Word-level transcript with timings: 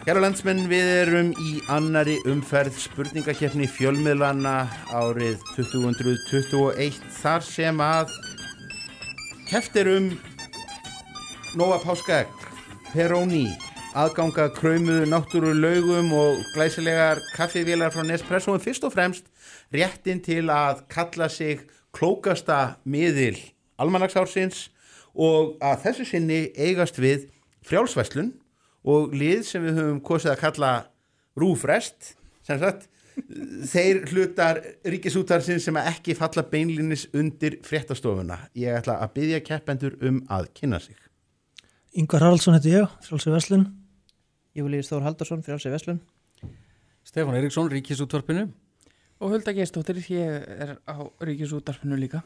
Kæra 0.00 0.22
landsmenn, 0.24 0.62
við 0.64 0.86
erum 1.02 1.30
í 1.44 1.58
annari 1.68 2.14
umferð 2.30 2.78
spurningakefni 2.80 3.66
fjölmiðlana 3.68 4.54
árið 4.96 5.42
2021 5.58 6.96
þar 7.18 7.44
sem 7.44 7.82
að 7.84 8.14
keftir 9.50 9.90
um 9.92 10.08
Nóa 11.60 11.76
Páskaegg, 11.84 12.32
Peroni, 12.94 13.44
aðganga 13.92 14.48
kröymuðu 14.56 15.04
náttúru 15.12 15.52
laugum 15.52 16.08
og 16.16 16.40
glæsilegar 16.54 17.20
kaffivélar 17.36 17.92
frá 17.92 18.00
Nespresso 18.08 18.56
en 18.56 18.64
fyrst 18.64 18.88
og 18.88 18.96
fremst 18.96 19.28
réttin 19.68 20.24
til 20.24 20.46
að 20.48 20.86
kalla 20.88 21.28
sig 21.28 21.66
klókasta 21.92 22.78
miðil 22.88 23.36
almanagsársins 23.76 24.70
og 25.12 25.58
að 25.60 25.82
þessu 25.84 26.12
sinni 26.14 26.46
eigast 26.56 26.96
við 26.96 27.28
frjálsvæslun 27.68 28.38
og 28.84 29.12
lið 29.16 29.44
sem 29.48 29.64
við 29.64 29.80
höfum 29.80 30.00
kosið 30.04 30.34
að 30.34 30.40
kalla 30.44 30.70
rúfrest 31.38 32.14
sem 32.46 32.60
sagt 32.60 32.88
þeir 33.70 34.04
hlutar 34.10 34.60
ríkisútarsinn 34.88 35.60
sem 35.60 35.76
ekki 35.82 36.16
falla 36.16 36.44
beinlinis 36.48 37.06
undir 37.16 37.58
fréttastofuna. 37.66 38.38
Ég 38.56 38.78
ætla 38.80 38.98
að 39.04 39.14
byggja 39.18 39.42
keppendur 39.44 39.98
um 40.06 40.22
að 40.32 40.48
kynna 40.56 40.80
sig. 40.80 40.96
Yngvar 41.98 42.24
Haraldsson 42.24 42.56
heiti 42.56 42.74
ég, 42.76 42.88
frálsið 43.04 43.36
Veslun 43.36 43.68
Júlíus 44.56 44.90
Þór 44.90 45.06
Haldarsson, 45.08 45.44
frjálsið 45.46 45.76
Veslun 45.76 46.02
Stefán 47.06 47.34
Eriksson, 47.34 47.70
Ríkisútvarpinu. 47.72 48.50
Og 49.20 49.32
Hulda 49.32 49.52
Gestóttir, 49.56 49.98
ég 50.12 50.44
er 50.60 50.76
á 50.86 50.96
Ríkisútarpinu 51.24 51.98
líka 51.98 52.22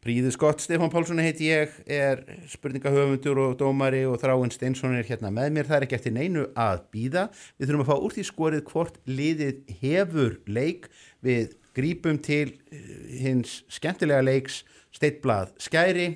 Príðu 0.00 0.30
Skott, 0.32 0.62
Stefán 0.64 0.88
Pálsson 0.88 1.18
heiti 1.20 1.50
ég 1.50 1.74
er 1.84 2.22
spurningahöfundur 2.48 3.36
og 3.42 3.58
dómari 3.60 4.06
og 4.08 4.14
Þráinn 4.22 4.52
Steinsson 4.54 4.94
er 4.96 5.04
hérna 5.04 5.28
með 5.28 5.50
mér. 5.52 5.68
Það 5.68 5.76
er 5.76 5.84
ekki 5.84 5.96
eftir 5.98 6.14
neinu 6.16 6.44
að 6.56 6.86
býða 6.94 7.24
við 7.58 7.68
þurfum 7.68 7.82
að 7.84 7.90
fá 7.90 8.06
úr 8.06 8.14
því 8.14 8.24
skorið 8.30 8.62
hvort 8.70 8.96
liðið 9.04 9.74
hefur 9.82 10.38
leik. 10.48 10.88
Við 11.20 11.52
grípum 11.76 12.16
til 12.24 12.46
eh, 12.72 12.80
hins 13.26 13.58
skemmtilega 13.68 14.24
leiks 14.24 14.62
steittblað 14.96 15.52
skæri 15.60 16.08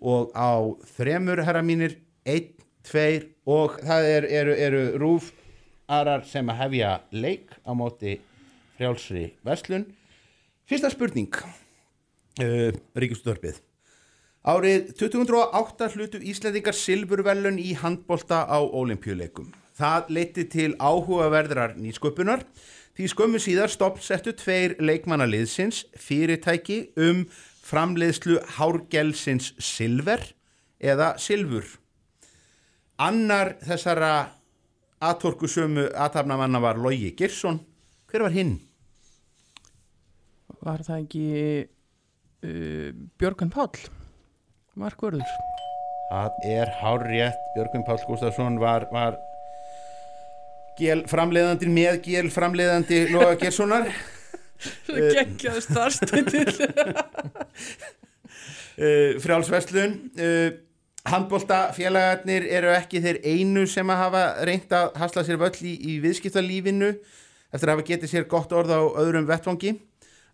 og 0.00 0.32
á 0.32 0.64
þremur 0.96 1.44
herra 1.44 1.60
mínir, 1.60 1.98
einn, 2.24 2.56
tveir 2.88 3.28
og 3.44 3.76
það 3.84 4.10
er, 4.14 4.32
eru, 4.40 4.56
eru 4.56 4.84
rúf 5.04 5.34
arar 5.84 6.24
sem 6.24 6.48
að 6.48 6.62
hefja 6.64 6.96
leik 7.12 7.52
á 7.60 7.76
móti 7.76 8.16
frjálsri 8.80 9.34
verslun. 9.44 9.90
Fyrsta 10.64 10.88
spurning 10.96 11.28
uh, 12.42 12.70
Ríkistörpið 12.98 13.62
Árið 14.48 14.92
2008 14.96 15.88
hlutu 15.92 16.18
Íslandingar 16.24 16.76
silfurvelun 16.76 17.58
í 17.60 17.74
handbolta 17.76 18.46
á 18.48 18.56
olimpíuleikum. 18.62 19.50
Það 19.76 20.12
leiti 20.14 20.44
til 20.48 20.70
áhugaverðrar 20.80 21.74
nýsköpunar 21.76 22.46
því 22.96 23.10
skömmu 23.12 23.40
síðar 23.42 23.68
stoppsettu 23.68 24.32
tveir 24.38 24.78
leikmannaliðsins 24.80 25.84
fyrirtæki 26.00 26.94
um 26.96 27.26
framleiðslu 27.66 28.38
hárgelsins 28.56 29.52
silver 29.60 30.22
eða 30.80 31.12
silfur. 31.20 31.66
Annar 32.96 33.56
þessara 33.60 34.12
aðtorkusömu 35.04 35.90
aðtafnamanna 35.92 36.62
var 36.62 36.80
Lógi 36.80 37.12
Girsson. 37.18 37.60
Hver 38.08 38.24
var 38.24 38.32
hinn? 38.34 38.56
Var 40.64 40.86
það 40.86 41.02
ekki 41.04 41.26
uh, 42.44 42.90
Björgun 43.18 43.50
Páll 43.54 43.88
Markvörður 44.78 45.26
Það 46.08 46.36
er 46.48 46.70
hár 46.80 47.02
rétt. 47.04 47.40
Björgun 47.54 47.84
Páll 47.84 48.00
Gustafsson 48.08 48.56
var, 48.60 48.86
var 48.92 49.18
framleiðandi 51.10 51.68
með 51.68 51.98
gél 52.06 52.30
framleiðandi 52.32 53.02
Lóga 53.12 53.34
Girssonar. 53.40 53.90
Svo 54.86 54.94
geggjaði 54.94 55.60
starfstundir 55.62 56.48
uh, 58.82 59.12
frjálsverslun 59.22 59.92
uh, 60.18 60.48
handbóltafélagarnir 61.08 62.46
eru 62.58 62.72
ekki 62.74 63.02
þeir 63.04 63.20
einu 63.22 63.66
sem 63.70 63.92
að 63.92 64.02
hafa 64.02 64.24
reynt 64.48 64.72
að 64.74 64.96
hasla 64.98 65.24
sér 65.26 65.38
völl 65.40 65.54
í, 65.62 65.76
í 65.92 65.98
viðskiptalífinu 66.02 66.90
eftir 67.52 67.68
að 67.68 67.74
hafa 67.76 67.86
getið 67.92 68.12
sér 68.12 68.26
gott 68.30 68.52
orð 68.56 68.74
á 68.74 68.82
öðrum 69.04 69.28
vettvangi 69.28 69.76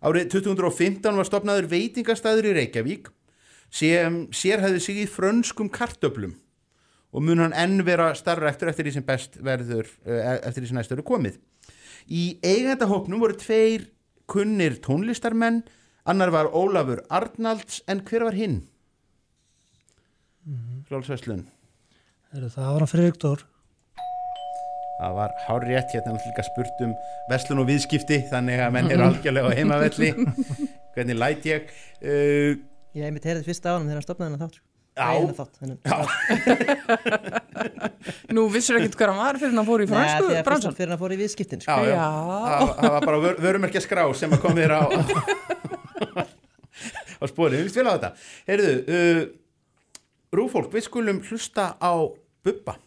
árið 0.05 0.29
2015 0.35 1.19
var 1.19 1.27
stopnaður 1.27 1.69
veitingastæður 1.71 2.51
í 2.51 2.55
Reykjavík 2.59 3.09
sem 3.73 4.25
sérhæði 4.35 4.81
sig 4.83 5.01
í 5.03 5.07
frönskum 5.09 5.71
kartöblum 5.73 6.35
og 7.15 7.23
mun 7.23 7.41
hann 7.41 7.55
enn 7.55 7.81
vera 7.87 8.11
starfrektur 8.17 8.69
eftir 8.71 8.87
því 8.87 8.95
sem 8.97 9.07
best 9.07 9.39
verður 9.43 9.89
uh, 10.05 10.37
eftir 10.43 10.61
því 10.61 10.69
sem 10.69 10.79
næst 10.79 10.93
eru 10.93 11.05
komið. 11.07 11.39
Í 12.11 12.37
eigandahópnum 12.45 13.23
voru 13.23 13.37
tveir 13.39 13.87
kunnir 14.29 14.77
tónlistarmenn 14.83 15.63
annar 16.05 16.33
var 16.33 16.51
Ólafur 16.53 17.01
Arnalds 17.09 17.81
en 17.89 18.03
hver 18.05 18.27
var 18.27 18.37
hinn? 18.37 18.61
Frjálfsveslun 20.85 21.47
Það 22.35 22.65
var 22.67 22.83
hann 22.83 22.91
Friðrik 22.91 23.21
Dór 23.21 23.45
það 24.99 25.17
var 25.19 25.33
hár 25.47 25.65
rétt 25.67 25.95
hérna 25.95 26.13
er 26.15 26.21
líka 26.29 26.43
spurt 26.47 26.77
um 26.85 26.93
verslun 27.31 27.61
og 27.63 27.67
viðskipti 27.71 28.17
þannig 28.31 28.57
að 28.65 28.71
menn 28.77 28.91
er 28.93 29.03
algjörlega 29.09 29.51
á 29.51 29.57
heimavelli 29.59 30.09
hvernig 30.95 31.19
læt 31.19 31.43
ég 31.51 31.61
uh, 32.05 32.51
Ég 32.95 33.03
hef 33.03 33.11
mitt 33.11 33.27
heyrið 33.27 33.43
fyrst 33.49 33.65
á 33.67 33.75
hann 33.75 33.83
þegar 33.89 33.97
hann 33.99 34.05
stopnaði 34.05 34.29
hennar 34.31 34.47
þátt 34.47 34.55
sko. 34.55 34.65
Nei, 34.95 35.27
þátt. 35.35 35.55
Nú 38.31 38.45
vissur 38.53 38.77
ekkert 38.79 38.95
hver 38.95 39.11
hann 39.11 39.19
var 39.19 39.35
fyrir 39.41 39.51
hann 39.57 39.67
fór 39.67 39.83
í 39.83 39.87
Nei, 39.89 39.97
fransku 40.47 40.69
hann 40.69 40.77
fyrir 40.77 40.93
hann 40.93 41.01
fór 41.01 41.11
í 41.11 41.17
viðskiptin 41.19 41.59
sko. 41.65 41.75
já, 41.83 41.91
já. 41.91 41.95
Já. 41.99 42.59
Það, 42.79 42.91
var 42.93 43.07
bara 43.09 43.19
vör, 43.25 43.35
vörumerkja 43.43 43.81
skrá 43.83 44.05
sem 44.15 44.31
að 44.31 44.39
kom 44.45 44.55
þér 44.55 44.71
á 44.79 44.83
á 47.19 47.25
spori, 47.27 47.57
við 47.59 47.67
vist 47.67 47.79
vel 47.79 47.87
á 47.91 47.93
þetta 47.97 48.09
heyrðu 48.47 48.71
uh, 48.95 49.21
Rúfólk, 50.35 50.71
við 50.71 50.87
skulum 50.87 51.19
hlusta 51.27 51.65
á 51.79 51.93
Bubba 52.45 52.77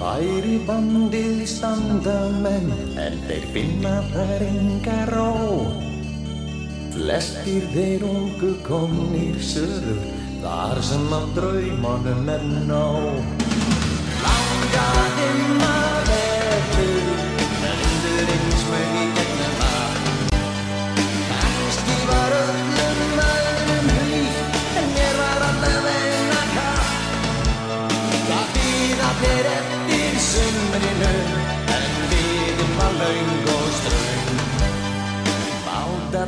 Væri 0.00 0.56
bandið 0.66 1.42
í 1.44 1.48
sandamenn 1.50 2.72
en 3.00 3.18
þeir 3.28 3.46
finna 3.54 3.94
þar 4.12 4.46
enga 4.48 4.98
ró. 5.12 5.28
Flestir 6.92 7.68
þeir 7.72 8.04
ungu 8.08 8.54
komnir 8.66 9.38
söður 9.52 10.02
þar 10.42 10.82
sem 10.84 11.06
að 11.16 11.28
draumanum 11.38 12.32
er 12.34 12.44
nóg 12.68 13.46
Langaði 14.24 15.30
maður 15.60 15.81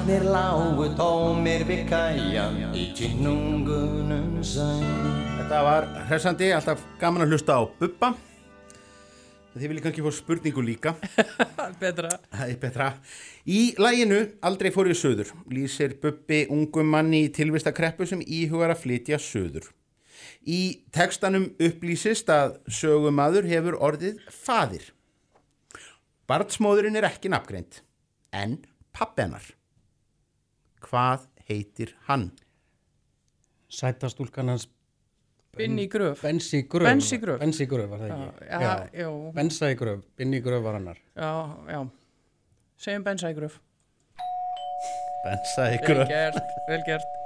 Bátarnir 0.04 0.25
lágu 0.28 0.84
tómir 0.98 1.62
við 1.65 1.87
kæjan 1.88 2.59
í 2.76 2.82
kynungunum 2.92 4.42
sæn 4.44 4.82
Þetta 5.38 5.60
var 5.65 5.87
hressandi, 6.10 6.50
alltaf 6.53 6.82
gaman 7.00 7.25
að 7.25 7.32
hlusta 7.32 7.56
á 7.56 7.65
Bubba 7.78 8.10
Þið 9.54 9.65
viljið 9.65 9.87
kannski 9.87 10.04
fá 10.04 10.10
spurningu 10.19 10.66
líka 10.66 10.92
Betra 11.81 12.19
Það 12.34 12.44
er 12.50 12.60
betra. 12.66 12.91
Í 13.48 13.62
læginu 13.81 14.20
Aldrei 14.44 14.75
fór 14.76 14.92
ég 14.92 15.00
söður 15.00 15.32
lýsir 15.48 15.97
Bubbi 16.04 16.42
ungum 16.53 16.92
manni 16.98 17.25
í 17.31 17.32
tilvistakreppu 17.41 18.04
sem 18.12 18.21
íhugar 18.21 18.76
að 18.76 18.84
flytja 18.84 19.16
söður. 19.16 19.72
Í 20.44 20.84
tekstanum 20.92 21.48
upplýsist 21.56 22.28
að 22.28 22.59
sögumadur 22.69 23.48
hefur 23.48 23.80
orðið 23.80 24.21
fadir. 24.28 24.92
Barnsmóðurinn 26.28 27.00
er 27.00 27.09
ekki 27.09 27.33
nafngreint, 27.33 27.80
en 28.36 28.60
pappennar. 28.92 29.54
Hvað 30.95 31.27
heitir 31.49 31.91
hann? 32.07 32.29
Sætastúlkan 33.67 34.53
hans 34.53 34.69
Binni 35.59 35.89
gröf. 35.91 36.23
Bensi 36.23 36.63
Gröf 36.71 36.87
Bensi 36.87 37.19
Gröf. 37.19 37.41
Bensi 37.41 37.67
Gröf 37.67 37.91
var 37.91 37.99
það 37.99 38.13
ekki? 38.13 38.47
Já, 38.47 38.61
já, 38.63 39.03
já, 39.03 39.09
Bensa 39.35 39.71
í 39.71 39.77
Gröf, 39.79 40.05
Binni 40.19 40.39
Gröf 40.43 40.63
var 40.63 40.79
hannar 40.79 40.99
já, 41.15 41.31
já. 41.71 41.81
Segjum 42.85 43.05
bensa 43.07 43.31
í 43.31 43.35
gröf. 43.35 43.59
Bensa 45.25 45.67
Vel 45.67 45.77
ykkur. 45.79 46.01
gert, 46.11 46.57
vel 46.69 46.87
gert. 46.87 47.21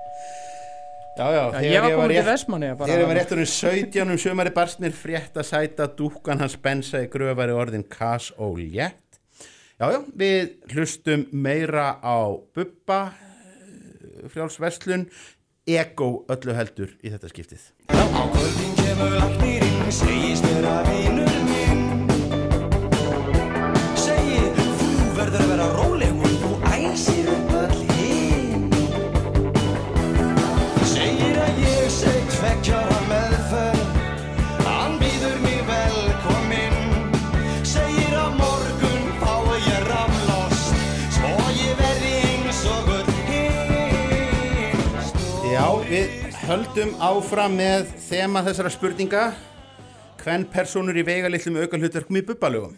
Já, 1.19 1.27
já, 1.35 1.45
Já, 1.53 1.63
ég 1.67 1.83
var 1.83 1.95
komin 1.99 2.15
til 2.15 2.27
Vestmanni 2.29 2.69
Þegar 2.79 3.01
ég 3.03 3.09
var 3.11 3.17
réttur 3.19 3.41
um 3.43 3.49
17 3.53 4.13
um 4.13 4.19
sömari 4.23 4.53
barsnir 4.55 4.93
frétt 4.95 5.37
að 5.41 5.49
sæta 5.49 5.89
dúkkan 5.99 6.41
hans 6.45 6.55
bensa 6.63 7.01
í 7.03 7.09
gröfari 7.11 7.57
orðin 7.57 7.85
Kass 7.91 8.31
og 8.39 8.61
Létt. 8.61 9.19
Já, 9.81 9.89
já, 9.93 9.99
við 10.15 10.53
hlustum 10.73 11.27
meira 11.33 11.97
á 11.99 12.33
Bubba, 12.55 13.01
frjálsverslun, 14.27 15.09
ego 15.69 16.11
öllu 16.33 16.57
heldur 16.57 16.95
í 17.05 17.13
þetta 17.15 17.33
skiptið. 17.33 17.67
Á 17.93 18.23
kvöldin 18.35 18.79
kemur 18.81 19.19
læknirinn, 19.19 19.91
segist 19.93 20.47
vera 20.49 20.81
vinur 20.89 21.37
minn 21.49 21.78
höldum 46.49 46.95
áfram 47.05 47.59
með 47.59 47.91
þema 48.07 48.41
þessara 48.47 48.71
spurninga 48.73 49.23
Hvenn 50.23 50.47
personur 50.49 50.97
í 50.97 51.03
veigalitlum 51.05 51.59
aukalhutverkum 51.61 52.17
í 52.17 52.23
bubbalögum? 52.25 52.73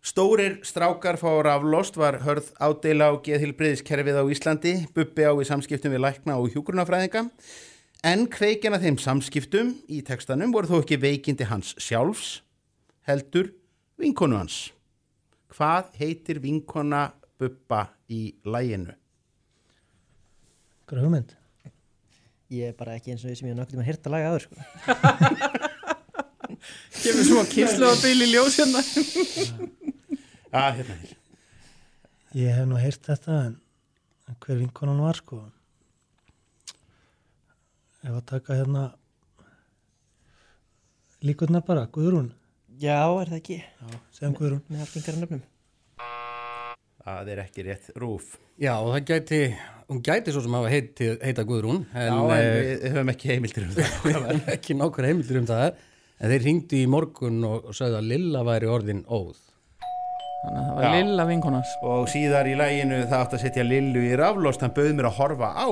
Stórir 0.00 0.54
strákar 0.64 1.18
fá 1.20 1.28
raflost 1.44 1.98
var 2.00 2.16
hörð 2.24 2.48
ádela 2.56 3.10
á 3.12 3.20
geðhilbriðiskerfið 3.26 4.16
á 4.16 4.24
Íslandi, 4.24 4.72
bubbi 4.96 5.26
á 5.28 5.36
í 5.36 5.44
samskiptum 5.50 5.92
við 5.92 6.00
lækna 6.06 6.38
og 6.40 6.48
hjúgrunafræðinga 6.54 7.26
en 8.08 8.24
kveikjana 8.32 8.80
þeim 8.80 8.96
samskiptum 9.04 9.74
í 9.92 10.00
tekstanum 10.08 10.56
voru 10.56 10.72
þó 10.72 10.78
ekki 10.80 11.00
veikindi 11.02 11.50
hans 11.52 11.74
sjálfs, 11.76 12.40
heldur 13.04 13.52
vinkonu 14.00 14.40
hans. 14.40 14.72
Hvað 15.52 15.92
heitir 16.00 16.40
vinkona 16.40 17.10
bubba 17.36 17.90
í 18.08 18.30
læginu? 18.48 18.96
Hugmynd? 20.88 21.41
Ég 22.52 22.68
er 22.68 22.74
bara 22.76 22.98
ekki 22.98 23.14
eins 23.14 23.22
og 23.24 23.30
því 23.30 23.36
sem 23.38 23.48
ég 23.48 23.54
hef 23.54 23.60
nokkuð 23.60 23.72
tíma 23.72 23.84
að 23.96 24.12
laga 24.12 24.30
aður 24.32 24.44
sko. 24.44 24.56
Kemur 27.02 27.24
svo 27.26 27.42
kynslu 27.50 27.88
á 27.88 27.94
bíl 28.02 28.26
í 28.26 28.28
ljós 28.32 28.58
hérna. 28.60 28.82
Ah, 30.52 30.68
hérna 30.76 30.92
hér. 31.00 31.12
Ég 32.36 32.52
hef 32.52 32.66
nú 32.68 32.76
heyrt 32.76 33.06
þetta 33.08 33.36
en, 33.46 33.54
hver 34.44 34.58
vinkonan 34.60 34.98
var 35.00 35.16
sko. 35.16 35.38
Ef 38.04 38.10
að 38.12 38.26
taka 38.28 38.58
hérna 38.58 38.82
líkurnar 41.24 41.64
bara, 41.64 41.86
Guðrún. 41.88 42.28
Já, 42.82 42.98
er 43.22 43.32
það 43.32 43.38
ekki? 43.38 43.58
Segjum 44.12 44.36
Guðrún. 44.36 44.60
Með 44.68 44.84
allt 44.84 44.98
yngar 45.00 45.18
nöfnum. 45.22 45.42
Það 47.02 47.30
er 47.32 47.40
ekki 47.42 47.64
rétt 47.66 47.88
rúf. 47.98 48.36
Já, 48.62 48.76
og 48.78 48.92
það 48.94 49.06
gæti, 49.08 49.38
hún 49.90 50.02
gæti 50.06 50.34
svo 50.34 50.42
sem 50.44 50.54
hafa 50.54 50.68
heiti, 50.70 51.08
heita 51.18 51.44
Guðrún, 51.48 51.80
en, 51.98 52.12
Já, 52.12 52.18
en 52.18 52.34
eh, 52.36 52.50
við 52.54 52.84
höfum 52.92 53.10
ekki 53.12 53.30
heimildir 53.32 53.64
um 53.66 53.72
það. 53.74 54.42
ekki 54.54 54.76
nákvæm 54.78 55.08
heimildir 55.10 55.40
um 55.40 55.48
það. 55.50 55.80
En 56.22 56.30
þeir 56.30 56.44
ringdu 56.46 56.78
í 56.78 56.90
morgun 56.90 57.40
og, 57.48 57.72
sagði 57.74 57.98
að 57.98 58.10
Lilla 58.12 58.44
væri 58.46 58.70
orðin 58.70 59.02
óð. 59.10 59.40
Þannig 60.42 60.58
að 60.58 60.68
það 60.68 60.76
var 60.76 60.86
Já. 60.86 60.92
lilla 60.98 61.26
vinkonans. 61.26 61.72
Og 61.86 62.06
síðar 62.10 62.50
í 62.50 62.54
læginu 62.58 63.00
það 63.02 63.18
átt 63.18 63.34
að 63.36 63.42
setja 63.44 63.66
Lillu 63.66 64.02
í 64.06 64.14
raflost, 64.18 64.62
hann 64.62 64.74
bauð 64.74 64.94
mér 64.98 65.10
að 65.10 65.18
horfa 65.18 65.50
á, 65.54 65.68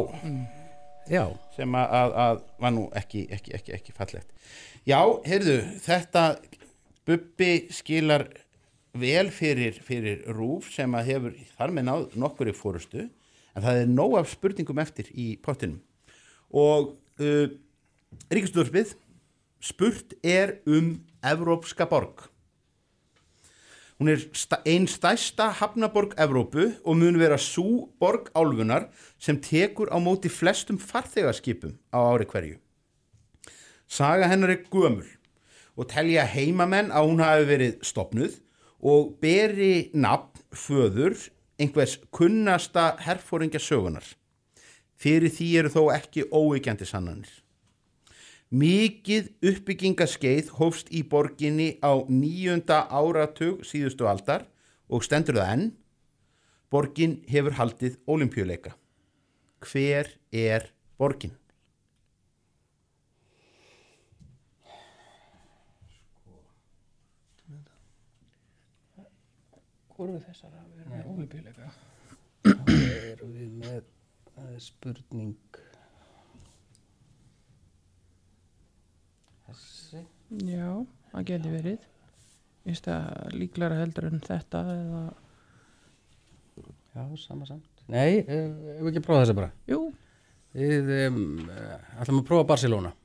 Já, 1.11 1.25
sem 1.56 1.75
að, 1.75 1.94
að, 1.99 2.12
að 2.23 2.43
var 2.62 2.75
nú 2.76 2.85
ekki, 2.99 3.25
ekki, 3.35 3.55
ekki, 3.56 3.73
ekki 3.75 3.94
fallegt. 3.97 4.29
Já, 4.87 5.00
heyrðu, 5.26 5.56
þetta 5.83 6.25
Bubbi 7.09 7.53
skilar 7.75 8.29
vel 8.97 9.31
fyrir, 9.31 9.77
fyrir 9.85 10.25
rúf 10.35 10.71
sem 10.75 10.95
að 10.97 11.13
hefur 11.13 11.37
þar 11.57 11.75
með 11.77 11.87
náð 11.89 12.17
nokkur 12.19 12.51
í 12.51 12.57
fórustu, 12.57 13.07
en 13.55 13.65
það 13.65 13.83
er 13.83 13.93
nóg 13.93 14.17
af 14.21 14.31
spurningum 14.33 14.83
eftir 14.83 15.11
í 15.15 15.33
pottinum. 15.43 15.81
Og 16.51 16.97
uh, 17.23 17.47
Ríkistúrspið, 18.31 18.97
spurt 19.63 20.17
er 20.27 20.59
um 20.67 20.97
Evrópska 21.23 21.87
borg. 21.87 22.27
Hún 24.01 24.09
er 24.09 24.23
einn 24.65 24.87
stærsta 24.89 25.51
hafnaborg 25.59 26.15
Evrópu 26.17 26.71
og 26.89 26.97
mun 26.97 27.19
vera 27.21 27.37
svo 27.37 27.91
borg 28.01 28.31
álfunar 28.33 28.89
sem 29.21 29.37
tekur 29.37 29.93
á 29.93 30.01
móti 30.01 30.33
flestum 30.33 30.79
farþegarskipum 30.81 31.77
á 31.93 32.01
ári 32.09 32.25
hverju. 32.25 32.57
Saga 33.85 34.31
hennar 34.31 34.55
er 34.55 34.65
gömul 34.73 35.05
og 35.77 35.91
telja 35.93 36.25
heimamenn 36.25 36.89
að 36.89 37.11
hún 37.11 37.21
hafi 37.21 37.45
verið 37.51 37.77
stopnuð 37.85 38.41
og 38.81 39.17
beri 39.21 39.91
nafn 39.94 40.41
föður 40.56 41.17
einhvers 41.61 41.99
kunnasta 42.11 42.97
herfóringja 43.05 43.61
sögunar. 43.61 44.05
Fyrir 45.00 45.32
því 45.32 45.49
eru 45.61 45.73
þó 45.73 45.82
ekki 45.94 46.27
óeikjandi 46.29 46.88
sannanir. 46.88 47.31
Mikið 48.50 49.29
uppbyggingaskeið 49.47 50.50
hófst 50.59 50.91
í 50.91 51.05
borginni 51.06 51.77
á 51.85 52.03
nýjunda 52.11 52.82
áratug 52.91 53.62
síðustu 53.65 54.09
aldar 54.11 54.49
og 54.91 55.05
stendur 55.06 55.38
það 55.38 55.53
enn. 55.55 55.69
Borgin 56.71 57.21
hefur 57.31 57.56
haldið 57.59 57.99
olimpíuleika. 58.11 58.75
Hver 59.62 60.11
er 60.33 60.71
borgin? 60.99 61.40
Hvor 70.00 70.08
er 70.08 70.23
þessar 70.25 70.52
að 70.56 70.69
vera 70.79 70.91
með 70.94 71.08
ólipíleika? 71.12 71.67
erum 72.49 73.32
við 73.37 73.49
með 73.61 73.81
það 74.32 74.52
er 74.55 74.62
spurning. 74.64 75.58
Þessi? 79.44 80.00
Já, 80.49 80.70
það 81.11 81.26
geti 81.29 81.52
verið. 81.52 81.85
Ég 82.64 82.70
veist 82.70 82.88
að 82.94 83.37
líklara 83.37 83.82
heldur 83.82 84.08
en 84.08 84.25
þetta 84.25 84.62
eða... 84.79 85.02
Já, 86.94 87.05
sama 87.20 87.50
samt. 87.50 87.85
Nei, 87.93 88.23
ef 88.25 88.32
ef 88.32 88.81
við 88.81 88.88
ekki 88.94 89.02
að 89.02 89.08
prófa 89.11 89.26
þessi 89.26 89.37
bara. 89.43 89.52
Jú, 89.69 89.82
Við 90.56 90.88
um, 91.11 91.20
ætlum 92.00 92.25
að 92.25 92.31
prófa 92.32 92.49
Barcelona. 92.55 92.97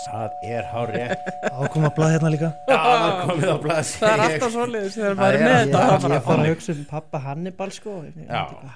Það 0.00 0.30
er 0.48 0.64
hár 0.70 0.90
rétt. 0.94 1.26
Ákoma 1.50 1.90
blað 1.96 2.12
hérna 2.14 2.30
líka. 2.32 2.48
Já, 2.70 2.76
það 2.80 3.04
er 3.10 3.16
komið 3.28 3.50
á 3.50 3.56
blað. 3.64 3.90
það 4.00 4.12
er 4.14 4.22
alltaf 4.26 4.52
svoleiðis 4.54 4.94
þegar 4.96 5.10
Það 5.10 5.20
maður 5.20 5.34
er 5.34 5.42
með 5.44 5.56
þetta. 5.60 5.80
Ég 5.80 6.00
fara- 6.04 6.20
fór 6.26 6.40
að 6.40 6.48
hugsa 6.50 6.70
um 6.74 6.84
pappa 6.90 7.20
Hannibal 7.26 7.70
sko. 7.76 7.94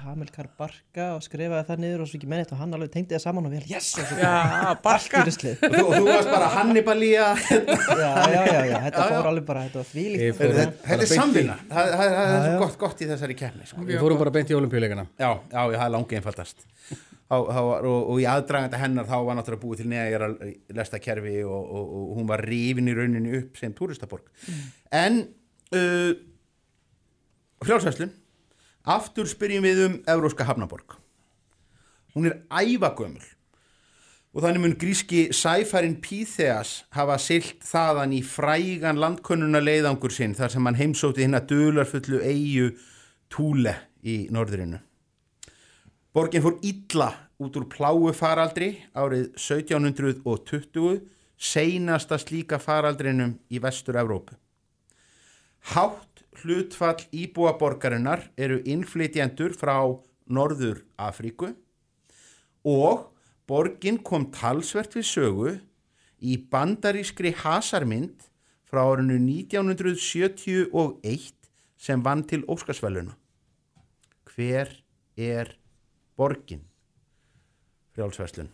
Hamilkar 0.05 0.49
Barka 0.59 1.07
og 1.17 1.23
skrifaði 1.25 1.65
það 1.71 1.83
niður 1.85 2.05
og 2.05 2.11
svo 2.11 2.19
ekki 2.21 2.29
menn 2.31 2.43
eitt 2.45 2.53
og 2.55 2.61
hann 2.61 2.77
alveg 2.77 2.93
tengdi 2.95 3.17
það 3.17 3.25
saman 3.25 3.49
og 3.49 3.55
vel, 3.55 3.63
yes! 3.71 3.89
Og 3.95 4.05
í 4.05 4.11
þú, 5.65 5.85
og 5.85 5.95
þú 5.95 6.05
varst 6.11 6.31
bara 6.35 6.49
Hannibalía. 6.59 7.31
Já, 7.41 8.13
já, 8.35 8.43
já, 8.45 8.61
já, 8.69 8.77
þetta 8.89 9.09
fór 9.11 9.31
alveg 9.33 9.47
bara, 9.49 9.65
þetta 9.69 9.81
var 9.83 9.89
þvílíkt. 9.95 10.39
Þetta- 10.45 10.69
Þetta 10.85 11.09
er 11.09 11.13
samvinna. 11.15 11.57
Það, 11.73 11.97
er 12.05 12.45
svo 12.45 12.59
gott, 12.65 12.79
gott 12.85 13.01
í 13.05 13.09
þessari 13.11 13.37
keppni. 13.39 13.67
Sko. 13.71 13.87
Við 13.89 14.01
fórum 14.05 14.21
bara 14.21 14.35
beint 14.35 14.53
í 14.53 14.57
olimpíuleikana. 14.59 15.07
Já, 15.19 15.31
já, 15.51 15.61
það 15.65 15.85
er 15.89 15.93
langið 15.99 16.21
einfaldast 16.21 16.71
Há, 17.33 17.39
há, 17.41 17.61
og, 17.65 17.87
og 18.13 18.19
í 18.21 18.27
aðdraganda 18.29 18.79
hennar 18.79 19.07
þá 19.09 19.17
var 19.25 19.39
náttúrulega 19.39 19.63
búið 19.63 19.81
til 19.81 19.87
neðagjara 19.89 20.27
lestakerfi 20.77 21.39
og, 21.49 21.63
og, 21.63 21.95
og 21.99 22.11
hún 22.19 22.29
var 22.29 22.45
rifin 22.45 22.91
í 22.93 22.97
rauninni 22.97 23.39
upp 23.39 23.57
sem 23.57 23.73
túristaborg. 23.77 24.29
En 24.93 25.23
uh, 25.73 26.13
frjálsvæslun 27.65 28.13
aftur 28.95 29.31
spyrjum 29.31 29.65
við 29.65 29.81
um 29.87 29.97
Evróska 30.11 30.45
hafnaborg. 30.45 30.99
Hún 32.15 32.29
er 32.29 32.43
ævagömmul 32.53 33.25
og 34.35 34.43
þannig 34.43 34.63
mun 34.65 34.79
gríski 34.79 35.29
sæfærin 35.33 36.01
Píþeas 36.03 36.83
hafa 36.95 37.17
silt 37.23 37.63
þaðan 37.65 38.17
í 38.17 38.23
frægan 38.27 38.99
landkönnuna 38.99 39.63
leiðangur 39.63 40.13
sinn 40.13 40.35
þar 40.35 40.51
sem 40.51 40.67
hann 40.67 40.79
heimsóti 40.79 41.23
hinn 41.23 41.39
að 41.39 41.53
dularfullu 41.55 42.21
eigu 42.21 42.73
Túle 43.33 43.73
í 44.05 44.27
norðrinu. 44.31 44.79
Borgin 46.15 46.45
fór 46.45 46.61
illa 46.63 47.09
út 47.43 47.57
úr 47.59 47.65
pláu 47.67 48.07
faraldri 48.15 48.69
árið 48.95 49.33
1720, 49.35 51.01
seinasta 51.35 52.15
slíka 52.23 52.61
faraldrinum 52.63 53.33
í 53.51 53.59
vestur 53.59 53.99
Evrópu. 53.99 54.39
Hátt 55.75 56.23
hlutfall 56.39 57.03
íbúa 57.11 57.59
borgarinnar 57.59 58.31
eru 58.39 58.63
innflytjendur 58.63 59.59
frá 59.59 59.83
Norður 60.31 60.87
Afríku 60.95 61.51
og 62.63 63.11
borgin 63.51 63.99
kom 63.99 64.31
talsvert 64.31 64.95
við 64.95 65.11
sögu 65.11 65.59
í 66.23 66.39
bandarískri 66.39 67.35
hasarmynd 67.43 68.31
frá 68.71 68.87
árinu 68.87 69.19
1971 69.19 71.35
sem 71.75 71.99
vann 72.07 72.23
til 72.23 72.47
Óskarsvæluna. 72.47 73.19
Hver 74.31 74.71
er 75.19 75.59
borgin? 76.19 76.63
Frjálsverslun. 77.95 78.51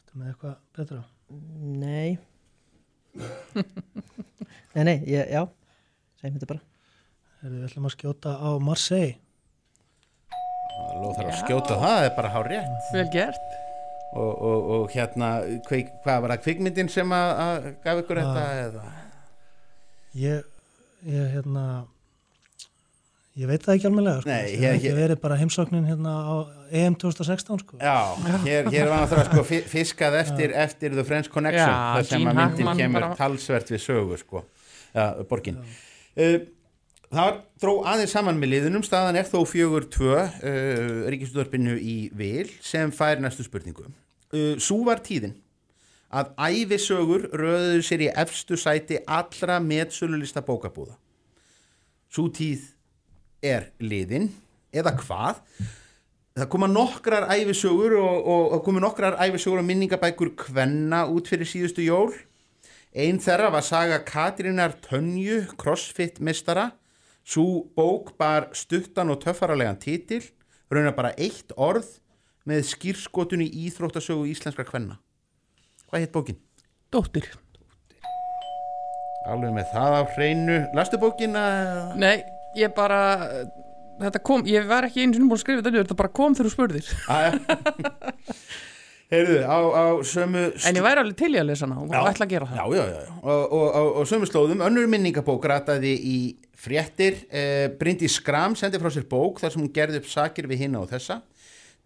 Þetta 0.00 0.18
með 0.18 0.32
eitthvað 0.32 0.56
betra. 0.78 1.04
Nei. 1.84 2.18
nei, 4.74 4.84
nei, 4.86 4.96
ég, 5.06 5.30
já, 5.30 5.44
segjum 6.20 6.38
þetta 6.38 6.52
bara. 6.54 6.64
Heyrðu, 7.40 7.56
Við 7.56 7.66
ætlum 7.70 7.88
að 7.88 7.96
skjóta 7.96 8.36
á 8.36 8.50
Marseille. 8.60 9.16
Lóð 11.00 11.16
þarf 11.16 11.30
að 11.30 11.42
skjóta 11.44 11.76
það, 11.76 11.82
það 11.84 12.06
er 12.06 12.14
bara 12.16 12.32
hár 12.34 12.50
rétt. 12.50 12.88
Vel 12.94 13.10
gert. 13.14 13.69
Og, 14.10 14.30
og, 14.42 14.70
og 14.74 14.90
hérna, 14.90 15.26
kveik, 15.68 15.92
hvað 16.04 16.22
var 16.24 16.32
það 16.34 16.40
kvikmyndin 16.48 16.88
sem 16.90 17.12
að, 17.14 17.28
að 17.44 17.68
gaf 17.84 18.00
ykkur 18.02 18.18
þetta? 18.24 18.44
Eða? 18.64 18.84
Ég, 20.18 20.44
ég 21.06 21.28
hérna, 21.36 21.64
Ég 23.38 23.46
veit 23.48 23.62
það 23.62 23.76
ekki 23.78 23.86
almennilega, 23.88 24.20
sko. 24.20 24.28
Nei, 24.28 24.40
Það 24.42 24.50
hér- 24.50 24.72
hefur 24.74 24.76
ekki 24.80 24.90
verið 24.96 25.18
bara 25.22 25.36
heimsóknin 25.38 25.84
hérna 25.86 26.14
á 26.26 26.34
EM 26.80 26.96
2016, 26.98 27.60
sko. 27.62 27.76
Já, 27.78 27.94
hér, 28.42 28.66
hér 28.74 28.88
var 28.90 29.04
náttúrulega 29.04 29.28
sko 29.30 29.44
fi- 29.46 29.62
fiskað 29.70 30.16
eftir, 30.18 30.52
eftir 30.64 30.96
The 30.98 31.04
French 31.06 31.30
Connection 31.32 31.70
Já, 31.70 31.78
þar 31.94 32.08
sem 32.10 32.26
að 32.26 32.40
myndin 32.40 32.72
kemur 32.82 33.06
bara- 33.06 33.16
talsvert 33.16 33.70
við 33.70 33.80
sögu 33.86 34.18
sko, 34.20 34.42
ja, 34.98 35.06
borgin 35.30 35.60
uh, 35.62 36.36
Það 37.10 37.40
dró 37.58 37.72
aðeins 37.90 38.12
saman 38.14 38.38
með 38.38 38.52
liðunum. 38.52 38.82
Staðan 38.86 39.18
er 39.18 39.26
þó 39.26 39.40
fjögur 39.48 39.88
tvö 39.90 40.14
uh, 40.14 41.08
ríkisútvarpinu 41.10 41.74
í 41.82 41.96
vil 42.14 42.46
sem 42.62 42.92
fær 42.94 43.18
næstu 43.22 43.46
spurningu. 43.46 43.88
Uh, 44.30 44.54
Sú 44.62 44.84
var 44.86 45.02
tíðin 45.02 45.34
að 46.10 46.30
ævisögur 46.38 47.28
röðuðu 47.34 47.82
sér 47.86 48.06
í 48.06 48.12
efstu 48.18 48.58
sæti 48.58 49.00
allra 49.10 49.58
metsölulista 49.62 50.42
bókabúða. 50.46 50.94
Sú 52.10 52.28
tíð 52.34 52.64
er 53.42 53.70
liðin 53.82 54.30
eða 54.74 54.94
hvað? 55.02 55.42
Það 56.38 56.50
koma 56.50 56.70
nokkrar 56.70 57.26
æfisögur 57.34 57.96
og, 57.98 58.18
og, 58.22 58.44
og 58.54 58.66
komu 58.66 58.82
nokkrar 58.82 59.18
æfisögur 59.18 59.62
og 59.62 59.66
minningabækur 59.66 60.30
kvenna 60.38 61.04
út 61.10 61.30
fyrir 61.30 61.48
síðustu 61.48 61.82
jól. 61.86 62.14
Einn 62.94 63.18
þeirra 63.22 63.50
var 63.54 63.66
saga 63.66 63.98
Katrínar 64.06 64.78
Tönju 64.82 65.42
crossfit 65.58 66.22
mistara 66.22 66.70
svo 67.30 67.64
bók 67.76 68.14
bar 68.18 68.48
stuttan 68.56 69.12
og 69.12 69.20
töffaralegan 69.22 69.78
titil 69.82 70.24
raunar 70.70 70.96
bara 70.96 71.12
eitt 71.18 71.54
orð 71.56 71.86
með 72.48 72.64
skýrskotun 72.72 73.44
í 73.44 73.50
íþróttasögu 73.66 74.26
íslenskra 74.32 74.66
kvenna 74.66 74.98
hvað 75.90 76.04
hétt 76.04 76.14
bókin? 76.14 76.38
Dóttir. 76.90 77.26
Alveg 79.30 79.52
með 79.54 79.68
það 79.74 79.94
á 79.94 80.02
hreinu 80.14 80.56
Lastu 80.74 80.98
bókina? 80.98 81.42
Nei, 82.00 82.22
ég 82.58 82.72
bara, 82.74 83.00
þetta 84.00 84.22
kom, 84.26 84.42
ég 84.48 84.66
var 84.70 84.88
ekki 84.88 85.04
einu 85.04 85.14
sinni 85.18 85.28
búin 85.28 85.38
að 85.38 85.44
skrifa 85.44 85.62
þetta 85.66 85.84
þetta 85.84 85.98
bara 86.00 86.12
kom 86.18 86.34
þegar 86.34 86.48
þú 86.48 86.54
spurðir. 86.56 86.90
Aja 87.10 87.30
Heyrðu, 89.10 89.38
á, 89.42 89.58
á 89.58 89.84
sömu 90.06 90.42
En 90.54 90.76
ég 90.78 90.84
væri 90.86 91.02
alveg 91.02 91.16
til 91.18 91.32
í 91.34 91.38
að 91.40 91.48
lesa 91.48 91.66
hana 91.66 91.80
og 91.82 91.94
ætla 92.12 92.28
að 92.28 92.30
gera 92.30 92.46
það. 92.46 92.60
Já, 92.60 92.78
já, 92.78 92.84
já. 92.94 93.14
Og, 93.18 93.40
og, 93.42 93.64
og, 93.66 93.88
og 93.98 94.06
sömu 94.06 94.28
slóðum, 94.30 94.62
önnur 94.62 94.86
minningabók 94.92 95.48
rataði 95.50 95.96
í 95.98 96.16
fréttir, 96.60 97.24
eh, 97.30 97.68
Bryndi 97.78 98.08
Skram 98.08 98.54
sendi 98.56 98.78
frá 98.78 98.90
sér 98.92 99.08
bók 99.08 99.40
þar 99.40 99.52
sem 99.52 99.62
hún 99.62 99.72
gerði 99.72 100.00
upp 100.02 100.08
sakir 100.10 100.48
við 100.50 100.66
hinna 100.66 100.82
og 100.82 100.90
þessa. 100.90 101.22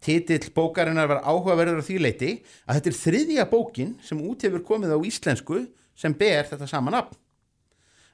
Titill 0.03 0.51
bókarinnar 0.53 1.07
var 1.07 1.23
áhugaverður 1.23 1.79
á 1.79 1.87
því 1.87 1.97
leiti 2.03 2.31
að 2.67 2.75
þetta 2.77 2.91
er 2.91 2.99
þriðja 2.99 3.45
bókin 3.49 3.95
sem 4.03 4.19
út 4.19 4.43
hefur 4.43 4.65
komið 4.67 4.93
á 4.93 4.99
íslensku 4.99 5.63
sem 5.95 6.13
ber 6.13 6.43
þetta 6.43 6.67
sama 6.67 6.91
nafn. 6.91 7.15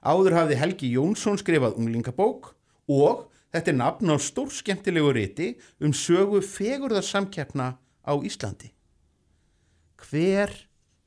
Áður 0.01 0.37
hafði 0.37 0.59
Helgi 0.61 0.93
Jónsson 0.95 1.37
skrifað 1.41 1.77
unglingabók 1.81 2.53
og 2.89 3.27
þetta 3.51 3.73
er 3.73 3.79
nafn 3.81 4.13
á 4.13 4.17
stórskemmtilegu 4.21 5.11
riti 5.13 5.51
um 5.81 5.93
sögu 5.93 6.41
fegurðarsamkeppna 6.45 7.73
á 7.77 8.13
Íslandi. 8.21 8.71
Hver 9.97 10.53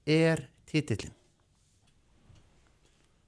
er 0.07 0.49
titillin? 0.67 1.15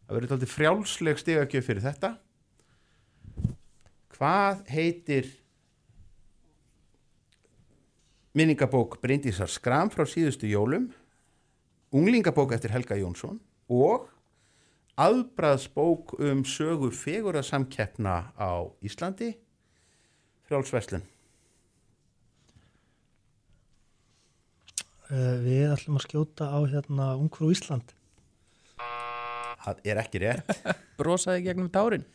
Það 0.06 0.14
verður 0.14 0.30
taldið 0.32 0.52
frjálsleg 0.52 1.18
stigagjöf 1.18 1.66
fyrir 1.66 1.82
þetta. 1.82 2.12
Hvað 4.16 4.60
heitir 4.70 5.32
minningabók 8.36 9.00
Bryndísar 9.02 9.50
Skram 9.50 9.90
frá 9.90 10.06
síðustu 10.08 10.48
jólum, 10.48 10.86
unglingabók 11.90 12.54
eftir 12.54 12.72
Helga 12.72 12.96
Jónsson 13.00 13.40
og 13.72 14.06
aðbraðsbók 15.00 16.14
um 16.22 16.46
sögu 16.48 16.92
fegurðarsamkeppna 16.94 18.16
á 18.38 18.52
Íslandi, 18.86 19.34
frjálsveslun. 20.48 21.04
Uh, 25.06 25.36
við 25.42 25.70
ætlum 25.70 25.98
að 26.00 26.06
skjóta 26.08 26.48
á 26.50 26.58
hérna 26.66 27.12
Ungfrú 27.18 27.52
Ísland. 27.54 27.92
Það 29.66 29.88
er 29.90 30.00
ekki 30.00 30.22
rétt. 30.22 30.50
Brosaði 31.00 31.42
gegnum 31.48 31.70
tárin. 31.74 32.06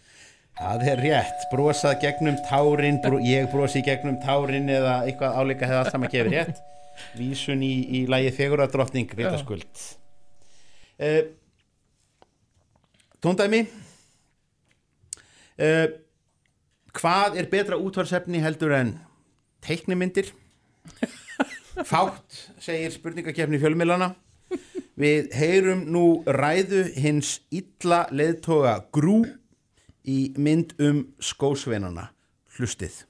Það 0.60 0.84
er 0.92 1.00
rétt, 1.02 1.46
brosað 1.52 2.02
gegnum 2.04 2.38
tárin, 2.46 3.00
bro, 3.02 3.18
ég 3.24 3.48
brosi 3.52 3.82
gegnum 3.86 4.18
tárin 4.22 4.68
eða 4.70 4.98
eitthvað 5.08 5.38
áleika 5.40 5.68
hefði 5.70 5.80
allt 5.80 5.96
saman 5.96 6.12
gefið 6.12 6.36
rétt. 6.36 6.60
Vísun 7.20 7.64
í, 7.66 7.72
í 7.98 8.02
lagið 8.12 8.36
feguradrottning, 8.38 9.14
vitaskuld. 9.18 9.86
Uh, 11.02 11.22
tóndæmi, 13.24 13.64
uh, 15.66 15.88
hvað 17.00 17.40
er 17.42 17.50
betra 17.50 17.80
útvarsefni 17.80 18.44
heldur 18.44 18.76
en 18.78 18.98
teiknimyndir? 19.66 20.30
Fátt, 21.90 22.44
segir 22.62 22.94
spurningakefni 22.94 23.58
fjölmilana. 23.62 24.12
Við 25.00 25.32
heyrum 25.34 25.86
nú 25.92 26.24
ræðu 26.28 26.84
hins 27.00 27.40
illa 27.52 28.06
leiðtoga 28.12 28.82
grú 28.92 29.22
í 30.04 30.34
mynd 30.38 30.76
um 30.80 31.06
skósveinana. 31.22 32.10
Hlustið. 32.58 33.06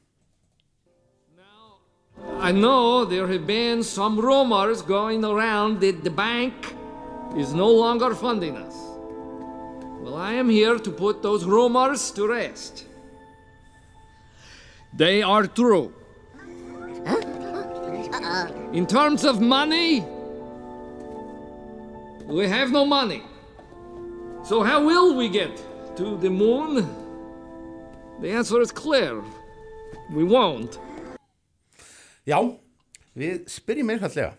I 2.40 2.52
know 2.52 3.06
there 3.06 3.28
have 3.28 3.48
been 3.48 3.84
some 3.84 4.20
rumors 4.20 4.82
going 4.82 5.26
around 5.26 5.80
that 5.82 6.04
the 6.04 6.10
bank 6.10 6.54
is 7.36 7.54
no 7.54 7.68
longer 7.68 8.14
funding 8.14 8.58
us. 8.58 8.76
Well, 10.02 10.16
I 10.16 10.34
am 10.34 10.50
here 10.50 10.78
to 10.78 10.92
put 10.92 11.22
those 11.22 11.46
rumors 11.46 12.12
to 12.12 12.28
rest. 12.28 12.86
They 14.94 15.22
are 15.22 15.48
true. 15.48 15.94
In 18.74 18.86
terms 18.86 19.24
of 19.24 19.40
money, 19.40 20.04
we 22.28 22.48
have 22.48 22.72
no 22.72 22.86
money. 22.86 23.24
So, 24.44 24.64
how 24.64 24.84
will 24.84 25.16
we 25.16 25.30
get 25.30 25.56
to 25.98 26.18
the 26.18 26.30
moon? 26.30 26.88
The 28.22 28.32
answer 28.32 28.62
is 28.62 28.72
clear. 28.72 29.22
We 30.12 30.24
won't. 30.24 30.80
Já, 32.28 32.38
við 33.18 33.46
spyrjum 33.50 33.94
einfallega. 33.94 34.34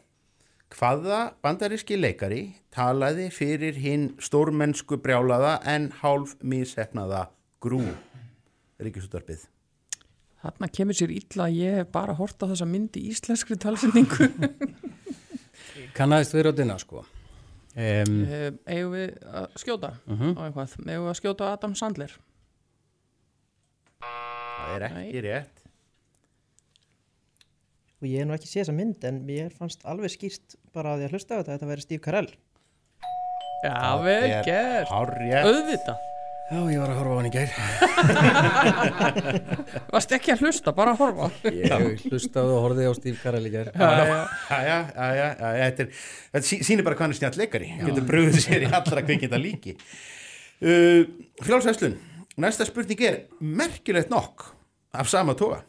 Hvaða 0.73 1.35
bandaríski 1.45 1.99
leikari 1.99 2.43
talaði 2.73 3.29
fyrir 3.35 3.77
hinn 3.77 4.13
stórmennsku 4.23 4.97
brjálaða 5.05 5.59
en 5.69 5.91
hálf 6.01 6.37
mísefnaða 6.41 7.27
grú? 7.61 7.83
Ríkisúttarpið. 8.83 9.49
Þarna 10.43 10.69
kemur 10.75 10.99
sér 10.99 11.13
illa 11.15 11.47
að 11.47 11.59
ég 11.61 11.81
hef 11.83 11.91
bara 11.95 12.15
hort 12.19 12.41
á 12.43 12.51
þessa 12.51 12.67
myndi 12.67 13.05
íslenskri 13.13 13.59
talsendingu. 13.63 14.31
Kannaðist 15.99 16.35
við 16.35 16.49
röddina 16.49 16.79
sko. 16.81 17.05
Um, 17.73 18.17
um, 18.29 18.57
eigum 18.69 18.93
við 18.93 19.13
að 19.33 19.47
skjóta 19.63 19.91
Mhm. 20.07 20.35
á 20.37 20.41
eitthvað? 20.45 20.75
Eigum 20.85 21.07
við 21.07 21.11
að 21.15 21.19
skjóta 21.23 21.47
á 21.49 21.53
Adam 21.57 21.75
Sandler? 21.75 22.13
Það 24.03 24.75
er 24.77 24.85
ekki 24.91 25.23
rétt. 25.25 25.59
og 28.03 28.09
ég 28.11 28.19
hef 28.19 28.27
nú 28.27 28.35
ekki 28.35 28.49
séð 28.51 28.65
þessa 28.65 28.75
mynd 28.75 29.05
en 29.07 29.21
mér 29.29 29.53
fannst 29.55 29.85
alveg 29.87 30.11
skýrt 30.11 30.57
bara 30.75 30.97
að 30.97 31.05
ég 31.05 31.13
hlusta 31.15 31.37
á 31.39 31.39
þetta 31.39 31.53
að 31.53 31.59
þetta 31.61 31.69
væri 31.71 31.85
Steve 31.85 32.03
Carell 32.03 32.31
Já, 33.63 34.03
vel 34.03 34.25
er 34.27 34.43
gert. 34.43 34.89
Auðvitað. 34.91 36.01
Já, 36.51 36.59
ég 36.73 36.81
var 36.83 36.91
að 36.93 36.99
horfa 36.99 37.13
á 37.13 37.19
hann 37.19 37.29
í 37.29 37.33
gær. 37.33 37.51
Varst 39.95 40.15
ekki 40.17 40.33
að 40.35 40.43
hlusta, 40.47 40.75
bara 40.77 40.95
að 40.95 41.01
horfa. 41.03 41.29
Ég 41.49 42.07
hlustaði 42.09 42.55
og 42.57 42.65
horfið 42.67 42.89
á 42.91 42.95
Steve 42.99 43.19
Carell 43.23 43.47
í 43.49 43.53
gær. 43.53 43.69
Þetta, 44.49 45.87
er, 45.87 46.47
sýnir 46.47 46.85
bara 46.87 46.97
hvað 46.99 47.07
hann 47.07 47.15
er 47.15 47.21
snjall 47.21 47.39
leikari. 47.41 47.69
Getur 47.83 48.09
brugðið 48.09 48.41
sér 48.47 48.67
í 48.67 48.71
allra 48.73 49.05
kvikindi 49.07 49.39
líki. 49.43 49.77
Uh, 50.63 51.03
Frjálsvæslun, 51.43 51.97
næsta 52.43 52.67
spurning 52.69 53.01
er 53.07 53.17
merkilegt 53.41 54.11
nokk 54.13 54.51
af 54.95 55.09
sama 55.11 55.35
toga. 55.39 55.65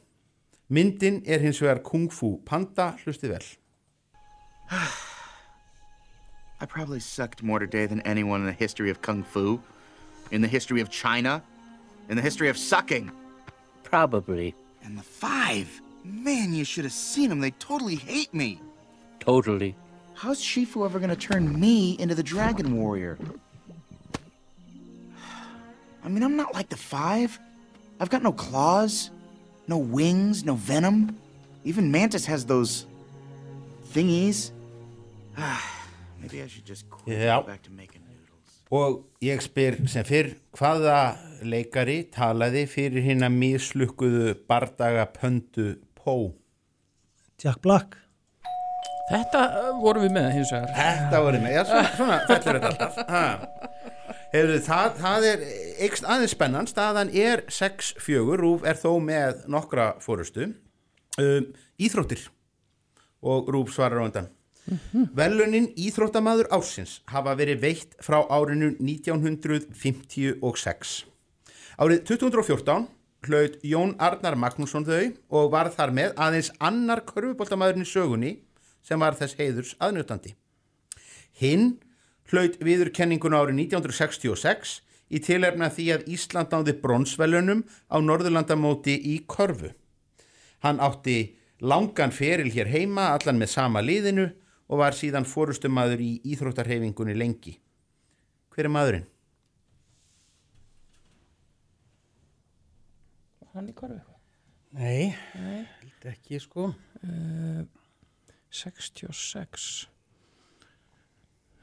Myndin 0.73 1.21
er 1.25 1.39
hins 1.43 1.61
vegar 1.61 1.83
Kung 1.85 2.09
Fu 2.11 2.39
Panda, 2.45 2.93
hlustið 3.03 3.29
vel. 3.35 3.47
I 6.61 6.65
probably 6.65 6.99
sucked 6.99 7.43
more 7.43 7.59
today 7.59 7.85
than 7.85 8.01
anyone 8.01 8.39
in 8.41 8.45
the 8.47 8.53
history 8.53 8.89
of 8.89 9.01
Kung 9.01 9.23
Fu, 9.23 9.59
in 10.33 10.41
the 10.41 10.47
history 10.47 10.81
of 10.81 10.89
China, 10.89 11.43
in 12.09 12.15
the 12.15 12.21
history 12.21 12.49
of 12.49 12.57
sucking. 12.57 13.11
Probably. 13.83 14.55
And 14.83 14.97
the 14.97 15.03
five. 15.03 15.69
Man, 16.03 16.53
you 16.53 16.65
should 16.65 16.83
have 16.85 16.91
seen 16.91 17.29
them. 17.29 17.39
They 17.39 17.51
totally 17.51 17.95
hate 17.95 18.33
me. 18.33 18.59
Totally. 19.19 19.75
How's 20.15 20.41
Shifu 20.41 20.83
ever 20.85 20.99
gonna 20.99 21.15
turn 21.15 21.57
me 21.59 21.93
into 21.99 22.15
the 22.15 22.23
Dragon 22.23 22.75
Warrior? 22.75 23.17
I 26.03 26.09
mean, 26.09 26.23
I'm 26.23 26.35
not 26.35 26.53
like 26.53 26.67
the 26.67 26.77
five. 26.77 27.39
I've 27.99 28.09
got 28.09 28.23
no 28.23 28.33
claws, 28.33 29.11
no 29.67 29.77
wings, 29.77 30.43
no 30.43 30.55
venom. 30.55 31.15
Even 31.63 31.91
Mantis 31.91 32.25
has 32.25 32.45
those 32.45 32.87
thingies. 33.93 34.51
Maybe 36.19 36.41
I 36.41 36.47
should 36.47 36.65
just 36.65 36.89
quit 36.89 37.19
Já. 37.19 37.41
go 37.41 37.47
back 37.47 37.61
to 37.63 37.71
making 37.71 38.01
noodles. 38.01 38.02
Og 38.73 39.03
ég 39.21 39.41
spyr 39.43 39.81
sem 39.91 40.05
fyrr, 40.07 40.33
hvaða 40.57 41.15
leikari 41.45 42.03
talaði 42.13 42.63
fyrir 42.71 43.05
hinn 43.05 43.25
að 43.25 43.35
mislukkuðu 43.41 44.37
bardaga 44.49 45.05
pöndu 45.13 45.75
Pó. 45.99 46.33
Jack 47.39 47.61
Black 47.63 47.99
Þetta 49.09 49.39
uh, 49.43 49.71
vorum 49.83 50.05
við 50.05 50.13
með 50.15 50.29
hins 50.37 50.51
vegar. 50.53 50.69
Þetta 50.77 51.21
voru 51.25 51.39
með, 51.43 51.55
já, 51.57 51.63
svona, 51.67 51.89
svona 51.97 52.19
fellur 52.29 52.59
þetta 52.59 52.69
alltaf. 52.71 52.99
Ha. 53.09 53.23
Hefur, 54.33 54.53
það, 54.65 54.95
það 55.01 55.25
er 55.29 55.43
ykst 55.87 56.07
aðeins 56.07 56.33
spennan, 56.33 56.69
staðan 56.69 57.11
er 57.23 57.43
6-4, 57.51 58.37
Rúf 58.39 58.63
er 58.67 58.79
þó 58.79 58.93
með 59.03 59.43
nokkra 59.51 59.89
fórustu. 60.03 60.47
Um, 61.21 61.51
íþróttir 61.77 62.23
og 63.21 63.51
Rúf 63.53 63.75
svarar 63.75 64.01
á 64.01 64.07
undan. 64.07 64.31
Velunin 64.63 65.73
Íþróttamaður 65.75 66.47
ársins 66.55 67.01
hafa 67.11 67.35
verið 67.35 67.59
veitt 67.63 67.95
frá 68.03 68.19
árinu 68.31 68.75
1956. 68.79 71.05
Árið 71.75 72.03
2014 72.07 72.87
hlaut 73.27 73.57
Jón 73.63 73.95
Arnar 73.99 74.35
Magnússon 74.39 74.85
þau 74.87 75.11
og 75.35 75.51
var 75.51 75.67
þar 75.73 75.91
með 75.95 76.13
aðeins 76.15 76.51
annar 76.63 77.03
körfuboltamaðurinn 77.07 77.83
í 77.83 77.91
sögunni 77.91 78.31
sem 78.83 78.99
var 78.99 79.15
þess 79.19 79.35
heiðurs 79.39 79.75
aðnjótandi. 79.83 80.35
Hinn 81.39 81.79
hlaut 82.31 82.55
viðurkenninguna 82.63 83.37
árið 83.43 83.55
1966 83.67 84.81
í 85.13 85.19
tilefna 85.23 85.69
því 85.73 85.85
að 85.95 86.07
Ísland 86.15 86.49
náði 86.53 86.73
bronsvelunum 86.79 87.61
á 87.91 87.97
Norðurlandamóti 87.99 88.95
í 89.11 89.15
Körfu. 89.27 89.69
Hann 90.63 90.79
átti 90.79 91.35
langan 91.59 92.11
feril 92.15 92.51
hér 92.53 92.67
heima 92.71 93.11
allan 93.11 93.39
með 93.39 93.49
sama 93.57 93.79
liðinu 93.83 94.31
og 94.69 94.79
var 94.79 94.95
síðan 94.97 95.27
fórustumadur 95.27 96.01
í 96.01 96.11
íþróttarhefingunni 96.33 97.15
lengi. 97.17 97.57
Hver 98.53 98.69
er 98.69 98.73
maðurinn? 98.73 99.07
Hann 103.53 103.69
í 103.69 103.73
korfu. 103.77 104.13
Nei, 104.73 105.13
Nei. 105.37 105.65
ekki 106.09 106.39
sko. 106.41 106.71
Uh, 107.05 107.61
66. 108.49 109.87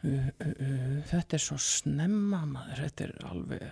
Uh, 0.01 0.11
uh, 0.11 0.47
uh, 0.47 1.01
þetta 1.11 1.37
er 1.37 1.43
svo 1.43 1.59
snemma 1.61 2.45
maður, 2.49 2.85
þetta 2.87 3.09
er 3.09 3.17
alveg 3.31 3.67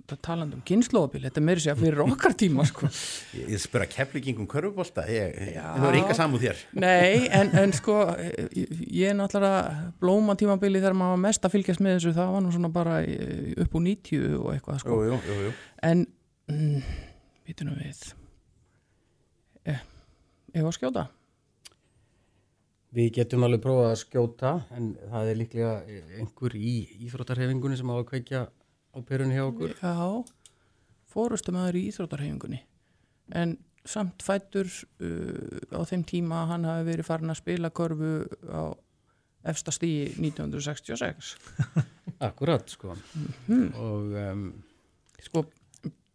þetta 0.00 0.16
talandi 0.24 0.56
um 0.58 0.62
kynnslóðabil, 0.66 1.22
þetta 1.26 1.40
er 1.40 1.44
meiri 1.46 1.62
sér 1.64 1.76
fyrir 1.78 2.02
okkar 2.04 2.34
tíma 2.38 2.64
sko. 2.68 2.88
Ég, 3.38 3.50
ég 3.54 3.62
spura 3.62 3.86
keflingum 3.90 4.48
körfubólta, 4.50 5.04
það 5.06 5.84
er 5.86 5.98
enga 6.00 6.16
samúð 6.18 6.46
þér. 6.46 6.64
Nei, 6.82 7.28
en, 7.38 7.52
en 7.60 7.74
sko 7.76 7.98
ég, 8.18 8.72
ég 8.86 9.12
er 9.12 9.18
náttúrulega 9.18 9.92
blóma 10.02 10.36
tímabili 10.40 10.80
þegar 10.80 10.98
maður 10.98 11.16
var 11.16 11.22
mest 11.28 11.46
að 11.46 11.54
fylgjast 11.56 11.84
með 11.84 11.98
þessu 11.98 12.16
það 12.16 12.34
var 12.34 12.44
nú 12.44 12.56
svona 12.56 12.72
bara 12.74 12.98
upp 13.04 13.78
úr 13.78 13.86
90 13.86 14.26
og 14.40 14.50
eitthvað 14.54 14.82
sko. 14.82 14.98
Jú, 14.98 15.14
jú, 15.14 15.22
jú, 15.28 15.38
jú. 15.46 15.54
en 15.92 16.04
mm, 16.50 16.90
vitunum 17.48 17.80
við 17.80 18.04
eh, 19.70 19.80
ef 20.54 20.62
að 20.66 20.76
skjóta 20.78 21.08
Við 22.90 23.12
getum 23.20 23.44
alveg 23.46 23.60
prófað 23.62 23.92
að 23.92 24.00
skjóta 24.00 24.50
en 24.74 24.86
það 25.12 25.28
er 25.30 25.36
líklega 25.38 25.74
einhver 26.18 26.56
í 26.58 26.72
íþróttarhefingunni 27.06 27.76
sem 27.78 27.92
á 27.92 27.94
að 27.94 28.08
kveikja 28.08 28.40
á 28.94 28.98
perunni 29.06 29.38
hjá 29.38 29.46
okkur. 29.46 29.74
Já, 29.78 29.96
fórustum 31.10 31.58
aður 31.60 31.80
í 31.80 31.86
íþróttarhefingunni 31.90 32.62
en 33.40 33.56
samt 33.88 34.22
fættur 34.24 34.68
uh, 34.68 35.60
á 35.72 35.80
þeim 35.88 36.04
tíma 36.08 36.42
að 36.42 36.50
hann 36.54 36.68
hafi 36.68 36.88
verið 36.90 37.08
farin 37.08 37.32
að 37.32 37.40
spila 37.40 37.70
körfu 37.74 38.12
á 38.50 38.62
efsta 39.50 39.72
stíi 39.72 40.10
1966 40.18 41.36
Akkurat, 42.28 42.68
sko. 42.68 42.92
Mhm. 43.48 43.70
Og 43.80 44.16
um, 44.20 44.42
sko, 45.24 45.46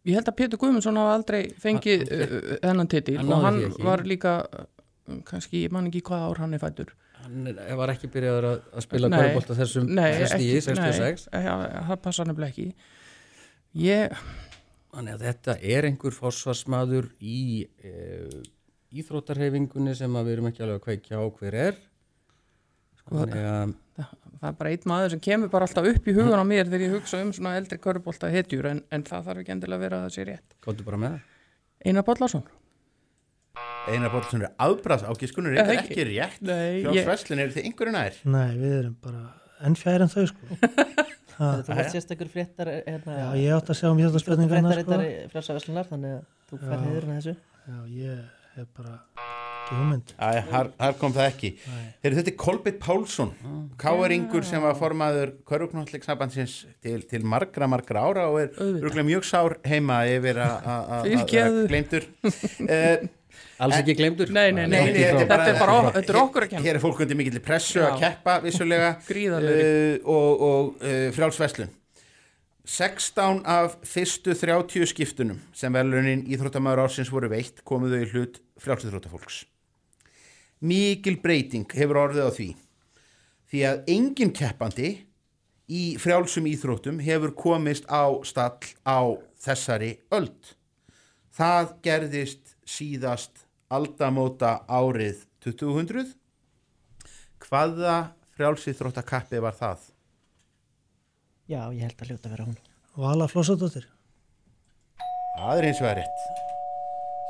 ég 0.06 0.14
held 0.14 0.28
að 0.30 0.36
Pétur 0.38 0.60
Guðmundsson 0.62 1.00
hafa 1.00 1.16
aldrei 1.18 1.40
fengið 1.58 2.04
uh, 2.06 2.36
þennan 2.62 2.92
titil 2.92 3.16
Hann 3.18 3.32
og 3.34 3.42
hann 3.48 3.60
var 3.82 4.04
líka 4.06 4.36
uh, 4.46 4.68
kannski, 5.26 5.64
ég 5.66 5.74
man 5.74 5.90
ekki 5.90 6.04
hvað 6.06 6.28
ár 6.28 6.44
hann 6.44 6.54
er 6.54 6.62
fættur 6.62 6.94
hann 7.26 7.78
var 7.82 7.92
ekki 7.92 8.10
byrjaður 8.14 8.48
að, 8.52 8.58
að 8.72 8.84
spila 8.86 9.10
Nei, 9.12 9.16
körubólta 9.20 9.56
þessum 9.58 9.88
ekki- 10.00 10.60
66. 10.64 11.26
Nei, 11.34 11.42
ja, 11.44 11.56
það 11.90 12.02
passa 12.06 12.26
nefnilega 12.28 12.54
ekki 12.54 12.68
ég 13.86 14.20
Þannig 14.96 15.12
að 15.18 15.24
þetta 15.26 15.54
er 15.76 15.86
einhver 15.90 16.14
forsvarsmaður 16.16 17.10
í 17.20 17.66
e, 17.84 17.90
íþróttarhefingunni 18.96 19.92
sem 19.98 20.14
að 20.16 20.28
við 20.30 20.36
erum 20.38 20.46
ekki 20.48 20.62
alveg 20.64 20.78
að 20.78 20.84
kveikja 20.86 21.18
á 21.20 21.24
hver 21.36 21.56
er. 21.66 21.80
Sko, 23.02 23.18
Þannig 23.18 23.44
að 23.50 23.74
það, 23.98 24.14
það 24.40 24.46
er 24.48 24.56
bara 24.62 24.72
einn 24.72 24.88
maður 24.88 25.12
sem 25.12 25.22
kemur 25.26 25.50
bara 25.52 25.68
alltaf 25.68 25.90
upp 25.90 26.08
í 26.08 26.14
hugan 26.16 26.40
á 26.40 26.46
mér 26.48 26.70
þegar 26.70 26.86
ég 26.86 26.94
hugsa 26.96 27.20
um 27.26 27.32
svona 27.36 27.52
eldri 27.60 27.78
körubólta 27.82 28.30
hetjur 28.32 28.70
en, 28.72 28.80
en 28.88 29.04
það 29.04 29.28
þarf 29.28 29.42
ekki 29.44 29.54
endilega 29.56 29.76
að 29.76 29.84
vera 29.84 29.98
að 30.00 30.06
það 30.06 30.14
sé 30.16 30.26
rétt 30.30 30.56
Kóttu 30.64 30.86
bara 30.88 31.02
með 31.02 31.18
það. 31.18 31.28
Einar 31.90 32.06
Bollarsson 32.08 32.46
Einar 33.86 34.10
Bólsson 34.14 34.42
er 34.46 34.52
afbrast 34.58 35.06
á 35.06 35.12
gískunur, 35.18 35.54
er 35.54 35.70
ekki. 35.76 35.92
ekki 35.94 36.06
rétt. 36.10 36.40
Frjálsveslin, 36.42 37.42
eru 37.44 37.54
þið 37.54 37.68
einhverju 37.70 37.94
nær? 37.94 38.16
Nei, 38.34 38.48
við 38.58 38.74
erum 38.80 38.96
bara 39.04 39.22
enn 39.66 39.76
fjær 39.78 40.04
en 40.04 40.10
þau 40.12 40.24
sko 40.32 40.58
ha, 41.38 41.50
Þú 41.64 41.76
varst 41.76 41.94
sérstakur 41.96 42.28
fréttar 42.32 42.70
hérna, 42.86 43.18
Já, 43.20 43.28
ég 43.40 43.54
átt 43.56 43.70
að 43.72 43.78
sjá 43.80 43.88
um 43.92 44.00
hérna 44.02 44.20
spurningarna 44.22 44.74
sko 44.80 44.98
frjálsaveslunar, 45.34 45.88
þannig 45.92 46.16
að 46.18 46.24
þú 46.50 46.60
fær 46.64 46.82
heiðurinn 46.86 47.14
að 47.14 47.20
þessu 47.20 47.36
Já, 47.66 47.78
ég 48.02 48.24
hef 48.56 48.68
bara 48.76 48.94
ekki 49.66 49.76
hugmynd 49.76 50.12
þar, 50.14 50.68
kom 51.00 51.10
það 51.16 51.24
ekki. 51.26 51.48
Heru, 52.04 52.14
þetta 52.20 52.30
er 52.30 52.36
Kolbett 52.38 52.76
Pálsson, 52.84 53.32
káeringur 53.82 54.44
sem 54.46 54.62
var 54.62 54.76
formaður 54.78 55.32
Köruknóttleiksnabansins 55.50 56.54
til, 56.84 57.00
til 57.10 57.24
margra, 57.26 57.66
margra 57.70 58.04
ára 58.06 58.28
og 58.30 58.38
er 58.44 59.02
mjög 59.08 59.26
sár 59.26 59.56
heima 59.66 60.04
yfir 60.06 60.38
að- 60.38 60.54
að 60.54 60.70
að- 60.70 60.92
að 60.94 61.08
Fyrirgefðu. 61.08 61.64
gleymdur. 61.72 62.06
Uh, 62.62 63.10
Alls 63.56 63.78
ekki 63.78 63.94
gleymdur. 63.96 64.30
Nei, 64.36 64.50
nei, 64.52 64.66
nei, 64.68 64.90
Nei, 64.90 65.00
þetta, 65.00 65.24
þetta 65.24 65.48
er 65.48 65.58
bara, 65.62 65.76
þetta 65.94 66.12
er 66.12 66.18
okkur 66.20 66.44
að 66.44 66.50
kenna. 66.52 66.64
Hér 66.66 66.76
er 66.76 66.82
fólk 66.82 67.00
undir 67.06 67.16
mikill 67.16 67.40
pressu 67.44 67.80
að 67.86 67.98
keppa 68.02 68.36
vissulega 68.44 68.90
uh, 69.00 69.96
og, 70.04 70.44
og 70.50 70.84
uh, 70.84 71.08
frjálsveslun 71.16 71.72
16 72.66 73.44
af 73.46 73.76
fyrstu 73.86 74.34
30 74.34 74.90
skiptunum 74.90 75.38
sem 75.54 75.72
velunin 75.72 76.24
Íþróttamæður 76.26 76.82
ársins 76.82 77.12
voru 77.14 77.30
veitt 77.30 77.62
komuðu 77.64 78.00
í 78.02 78.08
hlut 78.10 78.40
frjálsíþróttafólks. 78.60 79.44
Mikil 80.66 81.20
breyting 81.22 81.70
hefur 81.78 82.02
orðið 82.02 82.26
á 82.26 82.32
því 82.34 82.48
því 83.46 83.62
að 83.70 83.92
engin 83.94 84.34
keppandi 84.34 84.90
í 85.70 85.84
frjálsum 86.02 86.50
íþróttum 86.50 86.98
hefur 87.06 87.36
komist 87.38 87.86
á 87.86 88.10
stall 88.26 88.58
á 88.82 89.14
þessari 89.46 89.94
öld. 90.10 90.54
Það 91.30 91.72
gerðist 91.86 92.56
síðast 92.66 93.45
aldamóta 93.72 94.60
árið 94.68 95.24
2000. 95.44 96.14
Hvaða 97.46 97.96
frjálsýþróttakappi 98.36 99.40
var 99.42 99.54
það? 99.56 99.92
Já, 101.46 101.60
ég 101.70 101.84
held 101.86 102.00
að 102.00 102.10
hljóta 102.10 102.26
að 102.26 102.32
vera 102.34 102.46
hún 102.48 102.56
Vala 102.96 103.28
Flossadóttir 103.30 103.84
Það 105.36 105.60
er 105.60 105.66
eins 105.68 105.80
og 105.82 105.86
það 105.86 105.96
rétt 106.00 106.24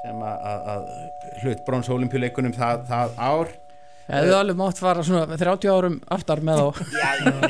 sem 0.06 0.22
að, 0.22 0.46
að, 0.46 0.68
að 0.72 1.40
hlut 1.42 1.62
bronsolimpíuleikunum 1.66 2.54
það, 2.56 2.84
það 2.88 3.16
ár 3.18 3.52
Hefðu 4.06 4.34
alveg 4.38 4.58
mátt 4.60 4.78
fara 4.78 5.02
svona 5.02 5.36
30 5.38 5.70
árum 5.72 5.96
aftar 6.14 6.42
með 6.46 6.60
þá. 6.60 6.82
Já, 7.00 7.08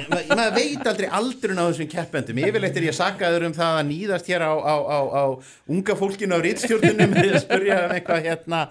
ma- 0.08 0.22
maður 0.38 0.54
veit 0.56 0.86
aldrei 0.88 1.08
aldrun 1.18 1.60
á 1.60 1.64
þessum 1.68 1.90
keppendum. 1.92 2.40
Yfirleitt 2.48 2.78
er 2.80 2.86
ég 2.88 2.96
sakaður 2.96 3.48
um 3.50 3.56
það 3.56 3.80
að 3.80 3.88
nýðast 3.90 4.30
hér 4.32 4.46
á, 4.48 4.52
á, 4.56 4.74
á, 4.80 4.98
á 5.12 5.24
unga 5.68 5.98
fólkinu 6.00 6.38
á 6.38 6.44
rítstjórnunum 6.46 7.12
með 7.12 7.34
að 7.34 7.44
spurja 7.44 7.76
um 7.84 7.94
eitthvað 7.98 8.24
hérna 8.30 8.62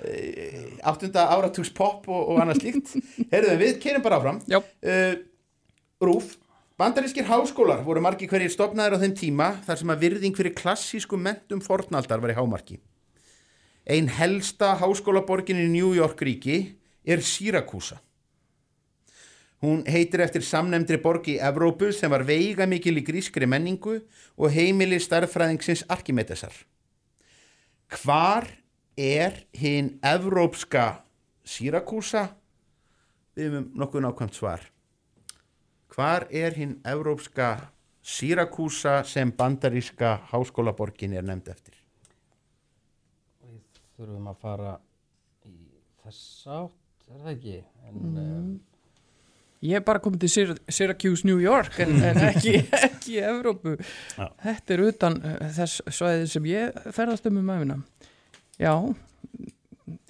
eh, 0.00 0.64
áttunda 0.88 1.26
áratugs 1.36 1.72
pop 1.76 2.08
og, 2.08 2.22
og 2.32 2.40
annað 2.40 2.62
slíkt. 2.62 2.96
Herðu, 3.34 3.58
við 3.60 3.78
keirum 3.84 4.06
bara 4.06 4.20
áfram. 4.22 4.40
Uh, 4.48 5.20
Rúf 6.00 6.34
Bandarískir 6.76 7.24
háskólar 7.24 7.80
voru 7.86 8.02
margir 8.04 8.28
hverjir 8.28 8.52
stopnaðir 8.52 8.96
á 8.96 9.02
þeim 9.04 9.14
tíma 9.16 9.46
þar 9.64 9.78
sem 9.80 9.92
að 9.94 10.02
virðing 10.02 10.34
fyrir 10.36 10.52
klassísku 10.56 11.16
mentum 11.16 11.62
fornaldar 11.64 12.20
var 12.20 12.34
í 12.34 12.36
hámarki. 12.36 12.76
Ein 13.88 14.10
helsta 14.12 14.74
háskólaborgin 14.82 15.62
í 15.62 15.70
New 15.72 15.94
York 15.96 16.20
ríki 16.20 16.58
er 17.06 17.22
Syracuse 17.22 18.00
Hún 19.64 19.86
heitir 19.88 20.20
eftir 20.20 20.44
samnemndri 20.44 20.98
borg 21.00 21.30
í 21.32 21.38
Evrópu 21.40 21.88
sem 21.96 22.12
var 22.12 22.26
veiga 22.28 22.66
mikil 22.68 23.00
í 23.00 23.04
grískri 23.04 23.48
menningu 23.48 23.96
og 24.36 24.52
heimili 24.52 24.98
starffræðingsins 25.00 25.86
Arkimedesar. 25.88 26.52
Hvar 28.02 28.50
er 29.00 29.40
hinn 29.56 29.94
evrópska 30.04 30.84
Syracuse? 31.46 32.26
Við 33.36 33.48
höfum 33.48 33.66
nokkuð 33.80 34.04
nákvæmt 34.04 34.36
svar. 34.36 34.68
Hvar 35.94 36.28
er 36.28 36.52
hinn 36.52 36.78
evrópska 36.84 37.50
Syracuse 38.06 39.00
sem 39.08 39.32
bandaríska 39.32 40.18
háskólaborgin 40.30 41.16
er 41.16 41.24
nefnd 41.24 41.48
eftir? 41.56 41.80
Þurfum 43.96 44.28
að 44.28 44.42
fara 44.44 44.80
í 45.48 45.56
þess 46.04 46.44
átt, 46.52 46.85
er 47.14 47.22
það 47.22 47.32
ekki? 47.32 47.56
En, 47.86 47.96
mm. 48.10 48.50
ég 49.66 49.78
hef 49.78 49.86
bara 49.86 50.02
komið 50.02 50.24
til 50.24 50.32
Syr 50.32 50.52
Syracuse, 50.68 51.26
New 51.28 51.40
York 51.42 51.78
en, 51.84 51.96
en 52.08 52.22
ekki, 52.30 52.58
ekki 52.80 53.18
Evrópu 53.22 53.76
Já. 53.78 54.28
þetta 54.44 54.76
er 54.76 54.84
utan 54.88 55.18
uh, 55.22 55.38
þess 55.58 55.82
svæðið 55.98 56.28
sem 56.34 56.48
ég 56.50 56.78
ferðast 56.96 57.28
um 57.30 57.40
um 57.42 57.52
æfina 57.54 57.80
já 58.60 58.72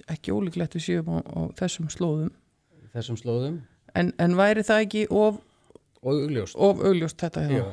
ekki 0.07 0.35
ólíklegt 0.35 0.77
við 0.77 0.85
séum 0.87 1.11
á, 1.11 1.17
á 1.21 1.39
þessum 1.59 1.89
slóðum 1.91 2.31
þessum 2.95 3.19
slóðum 3.19 3.59
en, 3.97 4.13
en 4.21 4.37
væri 4.39 4.63
það 4.65 4.85
ekki 4.85 5.03
of, 5.11 5.41
og 6.01 6.13
augljóst 6.13 6.57
of 6.57 6.81
augljóst 6.85 7.21
þetta 7.21 7.45
Já, 7.47 7.51
hjá 7.51 7.67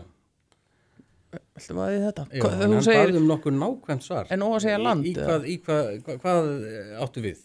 Viltu 1.54 1.74
vaðið 1.74 2.04
þetta? 2.08 2.24
já 2.34 2.42
þú 2.42 2.60
hann 2.60 2.84
segir, 2.86 3.16
um 3.18 3.26
nokkur 3.30 3.54
nákvæmt 3.54 4.04
svar 4.06 4.30
En 4.34 4.42
að 4.46 4.56
segja 4.64 4.78
land, 4.82 5.06
Í, 5.06 5.12
í, 5.12 5.18
hvað, 5.18 5.46
í 5.46 5.56
hvað, 5.62 5.90
hvað, 6.06 6.18
hvað 6.22 6.48
eh, 6.70 6.94
áttu 7.02 7.22
við? 7.24 7.42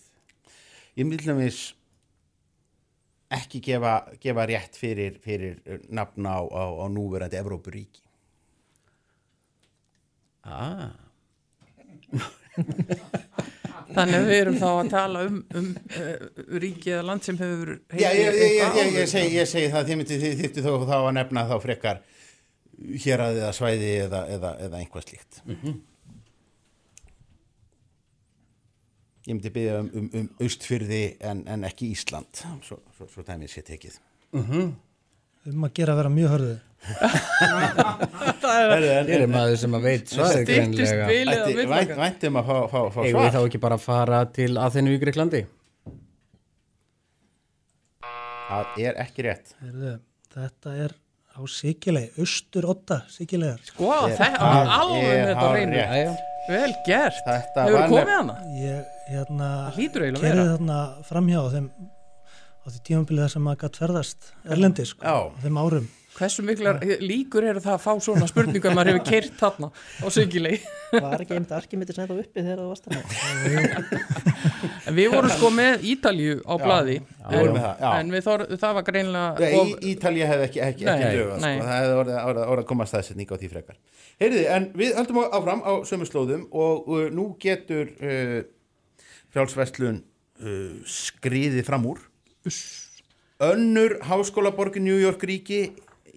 Ég 1.00 1.08
til 1.14 1.30
dæmis 1.30 1.60
ekki 3.32 3.62
gefa, 3.64 3.94
gefa 4.20 4.46
rétt 4.50 4.76
fyrir, 4.76 5.20
fyrir 5.24 5.60
nafn 5.96 6.26
á, 6.28 6.44
á, 6.44 6.64
á 6.84 6.86
núverandi 6.92 7.40
Evrópuríki. 7.40 8.04
Ah, 10.44 10.90
þannig 13.94 14.16
að 14.18 14.28
við 14.28 14.38
erum 14.40 14.58
þá 14.60 14.68
að 14.70 14.90
tala 14.92 15.24
um, 15.28 15.38
um 15.60 15.68
uh, 15.76 16.16
ríki 16.62 16.94
eða 16.94 17.06
land 17.10 17.26
sem 17.28 17.38
hefur 17.40 17.76
Já, 17.94 18.10
ég, 18.16 18.40
ég, 18.40 18.56
ég, 18.80 18.98
ég, 19.36 19.48
segi, 19.50 19.70
það, 19.74 19.94
þið 20.10 20.60
þó 20.66 20.74
þá 20.90 20.96
að 20.98 21.12
nefna 21.20 21.46
þá 21.52 21.56
frekar 21.64 22.02
hér 23.06 23.24
að 23.24 23.40
eða 23.44 23.54
svæði 23.56 23.94
eða, 24.08 24.26
eða, 24.36 24.52
eða 24.68 24.82
einhvað 24.82 25.08
slíkt. 25.08 25.42
Ég 29.30 29.36
myndi 29.38 29.50
byggja 29.54 29.74
um, 29.84 29.90
um, 29.94 30.06
um 30.18 30.30
austfyrði 30.42 31.04
en, 31.30 31.44
en 31.54 31.66
ekki 31.68 31.92
Ísland, 31.94 32.40
svo, 32.66 32.80
svo, 32.98 33.06
svo 33.12 33.22
dæmið 33.28 33.52
sé 33.54 33.62
tekið. 33.68 34.00
um 34.34 35.66
að 35.68 35.76
gera 35.78 35.94
að 35.94 36.00
vera 36.02 36.12
mjög 36.14 36.34
hörðu 36.34 36.56
Hér 38.50 39.24
er 39.24 39.26
maður 39.30 39.58
sem 39.60 39.74
að 39.76 39.86
veit 39.86 40.12
svarið 40.14 40.46
Styttist 40.48 40.96
greinlega 40.96 41.98
væntum 42.00 42.40
að 42.40 42.50
fá, 42.50 42.58
fá, 42.72 42.80
fá 42.96 43.00
svar. 43.04 43.30
þá 43.36 43.40
ekki 43.42 43.62
bara 43.62 43.78
fara 43.82 44.22
til 44.36 44.54
Aþenu 44.62 44.96
í 44.96 45.02
Greiklandi? 45.02 45.44
Það 48.50 48.82
er 48.82 48.98
ekki 49.04 49.28
rétt. 49.28 49.54
Heyrðu, 49.62 49.94
þetta 50.34 50.76
er 50.88 50.96
á 51.36 51.42
Sikilei, 51.54 52.08
austur 52.18 52.66
otta 52.72 53.04
Sikilegar 53.12 53.62
Sko, 53.68 53.94
það 54.18 54.42
alveg 54.42 55.14
er 55.14 55.22
með 55.22 55.32
þetta 55.36 55.46
á 56.18 56.29
Vel 56.50 56.74
gert 56.88 57.20
Þetta 57.28 57.66
Hefur 57.68 57.78
var 57.78 57.92
komið 57.94 58.12
hana? 58.16 58.36
ég 58.58 58.88
hérna 59.12 59.50
vera. 60.24 60.46
þarna 60.56 60.80
framhjá 61.10 61.40
á 61.46 61.48
þeim 61.54 61.68
á 62.60 62.66
því 62.70 62.80
tímabilið 62.90 63.28
sem 63.36 63.46
maður 63.46 63.62
gætt 63.64 63.80
ferðast 63.84 64.30
erlendi 64.50 64.86
sko, 64.90 65.02
á 65.06 65.18
þeim 65.44 65.60
árum 65.62 65.88
Hversu 66.20 66.44
miklar 66.44 66.82
líkur 67.00 67.46
eru 67.48 67.62
það 67.64 67.76
að 67.78 67.84
fá 67.86 67.94
svona 68.04 68.28
spurningar 68.28 68.76
maður 68.76 68.98
hefur 68.98 69.06
keirt 69.08 69.38
þarna 69.40 69.70
á 69.72 70.08
Sigilei 70.12 70.58
Var 70.92 71.22
ekki 71.24 71.36
einmitt 71.38 71.52
Arkimedes 71.54 72.00
ennþá 72.02 72.16
uppi 72.20 72.42
þegar 72.44 72.60
það 72.60 72.70
varst 72.72 72.88
þarna? 72.90 74.20
En 74.90 74.96
við 75.00 75.12
vorum 75.14 75.34
sko 75.34 75.52
með 75.54 75.86
Ítalju 75.94 76.40
á 76.50 76.54
já. 77.80 77.92
En 78.00 78.12
við 78.14 78.26
þor, 78.26 78.44
það 78.62 78.76
var 78.80 78.86
greinlega 78.88 79.50
of, 79.60 79.72
í, 79.72 79.94
Ítalía 79.94 80.30
hefði 80.30 80.48
ekki, 80.48 80.62
ekki, 80.66 80.88
ekki 80.90 81.06
Nei, 81.06 81.18
dögað, 81.20 81.44
nei. 81.44 81.54
sko. 81.56 81.68
það 81.68 81.76
hefði 81.76 81.98
orðið, 82.02 82.20
orðið, 82.24 82.44
orðið 82.54 82.64
að 82.64 82.70
koma 82.72 82.88
staðsetning 82.90 83.30
á 83.30 83.36
því 83.42 83.50
frekar. 83.54 83.80
Heyriði, 84.20 84.46
en 84.56 84.68
við 84.82 84.96
höldum 85.00 85.20
á- 85.22 85.32
áfram 85.40 85.62
á 85.64 85.74
sömu 85.90 86.10
slóðum 86.10 86.46
og 86.66 86.90
uh, 86.90 87.04
nú 87.14 87.28
getur 87.42 87.92
uh, 88.02 88.40
frjálsverslun 89.36 90.02
uh, 90.02 90.74
skriðið 90.90 91.68
fram 91.70 91.86
úr. 91.92 92.02
Önnur 93.50 94.00
háskólaborg 94.10 94.80
í 94.82 94.84
New 94.84 94.98
York 95.00 95.22
ríki 95.30 95.62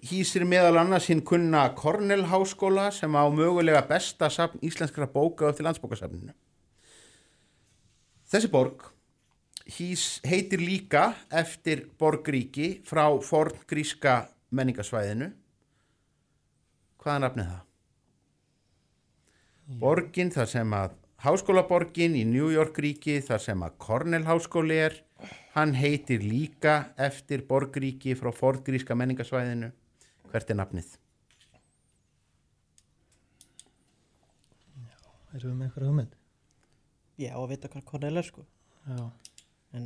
hýsir 0.03 0.43
meðal 0.47 0.77
annars 0.81 1.07
hinn 1.11 1.23
kunna 1.23 1.63
Cornell 1.77 2.25
háskóla 2.27 2.89
sem 2.91 3.13
á 3.15 3.23
mögulega 3.31 3.83
besta 3.87 4.29
safn 4.29 4.59
íslenskra 4.61 5.07
bóka 5.07 5.47
upp 5.47 5.57
til 5.57 5.67
landsbókasafninu. 5.67 6.33
Þessi 8.27 8.49
borg 8.51 8.89
hís 9.77 10.19
heitir 10.27 10.59
líka 10.59 11.13
eftir 11.31 11.85
borgríki 11.99 12.81
frá 12.87 13.05
forngríska 13.23 14.25
menningasvæðinu. 14.51 15.29
Hvað 16.99 17.15
er 17.15 17.23
nafnið 17.23 17.51
það? 17.51 17.61
Borgin 19.79 20.31
þar 20.33 20.49
sem 20.51 20.75
að 20.75 20.97
háskólaborgin 21.23 22.17
í 22.19 22.25
New 22.27 22.49
York 22.51 22.79
ríki 22.83 23.21
þar 23.23 23.39
sem 23.45 23.63
að 23.63 23.77
Cornell 23.85 24.25
háskóli 24.27 24.81
er 24.89 24.99
hann 25.53 25.71
heitir 25.77 26.25
líka 26.25 26.91
eftir 26.99 27.45
borgríki 27.47 28.17
frá 28.19 28.33
forngríska 28.35 28.97
menningasvæðinu. 28.99 29.71
Hvert 30.33 30.49
er 30.49 30.57
nafnið? 30.57 30.89
erum 35.33 35.49
við 35.49 35.57
með 35.59 35.65
einhverja 35.67 35.89
hugmynd? 35.89 36.13
Já, 37.21 37.31
að 37.39 37.47
vita 37.53 37.69
hvað 37.73 37.85
Cornell 37.89 38.19
er 38.21 38.25
sko. 38.27 38.41
Já, 38.85 38.97
En 39.73 39.83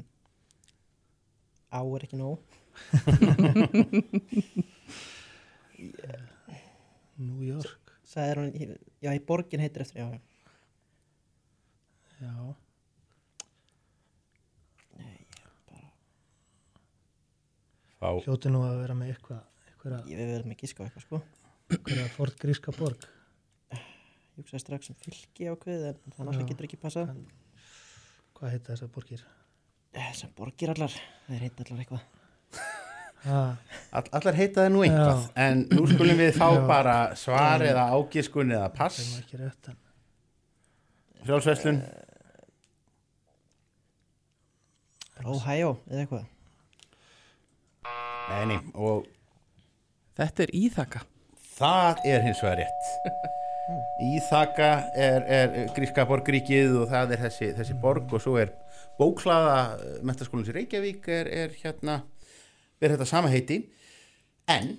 á 1.72 1.80
er 1.96 2.04
ekki 2.08 2.18
nóg. 2.20 2.38
New 7.28 7.42
York. 7.48 7.84
Sæðir 8.08 8.38
hún, 8.42 8.52
í- 8.56 8.80
já, 9.04 9.12
í 9.16 9.22
borgin 9.28 9.64
heitir 9.64 9.82
eftir, 9.86 10.00
já, 10.04 10.08
já. 10.16 10.20
Já, 12.18 12.34
Fá. 17.98 18.10
hljóti 18.22 18.50
nú 18.54 18.60
að 18.66 18.76
vera 18.84 18.96
með 18.98 19.08
eitthvað 19.16 19.42
einhverja, 19.88 20.12
Ég 20.12 20.20
við 20.22 20.32
verðum 20.36 20.54
ekki 20.56 20.70
sko 20.72 20.86
eitthvað 20.86 21.06
sko. 21.06 21.22
einhverja 21.72 22.08
forngríska 22.16 22.74
borg? 22.78 23.08
Ég 23.74 24.44
hugsaði 24.44 24.62
strax 24.62 24.90
um 24.92 24.98
fylki 25.02 25.48
ákveðið 25.50 25.86
en 25.90 25.98
það 26.14 26.28
náttúrulega 26.28 26.44
Já. 26.44 26.50
getur 26.52 26.68
ekki 26.68 26.80
passað. 26.82 27.14
Hvað 28.38 28.52
heita 28.54 28.74
þessar 28.76 28.92
borgir? 28.94 29.24
Eh, 29.98 30.12
Sem 30.14 30.30
borgir 30.38 30.70
allar, 30.76 30.94
það 31.28 31.40
heitin 31.42 31.66
allar 31.66 31.82
eitthvað. 31.86 32.04
All, 33.28 34.04
allar 34.14 34.36
heita 34.38 34.62
það 34.68 34.72
nú 34.76 34.84
eitthvað, 34.86 35.24
Já. 35.26 35.32
en 35.48 35.64
nú 35.74 35.88
skulum 35.90 36.20
við 36.22 36.36
fá 36.38 36.48
Já. 36.54 36.68
bara 36.70 36.98
svar 37.18 37.64
eða 37.66 37.88
ágiskun 37.98 38.52
eða 38.54 38.70
pass. 38.78 39.00
er 39.34 39.52
Frjálsverslun, 41.26 41.82
Ohio 45.26 45.72
eða 45.90 46.04
eitthvað. 46.06 46.26
Nei, 48.30 48.44
nei, 48.52 48.60
og 48.76 49.08
Þetta 50.18 50.48
er 50.48 50.58
íþaka 50.58 51.04
Það 51.58 52.04
er 52.06 52.26
hins 52.26 52.42
vegar 52.44 52.60
rétt. 52.62 52.90
Íþaka 54.08 54.68
er, 54.94 55.24
er 55.26 55.56
gríska 55.76 56.06
borgríkið 56.08 56.76
og 56.84 56.92
það 56.92 57.16
er 57.16 57.24
þessi, 57.26 57.48
þessi 57.58 57.78
borg 57.82 58.14
og 58.14 58.22
svo 58.24 58.36
er 58.40 58.54
bóklaða 59.00 59.56
metaskólans 60.06 60.52
í 60.52 60.56
Reykjavík 60.60 61.10
er, 61.12 61.32
er 61.46 61.56
hérna, 61.64 61.98
er 62.80 62.94
þetta 62.94 63.10
sama 63.10 63.32
heiti. 63.34 63.64
En 64.48 64.76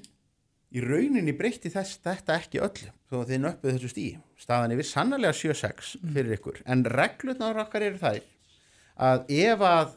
í 0.70 0.85
rauninni 0.85 1.35
breytti 1.37 1.72
þess, 1.72 1.98
þetta 2.05 2.38
ekki 2.38 2.62
öllu 2.62 2.94
þó 3.11 3.18
að 3.24 3.33
þið 3.33 3.42
nöppuð 3.44 3.74
þessu 3.74 3.92
stíi. 3.92 4.14
Staðan 4.38 4.77
yfir 4.77 4.90
sannarlega 4.92 5.37
7-6 5.37 5.92
fyrir 6.05 6.38
ykkur. 6.38 6.62
En 6.62 6.87
reglurnar 6.87 7.59
okkar 7.64 7.88
eru 7.90 8.01
þær 8.01 8.22
að 9.09 9.35
ef 9.35 9.66
að 9.66 9.94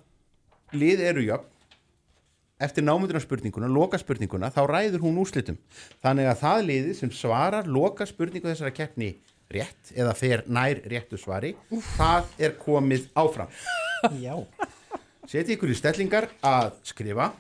lið 0.82 1.08
eru 1.12 1.30
jöfn 1.30 1.51
eftir 2.62 2.86
námundunarspurninguna, 2.86 3.70
loka 3.72 4.00
spurninguna, 4.02 4.52
þá 4.54 4.62
ræður 4.70 5.06
hún 5.06 5.20
úrslitum. 5.22 5.58
Þannig 6.04 6.32
að 6.32 6.42
það 6.44 6.66
liðið 6.70 6.96
sem 7.00 7.12
svarar 7.16 7.70
loka 7.70 8.08
spurningu 8.10 8.52
þessara 8.52 8.76
keppni 8.76 9.16
rétt 9.52 9.92
eða 9.98 10.14
fer 10.16 10.46
nær 10.48 10.80
réttu 10.88 11.18
svari, 11.20 11.56
það 11.98 12.30
er 12.40 12.54
komið 12.62 13.10
áfram. 13.20 13.50
Já, 14.24 14.36
Seti 15.30 15.54
ykkur 15.56 15.72
í 15.72 15.76
stellingar 15.78 16.26
að 16.44 16.72
skrifa. 16.90 17.32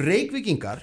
Reykvíkingar 0.00 0.80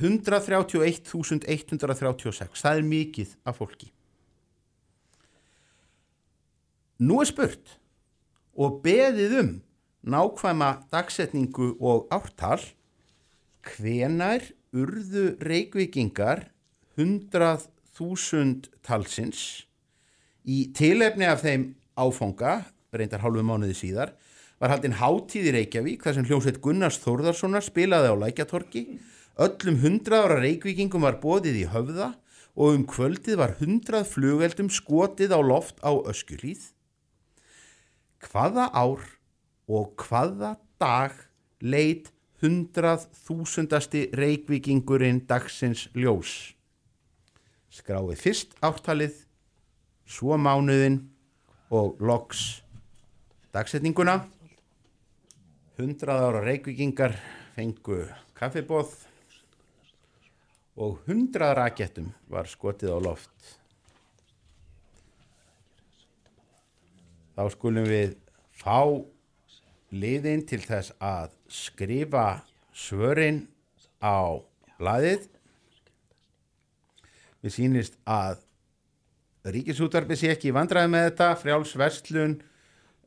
131.136 0.00 2.62
það 2.62 2.76
er 2.76 2.82
mikið 2.86 3.28
af 3.46 3.56
fólki. 3.60 3.88
Nú 7.00 7.20
er 7.20 7.26
spurt 7.28 7.78
og 8.56 8.82
beðið 8.84 9.32
um 9.42 9.62
nákvæma 10.06 10.70
dagsetningu 10.92 11.76
og 11.82 12.06
ártal. 12.14 12.62
Hvenar 13.66 14.42
urðu 14.76 15.36
reykvikingar 15.42 16.38
100.000 16.96 18.70
talsins? 18.86 19.66
Í 20.46 20.70
tilefni 20.76 21.26
af 21.26 21.42
þeim 21.42 21.74
áfanga 21.98 22.64
reyndar 22.94 23.20
hálfu 23.24 23.42
mánuði 23.42 23.74
síðar 23.76 24.14
var 24.60 24.72
haldin 24.72 24.96
hátíð 24.96 25.50
í 25.50 25.54
Reykjavík 25.56 26.04
þar 26.04 26.16
sem 26.16 26.26
hljómsveit 26.28 26.60
Gunnars 26.64 26.98
Þórðarssonar 27.02 27.64
spilaði 27.66 28.12
á 28.12 28.14
Lækjatorki 28.22 28.82
Öllum 29.36 29.82
hundrað 29.82 30.22
ára 30.24 30.36
reykvíkingum 30.40 31.02
var 31.04 31.18
bóðið 31.20 31.58
í 31.60 31.64
höfða 31.68 32.14
og 32.56 32.72
um 32.72 32.84
kvöldið 32.88 33.36
var 33.36 33.52
hundrað 33.58 34.06
flugeldum 34.08 34.70
skotið 34.72 35.34
á 35.36 35.40
loft 35.44 35.82
á 35.84 35.92
öskjulíð. 35.92 36.62
Hvaða 38.24 38.70
ár 38.72 39.02
og 39.68 39.92
hvaða 40.00 40.54
dag 40.80 41.12
leit 41.60 42.08
hundrað 42.40 43.04
þúsundasti 43.26 44.06
reykvíkingurinn 44.16 45.26
dagsins 45.28 45.90
ljós? 45.92 46.56
Skráið 47.68 48.16
fyrst 48.16 48.56
ártalið, 48.64 49.18
svo 50.08 50.38
mánuðin 50.40 51.02
og 51.68 52.00
loks 52.00 52.62
dagsetninguna. 53.52 54.22
Hundrað 55.76 56.24
ára 56.30 56.42
reykvíkingar 56.48 57.18
fengu 57.52 58.06
kaffibóð 58.32 59.05
og 60.76 60.98
hundrað 61.06 61.54
rakettum 61.56 62.10
var 62.28 62.48
skotið 62.50 62.92
á 62.92 62.98
loft. 63.00 63.52
Þá 67.36 67.44
skulum 67.52 67.88
við 67.88 68.16
fá 68.56 68.80
liðin 69.92 70.44
til 70.48 70.60
þess 70.64 70.94
að 71.00 71.32
skrifa 71.52 72.42
svörin 72.76 73.44
á 74.00 74.40
blaðið. 74.76 75.28
Við 77.44 77.54
sýnist 77.54 77.96
að 78.08 78.42
ríkisútarfi 79.46 80.16
sé 80.18 80.32
ekki 80.32 80.50
í 80.50 80.56
vandræði 80.56 80.92
með 80.92 81.08
þetta, 81.10 81.28
frjáls 81.40 81.74
verslun, 81.78 82.38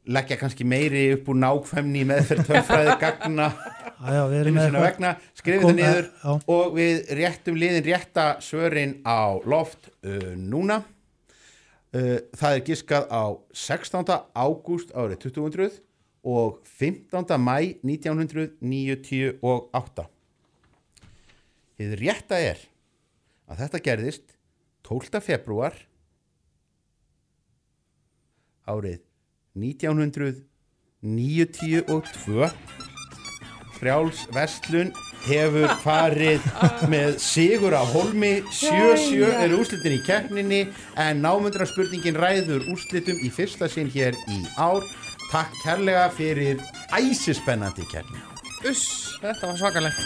leggja 0.10 0.38
kannski 0.40 0.66
meiri 0.66 1.10
upp 1.18 1.30
úr 1.30 1.42
nákvæmni 1.42 2.06
með 2.08 2.30
þeir 2.30 2.46
tölfræði 2.48 2.96
gagna 3.02 3.50
Já, 4.00 4.32
vegna, 4.32 5.12
skrifið 5.36 5.60
Kom- 5.62 5.74
það 5.74 5.80
niður 5.80 6.06
já. 6.08 6.32
og 6.56 6.66
við 6.78 6.96
réttum 7.20 7.56
liðin 7.60 7.84
rétta 7.84 8.40
svörin 8.40 8.94
á 9.04 9.36
loft 9.44 9.90
uh, 10.08 10.40
núna 10.40 10.78
uh, 11.92 12.20
það 12.40 12.52
er 12.54 12.64
giskað 12.70 13.04
á 13.12 13.36
16. 13.52 14.08
ágúst 14.40 14.96
árið 14.96 15.20
2000 15.28 15.84
og 16.24 16.64
15. 16.80 17.28
mæ 17.44 17.76
1998 17.84 20.08
Þið 21.80 21.96
rétta 22.00 22.36
er 22.44 22.60
að 23.48 23.58
þetta 23.64 23.80
gerðist 23.84 24.28
12. 24.88 25.20
februar 25.24 25.76
árið 28.70 29.00
1992 29.60 30.40
Frjáls 33.80 34.26
Vestlun 34.36 34.94
hefur 35.26 35.72
farið 35.84 36.46
með 36.92 37.20
sigur 37.24 37.76
á 37.76 37.84
Holmi 37.94 38.40
7-7 38.52 39.30
er 39.30 39.56
úrslitin 39.56 39.98
í 39.98 40.02
keppninni 40.08 40.66
en 41.00 41.24
námundra 41.24 41.68
spurningin 41.70 42.20
ræður 42.20 42.68
úrslitum 42.74 43.20
í 43.24 43.32
fyrsta 43.32 43.72
sinn 43.72 43.92
hér 43.94 44.18
í 44.28 44.42
ár 44.60 44.84
Takk 45.30 45.54
kærlega 45.62 46.10
fyrir 46.18 46.62
æsispennandi 46.98 47.86
keppni 47.92 48.20
Uss, 48.68 49.16
þetta 49.22 49.48
var 49.48 49.60
svakalegt. 49.60 50.00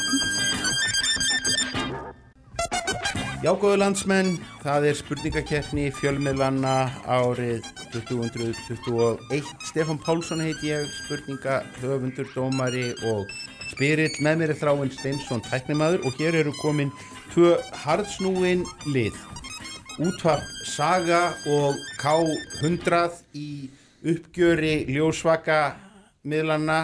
Já, 3.43 3.49
góðu 3.59 3.79
landsmenn, 3.81 4.35
það 4.61 4.85
er 4.91 4.99
spurningakeppni 4.99 5.87
fjölmiðlanna 5.97 6.75
árið 7.09 7.65
2021. 7.95 9.49
Stefán 9.67 9.99
Pálsson 10.05 10.43
heiti 10.45 10.69
ég, 10.69 10.85
spurninga, 11.01 11.63
höfundur, 11.81 12.29
dómari 12.35 12.91
og 13.09 13.25
spyrill. 13.73 14.15
Með 14.23 14.39
mér 14.39 14.53
er 14.53 14.59
þráinn 14.61 14.93
Steinsson 14.93 15.43
tæknimaður 15.43 16.05
og 16.07 16.19
hér 16.21 16.37
eru 16.43 16.53
komin 16.61 16.93
tvö 17.33 17.55
hardsnúin 17.83 18.63
lið. 18.93 19.17
Útvarp 20.01 20.45
Saga 20.65 21.33
og 21.49 21.77
K100 22.01 23.19
í 23.37 23.69
uppgjöri 24.03 24.85
ljósvaka 24.89 25.75
miðlanna 26.25 26.79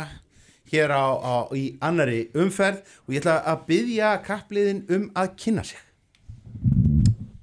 hér 0.69 0.93
á, 0.93 1.05
á, 1.17 1.35
í 1.57 1.77
annari 1.81 2.27
umferð 2.37 2.83
og 3.07 3.15
ég 3.15 3.23
ætla 3.23 3.39
að 3.49 3.63
byggja 3.69 4.11
kappliðin 4.25 4.83
um 4.93 5.07
að 5.17 5.31
kynna 5.41 5.65
sig. 5.65 5.79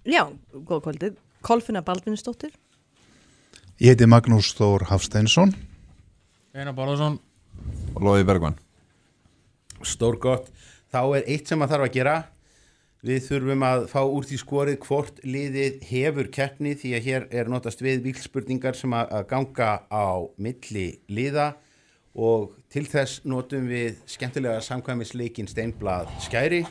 Já, 0.06 0.30
góða 0.52 0.84
kvöldið. 0.86 1.16
Kolfinna 1.46 1.82
Baldvinsdóttir. 1.82 2.54
Ég 3.82 3.92
heiti 3.92 4.06
Magnús 4.08 4.54
Þór 4.56 4.86
Hafsteinsson 4.88 5.50
Einar 6.56 6.72
Bárðarsson. 6.72 7.18
og 7.94 8.02
Lóði 8.06 8.24
Bergman. 8.24 8.56
Stór 9.84 10.16
gott. 10.22 10.48
Þá 10.92 11.00
er 11.18 11.28
eitt 11.34 11.50
sem 11.50 11.62
að 11.62 11.74
þarf 11.74 11.88
að 11.88 11.94
gera. 11.98 12.16
Við 13.06 13.26
þurfum 13.28 13.66
að 13.66 13.84
fá 13.92 14.00
úr 14.02 14.24
því 14.26 14.38
skorið 14.40 14.78
hvort 14.86 15.20
liðið 15.26 15.82
hefur 15.90 16.30
keppni 16.32 16.72
því 16.78 16.94
að 16.96 17.04
hér 17.06 17.26
er 17.30 17.50
notast 17.52 17.84
við 17.84 18.00
vílspurningar 18.08 18.78
sem 18.78 18.94
að 18.96 19.20
ganga 19.30 19.68
á 19.92 20.26
milli 20.42 20.88
liða 21.12 21.52
og 22.16 22.56
til 22.72 22.86
þess 22.88 23.20
notum 23.28 23.68
við 23.68 24.00
skemmtilega 24.08 24.62
samkvæmisleikin 24.64 25.48
Steinblad 25.50 26.10
Skæri 26.24 26.64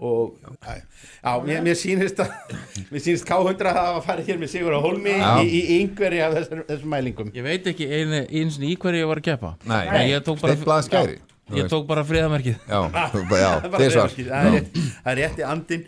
og 0.00 0.38
já, 0.64 1.32
mér, 1.44 1.60
mér 1.66 1.76
sýnist 1.76 2.22
að 2.22 2.30
mér 2.92 3.02
sýnist 3.04 3.26
K100 3.28 3.68
að 3.68 3.78
hafa 3.78 4.04
farið 4.06 4.30
hér 4.30 4.38
með 4.40 4.52
Sigur 4.54 4.78
á 4.78 4.80
Holmi 4.80 5.16
Já. 5.18 5.32
í, 5.42 5.48
í 5.58 5.80
yngveri 5.82 6.22
af 6.24 6.38
þessar, 6.38 6.62
þessum 6.70 6.94
mælingum 6.94 7.32
Ég 7.36 7.44
veit 7.44 7.68
ekki 7.68 7.90
einu, 7.90 8.22
eins 8.24 8.56
og 8.56 8.64
í 8.70 8.76
hverju 8.80 9.02
ég 9.02 9.10
var 9.10 9.20
að 9.20 9.26
keppa 9.28 9.52
Nei. 9.68 9.82
En 9.84 10.06
ég 10.08 10.24
tók 10.24 10.40
bara, 10.40 10.54
Steinblað 10.54 10.86
skæri. 10.88 11.18
Ég 11.56 11.68
tók 11.72 11.86
bara 11.88 12.02
friðamerkið 12.04 12.56
Já, 12.68 12.80
já, 12.92 13.52
Það 13.72 13.80
er 13.80 13.96
er 13.96 14.50
rétt- 14.52 14.74
það 14.76 15.12
er 15.12 15.18
rétti 15.22 15.44
andin 15.48 15.84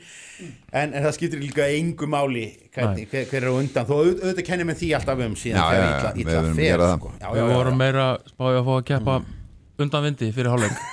en, 0.72 0.94
en 0.94 1.02
það 1.04 1.12
skiptir 1.18 1.42
líka 1.42 1.66
engu 1.76 2.06
máli 2.08 2.46
hvernig, 2.72 3.10
hver, 3.10 3.26
hver 3.28 3.44
er 3.44 3.50
undan. 3.52 3.84
Þó 3.84 3.92
auð- 3.98 4.22
auðvitað 4.22 4.46
kennir 4.46 4.68
með 4.70 4.78
því 4.80 4.88
alltaf 4.96 5.20
um 5.26 5.34
síðan 5.36 5.60
Já, 5.60 5.66
þegar 5.74 5.90
já, 5.90 6.12
illa, 6.22 6.40
við 6.46 6.54
fer 6.62 6.84
sko. 6.94 7.12
já, 7.20 7.26
Við 7.28 7.40
já, 7.42 7.44
já, 7.44 7.52
vorum 7.58 7.76
meira 7.82 8.06
spáði 8.30 8.60
að 8.62 8.64
fá 8.70 8.72
að 8.78 8.86
keppa 8.92 9.18
undan 9.80 10.02
vindi 10.04 10.30
fyrir 10.36 10.50
hálfleik. 10.54 10.80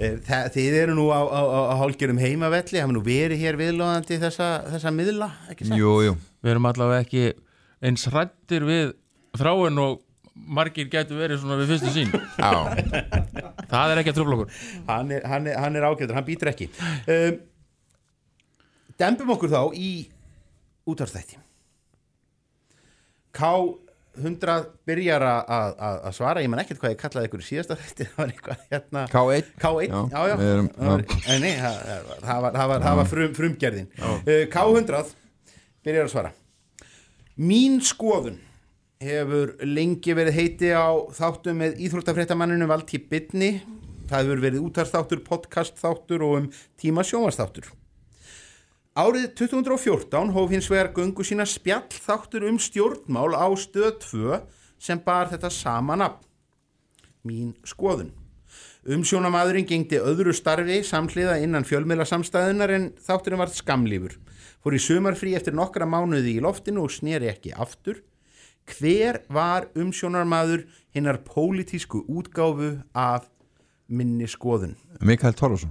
Eh, 0.00 0.14
Þið 0.54 0.74
eru 0.80 0.94
nú 0.96 1.04
á, 1.12 1.20
á, 1.22 1.40
á, 1.42 1.60
á 1.70 1.74
hálgerum 1.78 2.18
heimavelli. 2.18 2.80
Hafa 2.82 2.94
nú 2.94 3.02
verið 3.04 3.38
hér 3.42 3.58
viðlóðandi 3.60 4.16
þessa, 4.22 4.48
þessa 4.72 4.90
miðla? 4.94 5.28
Jú, 5.74 5.92
jú. 6.06 6.14
Við 6.42 6.50
erum 6.54 6.66
allavega 6.70 7.04
ekki 7.04 7.24
eins 7.84 8.06
hrættir 8.10 8.64
við 8.66 8.94
þráin 9.38 9.78
og 9.82 10.00
margir 10.34 10.88
getur 10.90 11.18
verið 11.20 11.40
svona 11.42 11.56
við 11.60 11.70
fyrstu 11.74 11.92
sín 11.94 12.10
Já, 12.10 12.50
Það 13.70 13.92
er 13.94 14.00
ekki 14.02 14.10
að 14.12 14.16
trúfla 14.18 14.36
okkur. 14.40 14.56
Hann 14.88 15.12
er, 15.14 15.22
hann 15.30 15.46
er, 15.50 15.58
hann 15.62 15.76
er 15.78 15.86
ágæður, 15.88 16.14
hann 16.18 16.26
býtur 16.26 16.50
ekki. 16.50 16.66
Um, 17.10 17.38
Dembum 18.98 19.30
okkur 19.34 19.50
þá 19.50 19.60
í 19.78 19.88
útvarstætti 20.90 21.38
K100 23.34 24.66
byrjar 24.86 25.22
að- 25.26 25.48
að 25.50 25.72
að- 25.88 26.00
að 26.06 26.12
svara, 26.14 26.42
ég 26.44 26.48
man 26.50 26.60
ekkert 26.62 26.78
hvað 26.78 26.92
ég 26.94 27.00
kallaði 27.00 27.26
ykkur 27.28 27.42
í 27.42 27.48
síðasta 27.48 27.76
þætti, 27.80 28.04
það 28.10 28.18
var 28.20 28.32
eitthvað 28.34 28.60
hérna. 28.70 29.02
K1 29.10 29.48
K1, 29.58 29.88
já, 29.90 30.02
Já, 30.12 30.20
já, 30.28 30.36
erum-. 30.38 30.70
Nei, 31.26 31.38
nei, 31.42 31.54
það, 31.58 31.78
það 32.22 32.40
var, 32.44 32.52
það 32.58 32.68
var, 32.74 32.80
það 32.86 32.96
var 33.00 33.10
frum, 33.10 33.34
frumgerðin. 33.40 33.88
Uh, 33.98 34.44
K100 34.54 35.14
byrjar 35.84 36.06
að 36.06 36.12
svara. 36.14 36.32
Mín 37.42 37.80
skoðun 37.82 38.38
hefur 39.04 39.54
lengi 39.66 40.16
verið 40.16 40.38
heiti 40.38 40.72
á 40.74 40.92
þáttum 41.14 41.62
með 41.62 41.80
íþróttafréttamanninu 41.86 42.68
Valtí 42.70 42.98
Bitni 42.98 43.54
það 44.08 44.20
hefur 44.20 44.44
verið 44.48 44.66
útarstáttur, 44.66 45.24
podcast 45.24 45.80
þáttur 45.80 46.26
og 46.26 46.36
um 46.40 46.50
tíma 46.80 47.04
sjónvarsþáttur 47.06 47.72
Árið 48.94 49.32
2014 49.40 50.28
hóf 50.30 50.52
hins 50.54 50.68
vegar 50.70 50.92
göngu 50.94 51.24
sína 51.26 51.42
spjall 51.50 51.88
þáttur 51.90 52.44
um 52.46 52.60
stjórnmál 52.62 53.34
á 53.34 53.50
stöð 53.58 53.96
2 54.04 54.36
sem 54.78 55.00
bar 55.02 55.32
þetta 55.32 55.50
sama 55.50 55.96
nafn. 55.98 56.20
Mín 57.26 57.56
skoðun. 57.66 58.12
Umsjónamaðurinn 58.86 59.66
gengdi 59.66 59.98
öðru 59.98 60.30
starfi 60.36 60.78
samhliða 60.86 61.40
innan 61.42 61.66
fjölmiðla 61.66 62.06
samstæðunar 62.06 62.70
en 62.76 62.86
þátturinn 63.02 63.42
var 63.42 63.50
skamlífur. 63.50 64.14
Fór 64.62 64.78
í 64.78 64.82
sumarfrí 64.86 65.34
eftir 65.34 65.58
nokkra 65.58 65.90
mánuði 65.90 66.36
í 66.36 66.44
loftinu 66.44 66.84
og 66.86 66.94
sneri 66.94 67.32
ekki 67.32 67.50
aftur. 67.50 67.98
Hver 68.64 69.18
var 69.28 69.66
umsjónarmaður 69.76 70.64
hinnar 70.96 71.18
pólitísku 71.26 72.04
útgáfu 72.08 72.78
af 72.96 73.26
minni 73.88 74.24
skoðun? 74.30 74.72
Mikael 75.04 75.34
Torfarsson. 75.36 75.70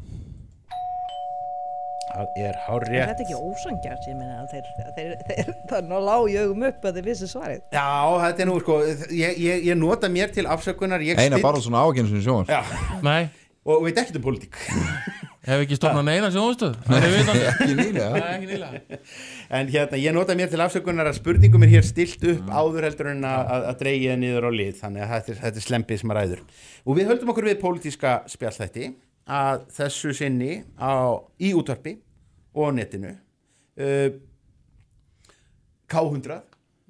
Það 2.13 2.36
er 2.38 2.58
hár 2.67 2.84
Er 2.86 2.91
rétt. 2.93 3.08
þetta 3.10 3.23
ekki 3.25 3.38
ósangjart? 3.41 4.03
Ég 4.06 4.17
meina 4.19 4.36
að 4.43 4.51
þeir, 4.51 4.67
þeir, 4.97 5.13
þeir, 5.29 5.47
það 5.71 5.77
er 5.79 5.88
ná 5.89 5.95
lág 6.06 6.27
í 6.29 6.36
augum 6.43 6.65
upp 6.67 6.84
að 6.86 6.99
þeir 6.99 7.08
vissi 7.08 7.29
svarið. 7.32 7.63
Já, 7.73 7.88
þetta 8.27 8.43
er 8.45 8.49
nú 8.51 8.58
sko, 8.62 8.75
ég, 9.17 9.39
ég, 9.41 9.63
ég 9.71 9.79
nota 9.82 10.10
mér 10.13 10.29
til 10.36 10.45
afsökunar 10.45 11.01
ég 11.01 11.17
Einar 11.17 11.39
still- 11.39 11.47
bara 11.47 11.63
svona 11.65 11.82
ákynnsum 11.88 12.21
Nei, 13.01 13.23
og 13.65 13.88
veit 13.88 13.97
ekkert 14.03 14.19
um 14.21 14.27
pólitík 14.27 14.60
hef 15.47 15.63
ekki 15.63 15.77
stofnað 15.77 16.06
neina 16.08 16.29
er 17.03 17.13
vitandi 17.13 17.47
Ekki 17.49 17.75
nýlega. 18.47 18.99
En 19.53 19.71
hérna, 19.71 19.99
ég 19.99 20.15
nota 20.15 20.36
mér 20.39 20.51
til 20.51 20.62
afsökunar 20.63 21.10
að 21.10 21.17
spurningum 21.19 21.65
er 21.65 21.73
hér 21.75 21.88
stilt 21.88 22.23
upp 22.32 22.51
áður 22.51 22.88
heldur 22.88 23.10
en 23.12 23.25
að, 23.27 23.67
dreigja 23.82 24.15
niður 24.19 24.47
á 24.47 24.51
lið. 24.56 24.77
Þannig 24.79 25.06
að 25.06 25.12
þetta 25.15 25.34
er, 25.34 25.41
þetta 25.41 25.62
er 25.62 25.67
slempið 25.67 26.01
sem 26.01 26.13
að 26.13 26.19
ræður. 26.19 26.45
Og 26.84 26.99
við 26.99 27.12
höldum 27.12 27.34
okkur 27.34 27.49
við 27.49 27.60
pólitíska 27.63 28.13
spjallþætti 28.32 28.88
að 29.39 29.67
þessu 29.75 30.15
sinni 30.15 30.53
á, 30.79 31.19
í 31.39 31.51
útvarpi 31.58 31.97
og 32.53 32.71
á 32.71 32.75
netinu. 32.79 33.13
Uh, 33.79 34.10
K100 35.91 36.41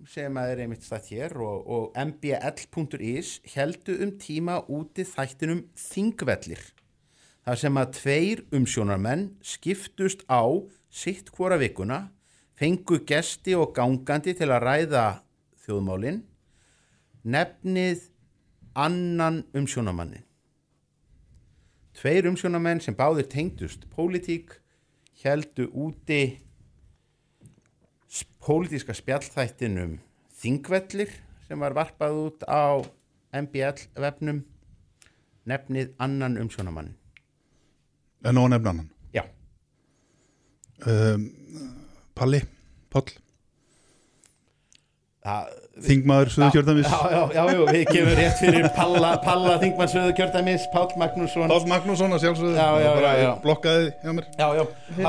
sem 0.10 0.38
að 0.38 0.54
er 0.54 0.64
einmitt 0.66 0.86
stætt 0.86 1.10
hér 1.14 1.36
og, 1.42 1.64
og 1.64 1.98
mbl.is 1.98 3.38
heldu 3.54 3.98
um 4.04 4.14
tíma 4.20 4.60
úti 4.68 5.06
þættinum 5.08 5.64
Þingvellir 5.80 6.73
þar 7.44 7.60
sem 7.60 7.80
að 7.80 7.94
tveir 7.98 8.44
umsjónarmenn 8.56 9.26
skiptust 9.44 10.24
á 10.32 10.44
sitt 10.94 11.32
hvora 11.36 11.58
vikuna 11.60 12.06
fengu 12.60 13.02
gesti 13.08 13.56
og 13.58 13.74
gangandi 13.76 14.36
til 14.38 14.50
að 14.52 14.64
ræða 14.68 15.06
þjóðmálin 15.66 16.22
nefnið 17.24 18.08
annan 18.86 19.44
umsjónamannin 19.58 20.24
tveir 22.00 22.30
umsjónamenn 22.32 22.82
sem 22.84 22.96
báðir 22.98 23.28
tengdust 23.32 23.86
pólitík 23.94 24.58
heldu 25.24 25.68
úti 25.72 26.24
pólitíska 28.44 28.96
spjallþættinum 28.96 30.00
Þingvellir 30.44 31.12
sem 31.48 31.62
var 31.64 31.76
varpað 31.78 32.18
út 32.20 32.42
á 32.44 32.84
MBL 33.32 33.86
vefnum 33.96 34.42
nefnið 35.48 35.94
annan 36.04 36.36
umsjónamann 36.42 36.92
En 38.24 38.36
nóg 38.38 38.50
nefna 38.54 38.70
annan. 38.74 38.90
Já. 39.16 39.24
Um, 40.88 41.28
Palli, 42.16 42.42
Það- 45.24 45.52
Þingmaður 45.74 46.30
Suðurkjördæmis. 46.30 46.86
Já, 46.86 46.98
já, 47.10 47.22
já, 47.34 47.44
já, 47.50 47.62
við 47.74 47.84
kemur 47.90 48.18
rétt 48.20 48.36
fyrir 48.38 48.66
Palla, 48.76 49.12
Palla 49.24 49.54
Þingmann 49.62 49.90
Suðurkjördæmis, 49.90 50.66
Páll 50.74 50.92
Magnússon 51.02 51.50
Páll 51.50 51.66
Magnússon 51.72 52.14
að 52.14 52.22
sjálfsögðu. 52.26 52.52
Já, 52.60 52.68
já, 52.84 52.90
Bara 52.98 53.14
já, 53.14 53.22
já. 53.24 53.32
Blokkaði 53.42 53.88
hjá 54.04 54.14
mér. 54.18 54.28
Já, 54.38 54.46
já, 54.60 54.64
þá 55.00 55.08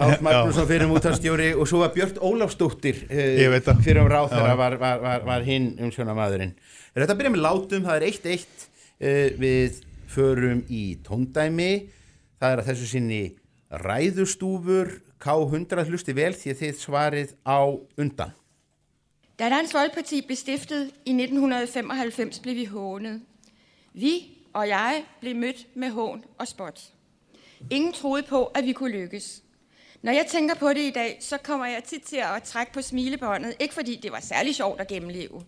Páll 0.00 0.24
Magnússon 0.26 0.66
fyrir 0.72 0.86
um 0.88 0.96
útastjóri 0.96 1.48
og 1.54 1.70
svo 1.70 1.84
var 1.84 1.92
Björt 1.94 2.18
Ólafsdóttir 2.24 3.04
það. 3.06 3.84
fyrir 3.86 4.02
um 4.02 4.10
ráð 4.10 4.32
þegar 4.34 4.58
var, 4.64 4.76
var, 4.82 4.98
var, 5.04 5.24
var 5.30 5.46
hinn 5.46 5.70
umsjónamaðurinn 5.78 6.56
Er 6.92 7.04
þetta 7.04 7.14
að 7.14 7.20
byrja 7.22 7.34
með 7.36 7.44
látum, 7.46 7.86
það 7.86 7.96
er 8.00 8.06
eitt 8.08 8.26
eitt 8.32 8.66
uh, 8.98 9.28
við 9.44 9.78
förum 10.12 10.64
í 10.72 10.82
tóndæmi 11.06 11.70
það 12.42 12.52
er 12.52 12.60
að 12.62 12.68
þessu 12.72 12.86
sinni 12.90 13.22
ræðustúfur 13.70 14.96
K100 15.22 15.86
hlusti 15.86 16.14
vel 16.16 16.34
því 16.34 16.50
að 16.50 16.62
þið 16.62 16.78
svarið 16.80 17.34
á 17.46 17.60
undan 18.02 18.32
Da 19.38 19.48
Dansk 19.48 19.72
Folkeparti 19.72 20.20
blev 20.26 20.36
stiftet 20.36 20.90
i 21.06 21.14
1995, 21.14 22.40
blev 22.42 22.56
vi 22.56 22.64
hånet. 22.64 23.22
Vi 23.92 24.12
og 24.52 24.68
jeg 24.68 25.04
blev 25.20 25.36
mødt 25.36 25.66
med 25.74 25.90
hån 25.90 26.24
og 26.38 26.48
spot. 26.48 26.80
Ingen 27.70 27.92
troede 27.92 28.22
på, 28.22 28.44
at 28.44 28.64
vi 28.64 28.72
kunne 28.72 28.92
lykkes. 28.92 29.42
Når 30.02 30.12
jeg 30.12 30.26
tænker 30.26 30.54
på 30.54 30.68
det 30.68 30.80
i 30.80 30.90
dag, 30.90 31.18
så 31.20 31.38
kommer 31.38 31.66
jeg 31.66 31.84
tit 31.84 32.02
til 32.02 32.16
at 32.16 32.42
trække 32.42 32.72
på 32.72 32.82
smilebåndet. 32.82 33.54
Ikke 33.60 33.74
fordi 33.74 33.96
det 33.96 34.12
var 34.12 34.20
særlig 34.20 34.54
sjovt 34.54 34.80
at 34.80 34.88
gennemleve. 34.88 35.42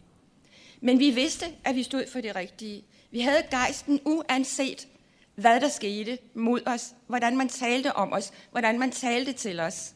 Men 0.80 0.98
vi 0.98 1.11
vidste, 1.11 1.46
at 1.64 1.74
vi 1.74 1.83
stod 1.83 2.04
for 2.12 2.20
det 2.20 2.37
rigtige. 2.37 2.85
Vi 3.11 3.20
havde 3.20 3.42
gejsten 3.50 4.00
uanset, 4.04 4.88
hvad 5.37 5.61
der 5.64 5.68
skete 5.73 6.18
mod 6.35 6.62
os. 6.66 6.92
Hvordan 7.09 7.37
man 7.37 7.49
talte 7.49 7.92
om 7.97 8.12
os. 8.12 8.31
Hvordan 8.53 8.79
man 8.79 8.90
talte 8.94 9.33
til 9.33 9.61
os. 9.61 9.94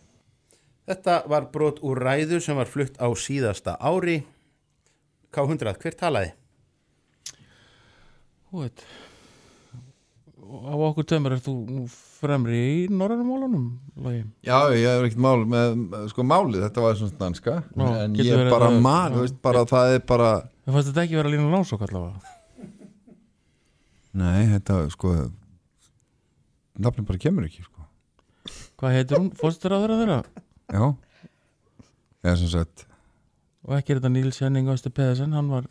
Þetta 0.88 1.22
var 1.28 1.44
brot 1.52 1.80
úr 1.84 1.98
ræðu 2.00 2.40
sem 2.40 2.56
var 2.56 2.66
flutt 2.66 2.96
á 2.96 3.06
síðasta 3.12 3.76
ári 3.80 4.22
K100, 5.32 5.74
hver 5.82 5.92
talaði? 6.00 6.30
Þú 8.48 8.62
veit 8.64 8.84
Á 10.48 10.72
okkur 10.72 11.04
tömur 11.04 11.34
er 11.36 11.42
þú 11.44 11.52
nú 11.68 11.82
fremri 11.92 12.56
í 12.56 12.86
norrænumálunum 12.88 13.66
Logi? 14.00 14.22
Já, 14.48 14.56
ég 14.72 14.86
er 14.88 15.04
ekkert 15.04 15.20
mál 15.20 15.42
með, 15.44 15.82
sko 16.08 16.24
málið, 16.24 16.62
þetta 16.64 16.84
var 16.86 16.96
svona 16.96 17.18
danska 17.20 17.56
Já, 17.76 17.88
en 18.06 18.16
ég 18.16 18.32
verið 18.32 18.50
bara 18.54 18.70
að- 18.72 18.80
já. 18.80 19.12
þú 19.12 19.20
veist, 19.26 19.36
bara 19.44 19.64
það 19.68 19.94
er 19.98 20.00
bara 20.08 20.30
Það 20.64 20.72
fannst 20.78 20.88
þetta 20.88 21.04
ekki 21.04 21.18
vera 21.20 21.28
lína 21.34 21.52
lásokk 21.52 21.84
allavega 21.84 22.37
Nei, 24.18 24.48
þetta, 24.50 24.80
sko 24.92 25.12
nafnum 26.78 27.06
bara 27.08 27.20
kemur 27.22 27.46
ekki, 27.46 27.64
sko. 27.66 27.86
Hvað 28.78 28.94
heitir 28.96 29.20
hún? 29.20 29.30
Fórstur 29.38 29.74
á 29.74 29.78
þeirra? 29.82 29.98
Þeirra? 30.00 30.18
Já 30.68 30.84
Eða 32.24 32.34
sem 32.40 32.50
sagt. 32.50 32.84
Og 33.68 33.74
ekki 33.76 33.92
er 33.94 34.00
þetta 34.00 34.10
Níls 34.12 34.38
Henning 34.42 34.68
Östu 34.72 34.90
Pedersen 34.94 35.34
Hann 35.36 35.50
var 35.52 35.66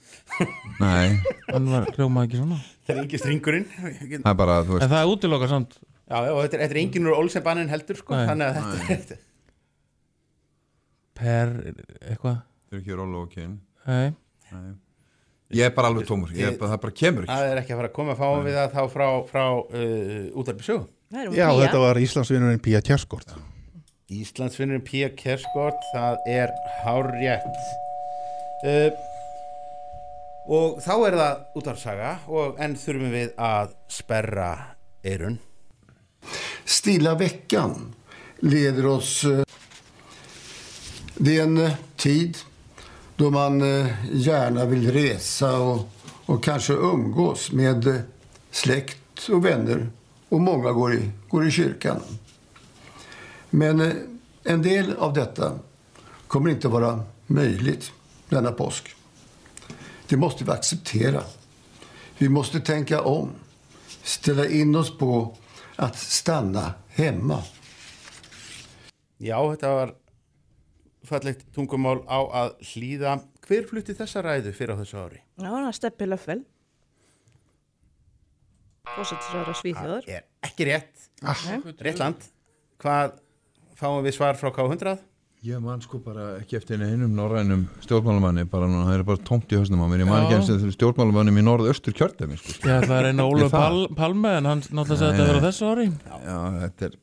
Nei. 0.82 1.18
Hann 1.50 1.70
var 1.72 1.88
hljómað 1.96 2.28
ekki 2.28 2.40
svona. 2.42 2.60
Það 2.88 2.94
er 2.96 3.04
ekki 3.04 3.22
stringurinn. 3.22 3.68
Það 3.74 4.32
er 4.32 4.40
bara, 4.44 4.58
þú 4.68 4.76
veist 4.78 4.86
En 4.86 4.94
það 4.94 5.00
er 5.02 5.14
útilokað 5.14 5.54
samt. 5.54 5.78
Já, 6.08 6.18
já, 6.24 6.32
og 6.32 6.42
þetta 6.44 6.58
er, 6.58 6.64
þetta 6.64 6.78
er 6.78 6.82
enginn 6.86 7.10
úr 7.10 7.18
Olsenbanin 7.18 7.72
heldur 7.72 8.00
sko, 8.00 8.16
Nei. 8.16 8.28
þannig 8.30 8.48
að 8.48 8.60
þetta 8.60 8.78
er 8.78 9.02
þetta 9.02 9.24
Per 11.18 11.54
eitthvað? 12.14 12.38
Þau 12.68 12.76
eru 12.78 12.84
ekki 12.84 13.00
rólu 13.02 13.24
og 13.26 13.32
kyn. 13.34 13.58
Nei 13.88 14.68
Ég 15.56 15.64
er 15.64 15.74
bara 15.76 15.88
alveg 15.88 16.08
tómur, 16.10 16.32
ég 16.36 16.58
bara, 16.60 16.74
það 16.74 16.82
bara 16.84 16.96
kemur 17.00 17.24
ekki. 17.24 17.32
Það 17.32 17.52
er 17.52 17.60
ekki 17.62 17.74
að 17.74 17.80
fara 17.80 17.90
að 17.90 17.96
koma 17.96 18.16
að 18.16 18.20
fá 18.20 18.30
við 18.44 18.58
það 18.58 18.74
þá 18.74 18.82
frá, 18.92 19.06
frá 19.30 19.44
uh, 19.48 20.40
útarpi 20.42 20.66
sögu. 20.68 20.88
Já, 21.38 21.48
þetta 21.56 21.80
var 21.80 22.00
Íslandsvinnurinn 22.04 22.64
Pía 22.66 22.82
Kjerskort. 22.84 23.32
Íslandsvinnurinn 24.12 24.84
Pía 24.88 25.10
Kerskort 25.16 25.88
það 25.94 26.28
er 26.34 26.52
hárrétt. 26.84 27.62
Uh, 28.68 28.92
og 30.52 30.78
þá 30.84 30.94
er 31.08 31.18
það 31.22 31.42
útarsaga 31.62 32.12
og 32.28 32.60
enn 32.64 32.76
þurfum 32.80 33.12
við 33.16 33.34
að 33.40 33.74
sperra 33.92 34.52
eirun 35.06 35.36
Stilla 36.68 37.14
veckan 37.20 37.94
leder 38.44 38.88
oss... 38.98 39.24
eh, 39.24 39.44
Det 41.20 41.38
är 41.38 41.44
en 41.44 41.70
tid 41.96 42.38
då 43.18 43.30
man 43.32 43.62
eh, 43.62 43.88
gärna 44.12 44.66
vill 44.66 44.92
resa 44.92 45.60
och, 45.60 45.90
och 46.26 46.44
kanske 46.44 46.74
umgås 46.74 47.52
med 47.52 47.88
eh, 47.88 48.02
släkt 48.52 49.30
och 49.30 49.46
vänner 49.46 49.90
och 50.30 50.42
många 50.42 50.72
går 50.72 50.94
i, 50.94 51.12
går 51.30 51.48
i 51.48 51.52
kyrkan. 51.52 52.02
Men 53.50 53.82
eh, 53.82 53.94
en 54.44 54.62
del 54.62 54.94
av 54.94 55.14
detta 55.14 55.60
kommer 56.28 56.50
inte 56.50 56.68
vara 56.68 57.04
möjligt 57.28 57.92
denna 58.30 58.52
påsk. 58.52 58.96
Det 60.08 60.18
måste 60.18 60.44
vi 60.44 60.52
acceptera. 60.52 61.24
Vi 62.18 62.30
måste 62.30 62.60
tänka 62.60 63.02
om, 63.02 63.30
ställa 64.04 64.48
in 64.48 64.76
oss 64.76 64.98
på 64.98 65.38
att 65.76 65.98
stanna 65.98 66.74
hemma. 66.88 67.44
Ja, 69.18 69.56
det 69.60 69.68
var 69.68 69.94
fallegt 71.10 71.46
tungumál 71.56 72.02
á 72.08 72.20
að 72.44 72.54
hlýða 72.74 73.18
hver 73.48 73.66
flutti 73.70 73.96
þessa 73.98 74.24
ræðu 74.26 74.54
fyrir 74.56 74.76
á 74.76 74.80
þessu 74.84 75.00
ári? 75.02 75.20
Já, 75.40 75.48
það 75.50 75.68
er 75.72 75.78
Steppi 75.80 76.08
Löffel 76.12 76.40
Fósættisræður 78.96 79.52
að 79.52 79.60
Svíþjóðar 79.62 80.08
Það 80.08 80.16
er 80.18 80.26
ekki 80.48 80.68
rétt 80.72 81.06
Ah. 81.26 81.40
Rétt 81.82 81.98
land 82.02 82.26
Hvað 82.82 83.16
fáum 83.80 84.04
við 84.06 84.14
svar 84.18 84.38
frá 84.38 84.52
K100? 84.54 85.00
Ég 85.48 85.62
man 85.62 85.82
sko 85.82 86.00
bara 86.02 86.28
ekki 86.40 86.58
eftir 86.58 86.82
einum 86.82 87.12
norrænum 87.16 87.64
stjórnmálamanni 87.86 88.44
bara 88.50 88.66
núna, 88.70 88.88
það 88.90 88.96
er 89.00 89.04
bara 89.08 89.22
tómt 89.28 89.54
í 89.54 89.58
höstum 89.60 89.82
á 89.82 89.88
mér 89.90 90.02
ég 90.04 90.10
man 90.10 90.24
Já. 90.26 90.38
ekki 90.40 90.56
eftir 90.58 90.74
stjórnmálamannum 90.76 91.38
í 91.38 91.44
norðaustur 91.46 91.94
kjördæmi 91.98 92.40
sko. 92.42 92.56
Ég 92.66 92.74
ætla 92.82 92.98
að 92.98 93.04
reyna 93.06 93.22
Ég 93.28 93.30
Ólu 93.36 93.46
það. 93.46 93.54
Pal, 93.54 93.84
Palme 94.00 94.32
en 94.40 94.50
hann 94.50 94.64
náttúrulega 94.66 94.98
sagði 94.98 95.14
Nei, 95.14 95.22
þetta 95.22 95.38
nei. 95.38 95.46
þessu 95.46 95.70
ári 95.72 95.86
Já, 96.26 96.40
þetta 96.64 96.90
er 96.90 96.98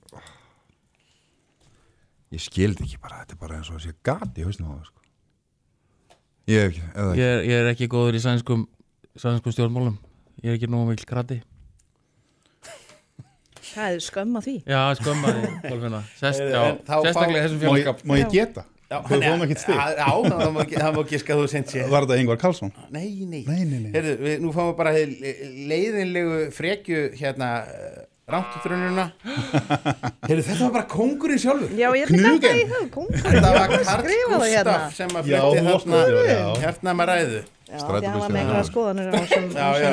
Ég 2.34 2.42
skildi 2.42 2.82
ekki 2.88 2.98
bara, 3.02 3.20
þetta 3.22 3.36
er 3.36 3.40
bara 3.44 3.58
eins 3.60 3.70
og 3.70 3.78
að 3.78 3.84
sé 3.86 3.92
gat 4.06 4.38
í 4.40 4.44
hausnum 4.46 4.72
á 4.72 4.74
það 4.74 4.86
sko. 4.90 5.00
Ég 6.50 6.60
hef 6.60 6.70
ekki, 6.74 6.82
ekki 6.90 7.20
ég 7.20 7.30
er, 7.30 7.42
ég 7.48 7.60
er 7.62 7.68
ekki 7.70 7.86
góður 7.94 8.18
í 8.18 8.22
sænskum 8.24 8.64
sænskum 9.16 9.54
stjórnmálum 9.54 9.94
Ég 10.42 10.50
er 10.50 10.56
ekki 10.58 10.68
nógu 10.68 10.90
mikil 10.90 11.06
grati 11.08 11.38
Það 13.74 13.94
er 13.96 14.02
skömm 14.04 14.36
að 14.38 14.46
því 14.48 14.54
Já, 14.68 14.80
skömma 15.00 15.30
því, 15.34 15.48
Kolfinna 15.64 16.00
Sest, 16.18 16.42
já, 16.44 16.60
en 16.68 16.80
þá 16.84 16.94
Sérstaklega 17.06 17.44
þessum 17.46 17.56
Má 17.56 17.64
ég- 17.64 17.70
félagskap 17.70 18.02
má 18.10 18.14
ég 18.20 18.32
geta? 18.34 18.64
Já, 18.84 18.98
Þú 19.08 19.18
fáum 19.24 19.42
ekkert 19.46 19.60
stig. 19.62 19.78
Já, 19.80 20.10
það 20.28 20.90
má 20.94 21.00
ekki 21.02 21.18
skað 21.22 21.40
þú 21.40 21.46
sent 21.54 21.72
sér 21.72 21.88
Var 21.90 22.04
þetta 22.04 22.18
Ingvar 22.20 22.40
Karlsson? 22.42 22.74
Nei, 22.92 23.06
nei, 23.24 23.40
Nei, 23.48 23.62
nei, 23.64 23.78
nei. 23.86 23.90
Heyrðu, 23.94 24.12
við, 24.26 24.36
nú 24.44 24.52
fáum 24.54 24.68
við 24.68 24.76
bara 24.82 24.92
leiðinlegu 25.72 26.36
frekju 26.54 27.00
hérna 27.18 27.48
rántutrununa 28.30 29.04
Heyrðu, 30.28 30.44
þetta 30.46 30.60
var 30.64 30.72
bara 30.78 30.86
kongurinn 30.88 31.40
sjálfur. 31.42 31.72
Já, 31.76 31.88
ég 31.92 32.06
er 32.06 32.12
ekki 32.12 32.22
þetta 32.24 32.52
í 32.54 32.68
það, 32.70 32.86
kóngur 32.94 33.24
Þetta 33.24 33.50
var 33.54 33.74
Karl 33.74 33.82
það 33.88 34.46
hérna. 34.48 34.76
Gustaf 34.78 34.94
sem 34.96 35.18
að 35.18 35.28
þarna 35.34 36.04
já. 36.30 36.44
hérna 36.62 36.94
með 37.00 37.10
ræðu. 37.12 37.42
Já, 37.64 37.80
því 37.80 38.06
hann 38.06 38.20
var 38.20 38.32
með 38.32 38.40
einhverja 38.40 38.66
skoðanir 38.68 39.06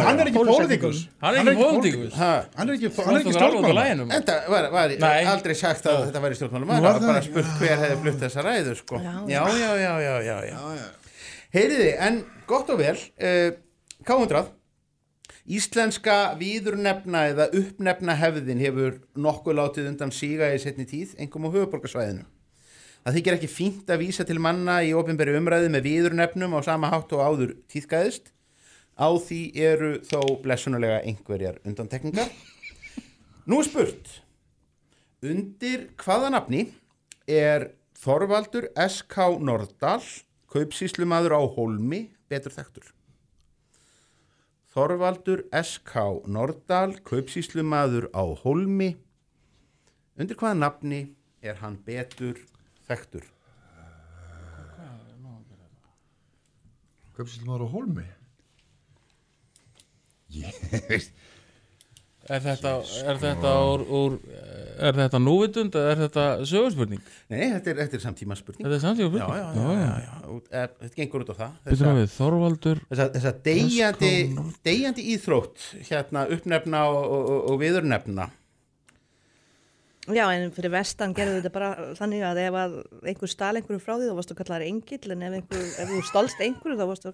hann 0.05 0.19
er 0.21 0.29
ekki 0.29 0.43
pólitíkus. 0.45 0.97
Hann 1.23 1.37
er 1.39 1.49
ekki 1.51 1.63
pólitíkus 1.65 2.17
Ha, 2.19 2.31
Hann 2.57 2.69
er 2.69 2.75
ekki, 2.75 2.89
Hann 2.91 3.07
hann 3.07 3.15
er 3.15 3.21
ekki 3.21 3.33
stjórnmálamann. 3.37 4.11
Þetta 4.11 4.35
var, 4.51 4.67
aldrei 5.31 5.55
sagt 5.57 5.87
að 5.89 6.01
þetta 6.09 6.23
væri 6.25 6.37
stjórnmálum 6.39 6.67
Nú 6.67 6.75
það 6.75 6.83
var 6.83 6.91
var 6.91 7.01
það. 7.01 7.11
bara 7.13 7.23
spurt 7.25 7.53
hver 7.61 7.83
hefði 7.85 7.99
flutt 8.03 8.19
þessa 8.25 8.45
ræðu 8.45 8.75
sko. 8.81 9.01
Já, 9.01 9.15
já, 9.31 9.43
já, 9.63 9.71
já, 9.81 10.15
já, 10.27 10.37
já, 10.51 10.59
já. 10.81 10.89
Heyriði, 11.55 11.89
en 12.07 12.19
gott 12.51 12.69
og 12.75 12.83
vel 12.83 12.97
uh, 12.99 13.49
K100 14.07 14.43
Íslenska 15.49 16.35
víðurnefna 16.37 17.23
eða 17.31 17.47
uppnefna 17.57 18.13
hefðin 18.19 18.61
hefur 18.61 18.99
nokkuð 19.17 19.57
látið 19.57 19.87
undan 19.89 20.13
síga 20.13 20.51
í 20.53 20.59
setni 20.61 20.85
tíð, 20.85 21.15
engum 21.17 21.47
á 21.49 21.53
höfuborgarsvæðinu. 21.55 22.27
Það 23.01 23.17
þykir 23.17 23.37
ekki 23.39 23.49
fínt 23.49 23.89
að 23.89 24.03
vísa 24.03 24.25
til 24.29 24.37
manna 24.37 24.77
í 24.85 24.91
ofinberi 24.93 25.33
umræði 25.39 25.71
með 25.73 25.87
víðurnefnum 25.87 26.53
á 26.53 26.59
sama 26.67 26.91
hátt 26.93 27.15
og 27.17 27.23
áður 27.25 27.55
tíðgæðist. 27.73 28.29
Á 28.93 29.09
því 29.17 29.41
eru 29.57 29.91
þó 30.05 30.19
blessunulega 30.43 31.01
einhverjar 31.09 31.57
undantekningar. 31.65 32.29
Nú 33.49 33.63
spurt, 33.65 34.21
undir 35.25 35.89
hvaða 35.97 36.29
nafni 36.35 36.67
er 37.25 37.71
Þorvaldur 37.97 38.69
S.K. 38.77 39.41
Nordal, 39.41 40.01
kaupsíslumadur 40.53 41.33
á 41.33 41.41
Holmi, 41.57 42.11
betur 42.29 42.53
þekktur? 42.53 42.93
Þorvaldur 44.71 45.43
S.K. 45.51 46.23
Nordal, 46.31 46.95
kaupsíslumadur 47.03 48.07
á 48.15 48.23
Holmi. 48.43 48.93
Undir 50.15 50.39
hvaða 50.39 50.59
nafni 50.61 51.01
er 51.43 51.59
hann 51.59 51.75
betur 51.83 52.39
þekktur? 52.87 53.27
Kaupsýslumadur 57.17 57.67
á 57.67 57.73
Hólmi 57.75 58.07
Ég 60.31 60.55
veist 60.89 61.11
Er 62.31 62.39
þetta, 62.43 62.71
er 63.11 63.17
þetta 63.19 63.51
úr, 63.67 63.81
úr 63.91 64.13
er 64.81 64.95
þetta 64.95 65.19
núvitund 65.19 65.75
eða 65.75 65.91
er 65.91 65.99
þetta 66.05 66.25
sögurspurning? 66.47 67.01
Nei, 67.31 67.41
þetta 67.57 67.71
er, 67.73 67.79
þetta 67.81 67.97
er 67.97 68.03
samtíma 68.05 68.37
spurning. 68.39 68.65
Þetta 68.65 68.77
er 68.77 68.83
samtíma 68.85 69.09
spurning? 69.09 69.21
Já, 69.21 69.39
já, 69.41 69.47
já, 69.57 69.81
já, 69.81 69.95
já, 70.05 70.67
Þetta 70.81 70.99
gengur 71.01 71.25
út 71.25 71.31
á 71.33 71.35
það. 71.41 71.55
Býtum 71.65 71.71
Þessa- 71.73 71.95
við, 71.97 72.13
Þorvaldur 72.15 72.83
Þessa, 72.85 73.07
þessa 73.17 73.33
deyjandi, 73.47 74.11
deyjandi 74.69 75.07
íþrótt, 75.15 75.65
hérna 75.89 76.23
uppnefna 76.37 76.85
og, 76.91 77.01
og, 77.17 77.33
og, 77.51 77.57
viðurnefna. 77.61 78.29
Já, 80.11 80.23
en 80.33 80.47
fyrir 80.55 80.73
vestan 80.73 81.11
gerðu 81.13 81.41
þetta 81.41 81.51
bara 81.53 81.73
þannig 81.99 82.23
að 82.25 82.39
ef 82.47 82.55
að 82.57 82.77
einhver 83.11 83.29
stál 83.29 83.51
einhverju 83.59 83.83
frá 83.83 83.93
því 83.99 84.07
þá 84.09 84.15
varstu 84.17 84.37
kallar 84.39 84.63
engill 84.65 85.13
en 85.13 85.27
ef, 85.27 85.35
einhver, 85.37 85.67
ef 85.83 85.91
þú 85.91 85.99
stálst 86.07 86.41
einhverju 86.41 86.79
þá 86.79 86.87
varstu 86.89 87.11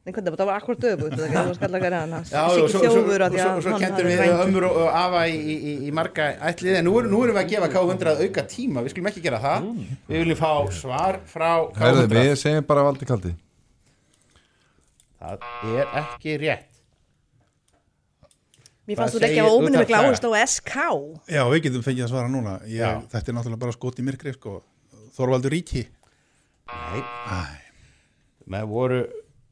Nei, 0.00 0.14
hvernig, 0.16 0.32
það 0.32 0.48
var 0.48 0.56
akkurat 0.56 0.80
döfut, 0.80 1.12
það 1.12 1.34
var 1.36 1.56
skallar 1.58 1.82
hverja 1.82 1.98
hann, 2.00 2.12
Já, 2.24 2.44
og 2.48 2.70
svo, 2.72 3.72
kentur 3.82 4.06
við 4.08 4.22
ömmur 4.32 4.64
og, 4.70 4.78
og 4.80 4.94
afa 4.96 5.26
í, 5.28 5.34
í, 5.36 5.56
í, 5.60 5.74
í 5.84 5.92
marga 5.92 6.30
ætlið 6.48 6.78
en 6.78 6.88
nú, 6.88 6.94
nú 7.04 7.20
erum 7.26 7.36
við 7.36 7.42
að 7.42 7.50
gefa 7.52 7.68
K100 7.74 8.22
auka 8.24 8.44
tíma. 8.48 8.80
Við 8.86 8.94
skulum 8.94 9.10
ekki 9.12 9.24
gera 9.26 9.42
það. 9.42 9.68
Við 10.08 10.24
viljum 10.24 10.40
fá 10.40 10.52
svar 10.72 11.20
frá 11.28 11.50
Herðu, 11.76 12.06
K100 12.06 12.16
við 12.16 12.32
segjum 12.40 12.66
bara 12.72 12.86
valdi 12.88 13.10
kaldi. 13.12 13.34
Það 15.20 15.46
er 15.68 15.94
ekki 16.00 16.40
rétt. 16.46 16.66
Mér 18.88 19.02
fannst 19.02 19.20
þú 19.20 19.24
ekki 19.28 19.44
að 19.44 19.52
óminni 19.52 19.76
með 19.76 19.84
útvarpssaga? 19.84 20.02
gláðust 20.08 20.24
á 20.24 20.30
SK 20.48 20.76
Já, 21.36 21.42
við 21.52 21.66
getum 21.68 21.84
fengið 21.84 22.06
að 22.08 22.12
svara 22.14 22.30
núna. 22.32 22.56
Ég, 22.64 22.80
Já. 22.80 23.02
Þetta 23.12 23.30
er 23.30 23.36
náttúrulega 23.36 23.64
bara 23.68 23.76
skot 23.76 24.00
í 24.00 24.06
myrkri 24.08 24.32
sko. 24.34 24.56
Þorvaldur 25.14 25.52
Ríki 25.52 25.84
Nei. 26.70 27.58
Með 28.50 28.70
voru 28.72 29.02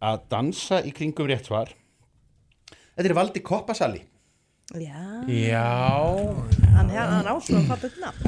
að 0.05 0.21
dansa 0.31 0.83
í 0.87 0.93
kringum 0.95 1.29
rétt 1.31 1.49
svar 1.49 1.73
Þetta 2.69 3.09
er 3.09 3.19
Valdi 3.19 3.43
Koppasali 3.47 4.05
Já, 4.77 5.25
Já 5.25 5.65
hann, 6.77 6.91
hann 6.93 7.29
ásvöðum 7.33 7.65
hvað 7.71 7.85
þetta 7.87 8.03
nafn 8.03 8.27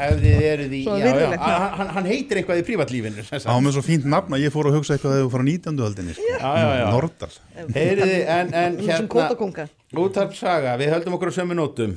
hann, 1.76 1.90
hann- 1.96 2.08
heitir 2.08 2.40
eitthvað 2.40 2.62
í 2.62 2.64
sagt. 3.28 3.44
Á 3.44 3.54
með 3.60 3.74
svo 3.76 3.82
fínt 3.84 4.06
nafn 4.08 4.32
að 4.32 4.46
ég 4.46 4.54
fór 4.54 4.70
að 4.70 4.78
hugsa 4.78 4.96
eitthvað 4.96 5.18
þegar 5.18 5.26
þú 5.26 5.32
fór 5.34 5.44
á 5.44 5.48
19. 5.50 5.84
öldinni 5.84 6.14
sko. 6.16 6.24
Já, 6.30 6.38
já, 6.40 6.70
já. 6.80 6.86
Nordal 6.94 7.30
Heyriði, 7.76 8.18
en, 8.38 8.54
en 8.54 8.80
hérna 8.80 9.68
útarpsaga, 10.00 10.76
við 10.80 10.92
höldum 10.94 11.18
okkur 11.18 11.28
á 11.28 11.34
sömu 11.36 11.58
nótum 11.60 11.96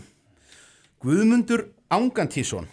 Guðmundur 1.03 1.67
Angantísson 1.88 2.67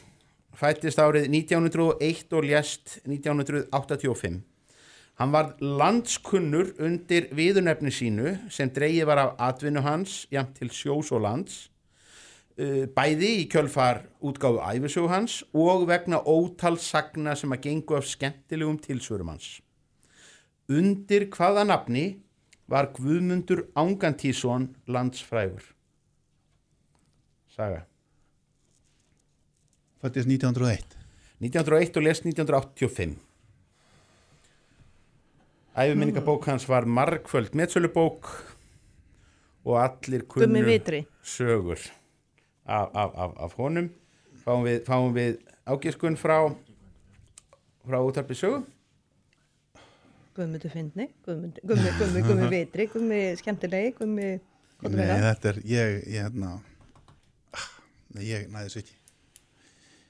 fættist 0.59 0.99
árið 0.99 1.31
1901 1.31 2.35
og 2.35 2.51
lést 2.51 2.99
1985 3.07 4.43
Hann 5.21 5.35
var 5.35 5.51
landskunnur 5.61 6.71
undir 6.81 7.27
viðurnefni 7.37 7.91
sínu 7.93 8.31
sem 8.49 8.71
dreigið 8.73 9.05
var 9.11 9.21
af 9.21 9.35
atvinnu 9.51 9.83
hans 9.85 10.23
jæmt 10.33 10.55
til 10.57 10.71
sjós 10.73 11.11
og 11.13 11.21
lands 11.27 11.59
uh, 12.57 12.87
bæði 12.89 13.35
í 13.43 13.45
kjölfar 13.53 14.01
útgáfu 14.25 14.63
æfisögu 14.65 15.13
hans 15.13 15.43
og 15.53 15.85
vegna 15.93 16.23
ótal 16.25 16.81
sagna 16.81 17.37
sem 17.37 17.53
að 17.53 17.67
gengu 17.69 18.01
af 18.01 18.09
skemmtilegum 18.09 18.81
tilsvörum 18.81 19.35
hans. 19.35 19.61
Undir 20.73 21.29
hvaða 21.29 21.69
nafni 21.69 22.07
var 22.71 22.89
Guðmundur 22.97 23.67
Angantísson 23.77 24.71
landsfrægur? 24.89 25.75
Saga. 27.53 27.85
Fættist 30.01 30.33
1901 30.33 30.97
1901 31.45 31.99
og 32.01 32.09
lest 32.09 32.25
1985. 32.25 33.30
Æfiminningabók 35.77 36.45
hans 36.45 36.69
var 36.69 36.85
margföld 36.85 37.55
metsölubók 37.55 38.27
og 39.65 39.77
allir 39.79 40.25
kunnu 40.27 40.81
sögur 41.23 41.79
af, 42.67 42.89
af, 42.95 43.11
af, 43.15 43.33
af 43.37 43.53
honum. 43.53 43.91
Fáum 44.45 44.65
við, 44.65 44.83
fáum 44.87 45.15
við 45.15 45.39
ágiskun 45.69 46.17
frá, 46.17 46.51
frá 47.87 47.99
útarpi 48.03 48.35
sögu? 48.35 48.65
Guðmundur 50.35 50.73
Fyndni, 50.73 51.11
Guðmundur, 51.27 51.63
Gummi, 51.67 51.91
Gummi, 51.99 52.23
Gummi 52.25 52.51
Vitri, 52.55 52.87
Gummi 52.91 53.21
Skemmtilegi, 53.39 53.95
hvað 53.99 54.15
Nei, 54.97 55.07
þetta 55.07 55.53
er, 55.53 55.59
ég, 55.69 55.97
ég 56.09 56.23
hérna 56.25 56.55
ah, 57.53 57.67
Nei, 58.17 58.25
ég 58.31 58.47
næði 58.51 58.73
svo 58.73 58.83
ekki. 58.83 58.97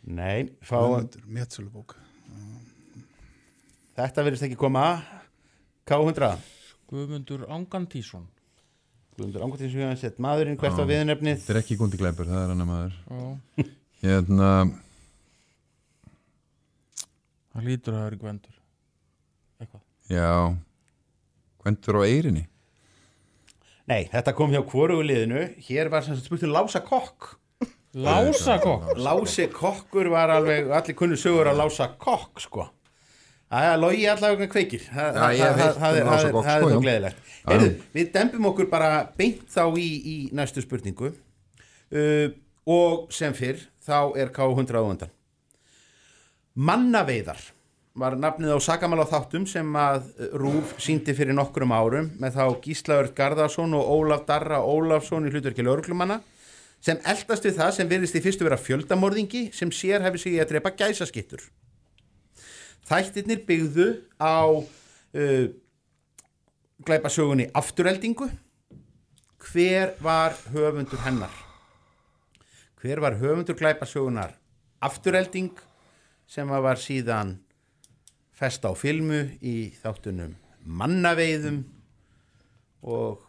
Nei, 0.08 0.36
fáum 0.64 0.94
Guðmundur, 0.94 1.26
Metsölubók. 1.36 1.96
Þetta 3.98 4.24
verðist 4.24 4.46
ekki 4.46 4.56
koma 4.56 4.86
K100 5.91 6.36
Guðmundur 6.91 7.43
Angantísson. 7.51 8.28
Guðmundur 9.16 9.43
Angantísson 9.47 9.80
við 9.82 9.88
hann 9.88 9.99
sett 9.99 10.20
maðurinn 10.22 10.59
hvert 10.61 10.78
var 10.78 10.88
viðnefnið 10.91 11.41
Þetta 11.43 11.55
er 11.55 11.59
ekki 11.64 11.76
Gundi 11.80 11.99
Gleipur, 12.01 12.30
það 12.30 12.45
er 12.45 12.53
hann 12.55 12.64
maður. 12.68 12.95
Já. 13.11 13.66
Hérna 14.01 14.51
Það 17.51 17.66
lítur 17.66 17.97
að 17.97 18.01
það 18.01 18.07
er 18.07 18.16
gvendur. 18.22 18.57
Eitthvað. 19.61 19.82
Já. 20.14 20.30
Gvendur 21.61 21.99
á 21.99 22.03
Eyrinni? 22.07 22.45
Nei, 23.91 24.03
þetta 24.12 24.34
kom 24.38 24.55
hjá 24.55 24.61
hvorugu 24.62 25.03
liðinu. 25.05 25.47
Hér 25.66 25.91
var 25.91 26.07
sem 26.07 26.14
sagt 26.14 26.30
spurt 26.30 26.47
um 26.47 26.55
Lása 26.55 26.82
Kokk. 26.86 27.32
Lása 27.99 28.61
kokk. 28.62 28.93
Lási 29.03 29.49
Kokkur 29.51 30.12
var 30.14 30.30
alveg 30.30 30.70
allir 30.70 30.95
kunnu 30.95 31.18
sögur 31.18 31.51
af 31.51 31.59
Lása 31.59 31.91
Kokk 31.99 32.38
sko 32.47 32.68
Er 33.51 33.78
logi 33.82 34.05
allavega 34.07 34.46
kveikir. 34.46 34.84
Það 34.86 35.07
hef 35.11 35.16
það- 35.16 35.57
heyrt 35.59 35.78
það 35.80 35.80
það 35.80 35.96
er- 36.01 36.28
sko, 36.30 36.42
þá 36.46 36.82
gleðilegt. 36.84 37.16
Já. 37.40 37.48
Heyrðu, 37.51 37.70
Við 37.94 38.12
dembum 38.12 38.46
okkur 38.53 38.68
bara 38.70 38.90
beint 39.18 39.46
þá 39.51 39.64
í, 39.74 39.88
í 40.07 40.32
næstu 40.32 40.62
spurningu. 40.62 41.14
Uh, 41.90 42.28
og 42.66 43.11
sem 43.12 43.32
fyrr 43.34 43.59
þá 43.82 44.16
er 44.16 44.28
K100 44.30 44.78
á 44.78 44.82
undan. 44.86 45.11
Mannaveiðar 46.57 47.40
var 48.01 48.14
nafnið 48.16 48.55
á 48.55 48.59
Sakamal 48.62 49.03
á 49.03 49.07
þáttum 49.11 49.46
sem 49.48 49.66
að 49.78 50.07
Rúf 50.38 50.76
síndi 50.82 51.14
fyrir 51.16 51.34
nokkrum 51.34 51.72
árum 51.74 52.11
með 52.22 52.36
þá 52.38 52.44
Gíslaður 52.64 53.11
Garðarsson 53.18 53.74
og 53.74 53.90
Ólaf 53.96 54.26
Darra 54.28 54.61
Ólafsson 54.62 55.26
í 55.26 55.32
hlutverki 55.32 55.64
lauruglumanna 55.66 56.20
sem 56.80 56.98
eldast 57.05 57.44
við 57.44 57.59
það 57.59 57.72
sem 57.76 57.88
virðist 57.90 58.14
í 58.16 58.22
fyrstu 58.24 58.46
vera 58.46 58.57
fjöldamorðingi 58.61 59.48
sem 59.53 59.70
sér 59.74 60.01
hefði 60.07 60.22
sig 60.22 60.32
í 60.38 60.40
að 60.40 60.53
drepa 60.55 60.70
gæsaskittur. 60.78 61.42
Þættirnir 62.91 63.45
byggðu 63.47 63.88
á 64.18 64.51
uh, 64.51 65.47
glæpasögunni 66.82 67.47
Aftureldingu. 67.55 68.26
Hver 69.41 69.95
var 70.03 70.34
höfundur 70.51 70.99
hennar? 71.05 71.32
Hver 72.82 73.01
var 73.01 73.14
höfundur 73.20 73.55
glæpasögunar 73.55 74.34
Afturelding 74.82 75.55
sem 76.26 76.49
var 76.49 76.82
síðan 76.82 77.36
fest 78.34 78.64
á 78.66 78.72
filmu 78.74 79.22
í 79.38 79.70
þáttunum 79.82 80.34
mannaveiðum 80.64 81.62
og 82.82 83.20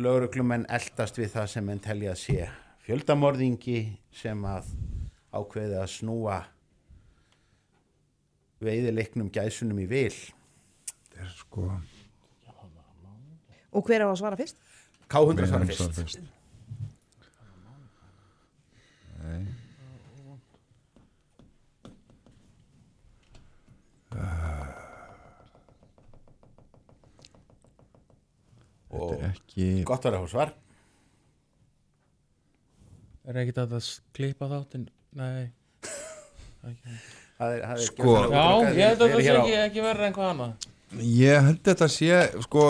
lögreglumenn 0.00 0.66
eldast 0.70 1.18
við 1.18 1.34
það 1.34 1.50
sem 1.52 1.66
menn 1.66 1.82
telja 1.82 2.14
að 2.14 2.20
sé 2.22 2.48
fjöldamorðingi 2.86 3.80
sem 4.14 4.44
að 4.48 4.72
ákveði 5.30 5.78
að 5.78 5.92
snúa 5.92 6.40
veiðileiknum 8.64 9.30
gæsunum 9.32 9.80
í 9.82 9.86
vil. 9.90 10.12
Þetta 11.10 11.24
er 11.24 11.32
sko 11.38 11.70
Og 13.70 13.86
hver 13.86 14.02
á 14.02 14.08
að 14.10 14.18
svara 14.18 14.38
fyrst? 14.38 14.58
K100 15.10 15.46
svara 15.46 15.66
er 15.66 15.70
fyrst. 15.70 16.20
Nei. 19.20 19.42
Og 28.90 29.12
Þetta 29.12 29.22
er 29.22 29.30
ekki 29.30 29.68
gott 29.86 30.08
að 30.08 30.18
fá 30.18 30.30
svar. 30.32 30.52
Er 33.30 33.38
ekkert 33.44 33.62
að 33.62 33.74
það 33.76 33.90
klippa 34.16 34.50
þáttinn? 34.50 34.88
Nei 35.14 35.50
Sko- 37.86 38.18
Já, 38.28 38.44
ég 38.76 38.84
held 38.84 39.00
að 39.00 39.14
það 39.14 39.24
sé 39.24 39.34
ekki, 39.38 39.56
ekki 39.64 39.84
verra 39.86 40.06
en 40.10 40.16
hvað 40.16 40.30
annað. 40.34 40.68
Ég 41.00 41.44
held 41.46 41.60
þetta 41.64 41.86
sé, 41.88 42.16
sko 42.44 42.64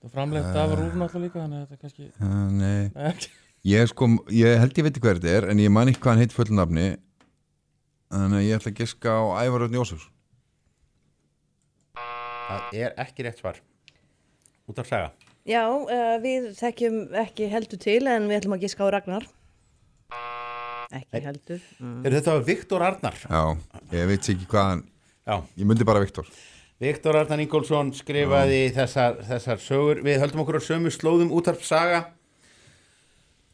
Það 0.00 0.12
framleitt 0.14 0.56
af 0.56 0.74
rúf 0.76 0.94
náttúrulega 0.96 1.24
líka 1.26 1.40
Þannig 1.40 1.60
að 1.60 1.68
þetta 1.70 1.80
kannski 1.80 2.06
uh, 2.20 2.50
Nei. 2.56 3.12
Ég 3.74 3.88
sko, 3.90 4.08
ég 4.32 4.60
held 4.60 4.78
ég 4.80 4.86
veit 4.86 4.94
ekki 4.96 5.04
hver 5.04 5.18
þetta 5.20 5.32
er 5.40 5.48
En 5.52 5.60
ég 5.60 5.72
man 5.72 5.90
ekki 5.90 6.00
hvað 6.04 6.14
hann 6.14 6.22
heit 6.24 6.36
fullnafni 6.36 6.86
Þannig 8.10 8.38
að 8.40 8.46
ég 8.46 8.56
ætla 8.58 8.72
að 8.72 8.78
giska 8.80 9.12
á 9.14 9.22
Ævar 9.46 9.64
Örn 9.68 9.76
Jósefs. 9.78 10.06
Það 12.50 12.72
er 12.82 12.96
ekki 13.04 13.22
rétt 13.22 13.38
svar. 13.38 13.60
Út 14.66 14.80
af 14.82 14.88
saga. 14.90 15.12
Já, 15.46 15.62
uh, 15.70 16.16
við 16.18 16.48
þekkjum 16.58 16.96
ekki 17.22 17.46
heldur 17.52 17.78
til 17.84 18.00
en 18.10 18.26
við 18.26 18.40
ætlum 18.40 18.56
að 18.56 18.64
giska 18.66 18.82
á 18.82 18.90
Ragnar. 18.96 19.28
Ekki 20.90 21.20
heldur. 21.22 21.60
Mm. 21.78 22.00
Er 22.04 22.16
þetta 22.16 22.32
var 22.34 22.46
Viktor 22.48 22.82
Arnar. 22.82 23.18
Já, 23.22 23.42
ég 23.94 24.08
veit 24.10 24.32
ekki 24.34 24.48
hvað 24.50 24.72
hann 24.72 24.88
Já. 25.30 25.36
Ég 25.56 25.66
myndi 25.68 25.84
bara 25.86 26.00
Viktor. 26.02 26.26
Viktor 26.80 27.14
Arnar 27.14 27.38
Ingólfsson 27.38 27.92
skrifaði 27.94 28.70
þessar, 28.74 29.20
þessar 29.28 29.60
sögur. 29.62 30.00
Við 30.02 30.18
höldum 30.22 30.42
okkur 30.42 30.58
á 30.58 30.62
sömu 30.64 30.90
slóðum 30.90 31.30
útarp 31.36 31.62
saga. 31.62 32.00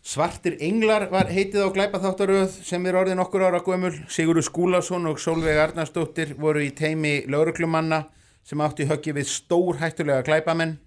Svartir 0.06 0.56
englar 0.62 1.08
var 1.10 1.28
heitið 1.28 1.66
á 1.66 1.74
glæpa 1.74 2.00
þáttaröð 2.00 2.60
sem 2.64 2.84
er 2.86 2.96
orðin 3.02 3.20
okkur 3.20 3.44
ára 3.48 3.60
gömul. 3.66 3.92
Sigurður 4.08 4.46
Skúlason 4.46 5.10
og 5.10 5.20
Sólveig 5.20 5.58
Arnarsdóttir 5.58 6.36
voru 6.38 6.62
í 6.64 6.70
teimi 6.70 7.26
lauruglumanna 7.28 8.04
sem 8.46 8.62
átti 8.62 8.86
í 8.86 8.90
höggi 8.92 9.16
við 9.18 9.28
stór 9.34 9.82
hættulega 9.82 10.24
glæpamenn. 10.24 10.78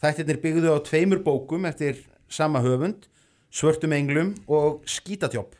Þættirnir 0.00 0.40
byggðu 0.40 0.72
á 0.72 0.78
tveimur 0.86 1.24
bókum 1.26 1.68
eftir 1.68 2.00
sama 2.30 2.62
höfund 2.64 3.10
Svörtum 3.50 3.92
englum 3.92 4.36
og 4.46 4.86
Skítatjóp 4.86 5.59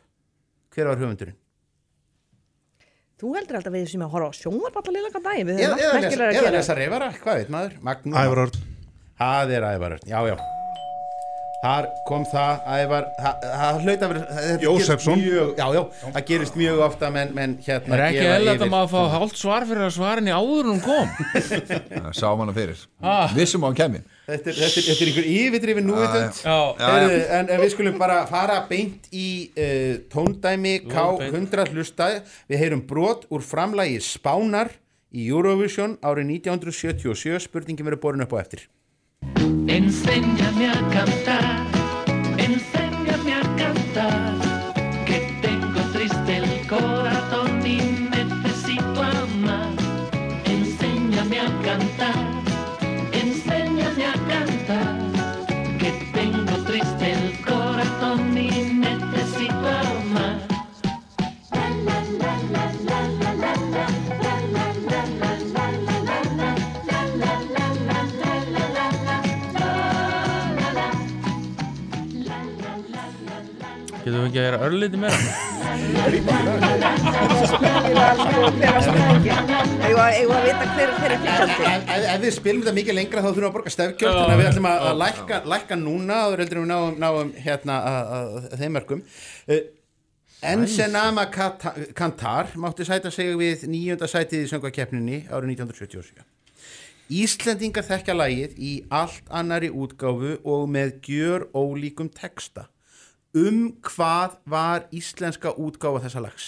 Hver 0.71 0.87
var 0.91 0.99
höfundurinn? 1.01 1.35
Þú 3.21 3.33
heldur 3.37 3.59
alltaf 3.59 3.73
við 3.75 3.89
sem 3.91 4.01
að 4.01 4.13
horfa 4.15 4.31
á 4.81 4.91
lilla 4.95 5.11
daginn. 5.21 5.49
Við 5.51 5.59
Eða, 5.61 5.75
höfum 5.75 5.81
eða, 5.81 5.91
lesa, 5.91 5.99
merkilega 6.01 6.29
að 6.29 6.31
eða 6.31 6.41
gera. 6.47 6.55
lesa 6.57 6.77
reyfara, 6.79 7.09
hvað 7.21 7.37
veit 7.41 7.51
maður? 7.53 7.75
Magnús 7.85 8.17
Ævar 8.23 8.41
Örn. 8.45 8.63
Það 9.21 9.53
er 9.57 9.67
Ævar 9.75 9.95
Örn, 9.97 10.07
já, 10.09 10.19
já 10.31 10.37
Þar 11.61 11.85
kom 12.07 12.23
það, 12.25 12.61
Ævar 12.73 13.03
það, 13.21 13.75
hlaut 13.83 14.01
að 14.01 14.09
vera 14.15 14.21
þetta 14.39 14.63
Jósefsson. 14.65 15.19
Já, 15.21 15.65
já, 15.75 15.81
það 16.15 16.23
gerist 16.31 16.55
mjög 16.57 16.79
ofta 16.87 17.11
menn, 17.13 17.35
menn 17.37 17.53
hérna 17.61 17.93
Er 17.99 18.01
ekki 18.07 18.17
gefa 18.23 18.31
eðlilegt 18.39 18.55
yfir- 18.57 18.65
að 18.65 18.71
maður 18.73 18.89
fá 18.95 19.01
hálft 19.13 19.37
svar 19.37 19.67
fyrir 19.69 19.85
að 19.85 19.93
svarinni 19.99 20.33
áður 20.33 20.71
en 20.71 20.71
hún 20.71 20.81
kom 20.81 21.07
sá 22.17 22.25
manna 22.39 22.55
fyrir 22.57 22.81
Ah. 23.05 23.29
Vissum 23.37 23.61
á 23.61 23.69
hann 23.69 23.77
kemi 23.77 24.01
Þetta 24.31 24.51
er, 24.51 24.59
þetta 24.61 24.79
er, 24.79 24.85
þetta 24.87 25.03
er 25.03 25.09
einhver 25.11 25.29
yfirdrifin 25.31 25.87
núvitund. 25.89 26.43
En, 26.47 27.49
en 27.51 27.63
við 27.63 27.73
skulum 27.73 27.97
bara 27.99 28.21
fara 28.29 28.61
beint 28.69 29.09
í 29.11 29.29
uh, 29.51 29.97
tóndæmi 30.11 30.77
K100 30.87 31.73
hlustaði 31.73 32.21
Við 32.51 32.63
heyrum 32.63 32.85
brot 32.87 33.27
úr 33.33 33.43
framlagi 33.43 33.99
Spánar 34.05 34.71
í 35.11 35.27
Eurovision 35.27 35.97
árið 35.99 36.37
1977 36.39 37.43
Spurningin 37.43 37.87
verður 37.87 38.03
borin 38.05 38.23
upp 38.23 38.35
á 38.35 38.37
eftir. 38.39 38.69
Enséñame 39.71 40.71
a 40.71 40.79
cantar, 40.93 41.45
ekki 74.31 74.39
að 74.39 74.45
gera 74.47 74.59
örlítið 74.65 74.99
meira? 75.03 76.31
Eigum 79.81 80.33
að 80.35 80.45
vita 80.45 80.65
hver, 80.71 80.87
er 80.87 80.95
fylgjandi. 81.01 81.97
ef, 81.97 82.21
við 82.23 82.33
spilum 82.35 82.63
þetta 82.63 82.75
mikið 82.77 82.97
lengra 82.97 83.21
þá 83.23 83.27
þurfum 83.27 83.41
við 83.41 83.49
að 83.49 83.55
borga 83.57 83.73
stefgjöld 83.75 84.15
þannig 84.17 84.33
að 84.35 84.41
við 84.41 84.49
ætlum 84.51 84.67
að, 84.71 84.87
að 84.87 84.97
lækka, 85.01 85.39
lækka 85.53 85.77
núna 85.81 86.17
og 86.27 86.35
við 86.39 86.55
náum, 86.71 86.97
náum 87.01 87.31
hérna 87.45 87.77
að, 87.91 88.11
að, 88.17 88.33
að 88.41 88.57
þeim 88.63 88.75
mörgum 88.77 89.03
Ensenama 90.51 91.27
Kata- 91.29 91.75
Kantar 91.93 92.53
mátti 92.57 92.85
sæta 92.87 93.11
sig 93.13 93.35
við 93.37 93.67
nýjönda 93.69 94.07
sætið 94.09 94.47
í 94.47 94.49
söngvakeppninni 94.49 95.19
árið 95.29 95.55
1977 95.59 96.27
Íslendingar 97.11 97.83
þekkja 97.83 98.15
lagið 98.15 98.55
í 98.57 98.73
allt 98.89 99.27
annari 99.29 99.69
útgáfu 99.69 100.37
og 100.47 100.69
með 100.71 100.95
gjör 101.09 101.49
ólíkum 101.53 102.09
texta 102.15 102.69
um 103.37 103.59
hvað 103.85 104.37
var 104.51 104.87
íslenska 104.95 105.53
útgáfa 105.55 106.03
þessa 106.05 106.23
lags? 106.23 106.47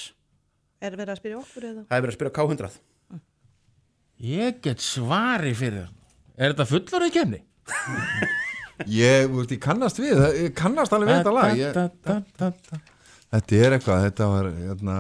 Er 0.84 0.98
verið 0.98 1.14
að 1.14 1.22
spyrja 1.22 1.40
okkur 1.40 1.68
eða? 1.70 1.84
Það 1.88 1.98
er 1.98 2.06
verið 2.06 2.14
að 2.14 2.18
spyrja 2.18 2.36
K100 2.38 2.80
Ég 4.24 4.62
get 4.64 4.84
svari 4.84 5.52
fyrir 5.58 5.84
það. 5.84 6.00
Er 6.38 6.54
þetta 6.54 6.68
fullorðið 6.70 7.14
kemni? 7.18 7.40
Ég, 8.90 9.28
þú 9.30 9.38
veist, 9.38 9.52
ég 9.54 9.62
kannast 9.64 10.00
við 10.02 10.24
Ég 10.40 10.56
kannast 10.58 10.96
alveg 10.96 11.12
við 11.12 11.20
þetta 11.20 11.34
lag. 11.36 11.60
Ég, 11.60 11.78
Þetta 13.34 13.60
er 13.60 13.76
eitthvað 13.78 14.08
Þetta 14.08 14.30
var, 14.32 14.50
hérna 14.58 14.98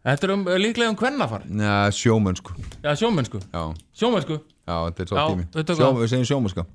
Þetta 0.00 0.26
er 0.26 0.34
um, 0.34 0.44
líklega 0.60 0.92
um 0.92 0.98
hvernafar 1.00 1.46
Njá, 1.48 2.92
sjómennsku. 2.96 4.38
Já, 4.70 4.76
þetta 4.86 5.02
er 5.02 5.10
svo 5.10 5.24
tími. 5.32 5.48
Sjó. 5.74 5.88
Við 5.98 6.12
segjum 6.12 6.28
sjómennska 6.30 6.66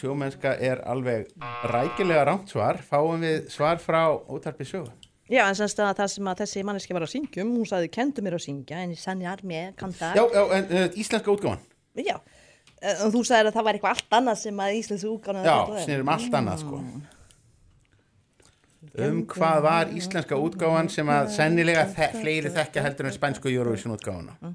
Sjómennska 0.00 0.56
er 0.56 0.82
alveg 0.88 1.28
rækilega 1.70 2.26
rámt 2.28 2.50
svar. 2.52 2.80
Fáum 2.88 3.22
við 3.22 3.46
svar 3.52 3.80
frá 3.82 4.02
útarpi 4.32 4.66
sögu? 4.68 4.90
Já, 5.30 5.44
en 5.46 5.54
semst 5.54 5.78
að 5.78 5.92
það 6.00 6.12
sem 6.16 6.28
að 6.32 6.40
þessi 6.42 6.62
manneski 6.66 6.94
var 6.96 7.04
að 7.06 7.12
syngjum, 7.12 7.50
hún 7.60 7.68
sagði, 7.68 7.90
kendu 7.94 8.24
mér 8.26 8.34
að 8.40 8.46
syngja, 8.48 8.80
en 8.82 8.96
ég 8.96 8.98
sannjar 8.98 9.44
með, 9.46 9.74
kanta. 9.78 10.14
Já, 10.18 10.24
já, 10.34 10.42
en 10.56 10.72
uh, 10.74 10.86
íslenska 10.98 11.30
útgáfan. 11.30 11.60
Já, 11.94 12.16
Eh, 12.80 13.00
og 13.04 13.12
þú 13.12 13.22
sagðir 13.28 13.50
að 13.50 13.56
það 13.58 13.66
var 13.66 13.76
eitthvað 13.76 13.96
allt 13.96 14.14
annað 14.16 14.38
sem 14.40 14.60
að 14.64 14.76
íslensku 14.78 15.10
útgána 15.12 15.40
Já, 15.44 15.56
snýrum 15.84 16.12
allt 16.14 16.36
annað 16.38 16.62
sko. 16.62 16.78
Um 19.00 19.18
hvað 19.28 19.58
var 19.66 19.90
íslenska 19.92 20.38
útgáfan 20.40 20.88
sem 20.90 21.12
að 21.12 21.28
sennilega 21.34 21.84
fleiri 22.16 22.52
þekkja 22.54 22.84
heldur 22.86 23.10
en 23.10 23.16
spænsku 23.16 23.52
Eurovision 23.52 23.94
útgáfana 23.94 24.54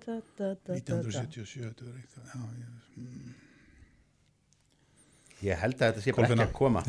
1977 0.00 1.64
þetta 1.66 1.84
var 1.86 1.94
eitthvað, 2.00 2.24
já, 2.32 2.40
ég- 2.96 3.34
Ég 5.44 5.52
held 5.60 5.74
að 5.76 5.90
þetta 5.90 6.00
sé 6.00 6.12
bara 6.16 6.26
ekki 6.32 6.44
að 6.46 6.52
koma. 6.56 6.80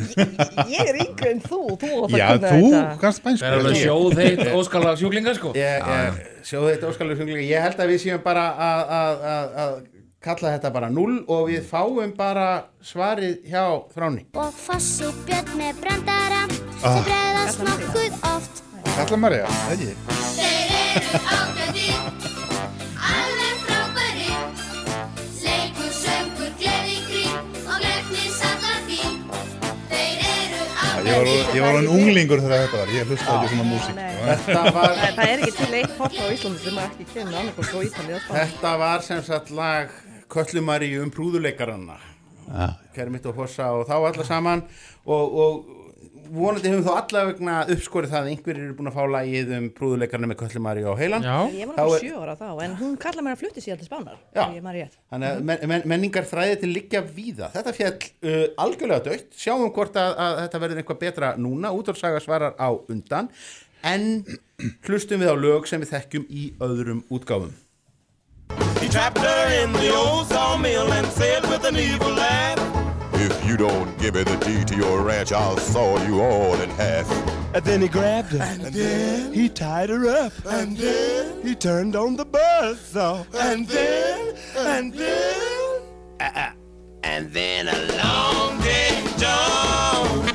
Ég 0.72 0.88
er 0.88 0.96
yngri 1.04 1.30
en 1.34 1.42
þú, 1.44 1.58
þú 1.82 1.90
átt 2.06 2.14
að 2.14 2.18
Já, 2.18 2.28
kunna 2.32 2.48
þú 2.54 2.70
þetta. 2.72 2.94
kannst 3.02 3.20
spænsku 3.20 3.44
Það 3.44 3.52
er 3.52 3.58
alveg 3.60 3.76
sjóðheit 3.82 4.40
óskala 4.56 4.94
sjúklinga 5.02 5.34
sko. 5.36 5.52
Ég, 5.60 5.84
ég, 5.84 6.22
sjóðu 6.48 6.70
þetta 6.72 6.88
óskalur 6.94 7.20
sjunglinga 7.20 7.44
Ég 7.44 7.66
held 7.66 7.84
að 7.84 7.92
við 7.92 8.00
séum 8.06 8.24
bara 8.24 8.46
að, 8.56 8.82
að, 9.00 9.26
að, 9.34 9.48
að 9.66 9.76
kalla 10.30 10.54
þetta 10.56 10.72
bara 10.78 10.90
null 10.96 11.18
og 11.28 11.44
við 11.52 11.68
fáum 11.68 12.16
bara 12.18 12.48
svarið 12.82 13.36
hjá 13.52 13.66
þráni. 13.94 14.24
Og 14.40 14.56
foss 14.64 14.90
og 15.06 15.20
björn 15.28 15.52
með 15.60 15.84
brandara 15.84 16.42
Ah. 16.48 16.88
sem 16.88 17.04
bregðast 17.12 17.60
nokkuð 17.68 18.14
oft. 18.32 18.64
Kalla 18.96 19.18
Marja, 19.28 19.52
ekki 19.76 19.92
Þeir 20.40 20.72
eru 21.04 21.20
ágæti 21.36 22.27
Ég 31.08 31.62
var, 31.64 31.78
hann 31.78 31.88
unglingur 31.88 32.42
þegar 32.44 32.66
þetta 32.66 32.82
var, 32.82 32.90
ég 32.92 33.08
hlusta 33.08 33.36
ekki 33.38 33.52
svona 33.54 33.66
músík. 33.70 34.02
Það 34.48 35.22
er 35.24 35.44
ekki 35.46 35.54
til 35.56 35.70
eitt 35.80 35.94
hopp 36.02 36.18
á 36.20 36.26
Íslandi 36.34 36.64
sem 36.66 36.82
ekki 36.84 37.08
kemur 37.14 37.38
annarkost 37.40 37.72
frá 37.72 37.86
Ítalið 37.88 38.18
og 38.18 38.26
Spáni. 38.26 38.42
þetta 38.42 38.74
var 38.82 39.06
sem 39.08 39.24
sagt 39.24 39.52
lag 39.56 39.96
Köllumari 40.28 40.92
um 41.00 41.12
prúðuleikaranna. 41.14 41.98
Já. 42.48 42.68
Kermit 42.96 43.26
og 43.32 43.40
Hossa 43.40 43.70
og 43.76 43.88
þá 43.88 43.96
alla 43.98 44.26
saman. 44.28 44.64
Og, 45.08 45.38
og 45.44 45.77
vonandi 46.32 46.72
hefum 46.72 46.86
þá 46.86 46.94
allavegna 47.02 47.58
uppskorið 47.76 48.14
það 48.14 48.22
að 48.22 48.32
einhverjir 48.32 48.64
eru 48.66 48.78
búin 48.78 48.92
að 48.92 48.98
fá 48.98 49.04
lagið 49.14 49.54
um 49.58 49.68
prúðuleikarna 49.78 50.30
með 50.32 50.40
Köllumari 50.42 50.86
á 50.88 50.94
heilan 51.00 51.28
Já, 51.28 51.38
Ég 51.54 51.70
var 51.70 51.78
náttúrulega 51.78 52.02
sjö 52.04 52.22
ára 52.24 52.36
þá, 52.40 52.48
en 52.66 52.76
hún 52.82 52.96
kallar 53.02 53.26
mér 53.26 53.38
að 53.38 53.44
flutti 53.44 53.64
síðan 53.66 53.82
til 53.82 53.90
rétt. 54.78 54.98
Þannig 55.12 55.30
að 55.30 55.46
men, 55.50 55.64
men, 55.72 55.86
menningar 55.94 56.28
þræði 56.28 56.58
til 56.62 56.72
liggja 56.74 57.04
víða. 57.04 57.52
Þetta 57.54 57.76
fjall 57.78 57.94
uh, 57.98 58.42
algjörlega 58.64 59.06
dögt. 59.08 59.30
Sjáum 59.38 59.72
hvort 59.76 59.98
að, 60.00 60.18
að 60.24 60.42
þetta 60.44 60.62
verður 60.64 60.82
eitthvað 60.82 61.00
betra 61.04 61.32
núna. 61.40 61.72
Útvarsaga 61.76 62.24
svarar 62.24 62.58
á 62.60 62.70
undan. 62.92 63.32
En 63.86 64.26
hlustum 64.88 65.22
við 65.22 65.32
á 65.32 65.36
lög 65.38 65.70
sem 65.70 65.82
við 65.84 65.94
þekkjum 65.96 66.28
í 66.30 66.52
öðrum 66.64 67.04
útgáfum. 67.14 67.56
He 68.82 68.88
trapped 68.88 69.18
her 69.18 69.64
in 69.64 69.74
the 69.74 69.90
old 69.94 70.28
sawmill 70.28 70.92
and 70.94 71.08
said 71.08 71.44
with 71.50 71.66
an 71.66 71.76
evil 71.76 72.14
laugh, 72.14 72.67
If 73.20 73.46
you 73.48 73.58
don't 73.58 73.98
give 73.98 74.14
me 74.14 74.22
the 74.22 74.36
deed 74.38 74.68
to 74.68 74.76
your 74.76 75.02
ranch, 75.02 75.32
I'll 75.32 75.58
saw 75.58 75.98
you 76.06 76.22
all 76.22 76.54
in 76.62 76.70
half. 76.72 77.10
And 77.56 77.66
then 77.66 77.82
he 77.82 77.88
grabbed 77.88 78.32
her. 78.34 78.44
And, 78.44 78.62
then 78.62 79.34
he 79.34 79.50
tied 79.50 79.90
her 79.90 80.08
up. 80.08 80.34
And 80.46 80.78
then 80.78 81.42
he 81.42 81.56
turned 81.56 81.96
on 81.96 82.16
the 82.16 82.26
buzzsaw. 82.26 83.26
And 83.34 83.68
then, 83.68 84.36
and 84.56 84.94
then, 84.94 85.82
uh, 86.20 86.52
and 87.04 87.34
then 87.34 87.68
along 87.68 88.62
came 88.62 89.08
John. 89.18 90.28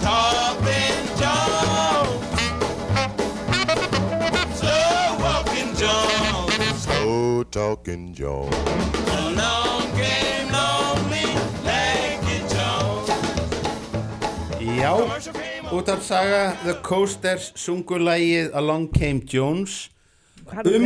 Talking 0.00 1.18
John. 1.20 2.06
Slow 4.54 5.18
walking 5.20 5.74
John. 5.76 6.50
Slow 6.78 7.42
talking 7.44 8.14
John. 8.14 8.52
Along 8.54 9.66
came 9.66 9.75
Já, 14.76 14.92
út 15.72 15.88
af 15.88 16.02
saga 16.04 16.52
The 16.60 16.74
Coasters 16.82 17.52
sungu 17.56 17.96
lægið 17.96 18.50
Along 18.52 18.90
Came 18.92 19.22
Jones 19.24 19.90
um? 20.46 20.84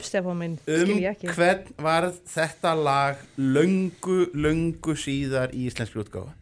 Skil 0.00 0.24
um 0.24 0.94
hvern 1.36 1.68
varð 1.76 2.16
þetta 2.32 2.72
lag 2.80 3.20
löngu, 3.36 4.30
löngu 4.32 4.96
síðar 4.96 5.52
í 5.52 5.66
íslenski 5.68 6.00
útgáfa 6.00 6.32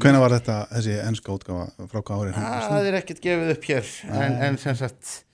Hvenær 0.00 0.24
var 0.24 0.36
þetta, 0.38 0.56
þessi 0.72 0.96
ennska 1.04 1.36
útgáfa 1.36 1.88
frá 1.92 2.00
hvað 2.00 2.24
árið? 2.24 2.40
Það 2.40 2.88
er 2.88 2.98
ekkert 3.02 3.22
gefið 3.28 3.54
upp 3.58 3.70
hér 3.70 3.94
en, 4.16 4.40
en 4.48 4.60
sem 4.64 4.80
sagt 4.80 5.25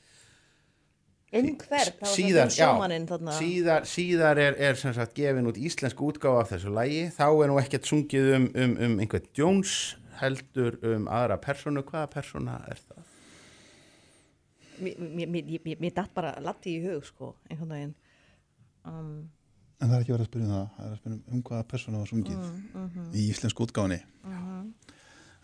Um 1.32 1.46
hvern? 1.56 1.92
Það 1.96 2.02
var 2.02 2.10
síðar, 2.12 2.48
það 2.50 2.56
sjómaninn 2.58 3.06
þarna. 3.08 3.34
síðar, 3.38 3.86
síðar 3.88 4.40
er, 4.42 4.56
er 4.68 4.74
sem 4.76 4.92
sagt 4.96 5.14
gefin 5.16 5.46
út 5.48 5.56
íslensk 5.56 6.02
útgáfa 6.04 6.42
af 6.42 6.50
þessu 6.52 6.72
lægi 6.76 7.06
þá 7.16 7.24
er 7.30 7.48
nú 7.48 7.56
ekkert 7.62 7.88
sungið 7.88 8.28
um, 8.36 8.48
um, 8.52 8.74
um 8.86 8.98
einhvern 9.00 9.30
Jones 9.38 9.72
heldur 10.20 10.76
um 10.84 11.06
aðra 11.08 11.38
personu, 11.40 11.80
hvaða 11.88 12.10
persona 12.12 12.58
er 12.68 12.82
það? 12.82 13.08
Mér- 14.82 15.94
datt 15.94 16.12
bara 16.14 16.34
latti 16.44 16.76
í 16.76 16.82
hug, 16.84 17.04
sko, 17.06 17.32
einhvern 17.48 17.72
veginn. 17.76 17.94
Um, 18.84 19.14
En 19.82 19.88
það 19.90 19.96
er 19.96 20.02
ekki 20.04 20.12
verið 20.14 20.22
að 20.22 20.28
spyrja 20.30 20.46
um 20.46 20.52
það, 20.52 20.66
það 20.76 20.84
er 20.84 20.92
að 20.92 20.98
spyrja 21.00 21.16
um 21.32 21.40
hvaða 21.48 21.64
persóna 21.72 21.98
var 22.02 22.10
sungið 22.12 22.36
Mm, 22.36 22.60
mhm. 22.84 23.08
í 23.18 23.24
íslensku 23.32 23.64
útgáfinni. 23.66 23.98
Mhm. 24.22 24.60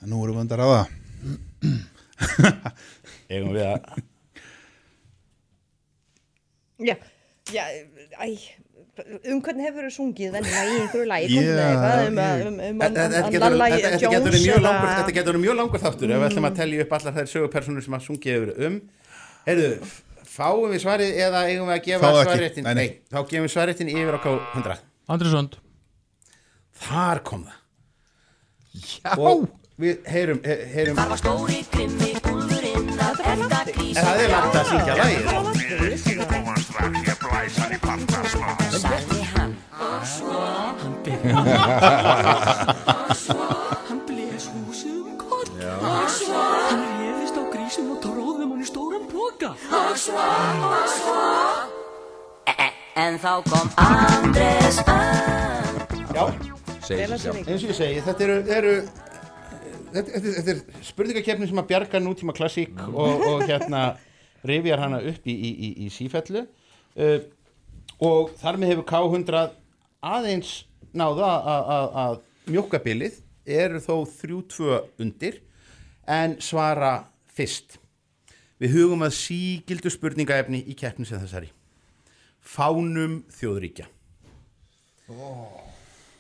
En 0.03 0.12
nú 0.12 0.20
erum 0.22 0.36
við 0.36 0.45
andar 0.45 0.62
á 0.62 0.68
það. 0.68 0.86
Eigum 3.30 3.53
við 3.57 3.64
að 3.66 4.03
já, 6.79 6.95
já, 7.53 7.64
æ, 8.22 8.26
um 9.33 9.41
hvernig 9.43 9.64
hefur 9.68 9.87
þú 9.87 9.93
sungið 9.95 10.33
venjulega 10.35 10.64
í 10.66 10.79
einhverju? 10.79 11.05
Já, 11.09 11.29
Komdu 11.29 11.53
með 11.55 11.68
eitthvað 11.68 12.03
um, 12.09 12.18
um, 12.18 12.59
um, 12.59 12.83
um, 12.83 13.31
getur- 13.31 13.45
Lalla 13.45 13.68
getur 13.74 13.97
Jones 14.03 14.26
verið 14.29 14.43
mjög 14.43 14.59
eða- 14.59 14.66
langur- 14.68 14.93
þetta 14.99 15.14
getur 15.18 15.33
verið 15.33 15.45
mjög 15.47 15.57
langur 15.61 15.83
þáttur 15.85 16.11
ef 16.14 16.18
við 16.22 16.29
ætlum 16.31 16.49
að 16.51 16.57
tellja 16.61 16.83
upp 16.87 16.93
allar 16.99 17.14
þær 17.18 17.31
sögupersonur 17.35 17.85
sem 17.87 17.95
að 17.99 18.05
sungið 18.09 18.35
hefur 18.35 18.66
um. 18.68 18.81
Heyrðu, 19.49 19.70
fáum 20.39 20.66
við 20.74 20.83
svarið 20.85 21.20
eða 21.29 21.45
eigum 21.49 21.70
við 21.70 21.76
að 21.79 21.85
gefa 21.89 22.12
svarréttin? 22.24 22.64
Nei, 22.68 22.74
nei. 22.74 22.89
þá 23.11 23.18
gefum 23.31 23.47
við 23.47 23.55
svarréttin 23.55 23.93
yfir 23.95 24.18
á 24.18 24.20
K100 24.26 24.79
Andrisund 25.09 25.57
Þar 26.79 27.18
kom 27.26 27.47
það. 27.49 27.57
Já. 28.79 29.14
Og 29.18 29.49
við 29.81 30.05
heyrum, 30.07 30.41
he- 30.45 30.64
heyrum 30.74 30.97
Þar 30.99 31.09
var 31.14 31.18
stóri 31.22 31.62
grimmi 31.72 32.12
úlfurinn 32.22 32.93
að 33.03 33.22
elda 33.33 33.62
grís 33.72 33.97
En 33.97 34.05
það 34.05 34.22
er 34.26 34.31
langt 34.35 34.59
að 34.61 34.68
syngja 34.72 34.99
lagið 35.01 35.24
Hann 43.88 44.01
blés 44.09 44.44
húsið 44.53 44.99
um 45.03 45.16
svo 46.12 46.42
Hann 46.68 46.82
reyðist 46.99 47.36
á 47.38 47.42
grísum 47.53 47.92
og 47.94 47.99
tróðum 48.05 48.51
hann 48.55 48.62
í 48.62 48.68
stóran 48.68 49.05
svo 49.96 50.18
En 52.99 53.14
þá 53.22 53.32
kom 53.46 53.68
Andres 53.78 54.78
Já. 56.14 56.24
Eins 56.88 57.26
og 57.28 57.68
ég 57.68 57.76
segi, 57.76 58.01
þetta 58.01 58.24
eru, 58.24 58.36
eru 58.49 58.74
þetta, 59.92 60.09
þetta, 60.09 60.32
þetta 60.38 60.53
er 60.55 60.84
spurningakefni 60.88 61.49
sem 61.51 61.61
að 61.61 61.68
bjarga 61.68 62.01
nútíma 62.01 62.34
klassík 62.36 62.76
og, 62.88 63.24
og 63.28 63.44
hérna 63.49 63.82
rifjar 64.49 64.80
hana 64.84 65.01
upp 65.11 65.28
í, 65.28 65.34
í, 65.34 65.51
í, 65.53 65.70
í 65.84 65.90
sífellu. 65.92 66.46
Uh, 66.99 67.20
og 68.05 68.32
þar 68.40 68.59
með 68.61 68.72
hefur 68.72 68.88
K100 68.88 69.44
aðeins 70.09 70.53
náða 70.95 71.30
að- 71.53 71.68
að 71.76 71.89
að 72.05 72.20
mjóka 72.53 72.78
bilið 72.84 73.20
eru 73.47 73.80
þó 73.80 73.95
þrjú 74.09 74.39
tvö 74.49 74.78
undir 75.01 75.41
en 76.07 76.36
svara 76.41 77.05
fyrst. 77.34 77.78
Við 78.61 78.72
hugum 78.74 79.03
að 79.07 79.14
sígildu 79.14 79.91
spurningaefni 79.91 80.64
í 80.66 80.74
keppni 80.74 81.07
sem 81.07 81.20
þessari. 81.20 81.51
Fánum 82.43 83.22
þjóðríkja. 83.30 83.86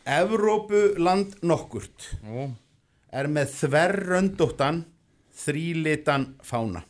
Evrópuland 0.08 1.34
nokkurt 1.44 2.12
er 3.12 3.28
með 3.28 3.50
þverröndóttan 3.58 4.84
þrílitan 5.38 6.34
fána. 6.42 6.82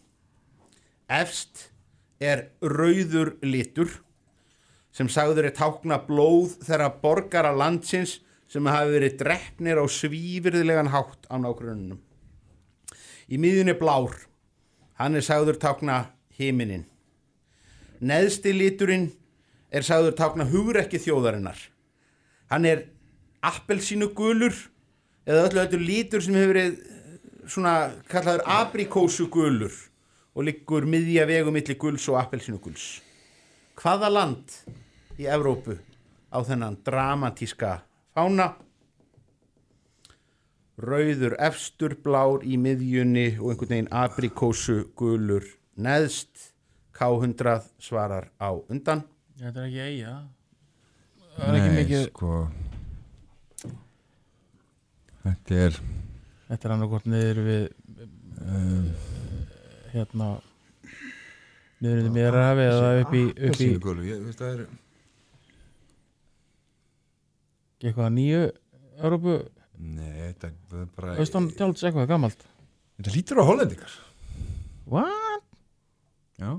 Efst 1.09 1.69
er 2.21 2.49
rauður 2.63 3.35
litur 3.43 3.91
sem 4.99 5.07
sagður 5.07 5.47
er 5.47 5.55
tákna 5.55 6.01
blóð 6.03 6.57
þeirra 6.67 6.89
borgara 6.99 7.53
landsins 7.55 8.17
sem 8.51 8.67
hafi 8.67 8.97
verið 8.97 9.19
drefnir 9.21 9.79
á 9.79 9.87
svífyrðilegan 9.87 10.91
hátt 10.91 11.29
á 11.31 11.39
nágrununum. 11.39 12.01
Í 13.31 13.39
miðjunni 13.39 13.77
blár, 13.79 14.17
hann 14.99 15.15
er 15.15 15.23
sagður 15.23 15.61
tákna 15.63 16.09
himinin. 16.35 16.87
Neðsti 18.03 18.55
liturinn 18.57 19.13
er 19.71 19.87
sagður 19.87 20.17
tákna 20.19 20.49
hugrekki 20.51 20.99
þjóðarinnar. 21.05 21.61
Hann 22.51 22.67
er 22.67 22.89
appelsínu 23.45 24.11
gulur 24.19 24.57
eða 25.29 25.47
öllu 25.47 25.63
öllu 25.63 25.81
lítur 25.85 26.25
sem 26.25 26.35
hefur 26.35 26.57
verið 26.57 26.75
eh, 26.75 27.15
svona 27.47 27.75
kallaður 28.11 28.43
aprikósu 28.51 29.29
gulur 29.31 29.77
og 30.35 30.49
liggur 30.49 30.89
miðja 30.89 31.29
vegu 31.29 31.55
milli 31.55 31.79
guls 31.79 32.09
og 32.11 32.19
appelsínu 32.25 32.59
guls. 32.65 32.97
Hvaða 33.79 34.11
land 34.11 34.59
í 35.19 35.27
Evrópu 35.27 35.79
á 36.31 36.39
þennan 36.47 36.79
dramatíska 36.87 37.75
fána? 38.15 38.53
Rauður 40.79 41.35
efstur 41.43 41.97
blár 41.99 42.45
í 42.47 42.55
miðjunni 42.61 43.33
og 43.41 43.53
einhvern 43.53 43.73
veginn 43.75 43.91
aprikósu 43.91 44.85
gulur 44.99 45.47
neðst. 45.75 46.53
K100 46.99 47.63
svarar 47.79 48.33
á 48.43 48.51
undan. 48.59 49.05
Þetta 49.39 49.61
er 49.63 49.67
ekki 49.69 49.83
eiga 49.87 50.13
Það 51.37 51.49
er 51.49 51.57
ekki 51.59 51.69
Nei, 51.69 51.77
mikið 51.77 52.01
sko 52.09 52.31
Þetta 55.23 55.61
er 55.67 55.79
Þetta 56.49 56.69
er 56.69 56.75
annað 56.75 56.91
hvort 56.95 57.07
niður 57.13 57.41
við 57.47 57.65
um, 58.43 58.89
hérna 59.93 60.29
niður 61.79 62.01
við 62.01 62.11
Mýrahafi 62.17 62.67
eða 62.67 62.91
upp 63.05 63.15
í, 63.15 63.23
upp 63.29 63.39
í 63.39 63.47
Appelsínugulu, 63.53 64.07
ég 64.09 64.25
veist 64.27 64.43
það 64.43 64.55
er 64.57 64.65
eitthvað 67.87 68.11
nýju 68.17 68.43
Európu 68.99 69.37
Nei, 69.79 70.33
þetta 70.35 70.49
er 70.83 70.89
bara 70.97 71.13
Austan 71.23 71.47
tjálds 71.55 71.85
eitthvað 71.87 72.09
gamalt 72.11 72.41
Þetta 72.99 73.13
lítur 73.15 73.39
á 73.39 73.45
hollendingar 73.47 73.93
What? 74.91 75.45
Já 76.41 76.51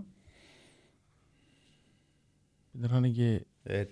Er 2.79 2.93
hann 2.95 3.09
ekki 3.09 3.29
er, 3.67 3.89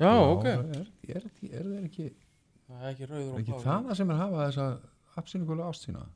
Já, 0.00 0.12
ok 0.32 0.46
Er, 0.48 0.64
er, 0.64 0.86
er, 1.18 1.28
er 1.52 1.68
það 1.68 1.78
ekki 1.84 2.06
Það 2.64 2.80
er 2.80 2.90
ekki 2.94 3.08
rauður 3.10 3.26
Er 3.28 3.32
og 3.34 3.40
ekki 3.42 3.52
blár. 3.58 3.64
það 3.68 3.98
sem 4.00 4.08
er 4.08 4.14
að 4.16 4.22
hafa 4.24 4.46
þessa 4.48 4.68
appsínugulu 5.20 5.66
ást 5.68 5.84
sína 5.88 6.06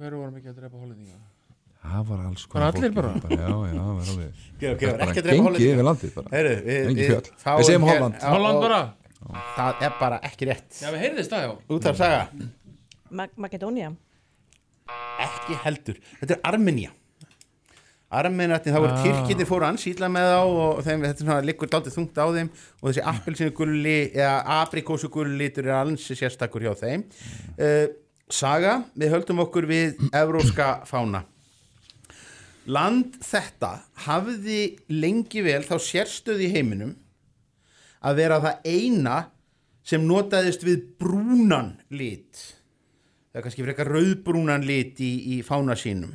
Hver 0.00 0.16
voru 0.16 0.32
mikið 0.36 0.52
að 0.52 0.58
drepa 0.60 0.80
hollendinga? 0.80 1.16
Það 1.80 2.02
var 2.10 2.18
alls 2.28 2.42
Bara 2.46 2.52
konar 2.52 2.66
allir 2.68 2.92
fólki 2.92 2.96
bara? 3.00 3.12
Já, 3.30 3.48
já, 3.48 3.80
það 3.80 3.92
var 3.96 4.08
alveg 4.12 4.30
Það 4.60 4.70
var 4.70 4.98
bara 5.00 5.10
ekki 5.10 5.20
að 5.20 5.26
drepa 5.26 5.36
gengið 5.40 5.66
yfir 5.70 5.86
landið 5.88 6.14
bara 6.18 6.32
Heyrðu, 6.34 6.56
við- 6.66 6.80
Engin 6.90 7.00
við 7.00 7.10
fjöll 7.10 7.30
fáum 7.44 7.58
Við 7.60 7.68
segjum 7.70 7.86
Holland 7.90 8.22
Holland 8.34 8.60
bara? 8.66 8.80
Það 9.56 9.82
er 9.86 9.92
bara 10.00 10.18
ekki 10.24 10.46
rétt. 10.48 10.68
Já, 10.80 10.88
við 10.94 11.02
heyrðist 11.04 11.30
það, 11.34 11.42
já. 11.44 11.50
Út 11.76 11.86
af 11.90 11.96
saga. 12.00 12.20
Makedónia. 13.36 13.90
Ekki 15.20 15.58
heldur. 15.64 15.98
Þetta 16.22 16.36
er 16.38 16.40
Armenia. 16.50 16.90
Armeniatin, 18.10 18.72
það 18.74 18.82
voru 18.82 18.94
Ah. 18.96 19.02
Tyrkinir 19.04 19.46
fóru 19.46 19.66
ansýtla 19.68 20.08
með 20.10 20.30
þá 20.32 20.40
og 20.64 20.80
þeim, 20.86 21.04
þetta 21.04 21.20
er 21.20 21.26
svona 21.26 21.44
liggur 21.46 21.68
dálítið 21.70 21.94
þungt 21.98 22.16
á 22.18 22.26
þeim 22.34 22.48
og 22.82 22.88
þessi 22.90 23.04
appelsinu 23.12 23.52
gulli 23.54 23.98
eða 24.16 24.32
aprikósu 24.64 25.10
gulli 25.14 25.36
litur 25.44 25.68
er 25.68 25.76
alls 25.84 26.08
sérstakur 26.10 26.64
hjá 26.64 26.74
þeim. 26.80 27.04
Uh, 27.60 27.86
Saga, 28.30 28.84
við 28.98 29.10
höldum 29.14 29.40
okkur 29.44 29.66
við 29.66 30.00
evróska 30.14 30.80
fána 30.86 31.24
Land 32.70 33.16
þetta 33.24 33.70
hafði 34.06 34.60
lengi 34.92 35.42
vel 35.42 35.62
þá 35.66 35.74
sérstöð 35.82 36.42
í 36.46 36.50
heiminum 36.54 36.92
að 38.06 38.18
vera 38.20 38.38
það 38.44 38.66
eina 38.70 39.16
sem 39.90 40.04
notaðist 40.06 40.62
við 40.64 40.82
brúnan 41.00 41.72
lit. 41.90 42.36
Það 43.30 43.40
er 43.40 43.44
kannski 43.46 43.64
frekar 43.66 43.90
rauðbrúnan 43.90 44.64
lit 44.66 45.00
í, 45.02 45.10
í 45.34 45.40
fána 45.46 45.74
sínum 45.78 46.14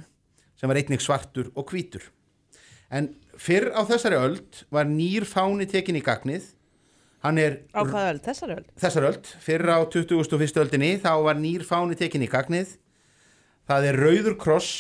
sem 0.55 0.71
var 0.71 0.79
einnig 0.79 1.01
svartur 1.03 1.49
og 1.59 1.67
hvítur. 1.73 2.05
En 2.93 3.09
fyrr 3.41 3.71
á 3.75 3.81
þessari 3.89 4.15
öld 4.21 4.61
var 4.71 4.87
nýr 4.87 5.25
fáni 5.27 5.65
tekin 5.67 5.97
í 5.99 6.03
gagnið. 6.05 6.53
Hann 7.25 7.39
er 7.41 7.57
Á 7.73 7.81
hvaða 7.83 8.13
öll, 8.13 8.21
þessari 8.23 8.55
öll? 8.59 8.67
þessar 8.79 9.07
öld, 9.09 9.31
fyrr 9.43 9.65
á 9.73 9.77
21. 9.89 10.61
öldinni 10.61 10.91
þá 11.03 11.11
var 11.25 11.39
nýr 11.41 11.65
fáni 11.67 11.97
tekin 11.99 12.23
í 12.23 12.29
gagnið. 12.31 12.77
Það 13.65 13.87
er 13.89 13.99
rauður 14.05 14.37
kross 14.39 14.71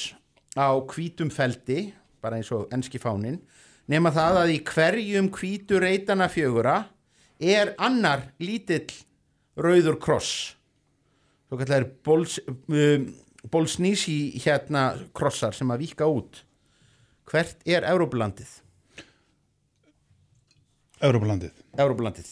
á 0.55 0.67
hvítum 0.79 1.29
feldi 1.33 1.91
bara 2.23 2.39
eins 2.39 2.51
og 2.55 2.71
enski 2.73 2.99
fánin 3.01 3.41
nema 3.91 4.11
það 4.15 4.41
að 4.41 4.53
í 4.55 4.59
hverjum 4.65 5.29
hvítu 5.35 5.79
reytana 5.81 6.29
fjögura 6.31 6.77
er 7.39 7.75
annar 7.77 8.29
lítill 8.39 8.87
rauður 9.59 9.99
kross. 10.01 10.55
Svo 11.45 11.59
kallar 11.59 11.85
bols, 12.03 12.39
um, 12.47 13.05
bolsnísi 13.51 14.33
hérna 14.41 14.95
krossar 15.15 15.53
sem 15.55 15.69
að 15.71 15.85
vika 15.85 16.07
út. 16.09 16.41
Hvert 17.29 17.61
er 17.67 17.85
Európulandið? 17.89 18.49
Európulandið 21.03 21.63
Európulandið 21.75 22.27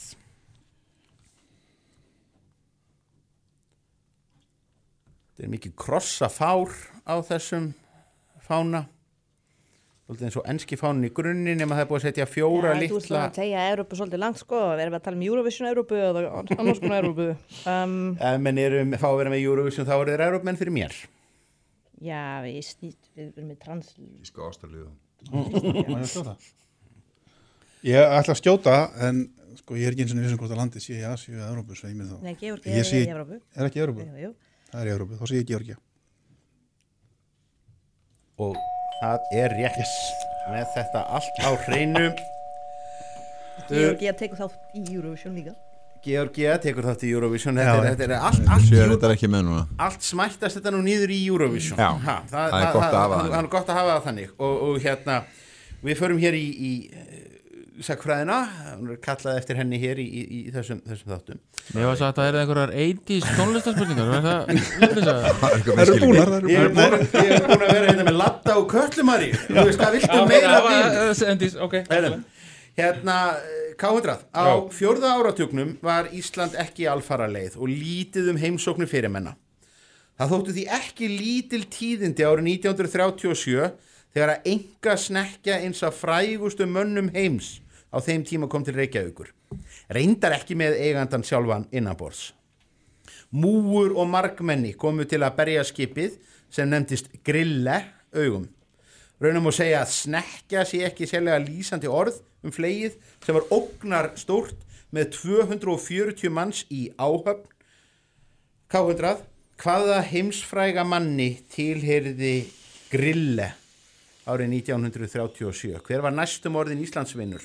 Þetta 5.33 5.45
er 5.47 5.51
mikið 5.51 5.73
krossafár 5.81 6.75
á 7.09 7.17
þessum 7.25 7.71
fána 8.43 8.85
Svolítið 10.03 10.27
eins 10.27 10.35
og 10.35 10.47
enski 10.51 10.75
fánin 10.75 11.07
í 11.07 11.09
grunni 11.15 11.53
nema 11.55 11.77
það 11.77 11.85
er 11.85 11.87
búið 11.89 12.01
að 12.01 12.05
setja 12.09 12.25
fjóra 12.27 12.73
Já, 12.73 12.79
Þú 12.81 12.97
ert 12.97 13.05
litla 13.05 13.19
að 13.23 13.35
tegja 13.37 13.61
Európu 13.71 13.97
svolítið 13.97 14.19
langt 14.19 14.39
sko, 14.41 14.57
við 14.73 14.81
erum 14.83 14.97
að 14.97 15.05
tala 15.05 15.15
um 15.15 15.23
Eurovision 15.29 15.69
Európu 15.69 15.95
eða 15.95 16.23
annars 16.57 16.81
konar 16.83 16.97
Európu. 16.99 17.27
Um, 17.71 17.93
menn 18.43 18.59
eru 18.59 18.81
fá 18.99 19.07
að 19.07 19.19
vera 19.21 19.31
með 19.31 19.45
Eurovision 19.47 19.87
þá 19.87 19.93
eru 19.95 20.11
þeir 20.11 20.25
Európmenn 20.27 20.59
fyrir 20.59 20.75
mér 20.75 20.97
já, 22.03 22.19
við 22.43 22.59
snýtt, 22.67 23.07
við 23.15 23.29
erum 23.29 23.47
með 23.53 23.61
trans... 23.63 23.93
Ég 23.95 24.27
skal 24.27 24.49
ástæðlega 24.49 24.91
ég 25.93 26.11
skjóta? 26.11 26.35
Ég 27.87 28.17
ætla 28.19 28.35
að 28.35 28.41
skjóta 28.41 28.75
en 29.07 29.23
sko 29.61 29.79
ég 29.79 29.87
er 29.87 29.95
ekki 29.95 30.03
eins 30.03 30.15
og 30.17 30.21
vissum 30.23 30.43
hvort 30.43 30.51
að 30.51 30.61
landið 30.65 30.83
sé 30.83 30.99
í 30.99 31.07
Asíu 31.07 31.37
eða 31.37 31.49
Európu 31.53 31.79
svo 31.79 31.87
ég 31.87 31.95
minn 31.95 32.11
þá 32.11 32.27
Nei, 32.27 32.35
Georgía 32.39 32.75
Ég 32.75 32.91
er 32.91 32.99
í 32.99 33.15
Evrópu. 33.15 33.39
Er 33.55 33.69
ekki 33.69 33.83
Európu? 33.83 34.03
Jú, 34.03 34.27
jú. 34.27 34.35
Það 34.73 34.83
er 34.83 34.89
í 34.89 34.95
Európu, 34.97 35.19
þá 35.19 35.25
sé 35.29 35.39
ég 35.39 35.49
Georgia 35.53 35.79
og 38.43 38.61
það 39.01 39.27
er 39.41 39.57
rétt 39.57 39.81
yes. 39.81 39.97
með 40.51 40.71
þetta 40.77 41.03
allt 41.17 41.43
á 41.43 41.51
hreinu. 41.65 42.07
Georgía 43.69 44.13
tekur 44.17 44.41
þátt 44.43 44.79
í 44.79 44.83
Eurovision 44.95 45.37
líka. 45.37 45.53
Georgia 46.03 46.57
tekur 46.59 46.83
þátt 46.89 47.05
í 47.07 47.11
Eurovision. 47.13 47.55
Já. 47.55 47.69
þetta 47.69 47.75
er, 47.77 47.89
þetta 47.93 48.05
er 48.09 48.25
allt, 48.29 48.47
allt, 48.51 48.65
Sér 48.67 48.89
þetta 48.91 49.07
er 49.07 49.15
ekki 49.15 49.29
með 49.31 49.45
núna. 49.47 49.61
allt 49.85 50.03
smættast 50.03 50.59
þetta 50.59 50.73
nú 50.75 50.81
nýður 50.83 51.13
í 51.15 51.19
Eurovision. 51.29 51.79
Já, 51.79 51.91
ha, 52.07 52.17
það 52.27 52.57
er 52.59 52.65
gott 52.75 52.87
að 52.89 52.97
hafa 52.99 53.19
það 53.21 53.29
það 53.29 53.39
er 53.39 53.51
gott 53.55 53.69
að 53.69 53.79
hafa 53.79 53.93
það 53.93 54.09
þannig. 54.09 54.33
Og, 54.37 54.57
og 54.67 54.81
hérna 54.83 55.21
við 55.83 56.01
förum 56.01 56.19
hér 56.23 56.35
í, 56.39 56.43
í 56.51 56.73
sakfræðina, 57.81 58.37
hún 58.77 58.91
er 58.93 58.99
kallað 59.01 59.39
eftir 59.39 59.57
henni 59.57 59.79
hér 59.81 59.99
í, 60.01 60.05
í, 60.05 60.21
í 60.37 60.41
þessum, 60.53 60.81
þessum 60.85 61.13
þáttum. 61.13 61.39
Mér 61.73 61.87
var 61.89 61.97
sagt 61.99 62.19
að 62.19 62.19
það 62.19 62.29
er 62.29 62.37
einhverjar 62.41 62.73
80s 62.83 63.29
tónlistarspurningar 63.37 64.11
er 64.11 64.21
það 65.07 65.81
eru 65.85 65.97
búnar, 66.03 66.31
það 66.31 66.37
eru 66.37 66.51
Ég 66.53 66.59
er 66.59 66.71
búin, 66.75 66.95
ég 67.17 67.33
er 67.37 67.47
búin 67.47 67.65
að 67.65 67.73
vera 67.73 67.87
hérna 67.89 68.05
með 68.09 68.19
latta 68.19 68.57
og 68.59 68.67
köllumari 68.73 69.29
Þú 69.37 69.57
veist, 69.57 69.81
hvað 69.81 69.97
viltu 69.97 70.19
meira. 70.29 70.55
Heyrðu, 71.89 72.19
Hérna, 72.73 73.15
eh, 73.37 73.73
K100 73.77 74.17
Á 74.33 74.43
Já. 74.49 74.69
fjórða 74.73 75.13
áratugnum 75.17 75.75
var 75.81 76.09
Ísland 76.13 76.55
ekki 76.57 76.87
alfara 76.89 77.27
leið 77.29 77.57
og 77.57 77.69
lítið 77.69 78.31
um 78.33 78.39
heimsóknu 78.41 78.87
fyrirmenna. 78.89 79.35
Það 80.17 80.31
þóttu 80.33 80.55
því 80.57 80.63
ekki 80.77 81.09
lítil 81.09 81.63
tíðindi 81.69 82.25
árið 82.25 82.49
1937 82.49 83.71
þegar 84.13 84.31
að 84.35 84.49
enga 84.53 84.95
snekja 84.97 85.59
eins 85.65 85.83
af 85.85 85.97
frægustu 86.01 86.65
mönnum 86.69 87.09
heims 87.13 87.59
á 87.93 87.97
þeim 88.01 88.25
tíma 88.25 88.49
kom 88.49 88.65
til 88.65 88.75
Reykjavíkur. 88.77 89.29
Reyndar 89.93 90.33
ekki 90.39 90.57
með 90.57 90.79
eigandan 90.81 91.25
sjálfan 91.25 91.67
innanborðs. 91.71 92.31
Múur 93.33 93.93
og 93.97 94.09
margmenni 94.09 94.73
komu 94.77 95.05
til 95.09 95.21
að 95.21 95.37
berja 95.37 95.63
skipið 95.65 96.17
sem 96.53 96.69
nefndist 96.69 97.09
grille 97.25 97.79
augum. 98.13 98.49
Raunum 99.21 99.49
að 99.49 99.57
segja 99.59 99.81
að 99.83 99.93
snekja 99.93 100.65
sé 100.67 100.83
ekki 100.89 101.07
sérlega 101.09 101.41
lýsandi 101.45 101.89
orð 101.89 102.19
um 102.43 102.53
fleið 102.53 102.97
sem 103.23 103.37
var 103.37 103.47
ógnar 103.53 104.11
stórt 104.19 104.57
með 104.93 105.13
240 105.17 106.33
manns 106.33 106.63
í 106.73 106.87
áhöfn. 106.97 107.45
K100, 108.73 109.21
hvaða 109.61 109.99
heimsfræga 110.09 110.85
manni 110.85 111.35
tilheriði 111.53 112.35
grille 112.89 113.51
árið 114.25 114.55
1937? 114.59 115.77
Hver 115.85 116.05
var 116.05 116.15
næstum 116.15 116.57
orðin 116.57 116.81
Íslandsvinnur? 116.85 117.43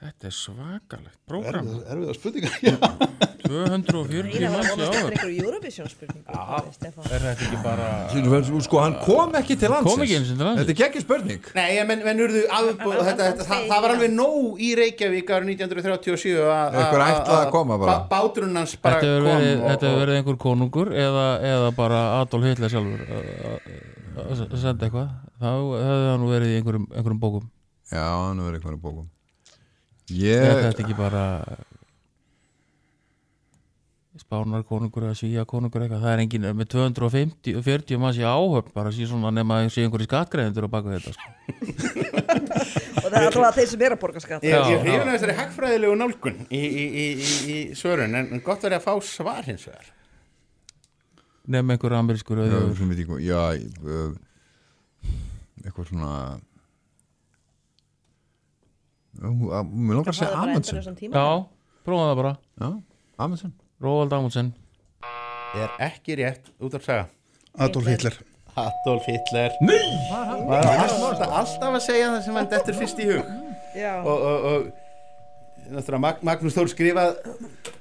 Þetta 0.00 0.28
er 0.30 0.32
svakalegt 0.32 1.18
prógram. 1.28 1.66
Erfiða 1.92 2.14
spurningar 2.16 2.54
240 3.50 4.30
Ég 4.40 4.48
var 4.48 4.48
að 4.48 4.54
manns 4.54 4.70
vonast 4.70 4.80
á 4.80 5.00
eftir 5.00 5.00
ári 5.00 5.10
einhverju 5.10 5.42
Eurovision 5.44 5.88
spurningu. 5.90 6.22
Stefán. 6.76 7.08
Er 7.10 7.24
þetta 7.24 7.44
ekki 7.46 7.58
bara 7.64 7.88
Sko, 8.64 8.78
hann 8.80 8.96
kom 9.04 9.34
ekki 9.40 9.56
til 9.60 9.70
landsins. 9.72 9.90
Kom 9.92 10.04
ekki 10.06 10.16
eins 10.16 10.30
og 10.30 10.38
til 10.40 10.46
landsins. 10.46 10.68
Þetta 10.70 10.84
er 10.84 10.86
ekki 10.88 11.02
spurning. 11.04 11.50
Nei, 11.58 11.66
en 11.82 11.90
menn, 11.90 12.04
menn 12.06 12.22
urðu 12.24 12.42
afbúð, 12.46 12.96
þetta, 13.10 13.26
þetta, 13.26 13.46
það, 13.50 13.66
það 13.74 13.84
var 13.84 13.94
alveg 13.96 14.14
nóg 14.14 14.62
í 14.64 14.70
Reykjavík 14.80 15.34
árið 15.36 15.52
1937 15.52 16.34
að- 16.40 16.50
að- 16.54 16.80
Einhver 16.80 17.04
ætlaði 17.10 17.44
að 17.44 17.52
koma 17.58 17.78
bara. 17.84 17.92
bá- 17.92 18.08
Báturinn 18.14 18.56
hans 18.62 18.76
bara 18.80 19.00
kom 19.04 19.08
þetta 19.68 19.84
hefur 19.84 20.00
verið 20.06 20.16
einhver 20.22 20.40
konungur 20.48 20.92
eða, 20.96 21.26
eða 21.52 21.70
bara 21.76 22.00
Adolf 22.22 22.44
Hitler 22.48 22.72
sjálfur 22.72 23.00
að- 23.04 24.60
senda 24.64 24.86
eitthvað. 24.88 25.08
Þá 25.40 25.50
hefði 25.76 26.10
hann 26.12 26.20
nú 26.24 26.28
verið 26.32 26.48
í 26.54 26.60
einhverjum, 26.60 26.86
einhverjum 26.94 27.20
bókum. 27.20 27.50
Já, 27.92 28.04
hann 28.04 28.38
hefur 28.38 28.48
verið 28.52 28.60
einhverjum 28.62 28.84
bókum 28.88 29.08
Ég... 30.10 30.40
Ég 30.42 30.62
Þetta 30.66 30.84
ekki 30.84 30.96
bara 30.98 31.24
spánar 34.20 34.64
konungur 34.68 35.06
eða 35.06 35.16
svíja 35.16 35.44
konungur 35.48 35.84
eitthvað 35.84 36.02
það 36.04 36.12
er 36.12 36.22
engin 36.24 36.44
með 36.58 36.68
250 36.74 37.56
og 37.56 37.64
40 37.66 38.00
manns 38.02 38.18
í 38.20 38.24
áhöfn 38.26 38.74
bara 38.74 38.92
sé 38.92 39.06
svona 39.08 39.30
nema 39.32 39.60
að 39.62 39.70
sé 39.72 39.84
einhverju 39.86 40.08
skattgreðendur 40.10 40.66
á 40.68 40.70
baka 40.74 40.96
þetta 40.96 41.14
sko. 41.14 41.30
Og 43.00 43.06
það 43.06 43.16
er 43.16 43.26
alltaf 43.30 43.56
þeir 43.56 43.70
sem 43.70 43.84
er 43.86 43.94
að 43.94 44.00
borga 44.02 44.20
skatt. 44.22 44.44
Ég, 44.44 44.58
að 44.60 45.08
þessari 45.14 45.36
hagfræðilegu 45.38 45.96
nálgun 45.98 46.42
í, 46.50 46.60
í, 46.60 46.84
í, 46.84 47.06
í, 47.06 47.30
í 47.54 47.56
svörun 47.78 48.18
en 48.18 48.44
gott 48.44 48.66
verið 48.66 48.80
að 48.80 48.86
fá 48.86 49.08
svar 49.08 49.46
hins 49.48 49.64
vegar 49.70 49.88
nema 51.50 51.74
einhverju 51.74 51.98
amerískur 51.98 52.42
Já, 52.44 52.58
sem 52.78 52.92
ég 52.94 53.08
hvað- 53.08 53.24
já, 53.24 53.40
uh, 53.82 54.12
eitthvað 55.64 55.88
svona 55.88 56.12
Mér 59.20 59.98
langar 59.98 60.14
að 60.14 60.16
segja 60.16 60.40
Amundsen 60.40 60.80
Já, 61.12 61.26
prófaðu 61.84 62.08
það 62.08 62.18
bara 62.22 62.32
Já, 62.60 62.68
Amundsen 63.20 63.54
Róald 63.84 64.14
Amundsen 64.16 64.52
er 65.60 65.72
ekki 65.90 66.16
rétt 66.20 66.52
út 66.62 66.76
af 66.78 66.86
saga 66.86 67.08
Adolf 67.60 67.88
Hitler 67.90 68.16
Adolf 68.60 69.08
Hitler 69.10 69.56
Nei! 69.60 69.80
Alltaf, 70.10 71.66
að 71.68 71.82
segja 71.84 72.12
það 72.14 72.22
sem 72.26 72.38
hann 72.40 72.48
dettur 72.52 72.78
fyrst 72.80 73.02
í 73.02 73.10
hug 73.10 73.34
Já. 73.76 73.92
og, 74.00 74.16
og, 74.16 74.46
og 74.50 74.89
Mag 76.00 76.22
Magnús 76.26 76.56
Þór 76.56 76.70
skrifað 76.72 77.18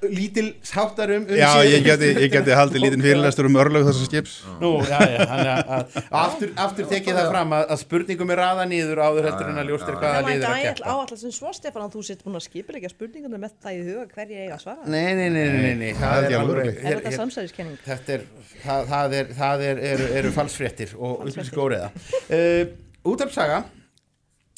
lítil 0.08 0.46
sáttar 0.66 1.12
um, 1.16 1.26
um 1.28 1.40
Já, 1.40 1.50
ég 1.68 1.84
geti, 1.86 2.12
ég 2.16 2.32
geti 2.32 2.56
haldið 2.56 2.86
lítinn 2.86 3.04
fyrirlestur 3.04 3.50
um 3.50 3.58
örlög 3.60 3.88
þessar 3.88 4.08
skips 4.08 4.36
Nú, 4.62 4.72
já, 4.88 5.00
já, 5.04 5.20
þannig 5.28 5.52
að, 5.54 5.72
að 5.76 6.20
aftur, 6.22 6.54
aftur 6.66 6.90
tekið 6.94 7.20
það 7.20 7.32
fram 7.34 7.56
að, 7.58 7.66
að 7.76 7.82
spurningum 7.84 8.34
er 8.34 8.42
raða 8.44 8.68
nýður 8.70 9.02
áður 9.04 9.30
heldur 9.30 9.52
en 9.52 9.62
að 9.62 9.72
ljóst 9.74 9.90
er 9.90 10.00
hvaða 10.00 10.22
liður 10.28 10.48
að 10.50 10.60
ekki 10.60 10.74
keppa 10.80 10.96
áallar 10.96 11.22
sem 11.24 11.34
svo 11.36 11.54
Stefán 11.56 11.86
að 11.86 11.98
þú 11.98 12.04
sitt 12.08 12.24
búin 12.24 12.40
að 12.40 12.46
skipilegja 12.46 12.92
spurningunum 12.94 13.44
með 13.44 13.58
það 13.64 13.76
í 13.76 13.84
huga 13.90 14.06
hverju 14.14 14.38
ég 14.38 14.46
eiga 14.46 14.56
að 14.56 14.64
svara. 14.64 14.88
Nei, 14.88 15.10
nei, 15.18 15.28
nei, 15.34 15.44
nei, 15.50 15.60
nei, 15.66 15.76
nei. 15.80 15.92
Það. 16.00 16.30
Er 16.30 17.00
þetta 17.00 17.14
samsæðiskenning? 17.18 17.78
Þetta 17.86 18.16
er, 18.16 18.26
það, 18.64 18.90
það 18.94 19.16
er, 19.20 19.32
það 19.40 19.66
er, 19.68 19.84
eru, 19.92 20.10
eru 20.22 20.34
falsfréttir 20.36 20.96
og 20.98 21.26
upplýskóriða. 21.28 21.92
Uh, 22.30 22.74
útarpsaga, 23.10 23.62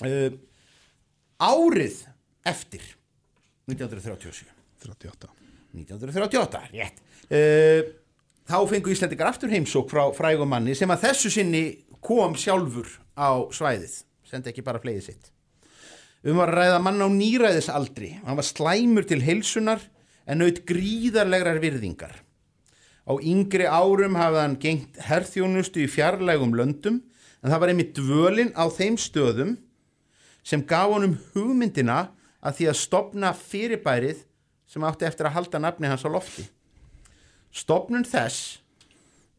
uh, 0.05 0.31
árið 1.41 2.01
eftir 2.51 2.89
1937. 3.71 4.49
38 4.81 5.31
1938, 5.71 6.61
rétt. 6.73 7.01
Uh, 7.31 7.91
þá 8.49 8.57
fengu 8.67 8.91
Íslendingar 8.91 9.31
aftur 9.31 9.51
heimsók 9.53 9.91
frá 9.91 10.03
frægum 10.15 10.49
manni 10.51 10.75
sem 10.75 10.91
að 10.91 11.05
þessu 11.07 11.31
sinni 11.31 11.63
kom 12.03 12.35
sjálfur 12.39 12.89
á 13.15 13.39
svæðið, 13.53 14.01
sendi 14.27 14.51
ekki 14.51 14.65
bara 14.65 14.81
flegið 14.83 15.05
sitt. 15.11 15.31
Um 16.27 16.41
að 16.43 16.53
ræða 16.53 16.81
mann 16.83 17.01
á 17.01 17.09
nýræðisaldri. 17.09 18.11
Hann 18.25 18.37
var 18.37 18.45
slæmur 18.45 19.07
til 19.09 19.21
heilsunar 19.25 19.81
en 20.29 20.41
naut 20.41 20.61
gríðarlegrar 20.69 21.61
virðingar. 21.63 22.13
Á 23.09 23.13
yngri 23.17 23.65
árum 23.65 24.17
hafði 24.19 24.43
hann 24.43 24.59
gengt 24.61 24.99
herþjónustu 25.07 25.81
í 25.81 25.89
fjarlægum 25.89 26.53
löndum 26.57 26.99
en 27.41 27.49
það 27.49 27.61
var 27.63 27.71
einmitt 27.73 27.95
dvölin 27.97 28.53
á 28.53 28.69
þeim 28.69 28.99
stöðum 29.01 29.55
sem 30.45 30.61
gaf 30.67 30.91
honum 30.93 31.17
hugmyndina 31.33 32.11
að 32.41 32.57
því 32.57 32.69
að 32.71 32.79
stopna 32.81 33.31
fyrirbærið 33.37 34.23
sem 34.71 34.85
átti 34.87 35.07
eftir 35.07 35.29
að 35.29 35.35
halda 35.37 35.61
nafni 35.61 35.91
hans 35.91 36.05
á 36.07 36.09
lofti. 36.09 36.47
Stopnun 37.51 38.07
þess 38.07 38.61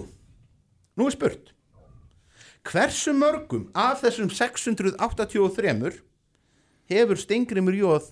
Nú 0.96 1.08
er 1.10 1.12
spurt 1.12 1.52
Hversu 2.66 3.12
mörgum 3.14 3.68
af 3.76 4.00
þessum 4.02 4.30
683 4.32 6.00
hefur 6.90 7.20
Stengrimur 7.20 7.76
Jóð 7.76 8.08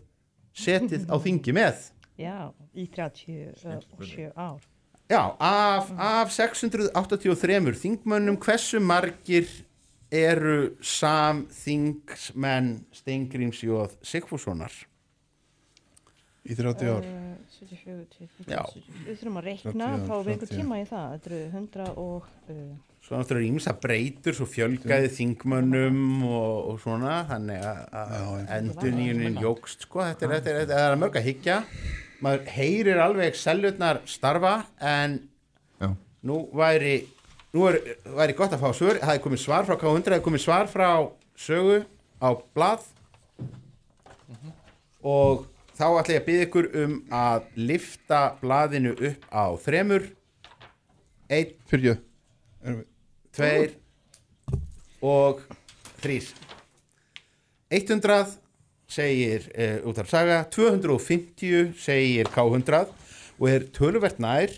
setið 0.55 1.09
á 1.11 1.17
þingi 1.19 1.55
með? 1.57 1.89
Já, 2.21 2.53
í 2.77 2.85
37 2.95 4.31
ár. 4.37 4.61
Já, 5.11 5.21
af, 5.39 5.91
af 6.01 6.31
683 6.33 7.77
þingmönnum, 7.83 8.39
hversu 8.41 8.81
margir 8.81 9.49
eru 10.15 10.71
samþingsmenn 10.81 12.71
Steingríms 12.95 13.61
Jóð 13.67 13.97
Sigfússonar? 14.07 14.73
Í 16.45 16.57
30 16.57 16.89
ár 16.93 17.05
Uh, 17.05 17.69
74 17.71 18.07
til 18.13 18.49
Já. 18.51 18.61
70. 18.67 18.97
Við 19.07 19.15
þurfum 19.21 19.37
að 19.41 19.47
reikna, 19.49 19.87
30, 19.95 20.09
fáum 20.09 20.25
við 20.27 20.33
einhver 20.35 20.49
30. 20.51 20.59
tíma 20.59 20.79
í 20.81 20.85
það. 20.89 21.13
Þetta 21.15 21.31
eru 21.31 21.39
100 21.55 21.87
og... 22.03 22.27
Uh, 22.51 22.75
Svo 23.05 23.19
náttúrulega 23.21 23.49
ímsa 23.53 23.73
breytur, 23.81 24.33
svo 24.37 24.47
fjölgaði 24.49 25.09
þingmönnum 25.13 25.99
og, 26.25 26.55
og 26.73 26.79
svona, 26.81 27.19
þannig 27.29 27.61
að- 27.69 27.83
að 28.01 28.53
endurníunin 28.59 29.37
jógst, 29.45 29.85
sko, 29.85 30.01
þetta 30.09 30.25
er, 30.25 30.33
þetta 30.39 30.51
er, 30.55 30.59
þetta 30.63 30.79
er 30.87 30.97
mörg 31.03 31.19
að 31.21 31.27
hyggja. 31.29 31.57
Maður 32.23 32.51
heyrir 32.55 33.01
alveg 33.03 33.37
selvutnar 33.39 34.01
starfa, 34.09 34.55
en 34.79 35.19
Já. 35.81 35.89
nú 36.23 36.39
væri, 36.55 37.09
nú 37.55 37.67
er, 37.69 37.81
væri 38.17 38.37
gott 38.39 38.55
að 38.55 38.63
fá 38.63 38.71
svör, 38.77 39.01
það 39.03 39.17
er 39.17 39.25
komið 39.25 39.43
svar 39.43 39.67
frá 39.67 39.77
K100, 39.81 40.07
það 40.07 40.19
er 40.19 40.25
komið 40.29 40.45
svar 40.45 40.71
frá 40.71 40.89
sögu 41.37 41.81
á 42.23 42.29
blað. 42.55 42.87
Og 45.05 45.45
þá 45.75 45.87
ætla 45.91 46.15
ég 46.15 46.23
að 46.23 46.27
byggja 46.29 46.49
ykkur 46.49 46.71
um 46.85 46.97
að 47.13 47.49
lifta 47.59 48.23
blaðinu 48.41 48.95
upp 48.95 49.29
á 49.29 49.45
þremur, 49.67 50.09
einn, 51.29 51.55
við 51.69 51.99
tveir 53.35 53.75
og 55.05 55.43
þrýr 56.01 56.31
100 57.75 58.44
segir 58.95 59.49
uh, 59.53 59.89
út 59.91 59.99
af 60.03 60.11
saga 60.11 60.43
250 60.55 61.75
segir 61.83 62.31
K100 62.35 62.87
og 63.41 63.51
er 63.51 63.67
töluvert 63.75 64.21
nær 64.23 64.53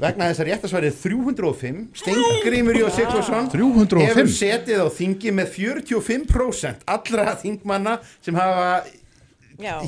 vegna 0.00 0.30
þess 0.30 0.40
að 0.40 0.48
réttasvarið 0.48 0.94
305 1.02 1.80
Stengrimur 2.00 2.78
Jó 2.80 2.86
Sigfursson 2.96 3.50
305? 3.52 4.06
hefur 4.08 4.30
setið 4.32 4.80
á 4.80 4.88
þingi 4.96 5.34
með 5.36 5.50
45% 5.58 6.86
allra 6.88 7.34
þingmanna 7.42 7.98
sem 8.24 8.38
hafa. 8.40 8.80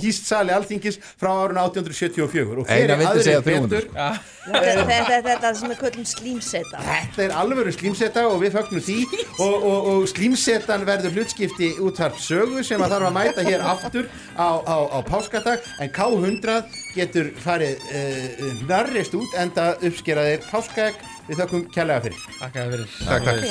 Hýst 0.02 0.28
sali 0.28 0.52
alþingis 0.54 0.98
frá 1.20 1.30
árun 1.32 1.58
1874 1.62 2.62
og 2.62 2.66
vildi 2.68 3.06
aðrir 3.06 3.24
segja 3.26 3.42
betur 3.46 3.88
300. 3.92 4.20
Þetta 4.42 4.84
þetta 4.88 5.14
er 5.16 5.22
þetta 5.28 5.52
sem 5.58 5.70
við 5.70 5.78
köllum 5.82 6.06
slímseta. 6.12 6.82
Þetta 6.82 7.20
er 7.26 7.32
alvöru 7.38 7.72
slímseta 7.74 8.24
og 8.30 8.38
við 8.42 8.56
fögnum 8.56 8.82
því 8.82 8.98
og, 9.38 9.54
og, 9.54 9.80
og 9.92 10.08
slímsetan 10.10 10.86
verður 10.88 11.14
hlutskipti 11.16 11.68
útvarp 11.82 12.18
sögu 12.22 12.64
sem 12.66 12.82
að 12.82 12.96
þarf 12.96 13.06
að 13.10 13.16
mæta 13.18 13.46
hér 13.46 13.60
aftur 13.72 14.04
á, 14.34 14.48
á, 14.66 14.76
á 14.90 14.98
páskadag 15.06 15.58
en 15.78 15.88
K100 15.94 16.62
getur 16.96 17.26
farið 17.44 17.74
uh, 17.78 18.66
narrist 18.68 19.14
út 19.18 19.30
enda 19.38 19.64
uppskeraðir 19.80 20.40
páskaegg 20.50 20.96
við 21.28 21.36
þökkum 21.44 21.62
kærlega 21.72 22.00
fyrir 22.08 22.20
Takk 22.40 22.54
að 22.58 22.72
fyrir. 22.74 22.88
Takk, 23.06 23.22
takk. 23.30 23.42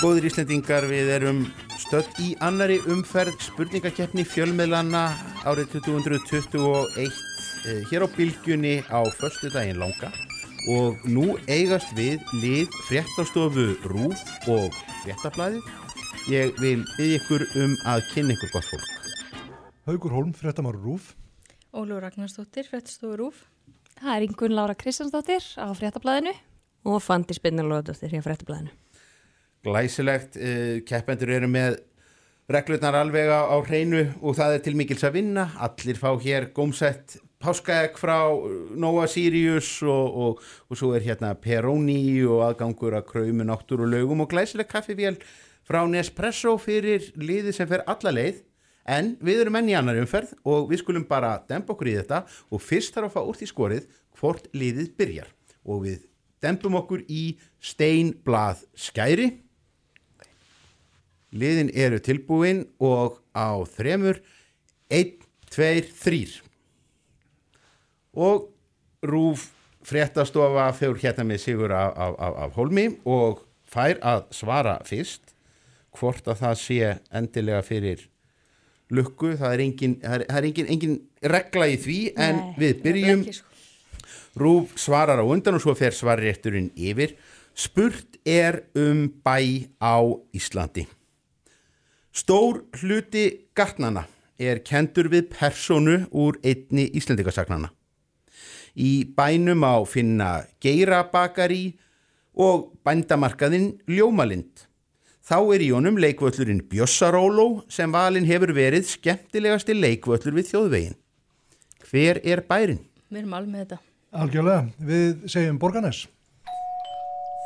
Góðir 0.00 0.30
Íslendingar, 0.30 0.86
við 0.88 1.10
erum 1.12 1.42
stödd 1.90 2.18
í 2.22 2.28
annari 2.38 2.76
umferð 2.86 3.40
spurningakeppni 3.42 4.22
fjölmiðlanna 4.22 5.00
árið 5.42 5.72
2021 5.72 7.00
eh, 7.02 7.80
hér 7.90 8.04
á 8.06 8.08
bylgjunni 8.14 8.76
á 8.86 9.02
förstu 9.18 9.48
daginn 9.50 9.80
langa 9.82 10.12
og 10.70 11.02
nú 11.10 11.34
eigast 11.50 11.90
við 11.98 12.22
lið 12.44 12.70
fréttastofu 12.86 13.64
Rúf 13.90 14.22
og 14.46 14.76
fréttablaði 15.00 15.58
ég 16.30 16.54
vil 16.62 16.84
byggja 16.94 17.18
ykkur 17.18 17.44
um 17.64 17.74
að 17.90 18.04
kynna 18.12 18.36
ykkur 18.36 18.52
gott 18.54 18.70
fólk 18.70 18.86
Haugur 19.90 20.14
Holm, 20.14 20.30
fréttamár 20.30 20.78
Rúf. 20.78 21.16
Ólur 21.74 22.04
Ragnarsdóttir, 22.04 22.68
fréttastofu 22.70 23.16
Rúf. 23.18 23.42
Það 23.98 24.12
er 24.14 24.28
Ingun 24.28 24.54
Lára 24.54 24.78
Kristjánsdóttir 24.78 25.42
á 25.58 25.66
fréttablaðinu. 25.74 26.36
Og 26.86 27.02
Fandi 27.02 27.34
Spinnarlóðdóttir 27.34 28.14
hér 28.14 28.22
fréttablaðinu. 28.28 28.70
Glæsilegt, 29.66 30.38
uh, 30.40 30.80
keppendur 30.88 31.32
eru 31.36 31.48
með 31.50 31.78
reglurnar 32.50 32.96
alveg 32.98 33.30
á, 33.30 33.54
hreinu 33.66 34.04
og 34.20 34.36
það 34.38 34.56
er 34.56 34.62
til 34.64 34.76
mikils 34.78 35.04
að 35.06 35.18
vinna. 35.20 35.50
Allir 35.62 35.98
fá 36.00 36.10
hér 36.22 36.50
gómsett 36.56 37.18
páskaegg 37.40 37.98
frá 38.00 38.32
uh, 38.32 38.72
Nova 38.74 39.06
Sirius 39.10 39.76
og, 39.86 40.18
og, 40.24 40.42
og 40.68 40.80
svo 40.80 40.92
er 40.96 41.06
hérna 41.06 41.32
Peroni 41.38 42.20
og 42.26 42.44
aðgangur 42.48 42.98
að 42.98 43.08
kröymu 43.12 43.46
náttúru 43.46 43.88
lögum 43.88 44.24
og 44.24 44.30
glæsileg 44.32 44.70
kaffivél 44.70 45.20
frá 45.66 45.84
Nespresso 45.86 46.56
fyrir 46.58 47.12
liði 47.20 47.54
sem 47.54 47.68
fer 47.70 47.84
alla 47.86 48.14
leið. 48.16 48.42
En 48.90 49.12
við 49.22 49.44
erum 49.44 49.58
enn 49.60 49.68
í 49.70 49.76
annar 49.78 49.98
umferð 50.00 50.32
og 50.48 50.70
við 50.70 50.80
skulum 50.82 51.04
bara 51.06 51.36
dempa 51.48 51.74
okkur 51.76 51.92
í 51.92 51.98
þetta 52.00 52.24
og 52.50 52.62
fyrst 52.64 52.96
þarf 52.96 53.10
að 53.10 53.14
fá 53.14 53.28
úr 53.28 53.38
því 53.38 53.50
skorið 53.50 53.84
hvort 54.18 54.48
liðið 54.56 54.94
byrjar. 54.98 55.28
Og 55.68 55.84
við 55.84 56.00
dempum 56.42 56.78
okkur 56.80 57.04
í 57.06 57.36
steinblað 57.62 58.64
skæri 58.74 59.28
liðin 61.32 61.70
eru 61.74 62.00
tilbúin 62.02 62.64
og 62.82 63.20
á 63.36 63.54
þremur 63.76 64.20
1, 64.90 65.20
2, 65.54 65.68
3 66.02 66.40
og 68.18 68.48
Rúf 69.06 69.46
fréttastofa 69.86 70.66
fyrir 70.76 70.98
hérna 71.00 71.24
með 71.24 71.44
sigur 71.46 71.72
af, 71.72 71.94
af, 71.96 72.16
af, 72.18 72.34
af 72.44 72.56
Holmi 72.58 72.86
og 73.08 73.44
fær 73.70 74.00
að 74.04 74.26
svara 74.34 74.78
fyrst 74.84 75.32
hvort 75.96 76.26
að 76.28 76.42
það 76.42 76.58
sé 76.60 76.90
endilega 77.16 77.62
fyrir 77.66 78.06
lukku, 78.90 79.36
það 79.38 79.54
er 79.54 79.62
engin, 79.64 79.96
það 80.02 80.24
er, 80.26 80.46
engin, 80.50 80.70
engin 80.74 80.96
regla 81.32 81.68
í 81.70 81.76
því 81.80 81.98
en 82.18 82.40
Nei, 82.40 82.54
við 82.58 82.80
byrjum. 82.84 83.24
sko. 83.32 83.46
Rúf 84.40 84.74
svarar 84.78 85.22
á 85.22 85.26
undan 85.26 85.58
og 85.58 85.62
svo 85.62 85.74
fer 85.78 85.94
svarrétturinn 85.94 86.70
yfir. 86.78 87.16
Spurt 87.54 88.18
er 88.26 88.62
um 88.78 89.08
bæ 89.24 89.66
á 89.82 89.98
Íslandi 90.34 90.86
Stór 92.10 92.64
hluti 92.80 93.26
gatnana 93.54 94.06
er 94.40 94.62
kendur 94.66 95.10
við 95.12 95.28
personu 95.34 96.00
úr 96.10 96.40
einni 96.42 96.88
Íslandikasagnana 96.96 97.70
Í 98.78 99.04
bænum 99.16 99.64
á 99.66 99.82
finna 99.88 100.30
geirabakari 100.62 101.76
og 102.38 102.70
bændamarkaðinn 102.86 103.72
Ljómalind. 103.90 104.66
Þá 105.26 105.38
er 105.54 105.64
í 105.64 105.70
honum 105.74 105.98
leikvöllurinn 106.00 106.62
Bjössaróló 106.70 107.62
sem 107.70 107.90
valin 107.92 108.26
hefur 108.28 108.54
verið 108.56 108.88
skemmtilegasti 108.88 109.76
leikvöllur 109.76 110.38
við 110.38 110.50
þjóðvegin. 110.52 110.96
Hver 111.90 112.22
er 112.24 112.42
bærin? 112.46 112.80
Við 113.10 113.22
erum 113.24 113.36
alveg 113.38 113.52
með 113.52 113.64
þetta. 113.64 113.80
Algjörlega, 114.10 114.62
við 114.78 115.28
segjum 115.30 115.58
Borgarnes. 115.62 116.04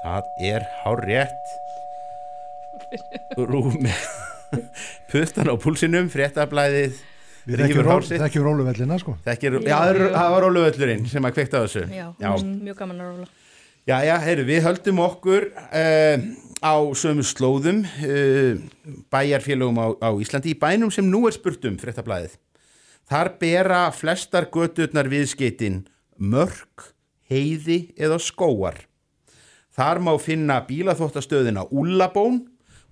Það 0.04 0.32
er 0.52 0.68
hár 0.84 1.04
rétt. 1.08 1.54
Rúf 3.40 3.76
með 3.80 4.13
puttan 5.12 5.50
á 5.50 5.54
púlsinum, 5.60 6.08
fréttablaðið 6.12 7.00
Við 7.44 7.58
rífur 7.60 7.66
þekkjum 7.68 7.88
hár 7.90 7.98
ról- 7.98 8.06
sitt. 8.08 8.20
þekkjum 8.24 8.44
róluvellina, 8.48 8.96
sko. 9.02 9.14
Þekkir, 9.26 9.56
Já, 9.60 9.68
já, 9.68 9.78
það 9.84 10.14
það 10.14 10.30
var 10.34 10.44
róluvöllurinn 10.46 11.02
sem 11.12 11.26
að 11.28 11.34
kveikta 11.36 11.60
á 11.60 11.62
þessu. 11.66 11.82
Já, 11.92 12.06
já. 12.24 12.30
mjög 12.40 12.78
gaman 12.78 13.02
að 13.04 13.10
róla. 13.10 13.26
Já, 13.84 13.98
já, 14.08 14.14
heyru, 14.24 14.44
við 14.48 14.62
höldum 14.64 15.00
okkur 15.04 15.44
uh, 15.52 16.22
á 16.64 16.74
sömu 16.96 17.20
slóðum 17.28 17.82
uh, 17.84 18.62
bæjarfélögum 19.12 19.76
á, 19.76 19.86
á 20.00 20.10
Íslandi 20.24 20.54
í 20.54 20.56
bænum 20.56 20.88
sem 20.94 21.04
nú 21.04 21.26
er 21.28 21.36
spurt 21.36 21.68
um 21.68 21.76
fréttablaðið. 21.76 22.38
Þar 23.12 23.34
bera 23.42 23.82
flestar 23.92 24.46
göturnar 24.48 25.10
viðskeitin 25.12 25.82
mörk, 26.16 26.94
heiði 27.28 27.90
eða 28.00 28.16
skóar. 28.24 28.78
Þar 29.76 30.00
má 30.06 30.14
finna 30.22 30.62
bílaþóttastöðina 30.64 31.66
Úllabón 31.68 32.40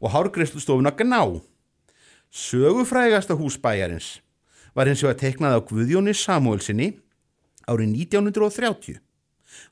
og 0.02 0.12
hárgreifslustofuna 0.12 0.92
Gná. 0.98 1.22
Sögufrægasta 2.32 3.34
hús 3.36 3.58
bæjarins 3.60 4.22
var 4.72 4.88
hins 4.88 5.02
vegar 5.04 5.18
teiknað 5.20 5.52
á 5.52 5.60
Guðjóni 5.68 6.14
Samuelsinni 6.16 6.86
árið 7.68 7.90
1930 8.08 8.96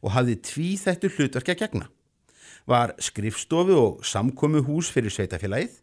og 0.05 0.13
hafði 0.13 0.35
tví 0.45 0.67
þettu 0.77 1.09
hlutverkja 1.15 1.57
gegna. 1.57 1.89
Var 2.69 2.93
skrifstofu 3.01 3.79
og 3.81 4.05
samkomu 4.05 4.61
hús 4.67 4.93
fyrir 4.93 5.09
sveitafélagið 5.09 5.81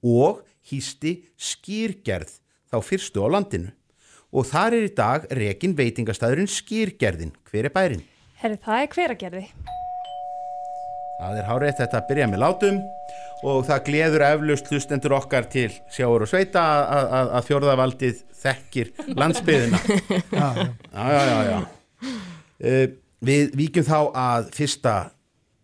og 0.00 0.40
hýsti 0.64 1.12
skýrgerð 1.36 2.32
þá 2.72 2.78
fyrstu 2.80 3.20
á 3.20 3.28
landinu. 3.28 3.76
Og 4.32 4.48
þar 4.48 4.80
er 4.80 4.88
í 4.88 4.96
dag 4.96 5.28
rekin 5.28 5.76
veitingastæðurinn 5.76 6.48
skýrgerðin. 6.48 7.36
Hver 7.52 7.68
er 7.68 7.76
bærin? 7.76 8.06
Herri, 8.40 8.56
það 8.64 8.80
er 8.80 8.94
hveragerði. 8.96 9.44
Það 11.20 11.36
er 11.42 11.46
hárið 11.52 11.76
þetta 11.84 12.00
að 12.00 12.08
byrja 12.08 12.32
með 12.32 12.42
látum 12.48 12.80
og 13.44 13.64
það 13.68 13.82
gleður 13.88 14.24
eflaust 14.30 14.70
hlustendur 14.72 15.14
okkar 15.18 15.48
til 15.52 15.68
sjáur 15.92 16.24
og 16.24 16.30
sveita 16.30 16.62
að, 17.20 17.34
fjórðavaldið 17.48 18.22
þekkir 18.44 18.92
landsbyðina. 19.16 19.80
Já, 20.40 20.48
já. 20.60 21.20
já, 21.28 21.38
já. 21.50 21.58
Uh, 22.64 22.86
við 23.24 23.54
víkjum 23.58 23.86
þá 23.88 23.98
að 24.20 24.50
fyrsta 24.56 24.96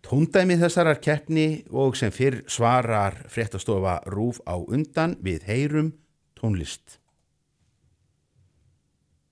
tóndæmi 0.04 0.56
þessarar 0.60 1.00
keppni 1.04 1.48
og 1.70 1.96
sem 1.98 2.12
fyrr 2.12 2.40
svarar 2.50 3.20
fréttastofa 3.32 4.00
Rúf 4.10 4.40
á 4.48 4.56
undan 4.58 5.16
við 5.24 5.44
heyrum 5.48 5.92
tónlist. 6.40 6.98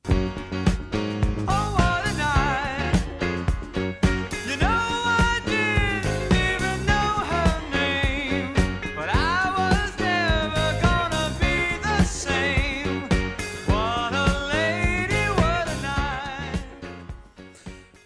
But 0.09 0.48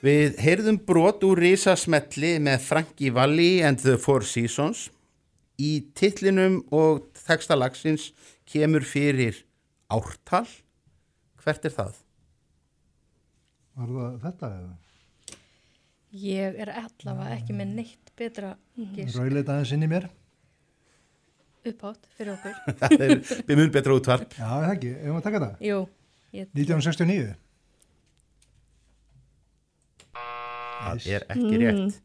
Við 0.03 0.41
heyrðum 0.43 0.81
brot 0.83 1.23
úr 1.23 1.39
risasmelli 1.39 2.33
með 2.43 2.65
Frankie 2.67 3.13
Valli 3.15 3.61
and 3.63 3.79
the 3.85 3.95
Four 4.03 4.25
Seasons. 4.27 4.89
Í 5.63 5.93
titlinum 5.95 6.65
og 6.75 7.05
textalagsins 7.15 8.09
kemur 8.51 8.83
fyrir 8.83 9.45
ártal. 9.93 10.49
Hvert 11.45 11.69
er 11.69 11.75
það? 11.77 12.01
Var 13.79 13.93
það 13.93 14.17
þetta 14.25 14.51
eða? 14.57 14.73
Ég 16.23 16.59
er 16.61 16.75
allavega 16.83 17.39
ekki 17.39 17.55
með 17.57 17.71
neitt 17.79 18.11
betra 18.19 18.51
gísk 18.77 19.17
Rauðleita 19.17 19.55
aðeins 19.55 19.73
inn 19.77 19.87
í 19.87 19.93
mér. 19.95 20.11
uppátt 21.63 22.11
fyrir 22.19 22.35
okkur. 22.35 22.59
Það 22.83 23.07
er 23.07 23.15
við 23.47 23.55
mun 23.61 23.71
betra 23.73 23.95
útvarp. 23.95 24.35
Já, 24.35 24.49
það 24.51 24.69
ekki. 24.75 24.93
Ef 24.99 25.09
maður 25.15 25.25
taka 25.29 25.41
það? 25.47 25.65
Jú. 25.71 25.81
Ég... 26.35 26.49
1969. 26.59 27.35
Það 30.83 31.13
er 31.17 31.29
ekki 31.35 31.61
rétt. 31.63 32.01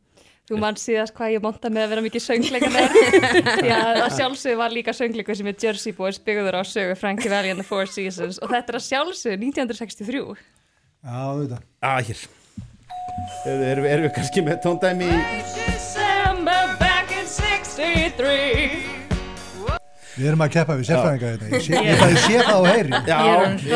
Þú 0.47 0.57
mann 0.61 0.78
síðast 0.80 1.11
hvað 1.17 1.34
ég 1.34 1.43
monta 1.43 1.69
með 1.73 1.84
að 1.84 1.89
vera 1.91 2.03
mikið 2.05 2.23
söngleika 2.23 2.69
með 2.71 2.93
því 3.59 3.71
að 3.75 3.97
sjálfsögðu 4.15 4.59
var 4.61 4.71
líka 4.71 4.93
söngleiku 4.95 5.36
sem 5.36 5.49
er 5.51 5.57
Jersey 5.59 5.95
Boys 5.97 6.21
byggður 6.23 6.55
á 6.55 6.63
sögu 6.63 6.95
Frankie 6.95 7.32
Valli 7.34 7.51
and 7.51 7.59
the 7.59 7.67
Four 7.67 7.89
Seasons 7.91 8.39
og 8.39 8.53
þetta 8.53 8.71
er 8.71 8.80
að 8.80 8.86
sjálfsögðu 8.88 9.41
1963 9.49 10.23
Já, 11.03 11.19
þetta. 11.41 11.59
Ah, 11.84 11.99
hér. 11.99 12.23
Erum, 13.47 13.88
við 13.88 14.11
kannski 14.15 14.43
með 14.45 14.61
tóndæmi 14.63 15.11
í... 15.11 15.21
December 15.57 16.78
back 16.80 17.11
in 17.11 17.28
63 17.28 18.87
Við 20.18 20.28
erum 20.32 20.41
að 20.45 20.51
keppa 20.55 20.76
við 20.80 20.88
sérfræðinga 20.89 21.32
þetta. 21.34 21.49
Ég 21.53 21.65
sé, 21.65 21.82
ég, 21.88 22.20
sé 22.26 22.38
það 22.41 22.53
á 22.57 22.61
heyri. 22.68 23.01
Já, 23.07 23.18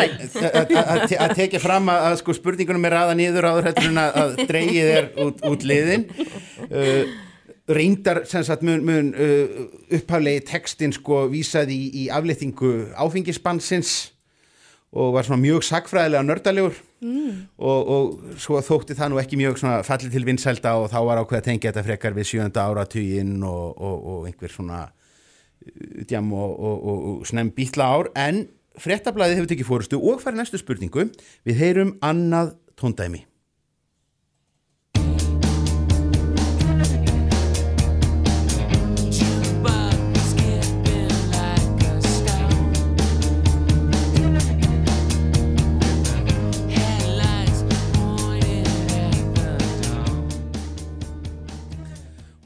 að- 0.01 0.71
að 0.81 1.03
te- 1.11 1.19
að 1.25 1.33
tekja 1.37 1.59
fram 1.61 1.89
að, 1.93 2.05
að 2.11 2.15
sko 2.23 2.35
spurningunum 2.37 2.87
er 2.89 2.95
aða 3.01 3.17
nýður 3.19 3.47
áður 3.51 3.67
hættur 3.69 3.89
en 3.91 3.99
að, 4.01 4.15
að 4.23 4.39
dreigið 4.49 4.89
er 4.95 5.09
út, 5.25 5.43
út 5.51 5.65
liðin 5.69 6.07
uh, 6.17 7.03
reyndar 7.71 8.23
sem 8.29 8.43
sagt 8.47 8.65
mun, 8.67 8.81
mun 8.87 9.11
uh, 9.13 9.67
upphaflegi 9.99 10.41
textin 10.49 10.95
sko 10.97 11.27
vísaði 11.31 11.77
í, 11.77 11.91
í 12.05 12.07
aflýtingu 12.13 12.71
áfengisbansins 13.05 13.93
og 14.91 15.13
var 15.15 15.23
svona 15.23 15.39
mjög 15.45 15.67
sagfræðilega 15.69 16.25
nördalegur 16.27 16.79
Mm. 17.01 17.47
og, 17.57 17.87
og 17.89 18.33
svo 18.37 18.59
þótti 18.61 18.93
það 18.93 19.07
nú 19.09 19.17
ekki 19.17 19.37
mjög 19.39 19.55
svona 19.57 19.79
fallið 19.81 20.11
til 20.13 20.21
vinsælda 20.27 20.75
og 20.77 20.83
þá 20.91 20.99
var 21.07 21.17
ákveð 21.23 21.39
að 21.39 21.45
tengja 21.47 21.71
þetta 21.71 21.83
frekar 21.87 22.13
við 22.13 22.27
sjönda 22.29 22.65
áratuginn 22.69 23.39
og, 23.41 23.71
og, 23.81 24.03
og 24.11 24.27
einhver 24.29 24.53
svona 24.53 24.83
djam 26.09 26.31
og, 26.33 26.53
og, 26.59 26.77
og, 26.77 27.03
og 27.11 27.27
snem 27.29 27.51
býtla 27.55 27.89
ár 27.95 28.11
en 28.19 28.45
fréttablaðið 28.81 29.41
hefur 29.41 29.51
tekið 29.51 29.69
fórustu 29.69 29.99
og 29.99 30.21
fær 30.23 30.37
næstu 30.37 30.61
spurningu. 30.61 31.09
Við 31.47 31.59
heyrum 31.61 31.97
annað 32.05 32.55
tóndæmi 32.79 33.25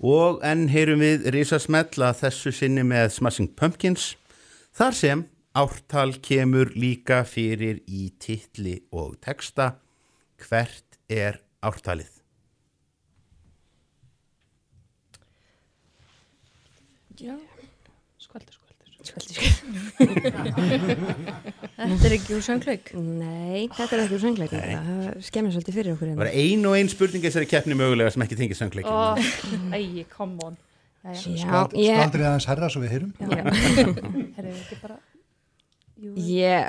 og 0.06 0.42
enn 0.46 0.68
heyrum 0.70 1.02
við 1.02 1.30
risasmell 1.34 1.90
að 2.06 2.20
þessu 2.24 2.54
sinni 2.54 2.84
með 2.86 3.10
Smashing 3.18 3.54
Pumpkins 3.58 4.14
þar 4.76 4.98
sem 4.98 5.24
ártal 5.56 6.12
kemur 6.22 6.74
líka 6.76 7.24
fyrir 7.28 7.82
í 7.88 8.10
titli 8.20 8.82
og 8.94 9.18
texta 9.26 9.74
hvert 10.46 11.00
er 11.10 11.42
ártalið 11.66 12.12
Já. 17.16 17.38
Skvaldur, 18.20 18.52
skvaldur. 18.52 18.65
Skvaldur, 19.06 19.36
Þetta 21.76 22.08
er 22.08 22.14
ekki 22.16 22.36
úr 22.38 22.44
söngleik? 22.46 22.92
Nei, 22.98 23.66
þetta 23.76 23.96
er 23.98 24.02
ekki 24.06 24.16
úr 24.18 24.22
söngleik. 24.24 24.54
Það 24.56 25.18
skemmir 25.28 25.52
svolítið 25.56 25.76
fyrir 25.80 25.92
okkur. 25.96 26.08
það 26.14 26.22
var 26.24 26.30
ein 26.32 26.62
og 26.70 26.74
ein 26.80 26.90
spurning 26.92 27.24
þessari 27.26 27.48
keppni 27.52 27.76
mögulega 27.78 28.10
sem 28.16 28.24
ekki 28.26 28.38
tengið 28.40 28.58
söngleikin 28.62 28.92
oh, 28.92 28.96
Æ, 29.76 29.78
come 30.14 30.36
on. 30.48 30.56
Skaldrið 31.14 32.26
aðeins 32.26 32.48
herra 32.50 32.68
svo 32.74 32.80
við 32.82 32.92
heyrum. 32.96 33.12
Herri, 34.38 34.50
ekki 34.56 34.76
bara 34.82 34.98
Jú, 35.96 36.12
Ég, 36.28 36.60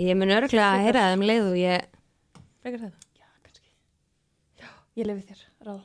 ég 0.00 0.14
mun 0.16 0.30
örglega 0.32 0.68
að 0.76 0.84
heyra 0.86 1.00
það. 1.08 1.14
um 1.18 1.24
leið 1.28 1.44
og 1.48 1.56
ég... 1.60 1.76
frekar 2.62 2.80
þetta 2.86 2.98
Já, 3.18 3.26
kannski. 3.44 3.68
Já, 4.62 4.68
ég 5.02 5.06
lefi 5.10 5.22
þér, 5.28 5.40
ráða 5.66 5.84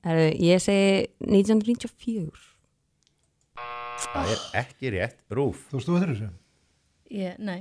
Er, 0.00 0.16
ég 0.40 0.56
segi 0.64 0.92
1994. 1.26 2.49
Það 4.00 4.32
er 4.32 4.44
ekki 4.62 4.92
rétt, 4.94 5.18
Rúf. 5.36 5.66
Þú 5.70 5.82
stóð 5.84 5.98
þetta 6.00 6.12
þessu? 6.14 6.28
Ég, 7.14 7.38
nei. 7.42 7.60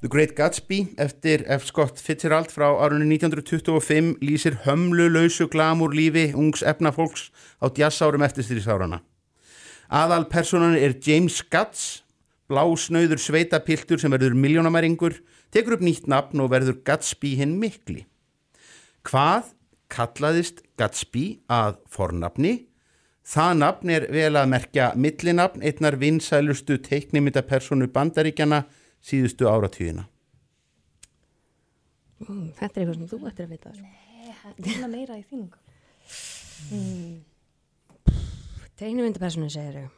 The 0.00 0.06
Great 0.08 0.36
Gatsby 0.36 0.94
eftir 0.96 1.42
F. 1.48 1.64
Scott 1.66 1.98
Fitzgerald 1.98 2.52
frá 2.54 2.68
árunni 2.78 3.16
1925 3.16 4.20
lýsir 4.22 4.60
hömlulausu 4.62 5.48
glamúr 5.50 5.90
lífi 5.90 6.28
ungs 6.38 6.62
efnafólks 6.62 7.32
á 7.58 7.66
djassárum 7.66 8.22
eftirstýrisárana. 8.22 9.00
Aðal 9.90 10.28
personan 10.30 10.78
er 10.78 10.94
James 11.02 11.40
Gatz, 11.50 12.04
blásnauður 12.46 13.18
sveitapiltur 13.18 13.98
sem 13.98 14.14
verður 14.14 14.38
miljónamæringur, 14.38 15.18
tekur 15.50 15.80
upp 15.80 15.82
nýtt 15.82 16.06
nafn 16.06 16.46
og 16.46 16.54
verður 16.54 16.78
Gatsby 16.86 17.34
hinn 17.42 17.58
mikli. 17.58 18.06
Hvað 19.02 19.50
kallaðist 19.90 20.62
Gatsby 20.78 21.40
að 21.50 21.82
fornafni? 21.90 22.68
Það 23.26 23.54
nafn 23.66 23.98
er 23.98 24.12
vel 24.14 24.34
að 24.38 24.52
merkja 24.54 24.92
millinafn 24.94 25.66
einnar 25.66 25.98
vinsælustu 25.98 26.78
teiknimyndapersonu 26.86 27.90
bandaríkjana 27.90 28.68
síðustu 29.04 29.48
áratvíðina. 29.50 30.04
Mm, 32.18 32.48
þetta 32.58 32.80
er 32.80 32.82
eitthvað 32.82 32.96
sem 32.98 33.08
þú 33.12 33.18
ættir 33.30 33.46
að 33.46 33.52
vita. 33.54 33.72
sko. 33.74 33.82
Nei, 33.86 34.34
þetta 34.42 34.84
er 34.84 34.90
meira 34.92 35.18
í 35.18 35.24
þýningu. 35.28 35.58
Mm. 36.74 37.16
Tegnumyndapersonu 38.78 39.50
segir 39.50 39.78
þau. 39.78 39.88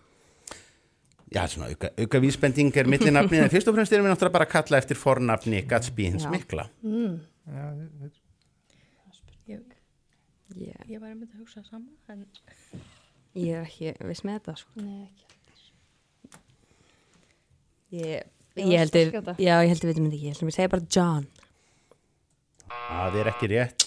Já, 1.30 1.44
svona 1.46 1.68
auka, 1.70 1.92
auka 1.94 2.18
vísbending 2.20 2.74
er 2.76 2.88
millinafni 2.90 3.38
en 3.38 3.50
fyrst 3.52 3.68
og 3.70 3.76
fremst 3.76 3.92
erum 3.94 4.08
við 4.08 4.12
náttúrulega 4.16 4.34
bara 4.34 4.46
að 4.48 4.54
kalla 4.56 4.80
eftir 4.82 4.98
fornafni 4.98 5.60
Gatsby 5.70 6.08
hins 6.08 6.24
Já. 6.26 6.30
mikla. 6.32 6.64
Mm. 6.82 7.20
Ég, 9.46 9.60
Ég, 10.58 10.74
ég 10.90 10.98
var 10.98 11.12
einmitt 11.12 11.30
að 11.30 11.44
hugsa 11.44 11.62
sama, 11.62 11.86
en 12.10 12.24
ég 13.38 13.54
er 13.54 13.62
ekki 13.68 13.92
viss 14.08 14.24
með 14.26 14.40
þetta, 14.40 14.54
sko. 14.58 14.82
nei, 14.82 15.04
ekki. 15.06 15.26
Ég, 17.94 18.26
Já, 18.26 18.39
ég 18.56 18.78
held 18.82 18.96
að 18.98 19.38
já, 19.40 19.54
ég 19.62 19.70
held 19.70 19.80
að 19.80 19.86
við 19.86 19.92
veitum 19.92 20.04
þetta 20.10 20.16
ekki. 20.16 20.26
Ég 20.26 20.34
held 20.34 20.42
að 20.42 20.48
við 20.50 20.56
segja 20.58 20.72
bara 20.74 20.88
John. 20.96 21.26
Það 22.90 23.18
er 23.22 23.30
ekki 23.32 23.48
rétt. 23.54 23.86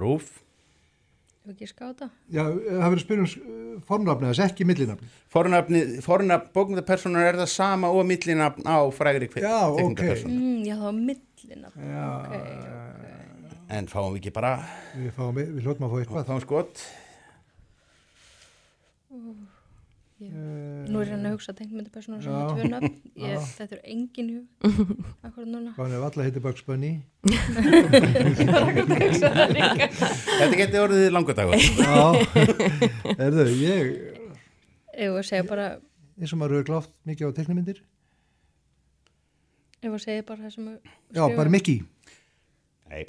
Rúf. 0.00 0.28
Hefur 1.40 1.54
ekki 1.56 1.66
skáta? 1.70 2.10
Já, 2.30 2.42
það 2.44 2.82
verður 2.84 2.98
að 3.00 3.04
spyrja 3.04 3.24
um 3.24 3.80
formnafni, 3.88 4.28
þess 4.30 4.42
ekki 4.44 4.66
millinafni. 4.68 5.08
Fornafni, 5.32 5.80
fornafn 6.04 6.50
bókmyndapersonar 6.54 7.26
er 7.30 7.38
það 7.40 7.48
sama 7.54 7.88
og 7.96 8.04
millinafn 8.06 8.68
á 8.68 8.76
frægri 8.92 9.28
kve- 9.32 9.42
Já, 9.46 9.56
ok. 9.72 9.78
teiknimyndapersónu. 9.80 10.36
Mm, 10.36 10.58
já, 10.68 10.74
það 10.76 10.84
var 10.84 10.98
millina. 11.00 11.72
Já, 11.80 12.04
ok, 12.20 12.34
En 13.70 13.86
fáum 13.86 14.12
við 14.12 14.18
ekki 14.20 14.32
bara... 14.34 14.52
Við, 14.98 15.12
fáum, 15.14 15.34
við 15.38 15.60
hljóttum 15.64 15.86
að 15.86 15.92
fá 15.92 15.98
eitthvað. 16.02 16.24
Fáum 16.30 16.40
skot. 16.44 16.84
ok. 19.10 19.49
Ég, 20.20 20.32
nú 20.92 21.00
er 21.00 21.08
hann 21.14 21.24
að 21.24 21.32
hugsa 21.38 21.54
tegnmyndapersonu 21.56 22.18
sem 22.20 22.34
er 22.36 22.50
tvö 22.52 22.64
nöfn. 22.68 22.96
Ég, 23.22 23.44
þetta 23.56 23.76
er 23.78 23.82
engin 23.88 24.28
hug. 24.34 24.44
Akkur 25.26 25.46
núna. 25.48 25.70
Hvað 25.78 25.94
er 25.96 26.04
alla 26.10 26.26
heiti 26.26 26.42
Bugs 26.44 26.64
Bunny? 26.66 26.90
Þetta 29.20 30.58
geti 30.60 30.80
orðið 30.82 31.06
langardagur. 31.14 31.56
Já, 31.56 32.04
erðu, 33.16 33.46
ég, 33.62 33.88
Ef 34.90 35.14
við 35.16 35.24
segja 35.30 35.46
bara, 35.48 35.66
eins 36.20 36.34
og 36.34 36.40
maður 36.42 36.58
hefur 36.58 36.68
glátt 36.68 36.92
mikið 37.08 37.30
á 37.32 37.36
teiknumyndir. 37.38 37.78
ef 39.80 39.88
við 39.94 40.02
segja 40.04 40.26
bara 40.28 40.44
það 40.44 40.52
sem 40.58 40.68
Já, 41.16 41.24
bara 41.36 41.48
Mickey. 41.56 41.80
Nei. 42.90 43.06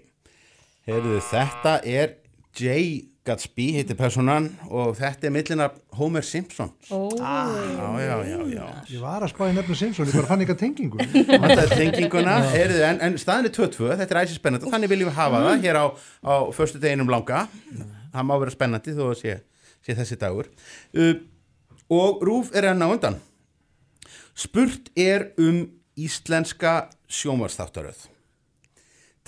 Heyrðu, 0.88 1.20
þetta 1.28 1.74
er 1.84 2.16
J. 2.56 3.11
Gatsby, 3.22 3.68
heitir 3.76 3.94
personan 4.00 4.48
og 4.66 4.96
þetta 4.98 5.28
er 5.30 5.34
millinafn 5.36 5.82
Homer 5.94 6.24
Simpson. 6.26 6.72
Ó. 6.90 7.02
Já, 7.20 8.00
já, 8.02 8.14
já, 8.26 8.38
já. 8.50 8.64
Ég 8.90 9.02
var 9.04 9.22
að 9.22 9.30
spáði 9.30 9.54
nefna 9.60 9.76
Simpson, 9.78 10.08
ég 10.10 10.16
bara 10.18 10.30
fann 10.32 10.42
eitthvað 10.42 10.62
tengingu. 10.64 10.98
Þetta 11.30 11.58
er 11.68 11.74
tenginguna, 11.76 12.38
heyrðu, 12.50 12.80
en, 12.88 13.02
en 13.06 13.20
staðin 13.22 13.52
er 13.52 13.54
2-2, 13.54 13.92
þetta 14.00 14.16
er 14.16 14.20
æsi 14.24 14.38
spennandi 14.40 14.72
þannig 14.74 14.90
viljum 14.90 15.12
við 15.12 15.20
hafa 15.20 15.42
það 15.46 15.68
hér 15.68 15.78
á, 15.78 15.86
á 16.26 16.34
förstu 16.58 16.82
deginum 16.82 17.12
langa. 17.14 17.44
Það 18.16 18.26
má 18.32 18.34
vera 18.42 18.54
spennandi 18.56 18.96
þó 18.98 19.04
að 19.12 19.14
sé, 19.20 19.36
sé 19.86 19.98
þessi 20.00 20.18
dagur. 20.24 20.50
Uh, 20.98 21.14
og 21.94 22.24
Rúf 22.26 22.50
er 22.58 22.72
enn 22.72 22.82
á 22.82 22.90
undan. 22.90 23.20
Spurt 24.34 24.90
er 24.98 25.30
um 25.38 25.68
íslenska 26.00 26.90
sjónvarsþáttaröð. 27.06 28.08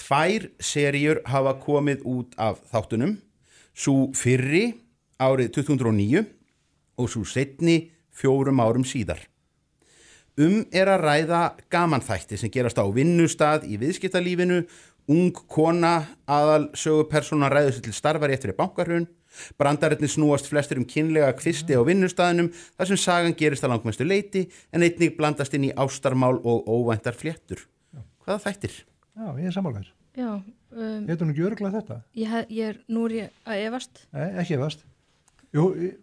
Tvær 0.02 0.50
seríur 0.58 1.22
hafa 1.30 1.54
komið 1.62 2.02
út 2.10 2.34
af 2.42 2.58
þáttunum, 2.72 3.20
svo 3.74 4.12
fyrri 4.18 4.70
árið 5.22 5.52
2009 5.60 6.24
og 6.98 7.10
svo 7.10 7.26
setni 7.26 7.90
fjórum 8.14 8.62
árum 8.62 8.86
síðar. 8.86 9.20
Um 10.38 10.64
er 10.74 10.90
að 10.90 11.04
ræða 11.06 11.42
gamanþætti 11.74 12.40
sem 12.42 12.52
gerast 12.54 12.80
á 12.82 12.86
vinnustad 12.90 13.68
í 13.70 13.78
viðskiptalífinu, 13.82 14.64
ung 15.14 15.36
kona, 15.52 16.08
aðal 16.26 16.72
sögupersona 16.80 17.52
ræður 17.52 17.76
sér 17.76 17.86
til 17.86 17.94
starfar 17.94 18.34
eftir 18.34 18.56
bankarhun, 18.58 19.06
brandarinni 19.60 20.10
snúast 20.10 20.48
flestir 20.50 20.80
um 20.82 20.88
kynlega 20.90 21.34
kvisti 21.38 21.78
á 21.78 21.82
vinnustaðinum 21.86 22.50
þar 22.54 22.90
sem 22.90 23.02
sagan 23.02 23.38
gerist 23.38 23.66
að 23.66 23.76
langmestu 23.76 24.08
leiti 24.08 24.48
en 24.74 24.86
einnig 24.86 25.18
blandast 25.18 25.54
inn 25.58 25.70
í 25.70 25.74
ástarmál 25.74 26.40
og 26.42 26.70
óvæntar 26.70 27.18
fléttur. 27.18 27.66
Hvaða 28.24 28.46
þættir? 28.48 28.80
Já, 29.14 29.28
ég 29.38 29.50
er 29.50 29.54
sammálaður. 29.54 29.94
Já. 30.18 30.30
Um, 30.74 31.04
Heitur 31.08 31.28
hún 31.28 31.34
ekki 31.36 31.44
örgulega 31.46 31.80
þetta? 31.82 31.98
ég, 32.18 32.28
hef- 32.32 32.50
ég 32.50 32.70
er, 32.72 32.78
nú 32.90 33.04
er 33.06 33.12
ég 33.18 33.36
að 33.46 33.66
efast. 33.68 34.00
Nei, 34.14 34.28
ekki 34.42 34.56
efast. 34.58 34.80
Jú, 35.54 35.68
ég- 35.78 36.00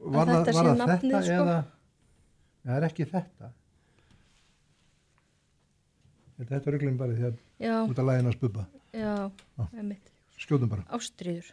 var 0.00 0.26
Að 0.26 0.32
það, 0.34 0.44
þetta 0.44 0.56
það 0.58 0.76
nafnið, 0.82 1.14
þetta 1.14 1.22
sko? 1.24 1.38
eða... 1.44 1.56
Nei, 2.60 2.70
það 2.74 2.76
er 2.82 2.86
ekki 2.90 3.06
þetta. 3.14 3.50
Þetta 6.40 6.56
er 6.56 6.68
örgulegum 6.74 6.98
bara 7.00 7.16
því 7.16 7.26
að 7.28 7.34
Já. 7.60 7.74
út 7.84 7.98
að 8.00 8.06
lægina 8.10 8.32
spubba. 8.34 8.66
Já, 8.96 9.14
Já. 9.60 9.64
einmitt. 9.76 10.12
Skjóðum 10.40 10.70
bara. 10.72 10.84
Ástríður. 10.96 11.50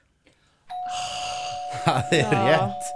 Það 1.83 2.13
er 2.15 2.21
Já. 2.21 2.43
rétt. 2.47 2.91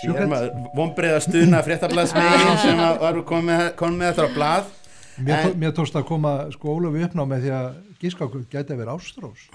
Sér 0.00 0.26
maður 0.30 0.54
vonbreiða 0.74 1.20
stuna 1.22 1.60
fréttablaðsmegin 1.66 2.56
sem 2.62 2.80
að 2.82 2.96
var 3.02 3.18
komið 3.26 3.46
með, 3.50 3.68
kom 3.78 3.98
með 3.98 4.10
þetta 4.12 4.26
á 4.26 4.34
blað 4.34 4.70
Mér, 5.18 5.46
En- 5.46 5.58
mér 5.62 5.72
tókst 5.76 5.94
að 5.94 6.06
koma 6.08 6.32
sko 6.54 6.72
Ólafi 6.74 7.04
uppná 7.06 7.22
með 7.28 7.44
því 7.44 7.50
að 7.54 7.66
gískáku 8.02 8.40
gæti 8.50 8.74
að 8.74 8.80
vera 8.82 8.94
ástrós 8.96 9.44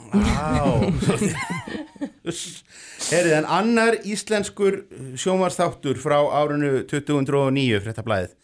Herrið, 3.10 3.34
en 3.40 3.48
annar 3.50 3.98
íslenskur 4.08 4.78
sjónvarsþáttur 5.20 6.00
frá 6.02 6.18
árinu 6.40 6.84
2009 6.90 7.82
fréttablaðið 7.84 8.36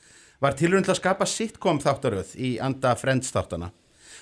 var 0.43 0.57
tilrönd 0.59 0.87
til 0.87 0.93
að 0.95 0.99
skapa 0.99 1.27
sitcom 1.29 1.79
þáttaröð 1.83 2.33
í 2.35 2.55
anda 2.61 2.91
Friends 2.99 3.31
þáttana. 3.33 3.71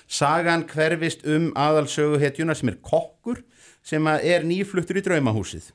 Sagan 0.06 0.62
hverfist 0.70 1.24
um 1.26 1.50
aðalsöguhetjuna 1.58 2.54
sem 2.56 2.70
er 2.70 2.78
kokkur 2.84 3.42
sem 3.84 4.06
er 4.14 4.44
nýfluttur 4.46 5.00
í 5.00 5.02
draumahúsið. 5.04 5.72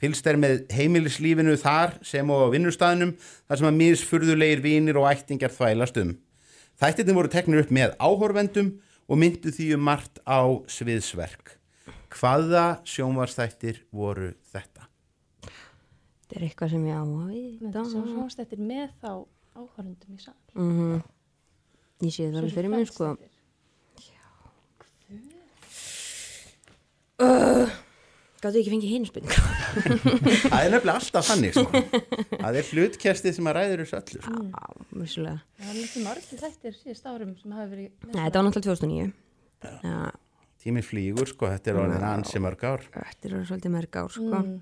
Fylgst 0.00 0.26
er 0.26 0.38
með 0.40 0.64
heimilislífinu 0.74 1.54
þar 1.60 1.98
sem 2.06 2.30
og 2.32 2.48
á 2.50 2.52
vinnustæðinum 2.54 3.12
þar 3.20 3.60
sem 3.60 3.68
að 3.70 3.78
misfurðulegir 3.82 4.64
vinir 4.64 4.98
og 5.00 5.10
ættingjar 5.12 5.52
þvælast 5.54 6.00
um. 6.02 6.14
Þættirnir 6.80 7.18
voru 7.18 7.30
teknir 7.32 7.62
upp 7.62 7.70
með 7.74 7.94
áhorvendum 8.02 8.72
og 9.04 9.20
myndu 9.20 9.52
því 9.54 9.68
um 9.76 9.84
margt 9.86 10.20
á 10.26 10.42
sviðsverk. 10.70 11.56
Hvaða 12.14 12.64
sjónvarsþættir 12.88 13.82
voru 13.94 14.32
þetta? 14.52 14.88
Þetta 15.44 16.38
er 16.38 16.46
eitthvað 16.48 16.74
sem 16.74 16.86
ég 16.88 16.96
á 16.98 17.04
að 17.04 17.34
Þetta 17.62 17.84
sem 17.90 18.06
sjónstættir 18.12 18.62
með 18.64 18.88
þá 19.02 19.10
áhörundum 19.54 20.16
í 20.16 20.22
sal. 20.22 20.38
mm 20.54 21.02
Ég 22.02 22.10
sé 22.10 22.26
það 22.26 22.40
alveg 22.40 22.56
fyrir 22.56 22.72
mig 22.72 22.88
sko 22.90 23.12
uh, 27.22 27.70
Gáttu 28.42 28.58
ekki 28.58 28.72
fengið 28.72 28.90
hinn 28.90 29.06
spurning 29.08 29.63
Það 30.52 30.58
er 30.60 30.72
nefnilega 30.74 30.96
alltaf 30.98 31.28
þannig 31.28 31.56
sko. 31.56 31.82
Það 32.32 32.58
er 32.60 32.68
hlutkestið 32.70 33.36
sem 33.38 33.48
að 33.50 33.56
ræður 33.58 33.82
þessu 33.84 33.98
öllu 34.00 34.22
sko. 34.24 34.42
Já, 34.48 34.88
vissulega. 35.02 35.38
Það 35.60 35.70
er 35.70 35.78
mikið 35.80 36.06
margir 36.08 36.42
þættir 36.44 36.76
síðust 36.80 37.08
árum 37.10 37.32
sem 37.40 37.56
hafa 37.56 37.70
verið... 37.70 37.88
Nei, 38.10 38.20
þetta 38.20 38.40
var 38.40 38.48
náttúrulega 38.48 38.80
2009 38.84 39.12
Já, 39.64 39.96
Tími 40.64 40.82
flýgur 40.84 41.28
sko, 41.28 41.48
þetta 41.52 41.72
er 41.72 41.80
orðin 41.82 42.04
ansi 42.08 42.40
mörg 42.40 42.62
ár. 42.64 42.84
Þetta 42.94 43.28
er 43.28 43.38
orðið 43.38 43.48
svolítið 43.50 43.74
mörg 43.74 43.98
ár 44.00 44.12
sko. 44.14 44.42
Mm. 44.42 44.60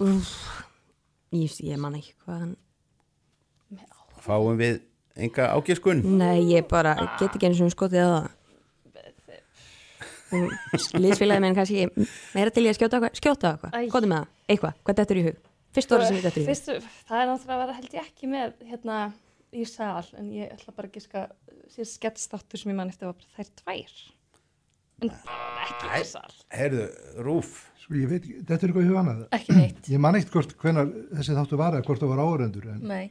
Úff, 0.00 0.34
ég, 1.36 1.56
ég 1.66 1.80
man 1.80 1.96
ekki 1.98 2.14
hvað 2.24 2.44
hann 2.44 2.58
Fáum 4.20 4.58
við 4.60 4.82
enga 5.16 5.50
ágiskun? 5.56 6.02
Nei, 6.20 6.52
ég 6.52 6.68
bara 6.68 6.94
get 7.18 7.32
ekki 7.32 7.48
eins 7.48 7.60
og 7.64 7.72
skotið 7.72 8.04
að 8.04 8.28
það 10.30 11.00
Lýsfélagið 11.04 11.42
minn 11.44 11.56
kannski 11.58 11.86
meira 12.34 12.50
til 12.54 12.64
ég 12.66 12.74
að 12.74 12.78
skjóta 12.80 12.98
eitthvað, 13.00 13.16
skjóta 13.20 13.52
eitthvað, 13.54 13.88
hvað 13.90 14.06
er 14.06 14.10
með 14.12 14.20
það, 14.20 14.28
eitthvað, 14.54 14.78
hvað 14.86 15.00
dettur 15.00 15.20
í 15.20 15.24
hug? 15.28 15.40
Fyrst 15.76 15.92
orðið 15.96 16.08
sem 16.10 16.16
ég 16.20 16.24
dettur 16.26 16.42
í 16.42 16.44
hug? 16.46 16.50
Fyrstu, 16.54 16.76
það 17.10 17.20
er 17.24 17.28
náttúrulega 17.30 17.56
að 17.56 17.64
vera 17.64 17.76
held 17.80 17.96
ég 17.98 18.06
ekki 18.10 18.30
með 18.30 18.54
hérna 18.70 19.00
í 19.50 19.66
sal 19.66 20.06
en 20.20 20.30
ég 20.34 20.54
ætla 20.54 20.74
bara 20.76 20.90
að 20.90 20.96
giska 20.98 21.24
síðan 21.74 21.90
sketsþáttur 21.94 22.62
sem 22.62 22.70
ég 22.72 22.78
man 22.80 22.90
eftir 22.92 23.10
var 23.10 23.18
bara 23.18 23.34
þær 23.36 23.52
tvær. 23.60 23.98
En 25.00 25.12
ekki 25.64 25.90
í 26.00 26.06
sal. 26.10 26.32
Herðu, 26.52 26.86
Rúf. 27.24 27.52
Sko 27.80 27.96
ég 27.96 28.10
veit, 28.10 28.26
ekki- 28.26 28.42
þetta 28.44 28.58
er 28.58 28.68
eitthvað 28.68 28.84
í 28.84 28.90
huga 28.90 29.00
annað? 29.00 29.20
Ekki 29.38 29.54
neitt. 29.56 29.86
Ég 29.90 30.02
man 30.04 30.18
eitt 30.18 30.30
hvort 30.30 30.52
hvenar 30.60 30.90
þessi 31.16 31.34
þáttu 31.38 31.56
var 31.58 31.72
eða 31.78 31.86
hvort 31.88 32.02
það 32.02 32.12
var 32.12 32.20
áhörendur 32.26 32.66
en 32.74 32.82
Nei. 32.86 33.06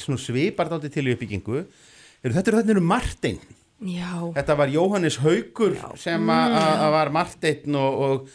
Svona 0.00 0.18
svipar 0.20 0.68
dátti 0.70 0.90
til 0.92 1.08
uppbyggingu 1.12 1.64
Þetta 2.20 2.50
eru 2.52 2.60
þetta 2.60 2.76
eru 2.76 2.84
Martin 2.84 3.40
Já. 3.80 4.12
Þetta 4.36 4.54
var 4.60 4.68
Jóhannes 4.68 5.16
Haugur 5.22 5.72
sem 5.96 6.28
að 6.36 6.56
að 6.60 6.90
var 6.98 7.08
Martin 7.16 7.76
og, 7.80 7.94
og, 8.04 8.26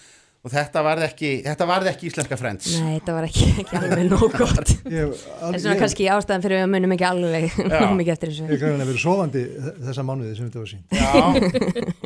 og 0.46 0.50
þetta 0.54 0.82
varð 0.86 1.04
ekki 1.06 1.30
þetta 1.46 1.68
varð 1.70 1.90
ekki 1.92 2.08
íslenska 2.10 2.38
frends 2.42 2.72
Nei, 2.82 2.96
þetta 2.96 3.14
var 3.14 3.28
ekki, 3.28 3.46
ekki 3.62 3.78
alveg 3.78 4.08
nóg 4.10 4.34
gott. 4.42 4.72
Ég- 4.90 5.14
Það 5.14 5.54
er 5.54 5.62
svona 5.62 5.76
kannski 5.84 6.08
ástæðan 6.16 6.46
fyrir 6.48 6.64
að 6.64 6.72
munum 6.74 6.96
ekki 6.98 7.06
alveg 7.12 7.46
Já. 7.62 7.78
mikið 8.00 8.12
eftir 8.16 8.32
þessu. 8.34 8.48
Ég 8.50 8.64
græði 8.64 8.74
að 8.88 8.90
vera 8.90 9.04
sofandi 9.04 9.44
þessa 9.86 10.06
mánuði 10.10 10.34
sem 10.40 10.50
þetta 10.50 10.64
var 10.64 10.72
sín 10.74 10.82
Já, 10.98 11.14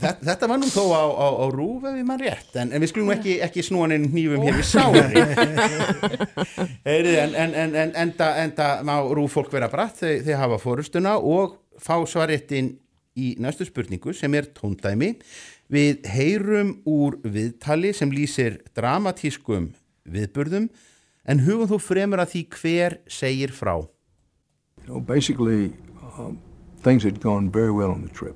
þetta, 0.04 0.14
þetta 0.34 0.52
var 0.52 0.62
nú 0.66 0.72
þó 0.76 0.84
á, 0.92 1.04
á, 1.08 1.28
á 1.40 1.46
rúf 1.56 1.88
ef 1.94 1.96
ég 2.02 2.08
mann 2.12 2.24
rétt, 2.26 2.52
en, 2.60 2.74
en 2.76 2.84
við 2.84 2.92
skulum 2.92 3.14
ekki, 3.16 3.38
ekki 3.48 3.64
snúa 3.70 3.88
neinn 3.94 4.10
hnífum 4.12 4.44
hér 4.50 4.60
við 4.60 4.68
sári 4.68 5.24
Heyri, 6.90 7.16
en, 7.24 7.36
en, 7.40 7.56
en, 7.56 7.76
en 7.86 7.96
enda, 8.04 8.30
enda 8.44 8.70
má 8.84 9.00
rúf 9.16 9.32
fólk 9.40 9.52
vera 9.56 9.72
bratt. 9.72 10.00
Þau, 10.04 10.14
þau 10.28 10.36
hafa 10.44 10.60
fórustuna 10.68 11.16
og 11.24 11.56
fá 11.82 11.96
svaréttin 12.08 12.76
í 13.20 13.34
næstu 13.42 13.68
spurningu 13.68 14.14
sem 14.16 14.34
er 14.38 14.50
tóndæmi 14.56 15.16
við 15.72 16.06
heyrum 16.10 16.76
úr 16.88 17.20
viðtali 17.24 17.94
sem 17.96 18.12
lýsir 18.14 18.60
dramatískum 18.78 19.72
viðburðum 20.10 20.70
en 21.30 21.46
hugum 21.46 21.70
þú 21.74 21.80
fremur 21.84 22.22
að 22.24 22.36
því 22.36 22.44
hver 22.60 23.00
segir 23.10 23.56
frá 23.56 23.76
You 24.80 24.96
know, 24.96 25.02
basically, 25.02 25.74
um, 26.18 26.40
things 26.82 27.04
had 27.04 27.20
gone 27.20 27.52
very 27.52 27.72
well 27.72 27.92
on 27.92 28.02
the 28.02 28.10
trip. 28.10 28.36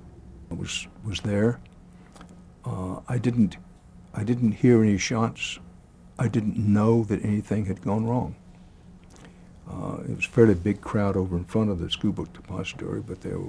I 0.52 0.56
was 0.56 0.88
was 1.06 1.22
there. 1.22 1.60
Uh, 2.66 3.00
I 3.08 3.18
didn't 3.18 3.58
I 4.14 4.24
didn't 4.24 4.52
hear 4.52 4.84
any 4.84 4.98
shots. 4.98 5.60
I 6.20 6.28
didn't 6.28 6.58
know 6.58 7.04
that 7.06 7.24
anything 7.26 7.66
had 7.66 7.82
gone 7.82 8.06
wrong. 8.06 8.36
Uh, 9.70 9.98
it 10.10 10.16
was 10.16 10.26
a 10.26 10.30
fairly 10.30 10.56
big 10.56 10.82
crowd 10.82 11.16
over 11.16 11.38
in 11.38 11.46
front 11.46 11.70
of 11.70 11.80
the 11.80 11.90
school 11.90 12.12
book 12.12 12.32
depository, 12.34 13.02
but 13.02 13.22
there 13.22 13.40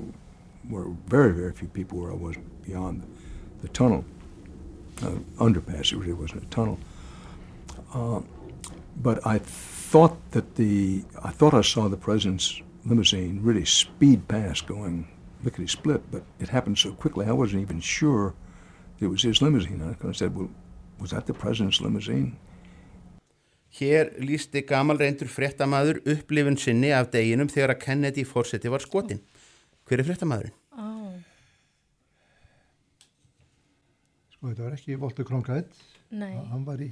were 0.69 0.89
very, 1.07 1.33
very 1.33 1.53
few 1.53 1.69
people 1.69 1.99
where 1.99 2.11
I 2.11 2.15
was 2.15 2.37
beyond 2.65 3.03
the 3.63 3.69
tunnel. 3.69 4.05
Uh, 5.03 5.17
underpass, 5.39 5.93
it 5.93 5.97
really 5.97 6.13
wasn't 6.13 6.43
a 6.43 6.47
tunnel. 6.47 6.79
Uh, 7.93 8.21
but 8.97 9.27
I 9.27 9.39
thought 9.39 10.17
that 10.31 10.55
the 10.55 11.05
I 11.23 11.31
thought 11.31 11.55
I 11.55 11.63
saw 11.63 11.89
the 11.89 11.97
president's 11.97 12.61
limousine 12.85 13.41
really 13.43 13.65
speed 13.65 14.29
past 14.29 14.67
going 14.67 15.09
lickety 15.43 15.67
split, 15.67 16.03
but 16.11 16.23
it 16.39 16.49
happened 16.49 16.79
so 16.79 16.93
quickly 16.93 17.27
I 17.27 17.33
wasn't 17.33 17.63
even 17.63 17.81
sure 17.81 18.35
it 19.01 19.09
was 19.09 19.23
his 19.23 19.43
limousine. 19.43 19.83
I 19.83 19.95
kind 19.95 20.11
of 20.11 20.17
said, 20.17 20.37
"Well, 20.37 20.51
was 21.01 21.11
that 21.11 21.27
the 21.27 21.35
president's 21.35 21.81
limousine?" 21.81 22.37
Hér 23.75 24.13
lísti 24.23 24.63
gamal 24.69 24.99
reyndur 25.01 25.27
fréttamaður 25.33 25.99
upplifun 26.13 26.57
sinni 26.61 26.93
af 26.95 27.09
deginum 27.11 27.49
þegar 27.51 27.73
að 27.75 27.81
Kennedy 27.83 28.23
fórseti 28.29 28.71
var 28.71 28.85
skotin. 28.85 29.19
Hver 29.89 30.01
er 30.03 30.07
fréttamaðurinn? 30.07 30.55
Ó. 30.79 30.85
Sko 34.35 34.51
þetta 34.51 34.67
var 34.69 34.77
ekki 34.79 34.97
Voltur 35.01 35.27
Kronkætt 35.29 35.75
Nei. 36.15 36.35
Hann 36.51 36.65
var 36.67 36.83
í 36.85 36.91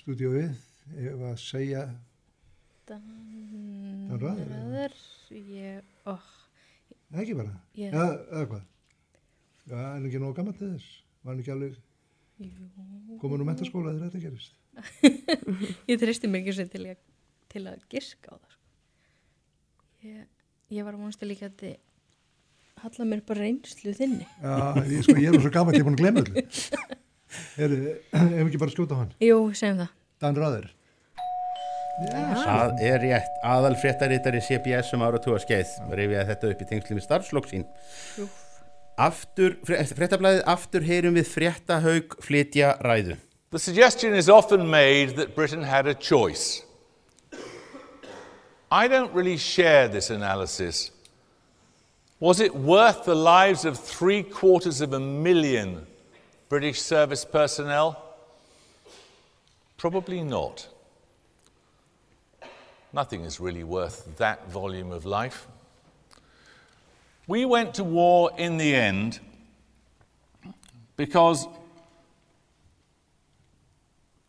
stúdíóið 0.00 0.50
ef 0.98 1.24
að 1.30 1.36
segja 1.42 1.84
Dan 2.88 3.04
Dan 4.10 4.18
Raður, 4.18 4.48
eða? 4.50 4.60
Raður 4.64 4.96
ég, 5.54 5.84
oh, 6.10 6.24
Nei, 7.10 7.20
ekki 7.24 7.36
bara 7.38 7.54
Ég- 7.78 7.92
eða, 7.94 8.08
eða 8.32 8.46
hvað 8.50 8.66
Já, 9.70 9.76
er 9.76 9.86
hann 9.94 10.08
ekki 10.08 10.22
nóg 10.24 10.34
gammal 10.38 10.56
til 10.58 10.72
þess 10.74 10.88
Var 11.22 11.30
hann 11.34 11.42
ekki 11.44 11.54
alveg 11.54 11.78
komin 13.20 13.42
úr 13.42 13.46
mentaskóla 13.50 13.92
þegar 13.94 14.08
þetta 14.08 14.22
gerist 14.24 14.56
ég 15.90 16.00
treysti 16.00 16.30
mig 16.30 16.42
ekki 16.46 16.56
svo 16.56 16.66
til, 16.72 16.82
að- 16.92 17.04
til 17.52 17.62
að 17.68 17.84
giska 17.92 18.32
á 18.32 18.34
það 18.38 18.54
sko. 18.54 18.64
ég, 20.08 20.24
ég 20.78 20.86
var 20.86 20.96
að 20.96 21.02
vonast 21.04 21.20
til 21.20 21.30
líka 21.32 21.50
að 21.50 21.56
þið 21.64 21.76
halla 22.80 23.06
mér 23.12 23.22
bara 23.28 23.44
reynslu 23.44 23.92
þinni 23.98 24.24
Já, 24.40 24.56
ég, 24.88 25.00
sko, 25.04 25.16
ég 25.20 25.28
er 25.28 25.36
nú 25.36 25.42
svo 25.44 25.52
gammal, 25.52 25.74
ég 25.76 25.82
er 25.82 25.88
búin 25.90 25.98
að 25.98 26.04
glemja 26.04 26.24
Heru, 27.60 27.76
Ef 28.10 28.44
ekki 28.48 28.58
bara 28.62 28.72
skjóta 28.72 28.96
á 28.96 29.00
hann 29.04 29.10
Jú, 29.22 29.36
segjum 29.54 29.82
það 29.84 29.96
Dan 30.24 30.38
Raður 30.40 30.70
Það 32.00 32.78
er 32.80 32.94
rétt. 33.02 33.34
Aðal 33.44 33.74
fréttaritari 33.76 34.38
CBS 34.40 34.94
um 34.96 35.02
áratúa 35.04 35.36
skeið. 35.42 35.74
Rifið 35.98 36.30
þetta 36.30 36.48
upp 36.54 36.62
í 36.64 36.68
tengslu 36.70 36.96
með 36.96 37.04
starfslokk 37.04 37.48
sín. 37.50 37.66
Aftur, 38.98 39.56
fréttablaðið 39.64 40.42
aftur 40.50 40.84
heyrum 40.84 41.14
við 41.16 41.28
fréttahaug 41.30 42.16
flytja 42.24 42.74
ræðu. 42.84 43.16
The 43.50 43.58
suggestion 43.58 44.14
is 44.14 44.28
often 44.28 44.68
made 44.70 45.16
that 45.16 45.34
Britain 45.34 45.62
had 45.62 45.86
a 45.86 45.94
choice. 45.94 46.62
I 48.70 48.86
don't 48.86 49.12
really 49.12 49.36
share 49.36 49.88
this 49.88 50.10
analysis. 50.10 50.92
Was 52.20 52.38
it 52.38 52.54
worth 52.54 53.04
the 53.04 53.16
lives 53.16 53.64
of 53.64 53.78
three 53.78 54.22
quarters 54.22 54.80
of 54.80 54.92
a 54.92 55.00
million 55.00 55.86
British 56.48 56.80
service 56.80 57.24
personnel? 57.24 58.00
Probably 59.78 60.22
not. 60.22 60.68
Nothing 62.92 63.22
is 63.22 63.40
really 63.40 63.64
worth 63.64 64.16
that 64.18 64.48
volume 64.50 64.92
of 64.92 65.04
life. 65.06 65.46
We 67.30 67.44
went 67.44 67.74
to 67.74 67.84
war 67.84 68.32
in 68.36 68.56
the 68.56 68.74
end 68.74 69.20
because 70.96 71.46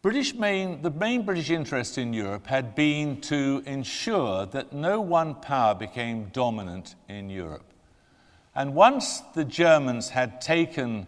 British 0.04 0.36
main, 0.36 0.84
the 0.84 0.92
main 0.92 1.24
British 1.24 1.50
interest 1.50 1.98
in 1.98 2.14
Europe 2.14 2.46
had 2.46 2.76
been 2.76 3.20
to 3.22 3.64
ensure 3.66 4.46
that 4.46 4.72
no 4.72 5.02
one 5.02 5.34
power 5.34 5.74
became 5.74 6.26
dominant 6.26 6.94
in 7.10 7.32
Europe. 7.32 7.74
And 8.54 8.76
once 8.76 9.22
the 9.34 9.46
Germans 9.46 10.10
had 10.10 10.40
taken 10.40 11.08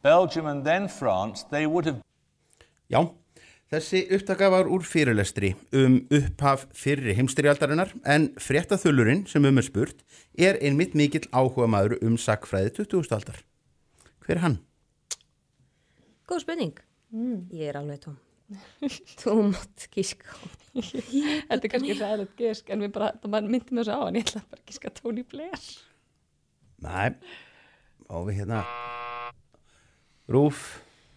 Belgium 0.00 0.46
and 0.46 0.64
then 0.64 0.88
France, 0.88 1.42
they 1.42 1.66
would 1.66 1.84
have 1.84 2.00
þessi 3.74 4.04
upptaka 4.14 4.48
var 4.52 4.68
úr 4.70 4.84
fyrirlestri 4.86 5.54
um 5.74 5.96
upphaf 6.14 6.66
fyrri 6.78 7.14
heimstyrjaldarinnar 7.18 7.94
en 8.06 8.28
fréttaþullurinn 8.40 9.24
sem 9.30 9.44
um 9.48 9.58
er 9.58 9.66
spurt 9.66 10.04
er 10.38 10.58
einmitt 10.62 10.94
mikill 10.98 11.26
áhuga 11.34 11.66
maður 11.70 11.96
um 12.06 12.18
sakfræði 12.20 12.74
20. 12.78 13.10
aldar. 13.16 13.40
Hver 14.22 14.38
er 14.38 14.42
hann? 14.44 14.58
Góð 16.30 16.44
spurning. 16.44 16.78
Mm. 17.14 17.48
Ég 17.54 17.72
er 17.72 17.80
alveg 17.80 18.04
tóm. 18.04 18.20
Gíska 19.94 20.30
á. 20.30 20.38
Þetta 21.48 21.60
er 21.60 21.70
kannski 21.72 21.98
ræðilegt 21.98 22.38
gisk 22.38 22.70
en 22.70 22.84
við 22.84 22.94
bara, 22.94 23.12
það 23.22 23.50
myndi 23.50 23.76
mér 23.76 23.88
svo 23.88 23.98
á 23.98 24.02
en 24.06 24.18
ég 24.20 24.26
ætla 24.28 24.44
bara 24.46 24.62
að 24.62 24.70
giska 24.70 24.94
Tony 24.94 25.26
Blair. 25.26 25.68
Næ, 26.84 27.14
og 28.10 28.28
við 28.28 28.42
hérna 28.42 28.64
Rúf 30.30 30.66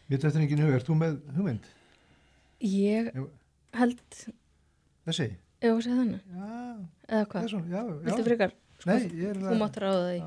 Mér 0.07 0.21
þetta 0.21 0.37
er 0.39 0.43
engin 0.45 0.61
hug, 0.63 0.75
ert 0.77 0.87
þú 0.87 0.95
með 0.95 1.17
hugmynd? 1.35 1.65
Ég 2.63 3.11
held, 3.77 4.01
Þessi? 5.07 5.27
Já. 6.33 6.47
Eða 7.07 7.25
hvað? 7.31 7.43
Þessu, 7.45 7.61
já, 7.71 7.79
já. 7.81 7.97
Viltu 8.07 8.25
frekar? 8.27 8.55
Sko, 8.77 8.89
Nei, 8.91 9.05
ég 9.17 9.29
er 9.31 9.39
Þú 9.41 9.57
mátt 9.57 9.77
ráða 9.81 10.01
því. 10.07 10.17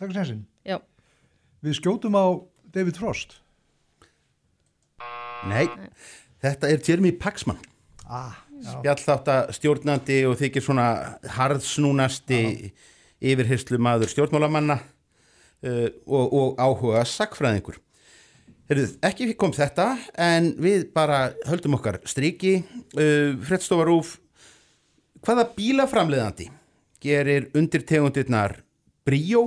Takk 0.00 0.14
sensin. 0.16 0.44
Já. 0.64 0.76
Við 1.64 1.76
skjótum 1.80 2.16
á 2.16 2.24
David 2.72 3.00
Frost. 3.00 3.40
Nei, 5.50 5.66
þetta 6.44 6.68
er 6.68 6.82
Jeremy 6.84 7.12
Paxman 7.16 7.60
ah, 8.10 8.36
spjallþátt 8.60 9.54
stjórnandi 9.56 10.20
og 10.28 10.36
þykir 10.40 10.64
svona 10.64 10.86
harðsnúnasti 11.36 12.40
yfirhyrslu 13.20 13.80
maður 13.80 14.12
stjórnmálamanna 14.12 14.78
uh, 14.80 15.88
og, 16.06 16.26
og 16.26 16.60
áhuga 16.60 17.04
sakfræðingur 17.08 17.80
Heyrðu, 18.70 18.86
ekki 19.02 19.32
kom 19.34 19.50
þetta 19.50 19.84
en 20.14 20.52
við 20.62 20.84
bara 20.94 21.32
höldum 21.48 21.74
okkar 21.74 21.96
striki 22.06 22.60
uh, 22.62 23.34
Frettstofa 23.42 23.82
Rúf 23.88 24.12
hvaða 25.26 25.48
bílaframleðandi 25.56 26.46
gerir 27.02 27.48
undirtegundirnar 27.58 28.60
Brio, 29.02 29.42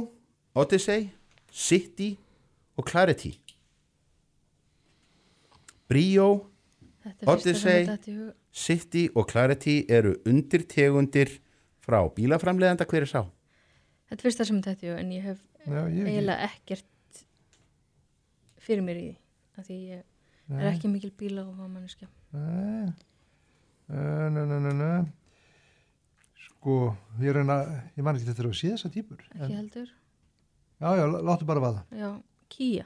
Odyssey 0.59 1.07
City 1.47 2.09
og 2.75 2.89
Clarity 2.91 3.31
Brio 5.87 6.27
er 7.07 7.31
Odyssey. 7.31 7.87
City 8.51 9.07
og 9.15 9.31
Clarity 9.31 9.85
eru 9.87 10.17
undirtegundir 10.27 11.37
frá 11.79 12.01
bílaframleðanda 12.11 12.83
hver 12.91 13.07
er 13.07 13.13
sá? 13.15 13.21
Þetta 14.11 14.19
er 14.19 14.27
fyrsta 14.27 14.51
sem 14.51 14.59
þetta 14.67 14.91
er 14.91 14.99
en 14.99 15.15
ég 15.15 15.31
hef 15.31 15.39
Já, 15.63 15.85
ég 15.87 16.11
eiginlega 16.11 16.51
ekkert 16.51 16.89
fyrir 18.63 18.85
mér 18.85 18.99
í 19.01 19.07
því. 19.07 19.15
Af 19.53 19.67
því 19.67 19.79
ég 19.91 19.99
er 19.99 20.05
Nei. 20.53 20.69
ekki 20.73 20.89
mikil 20.91 21.11
bíla 21.17 21.43
og 21.45 21.57
manneskja. 21.59 22.07
Nei. 22.33 22.93
Nei, 23.93 24.29
nei, 24.33 24.59
nei, 24.63 24.73
nei. 24.79 25.03
Sko, 26.47 26.95
ég 27.21 27.35
reyna, 27.35 27.59
ég 27.97 28.05
man 28.05 28.15
ekki 28.17 28.29
þetta 28.29 28.43
er 28.45 28.49
að 28.49 28.57
sé 28.57 28.71
þessa 28.73 28.91
típur. 28.93 29.21
Ekki 29.35 29.57
heldur. 29.59 29.89
Já, 30.83 30.89
já, 30.99 31.05
láttu 31.13 31.47
bara 31.47 31.63
vaða. 31.63 31.83
Já, 31.95 32.09
Kia. 32.53 32.85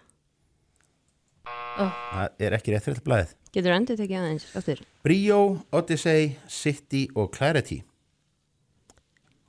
Það 1.78 2.41
er 2.41 2.56
ekki 2.58 2.74
rétt 2.74 2.86
fyrir 2.86 2.98
þetta 2.98 3.08
blæðið. 3.08 3.34
Getur 3.54 3.74
endur 3.76 3.98
tekið 3.99 4.20
aðeins 4.20 4.45
aftur. 4.58 4.80
Brio, 5.06 5.40
Odyssey, 5.78 6.32
City 6.52 7.04
og 7.16 7.30
Clarity. 7.36 7.78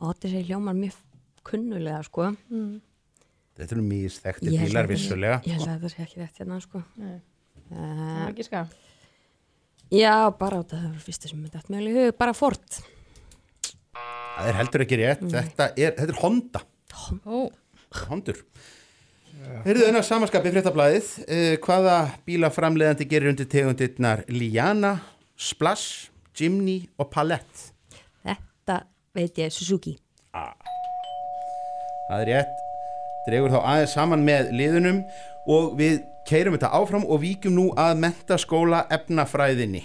Odyssey 0.04 0.44
hljómar 0.46 0.76
mjög 0.78 0.98
kunnulega, 1.48 2.02
sko. 2.06 2.28
Mm. 2.52 2.78
Þetta 3.58 3.74
eru 3.74 3.82
held 4.60 4.70
bílar 4.70 4.86
að- 4.86 4.92
vissulega. 4.92 5.38
Ég 5.44 5.56
held 5.58 5.66
að 5.66 5.74
þetta 5.74 5.90
sé 5.90 6.02
ekki 6.04 6.20
rétt 6.22 6.38
hérna, 6.38 6.60
sko. 6.62 6.82
Nei. 7.02 7.16
Uh, 7.68 8.28
ekki 8.30 8.44
ska. 8.46 8.62
já, 9.90 10.14
bara 10.38 10.56
á 10.56 10.62
þetta, 10.62 10.78
það 10.78 10.92
var 10.94 11.04
fyrsta 11.04 11.28
sem 11.28 11.44
þetta 11.44 11.58
með 11.74 11.88
í 11.90 11.94
hug, 11.98 12.16
bara 12.18 12.34
Ford. 12.38 12.78
Það 14.38 14.48
er 14.48 14.58
heldur 14.60 14.84
ekki 14.84 14.98
rétt. 15.00 15.24
Þetta, 15.32 15.66
er, 15.76 15.94
þetta 15.98 16.12
er 16.14 16.20
Honda. 16.22 16.62
Ó. 17.26 17.48
Hondur. 18.08 18.44
Heyrðu 19.64 19.86
þennar 19.88 20.06
samanskapið 20.06 20.54
fréttablaðið. 20.58 21.10
Uh, 21.26 21.56
hvaða 21.64 21.96
bílaframleðandi 22.28 23.08
gerir 23.10 23.32
undir 23.32 23.48
tegundirnar 23.50 24.22
Liana, 24.30 24.94
Splash, 25.34 26.12
Jimny 26.38 26.84
og 26.98 27.10
Palette? 27.10 27.72
Þetta 28.22 28.82
veit 29.16 29.38
ég, 29.40 29.50
Suzuki. 29.54 29.98
Það 32.08 32.20
er 32.22 32.26
rétt. 32.32 32.67
Dregur 33.26 33.52
þá 33.52 33.58
aðeins 33.60 33.94
saman 33.96 34.24
með 34.26 34.52
liðunum 34.56 35.02
og 35.48 35.74
við 35.78 36.00
keirum 36.28 36.56
þetta 36.56 36.72
áfram 36.76 37.06
og 37.08 37.22
víkjum 37.22 37.56
nú 37.56 37.68
að 37.78 38.02
mentaskóla 38.04 38.84
efnafræðinni. 38.92 39.82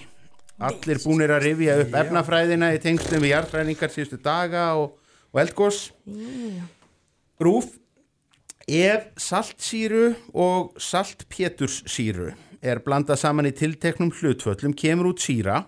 Allir 0.64 0.99
búnir 1.03 1.34
að 1.34 1.47
rifja 1.47 1.77
upp 1.81 1.95
efnafræðina 2.03 2.73
í 2.76 2.81
tengslum 2.84 3.23
við 3.23 3.34
jarðfræðingar 3.34 3.93
síðustu 3.93 4.19
daga 4.23 4.68
og, 4.80 4.93
og 5.34 5.41
eldgós. 5.43 5.88
Rúf, 7.43 7.72
ef 8.68 9.10
saltsýru 9.19 10.14
og 10.31 10.77
saltpéturssýru 10.80 12.31
er 12.64 12.80
blandað 12.85 13.19
saman 13.26 13.49
í 13.49 13.55
tilteknum 13.55 14.14
hlutföllum 14.15 14.76
kemur 14.77 15.11
út 15.11 15.23
síra 15.23 15.65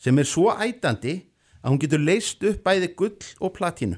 sem 0.00 0.18
er 0.20 0.28
svo 0.28 0.50
ætandi 0.52 1.22
að 1.62 1.70
hún 1.70 1.80
getur 1.82 2.04
leist 2.04 2.44
upp 2.44 2.60
bæði 2.66 2.92
gull 2.98 3.30
og 3.40 3.54
platínu. 3.56 3.96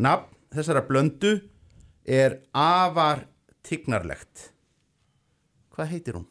Nafn 0.00 0.30
þessara 0.54 0.82
blöndu 0.86 1.36
er 2.10 2.40
afar 2.56 3.24
tignarlegt. 3.66 4.50
Hvað 5.74 5.92
heitir 5.94 6.18
hún? 6.18 6.26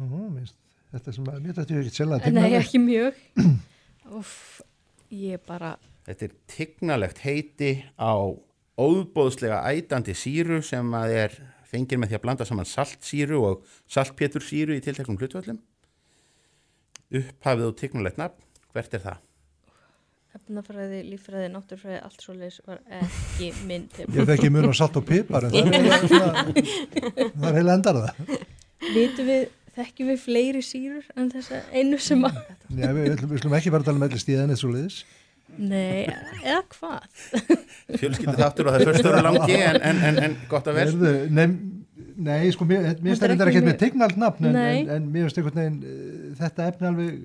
Nú, 0.00 0.26
minnst, 0.32 0.56
þetta 0.94 1.14
sem 1.14 1.28
að 1.28 1.40
mér 1.44 1.56
þetta 1.58 1.74
er 1.76 1.82
ekki 1.84 1.98
selga 2.00 2.32
Nei, 2.32 2.52
ekki 2.58 2.80
mjög. 2.82 3.18
Úff, 4.18 4.62
ég 5.12 5.42
bara, 5.46 5.76
Þetta 6.02 6.26
er 6.26 6.32
tignarlegt 6.50 7.20
heiti 7.22 7.74
á 7.94 8.18
óbóðslega 8.80 9.60
ætandi 9.70 10.14
síru 10.18 10.58
sem 10.66 10.88
að 10.98 11.12
er 11.14 11.36
fengir 11.68 12.00
með 12.00 12.10
því 12.10 12.18
að 12.18 12.24
blanda 12.24 12.46
saman 12.48 12.68
saltsýru 12.68 13.38
og 13.46 13.68
saltpétursýru 13.92 14.74
í 14.74 14.82
tilteknum 14.82 15.20
hlutvöllum. 15.20 15.60
Upphafið 17.12 17.68
og 17.68 17.76
tignarlegt 17.78 18.18
nafn, 18.18 18.48
hvert 18.74 18.96
er 18.96 19.04
það? 19.04 19.20
Efnafræði, 20.38 21.00
líffræði, 21.10 21.48
náttúrfræði, 21.52 21.98
allt 22.06 22.22
svo 22.24 22.34
leis 22.36 22.60
var 22.66 22.78
ekki 23.00 23.50
minn 23.68 23.88
til. 23.92 24.06
Ég 24.16 24.28
þekki 24.30 24.50
mun 24.54 24.70
á 24.70 24.74
salt 24.76 24.96
og 25.00 25.04
pipar 25.08 25.48
en 25.48 25.56
það 25.56 27.48
er 27.50 27.58
heila, 27.58 27.74
endar 27.78 27.98
það. 28.02 28.36
Vitum 28.92 29.28
við, 29.28 29.42
þekkjum 29.76 30.12
við 30.12 30.22
fleiri 30.24 30.62
sýrur 30.66 31.10
en 31.16 31.28
þessa 31.32 31.60
einu 31.72 31.98
sem 32.02 32.24
að, 32.28 32.38
Já, 32.72 32.88
við, 32.96 33.02
við, 33.12 33.26
við 33.34 33.42
slum 33.44 33.58
ekki 33.58 33.72
bara 33.74 33.86
tala 33.88 34.00
um 34.00 34.06
elli 34.08 34.22
stíðan 34.22 34.52
eins 34.54 34.64
og 34.66 34.74
liðis. 34.76 35.02
nei, 35.60 36.08
eða 36.40 36.62
hvað? 36.72 37.28
Fjölskyldi 38.00 38.38
þáttur 38.40 38.68
og 38.70 38.74
það 38.74 38.80
er 38.80 38.88
fyrst 38.90 39.04
störu 39.04 39.22
langi 39.26 39.56
en, 39.60 39.78
en, 39.84 40.02
en, 40.08 40.20
en 40.26 40.36
gott 40.50 40.68
að 40.70 40.78
vel. 40.80 40.86
Erðu, 40.88 41.12
nei, 41.36 41.46
nei, 42.16 42.50
sko, 42.54 42.64
mér 42.70 42.94
finnst 43.02 43.26
reyndar 43.28 43.50
ekki 43.52 43.60
með 43.60 43.68
mjög- 43.74 43.80
tegnalt 43.84 44.16
nafn 44.22 44.48
en, 44.48 44.56
Nei. 44.56 44.78
en, 44.86 44.92
en 44.96 45.10
mér 45.12 45.28
finnst 45.28 45.42
uh, 45.44 46.32
þetta 46.40 46.70
efni 46.72 46.88
alveg 46.88 47.18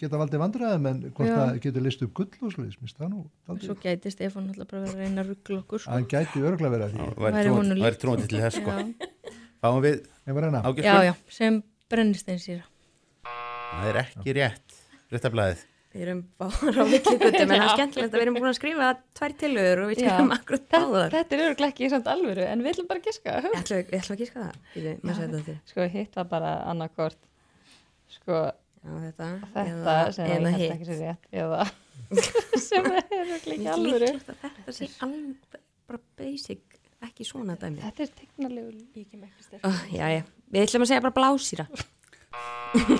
geta 0.00 0.20
valdið 0.20 0.42
vandræðum 0.42 0.88
en 0.90 1.02
hvort 1.10 1.30
það 1.32 1.60
getur 1.64 1.84
list 1.86 2.02
upp 2.06 2.14
gull 2.18 2.46
og 2.48 2.54
sliðis, 2.54 2.78
minnst 2.80 2.98
það 3.00 3.12
nú 3.12 3.20
dálítið. 3.48 3.68
Svo 3.68 3.76
gæti 3.82 4.12
Stefán 4.14 4.48
alltaf 4.52 4.70
bara 4.70 4.82
verið 4.84 4.96
að 4.96 5.02
reyna 5.04 5.22
að 5.24 5.30
ruggla 5.32 5.60
okkur, 5.62 5.84
sko. 5.84 5.92
Hann 5.94 6.08
gæti 6.10 6.42
örgulega 6.42 6.72
verið 6.74 6.86
að 6.86 6.96
því. 6.96 7.06
Líkt. 7.70 7.84
væri 7.86 8.00
trúandi 8.02 8.28
til 8.32 8.42
þess, 8.42 8.58
sko. 8.60 8.76
Fáum 9.64 9.80
við 9.86 10.02
reyna. 10.26 10.64
Já, 10.82 10.96
já, 11.08 11.14
sem 11.38 11.62
brennisteinsýra. 11.92 12.66
Það 13.26 13.88
er 13.92 14.02
ekki 14.02 14.36
rétt, 14.36 14.76
réttablaðið. 15.14 15.64
Við 15.96 16.02
erum 16.04 16.18
bara 16.36 16.84
á 16.84 16.84
villigutum 16.84 17.40
en 17.40 17.50
það 17.50 17.62
er 17.62 17.70
skemmtilegt 17.72 18.10
að 18.10 18.18
við 18.18 18.22
erum 18.26 18.34
búin 18.36 18.50
að 18.50 18.56
skrifa 18.58 18.88
tvær 19.16 19.34
tilögur 19.40 19.80
og 19.80 19.88
við 19.88 20.02
Já. 20.02 20.08
tegum 20.10 20.34
akkurat 20.34 20.66
báðar. 20.74 21.14
Þetta 21.14 21.36
er 21.36 21.42
öruglega 21.46 21.72
ekki 21.72 21.86
í 21.86 21.88
samt 21.94 22.10
alvöru, 22.12 22.44
en 22.44 22.64
við 22.64 22.72
ætlum 22.74 22.88
bara 22.90 23.00
að 23.00 23.08
giska. 23.08 23.36
Ég 23.46 23.94
ætla 23.96 24.16
að 24.16 24.20
gíska 24.20 24.44
það. 24.44 25.48
Sko, 25.70 25.86
hitt 25.94 26.18
var 26.20 26.28
bara 26.34 26.50
annarkort, 26.68 27.16
sko, 28.18 28.42
Já, 28.86 28.92
þetta, 29.02 29.28
þetta 29.42 29.64
eða- 29.72 30.12
sem 30.14 30.30
eða 30.30 30.36
ég 30.36 30.46
held 30.46 30.62
hitt. 30.62 30.74
ekki 30.76 30.86
sér 30.86 31.00
rétt, 31.02 31.26
eða 31.42 31.66
sem 32.68 32.86
er 32.86 33.02
ekki 33.02 33.56
að 33.66 34.14
þetta 34.46 34.74
sé 34.76 34.88
alveg 35.02 35.58
bara 35.86 36.00
basic, 36.20 36.78
ekki 37.02 37.26
svona 37.26 37.56
dæmi. 37.58 37.82
Þetta 37.82 38.06
er 38.06 38.14
tegnalegu 38.22 38.70
líki 38.94 39.18
með 39.18 39.28
ekki 39.32 39.46
sterk. 39.48 39.66
Oh, 39.66 39.82
já, 39.90 40.06
já, 40.14 40.22
við 40.54 40.64
ætlum 40.68 40.86
að 40.86 40.90
segja 40.92 41.04
bara 41.08 41.16
blásýra. 41.18 41.66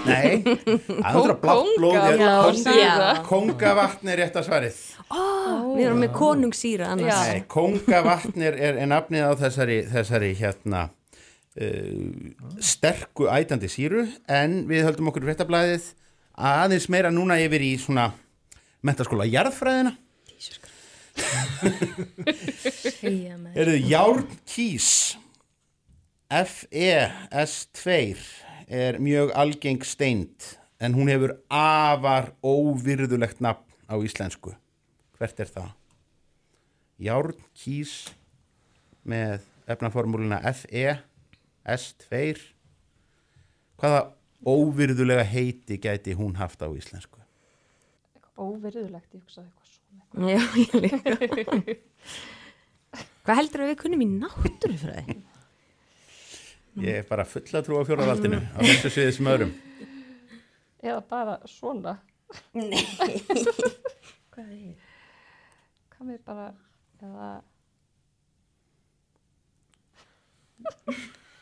Nei, 0.06 0.40
það 0.40 1.16
er 1.20 1.32
blátt 1.42 1.72
blóð 1.76 1.96
Kóngavatn. 2.16 2.62
kóng- 2.64 3.24
Kóngavatn 3.28 4.08
er 4.08 4.20
rétt 4.22 4.36
að 4.40 4.46
svarið 4.48 4.78
Oh, 5.12 5.74
við 5.76 5.82
erum 5.86 6.00
með 6.02 6.12
konungssýra 6.16 6.88
annars. 6.94 7.18
Nei, 7.28 7.42
kóngavatn 7.52 8.42
er, 8.46 8.56
er, 8.58 8.78
er 8.82 8.88
nafnið 8.90 9.26
á 9.28 9.32
þessari, 9.38 9.76
þessari 9.92 10.30
hérna 10.38 10.86
uh, 11.60 12.58
sterku 12.60 13.28
ætandi 13.32 13.68
síru 13.72 14.06
en 14.28 14.64
við 14.70 14.86
höldum 14.88 15.10
okkur 15.12 15.26
fréttablaðið 15.28 15.92
aðeins 16.36 16.88
meira 16.92 17.10
núna 17.12 17.38
yfir 17.40 17.64
í 17.64 17.76
svona 17.80 18.10
mentaskóla 18.84 19.26
jarðfræðina. 19.28 19.96
Eru 23.56 23.76
járn 23.88 24.26
kís 24.44 25.16
FES2 26.28 27.96
er 28.66 28.98
mjög 29.00 29.32
algeng 29.38 29.84
steind 29.86 30.58
en 30.82 30.94
hún 30.98 31.08
hefur 31.08 31.36
afar 31.48 32.32
óvirðulegt 32.44 33.40
nafn 33.40 33.64
á 33.88 33.94
íslensku. 34.02 34.52
Hvert 35.16 35.40
er 35.40 35.48
það? 35.48 35.70
Járn 37.00 37.38
kýs 37.56 38.10
með 39.06 39.46
efnaformúluna 39.70 40.42
FES2 41.66 42.40
hvaða 43.80 44.00
óvirðulega 44.46 45.24
heiti 45.26 45.78
gæti 45.82 46.14
hún 46.16 46.36
haft 46.38 46.62
á 46.62 46.68
íslensku? 46.70 47.20
Óvirðulegt, 48.36 49.10
ég 49.16 49.22
hugsaði 49.24 49.48
eitthvað 49.48 49.68
svona. 49.72 50.02
Já, 50.30 50.40
ég 50.60 50.72
líka. 50.84 51.76
Hvað 53.26 53.38
heldur 53.40 53.64
að 53.64 53.70
við 53.72 53.78
kunnum 53.80 54.04
í 54.04 54.08
náttúrufræði? 54.12 55.16
Ég 56.84 57.00
er 57.00 57.06
bara 57.08 57.24
full 57.24 57.48
að 57.56 57.64
trúa 57.66 57.86
fjórðavaldinu 57.88 58.38
á 58.52 58.58
þessu 58.60 58.92
sviði 58.92 59.12
sem 59.16 59.30
öðrum. 59.32 59.52
Eða 60.84 61.00
bara 61.08 61.34
svona. 61.48 61.96
Nei. 62.52 62.76
Hvað 64.36 64.44
er 64.44 64.52
ég? 64.52 64.76
Hvað 65.96 66.04
með 66.12 66.20
bara, 66.28 66.46
eða... 67.00 67.28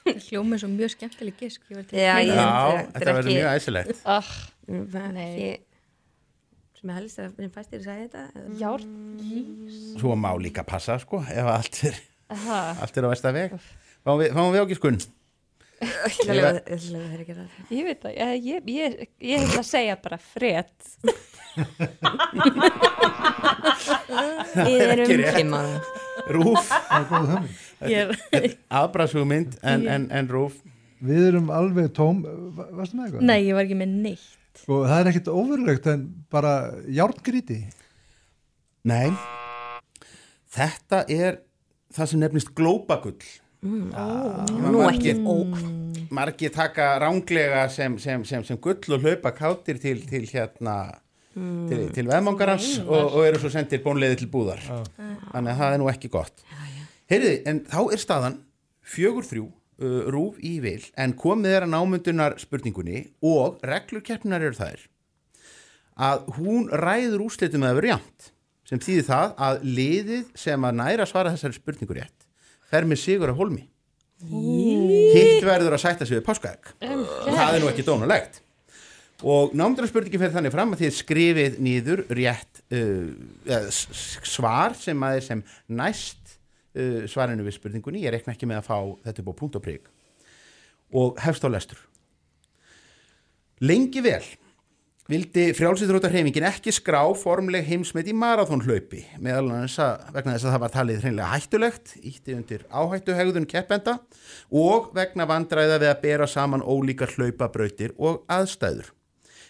Hljómið 0.28 0.58
svo 0.60 0.68
mjög 0.68 0.90
skemmtileg 0.94 1.34
ég 1.80 1.86
til 1.88 1.96
Já, 2.00 2.14
ég, 2.20 2.28
þetta 2.92 3.12
verður 3.16 3.32
mjög 3.32 3.48
æsilegt. 3.54 3.96
Það 4.04 4.28
er 5.00 5.12
Nei. 5.16 5.56
sem 6.78 6.90
er 6.92 6.96
helst 6.98 7.18
að 7.24 7.30
fæst 7.54 7.70
þér 7.72 7.80
að 7.80 7.86
segja 7.88 8.04
þetta. 8.04 8.22
Járn 8.60 8.92
kýs. 9.22 9.76
Svo 10.02 10.10
má 10.20 10.30
líka 10.40 10.62
passa 10.68 10.94
sko 11.00 11.16
ef 11.24 11.46
allt 11.56 11.76
er, 11.88 11.94
Aha. 12.36 12.58
allt 12.84 12.94
er 13.00 13.04
á 13.08 13.10
versta 13.14 13.30
veg. 13.36 13.48
Fáum 14.04 14.18
við, 14.20 14.28
fáum 14.36 14.52
við? 14.52 14.60
Ég 15.84 15.90
að 16.24 16.36
leyfa- 16.36 16.54
ég 16.54 16.60
ætla 16.64 16.76
að 16.76 16.92
leyfa 16.94 17.08
þér 17.10 17.20
að 17.20 17.26
gera 17.28 17.42
það. 17.44 17.50
Ég 17.74 17.82
veit 17.88 18.00
það, 18.04 18.12
ég, 18.20 18.28
ég, 18.44 18.60
ég, 18.74 18.90
ég 19.32 19.38
ætla 19.48 19.62
að 19.64 19.72
segja 19.72 19.94
bara 20.04 20.18
fred. 20.20 20.72
Við 24.64 24.80
er 24.84 24.90
ára. 25.58 25.78
Rúf. 26.34 26.64
Það 26.70 26.96
er 26.98 27.04
góð 27.10 27.26
hugmynd. 27.34 27.63
Afbrasugmynd 28.70 29.58
en, 29.62 29.86
en, 29.88 30.06
en 30.10 30.28
rúf. 30.30 30.60
Við 31.04 31.26
erum 31.32 31.50
alveg 31.52 31.90
tóm, 31.96 32.22
va- 32.56 32.68
varstu 32.78 32.96
með 32.96 33.08
eitthvað? 33.10 33.24
Nei, 33.28 33.38
ég 33.48 33.56
var 33.58 33.66
ekki 33.66 33.76
með 33.82 33.96
neitt. 34.06 34.28
Sko, 34.62 34.78
það 34.86 35.00
er 35.02 35.10
ekkit 35.10 35.30
óverulegt 35.34 35.88
en 35.90 36.04
bara 36.32 36.52
járngríti. 36.94 37.58
Nei, 38.88 39.10
þetta 40.54 41.02
er 41.10 41.40
það 41.94 42.10
sem 42.12 42.22
nefnist 42.22 42.52
glópagull. 42.56 43.18
Mm. 43.64 43.88
Ah, 43.96 44.44
Nú 44.50 44.82
ekki 44.84 45.14
margir- 45.14 45.22
ó. 45.24 45.36
Margir 46.14 46.52
taka 46.52 46.92
ránglega 47.00 47.64
sem, 47.72 47.96
sem, 47.98 48.24
sem, 48.28 48.44
sem 48.44 48.58
gull 48.60 48.76
og 48.92 49.00
hlaupa 49.06 49.32
kátir 49.34 49.80
til, 49.82 50.04
til 50.08 50.26
hérna 50.32 51.00
Mm. 51.34 51.64
til, 51.66 51.80
til 51.90 52.06
veðmangarans 52.06 52.76
og, 52.86 53.08
og 53.18 53.24
eru 53.26 53.40
svo 53.42 53.48
sendir 53.50 53.80
bónleiði 53.82 54.20
til 54.20 54.28
búðar. 54.30 54.60
Þannig 55.32 55.50
að 55.50 55.56
það 55.58 55.72
er 55.74 55.80
nú 55.82 55.88
ekki 55.90 56.06
gott. 56.12 56.44
Heyriði, 57.14 57.36
en 57.46 57.60
þá 57.70 57.80
er 57.94 58.00
staðan 58.02 58.38
fjögur 58.84 59.26
þrjú 59.28 59.44
uh, 59.46 60.00
rúf 60.10 60.38
í 60.42 60.56
vil 60.64 60.82
en 60.98 61.14
komið 61.18 61.58
er 61.58 61.66
að 61.66 61.74
námundunar 61.76 62.38
spurningunni 62.42 63.04
og 63.24 63.60
reglur 63.66 64.02
keppnar 64.04 64.42
eru 64.42 64.58
þær 64.58 64.86
að 65.94 66.24
hún 66.40 66.66
ræður 66.74 67.28
úrslitum 67.28 67.66
að 67.68 67.78
vera 67.78 67.92
jæmt 67.94 68.32
sem 68.66 68.80
þýðir 68.82 69.06
það 69.06 69.36
að 69.46 69.68
liðið 69.78 70.32
sem 70.40 70.66
að 70.66 70.80
næra 70.80 71.06
svara 71.06 71.34
þessari 71.36 71.58
spurningu 71.60 71.98
rétt 72.00 72.26
fer 72.72 72.88
með 72.88 73.02
sigur 73.04 73.30
af 73.30 73.38
holmi 73.38 73.68
hitt 74.24 75.44
verður 75.44 75.76
að 75.76 75.82
sætta 75.82 76.06
sig 76.06 76.16
við 76.16 76.24
páskaegg. 76.24 76.70
Það 76.80 77.44
er 77.44 77.60
nú 77.62 77.70
ekki 77.70 77.84
dónulegt 77.86 78.40
og 79.24 79.54
námdrarspurningin 79.56 80.20
fer 80.20 80.34
þannig 80.34 80.52
fram 80.52 80.74
að 80.74 80.84
þið 80.84 80.96
skrifið 80.98 81.58
nýður 81.64 82.02
rétt 82.18 82.62
uh, 82.74 83.68
svar 83.70 84.74
sem 84.78 85.06
að 85.06 85.20
er 85.20 85.26
sem 85.28 85.44
næst 85.70 86.23
uh, 86.74 87.02
svarinu 87.10 87.46
við 87.46 87.58
spurningunni 87.58 88.04
ég 88.04 88.14
rekna 88.14 88.34
ekki 88.34 88.48
með 88.50 88.62
að 88.62 88.70
fá 88.70 88.78
þetta 89.08 89.26
á 89.30 89.40
punkt 89.40 89.58
og 89.58 89.64
prik 89.64 89.90
og 90.94 91.20
hefst 91.24 91.46
á 91.46 91.48
lestur 91.50 91.80
lengi 93.64 94.02
vel 94.04 94.22
vildi 95.10 95.50
frjálsýþróttarheimingin 95.52 96.46
ekki 96.48 96.72
skrá 96.72 97.02
formleg 97.20 97.66
heimsmet 97.68 98.08
í 98.08 98.14
marathónhlaupi 98.16 99.02
meðal 99.20 99.50
annars 99.50 99.76
að 99.82 100.06
vegna 100.14 100.36
þess 100.36 100.46
að 100.46 100.54
það 100.54 100.62
var 100.62 100.72
talið 100.72 101.02
hreinlega 101.02 101.32
hættulegt, 101.34 101.92
ítti 102.00 102.36
undir 102.38 102.64
áhættuhegðun 102.72 103.48
keppenda 103.50 103.98
og 104.48 104.88
vegna 104.96 105.26
vandræða 105.28 105.76
við 105.82 105.90
að 105.90 106.00
bera 106.06 106.28
saman 106.30 106.64
ólíkar 106.64 107.12
hlaupabrautir 107.18 107.92
og 108.00 108.22
aðstæður. 108.32 108.88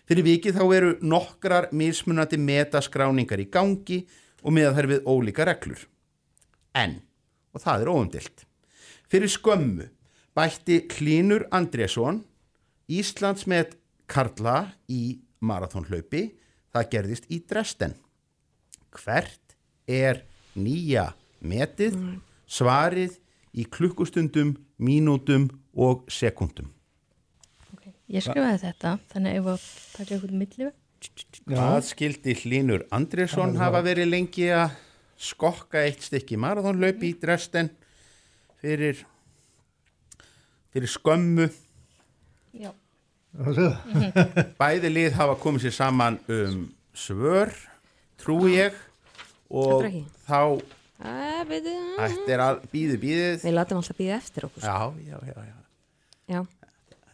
Fyrir 0.04 0.26
vikið 0.26 0.58
þá 0.58 0.64
eru 0.74 0.90
nokkrar 1.06 1.70
mismunandi 1.72 2.40
metaskráningar 2.42 3.40
í 3.40 3.46
gangi 3.46 4.02
og 4.42 4.58
meðan 4.58 4.74
þær 4.74 4.90
við 4.90 5.06
ólíka 5.06 5.46
reglur. 5.46 5.86
En, 6.74 6.98
og 7.54 7.62
það 7.62 7.84
er 7.84 7.90
óumdilt, 7.94 8.46
fyrir 9.08 9.30
skömmu 9.30 9.88
bætti 10.34 10.82
Klínur 10.90 11.46
Andrésson 11.54 12.24
Íslands 12.90 13.46
með 13.48 13.78
Karla 14.10 14.74
í 14.92 15.20
marathónhlaupi, 15.44 16.26
það 16.74 16.88
gerðist 16.92 17.28
í 17.32 17.40
Dresden. 17.48 17.94
Hvert 18.94 19.56
er 19.88 20.24
nýja 20.54 21.12
metið, 21.40 21.96
svarið 22.46 23.16
í 23.56 23.64
klukkustundum, 23.64 24.54
mínútum 24.76 25.48
og 25.72 26.04
sekundum? 26.12 26.70
Ég 28.12 28.20
skrifaði 28.20 28.60
þetta, 28.66 28.98
þannig 29.14 29.32
að 29.32 29.38
ef 29.38 29.46
að 29.54 29.68
taka 29.94 30.14
eitthvað 30.14 30.34
millið. 30.42 30.72
Hvað 31.48 31.78
skildi 31.88 32.34
Hlínur 32.42 32.84
Andrésson 32.94 33.56
hafa 33.60 33.80
verið 33.84 34.10
lengi 34.12 34.50
að 34.52 34.76
skokka 35.20 35.82
eitt 35.86 36.04
stykki 36.04 36.38
marathónhlaupi 36.40 37.12
í 37.12 37.18
Dresden 37.20 37.70
fyrir, 38.62 39.04
fyrir 40.74 40.90
skömmu? 40.90 41.48
Já. 42.54 42.70
Bæði 44.60 44.92
lið 44.92 45.18
hafa 45.18 45.34
komið 45.42 45.66
sér 45.66 45.76
saman 45.80 46.20
um 46.30 46.68
svör, 46.94 47.50
trúi 48.20 48.56
ég, 48.60 48.76
og 49.50 49.88
þá 50.28 50.62
Æ, 51.04 51.42
veitu. 51.48 51.72
Þetta 51.98 52.32
er 52.32 52.40
að 52.40 52.60
býðu 52.72 52.94
býðið. 53.02 53.42
Við 53.42 53.54
látum 53.56 53.80
alltaf 53.80 53.96
býða 53.98 54.14
eftir 54.16 54.46
okkur. 54.46 54.62
Já, 54.62 54.94
já, 55.04 55.18
já, 55.26 55.40
já. 55.42 55.56
Já. 56.30 56.38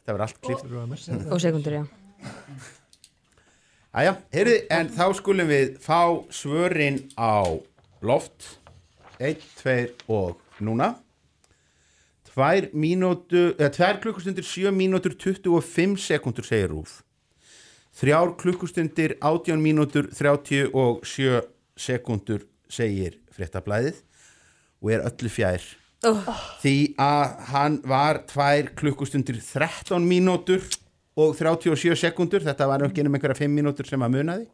Það 0.04 0.12
verður 0.12 0.24
allt 0.26 0.40
klipt. 0.44 1.32
Og 1.32 1.40
sekundur, 1.42 1.78
já. 1.80 1.84
Æja, 3.90 4.12
heyrði, 4.30 4.58
en 4.76 4.92
þá 4.94 5.04
skulum 5.18 5.48
við 5.50 5.72
fá 5.82 5.98
svörin 6.30 7.00
á 7.18 7.42
loft. 8.02 8.58
Einn, 9.20 9.40
tveir 9.58 9.92
og 10.08 10.40
núna. 10.64 10.94
Tvær 12.30 12.70
mínútu, 12.72 13.50
eða 13.58 13.72
tvær 13.74 14.00
klukkustundir, 14.04 14.46
sjö 14.46 14.70
mínútur, 14.72 15.16
25 15.18 15.98
sekundur, 15.98 16.46
segir 16.46 16.70
Rúf. 16.70 17.00
Þrjár 18.00 18.36
klukkustundir, 18.40 19.16
18 19.18 19.60
mínútur, 19.60 20.08
37 20.14 21.42
sekundur, 21.76 22.46
segir 22.70 23.18
fréttablaðið 23.34 23.98
og 24.80 24.92
er 24.94 25.04
öllu 25.10 25.32
fjær. 25.32 25.64
Oh. 26.06 26.30
Því 26.62 26.94
að 27.02 27.32
hann 27.50 27.80
var 27.84 28.22
tvær 28.30 28.70
klukkustundir, 28.78 29.42
13 29.42 30.06
mínútur 30.06 30.62
og 31.20 31.34
37 31.38 31.98
sekundur, 32.00 32.44
þetta 32.44 32.68
var 32.70 32.84
ekki 32.86 33.04
um 33.04 33.18
einhverja 33.18 33.38
5 33.42 33.52
mínútur 33.58 33.88
sem 33.88 34.02
að 34.02 34.16
munaði. 34.16 34.48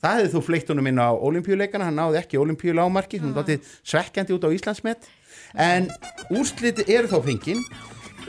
Það 0.00 0.18
hefði 0.18 0.32
þú 0.34 0.42
fleitt 0.46 0.72
honum 0.72 0.90
inn 0.90 1.00
á 1.00 1.10
olimpíuleikana, 1.12 1.88
hann 1.88 1.98
náði 2.00 2.20
ekki 2.22 2.40
olimpíulámarki, 2.40 3.20
hún 3.22 3.36
dóttið 3.36 3.64
svekkjandi 3.80 4.36
út 4.36 4.46
á 4.48 4.54
Íslandsmet. 4.56 5.08
En 5.54 5.88
úrsliti 6.34 6.86
eru 6.90 7.10
þá 7.10 7.18
fengin, 7.26 7.64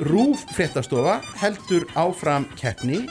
Rúf 0.02 0.46
fréttastofa 0.56 1.20
heldur 1.42 1.84
áfram 2.00 2.48
keppni, 2.58 3.04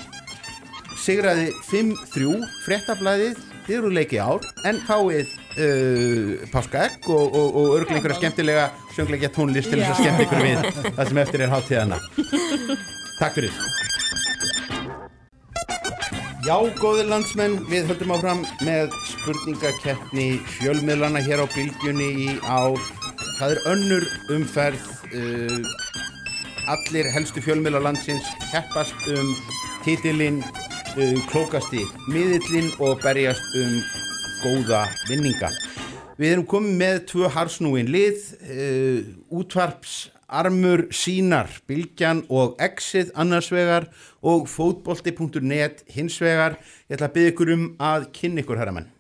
sigraði 0.99 1.51
5-3, 1.69 2.41
fréttablaðið, 2.65 3.37
þið 3.67 3.77
eru 3.77 3.93
leikið 3.95 4.25
ár, 4.25 4.49
en 4.67 4.81
fáið 4.89 5.29
uh, 5.61 6.49
páskaegg 6.53 7.11
og, 7.13 7.37
og, 7.37 7.61
og 7.61 7.77
örglega 7.77 8.01
einhverja 8.01 8.19
skemmtilega 8.21 8.67
söngleikja 8.97 9.33
tónlist 9.37 9.71
til 9.71 9.83
þess 9.83 9.95
að 9.95 10.03
skemmt 10.03 10.25
ykkur 10.27 10.45
við 10.49 10.65
það 10.89 11.13
sem 11.13 11.23
eftir 11.25 11.47
er 11.47 11.55
hátíðana. 11.55 12.01
Takk 13.21 13.37
fyrir. 13.37 14.00
Já, 16.41 16.57
góðir 16.81 17.05
landsmenn, 17.11 17.59
við 17.69 17.91
höldum 17.91 18.15
áfram 18.15 18.39
með 18.65 18.95
spurningakeppni 19.11 20.39
fjölmiðlana 20.55 21.21
hér 21.27 21.43
á 21.45 21.47
bylgjunni 21.53 22.07
í 22.17 22.29
ár. 22.49 22.81
Það 23.37 23.53
er 23.53 23.61
önnur 23.69 24.07
umferð, 24.33 24.87
uh, 25.13 26.71
allir 26.73 27.11
helstu 27.13 27.43
fjölmiðla 27.45 27.83
landsins 27.85 28.31
keppast 28.55 29.05
um 29.13 29.35
titilinn 29.85 30.41
uh, 30.41 31.21
klókasti 31.29 31.85
miðillinn 32.09 32.73
og 32.81 33.05
berjast 33.05 33.61
um 33.61 33.77
góða 34.41 34.87
vinninga. 35.11 35.53
Við 36.17 36.39
erum 36.39 36.49
komið 36.49 36.81
með 36.81 37.03
tvö 37.13 37.35
harsnúin 37.37 37.93
lið, 37.93 38.25
uh, 38.49 39.05
útvarps 39.43 40.07
armur 40.31 40.87
sínar, 40.95 41.51
bylgjan 41.69 42.25
og 42.31 42.57
exið 42.63 43.13
annars 43.19 43.51
vegar 43.53 43.89
og 44.23 44.47
fótbolti.net 44.51 45.85
hins 45.95 46.19
vegar. 46.23 46.59
Ég 46.89 46.99
ætla 46.99 47.11
að 47.11 47.17
byggja 47.17 47.33
ykkur 47.35 47.55
um 47.55 47.65
að 47.91 48.11
kynna 48.17 48.45
ykkur 48.45 48.61
herramenn. 48.61 48.91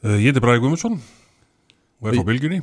Uh, 0.00 0.16
ég 0.16 0.30
heiti 0.30 0.42
Bræði 0.42 0.62
Guðmundsson 0.62 1.00
og 1.00 2.08
er 2.08 2.16
frá 2.20 2.28
Bylgjunni. 2.30 2.62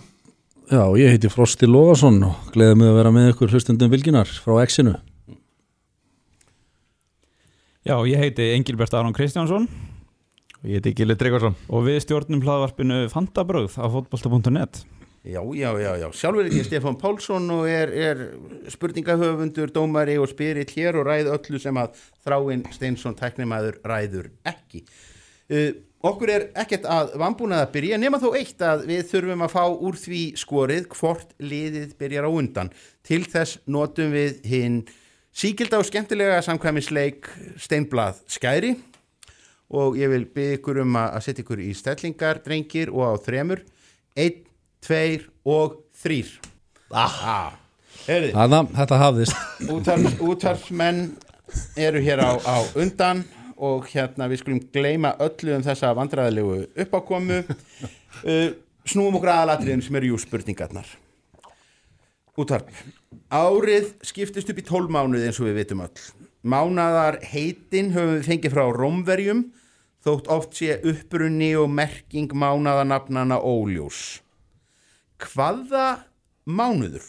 Já, 0.68 0.82
ég 1.00 1.14
heiti 1.14 1.30
Frosti 1.32 1.68
Lóðarsson 1.70 2.18
og 2.28 2.50
gleðið 2.52 2.80
mig 2.82 2.90
að 2.92 2.98
vera 2.98 3.14
með 3.16 3.30
ykkur 3.32 3.54
hlustundum 3.54 3.92
Bilginar 3.94 4.32
frá 4.44 4.58
Exinu. 4.66 4.98
Já, 7.88 7.96
ég 8.04 8.20
heiti 8.20 8.50
Engilbert 8.52 8.98
Aron 8.98 9.16
Kristjánsson 9.16 9.70
og 9.70 10.68
ég 10.68 10.82
heiti 10.82 10.92
Gilli 10.98 11.16
Tryggvarsson 11.16 11.56
og 11.72 11.86
við 11.88 12.02
stjórnum 12.04 12.44
hlaðvarpinu 12.44 13.06
Fantabröð 13.14 13.78
á 13.80 13.88
fotbolta.net 13.94 14.82
Já, 15.28 15.42
já, 15.54 15.80
já, 15.80 15.98
já. 15.98 16.12
Sjálfur 16.12 16.48
ég 16.48 16.64
Stefán 16.64 16.96
Pálsson 16.96 17.50
og 17.52 17.66
er, 17.68 17.90
er 17.92 18.20
spurningahöfundur, 18.72 19.74
dómari 19.76 20.16
og 20.16 20.30
spyrill 20.32 20.72
hér 20.72 20.96
og 21.02 21.10
ræð 21.10 21.34
öllu 21.34 21.60
sem 21.60 21.76
að 21.76 22.00
þráinn 22.24 22.64
Steinsson 22.72 23.18
tæknimæður 23.20 23.82
ræður 23.84 24.30
ekki. 24.48 24.86
Uh, 25.52 25.74
okkur 26.08 26.32
er 26.32 26.48
ekkert 26.64 26.88
að 26.88 27.18
vambúnað 27.20 27.66
að 27.66 27.74
byrja 27.76 28.00
nema 28.00 28.22
þó 28.24 28.30
eitt 28.40 28.64
að 28.64 28.88
við 28.88 29.04
þurfum 29.12 29.44
að 29.44 29.54
fá 29.58 29.64
úr 29.68 30.00
því 30.00 30.24
skorið 30.40 30.90
hvort 30.96 31.36
liðið 31.44 31.98
byrjar 32.00 32.28
á 32.28 32.32
undan. 32.32 32.72
Til 33.04 33.26
þess 33.28 33.60
notum 33.68 34.16
við 34.16 34.40
hinn 34.48 34.82
síkilda 35.36 35.84
og 35.84 35.92
skemmtilega 35.92 36.40
samkvæmisleik 36.48 37.28
Steinblað 37.60 38.24
Skæri 38.32 38.78
og 39.76 40.00
ég 40.00 40.08
vil 40.16 40.24
byggja 40.32 40.62
ykkur 40.62 40.86
um 40.88 41.02
að 41.04 41.24
setja 41.28 41.44
ykkur 41.44 41.68
í 41.68 41.74
stellingar, 41.76 42.40
drengir 42.48 42.96
og 42.96 43.12
á 43.12 43.14
þremur. 43.28 43.68
Einn, 44.16 44.47
tveir 44.84 45.30
og 45.48 45.80
þrýr. 46.02 46.34
Ah. 46.92 47.56
Heyrðu. 48.08 48.34
Þarna, 48.36 48.62
þetta 48.78 49.00
hafðist. 49.02 49.40
Útvarps, 49.68 50.20
útvarpsmenn 50.24 51.02
eru 51.80 52.04
hér 52.04 52.22
á, 52.24 52.32
á 52.40 52.58
undan 52.80 53.24
og 53.58 53.88
hérna 53.90 54.28
við 54.30 54.42
skulum 54.44 54.62
gleyma 54.74 55.16
öllu 55.24 55.56
um 55.58 55.66
þessa 55.66 55.94
vandræðilegu 55.98 56.60
uppákomu 56.84 57.42
uh, 57.42 58.50
snúum 58.88 59.18
okkur 59.18 59.34
aðalatriðum 59.34 59.84
sem 59.86 60.00
eru 60.00 60.12
jú 60.12 60.22
spurningarnar 60.22 60.90
útvarp 62.38 62.70
árið 63.34 63.90
skiptist 64.06 64.52
upp 64.52 64.62
í 64.62 64.68
tólmánuði 64.68 65.30
eins 65.30 65.42
og 65.42 65.50
við 65.50 65.62
vitum 65.64 65.84
öll 65.88 66.04
mánadar 66.48 67.20
heitin 67.32 67.94
höfum 67.96 68.20
við 68.20 68.30
fengið 68.30 68.54
frá 68.54 68.66
Rómverjum 68.78 69.48
þótt 70.06 70.30
oft 70.32 70.60
sé 70.60 70.78
upprunni 70.86 71.56
og 71.60 71.72
merking 71.74 72.32
mánadanafnana 72.38 73.42
óljós 73.42 74.22
hvaða 75.22 75.88
mánuður 76.48 77.06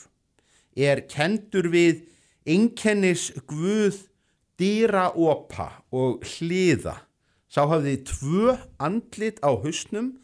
er 0.78 1.02
kendur 1.10 1.68
við 1.72 2.05
einkennis 2.48 3.30
guð 3.48 4.05
dýra 4.59 5.09
opa 5.14 5.70
og 5.94 6.24
hliða? 6.36 6.97
Sá 7.48 7.64
hafði 7.64 7.97
tvö 8.09 8.56
andlit 8.76 9.40
á 9.40 9.51
hausnum 9.52 10.14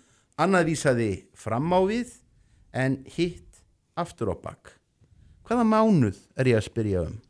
annað 0.41 0.71
vísaði 0.73 1.11
fram 1.39 1.73
á 1.73 1.81
við 1.89 2.17
en 2.75 3.01
hitt 3.17 3.63
aftur 3.97 4.35
á 4.35 4.37
bak. 4.37 4.75
Hvaða 5.45 5.65
mánuð 5.69 6.19
er 6.41 6.51
ég 6.53 6.61
að 6.61 6.69
spyrja 6.69 7.07
um? 7.09 7.21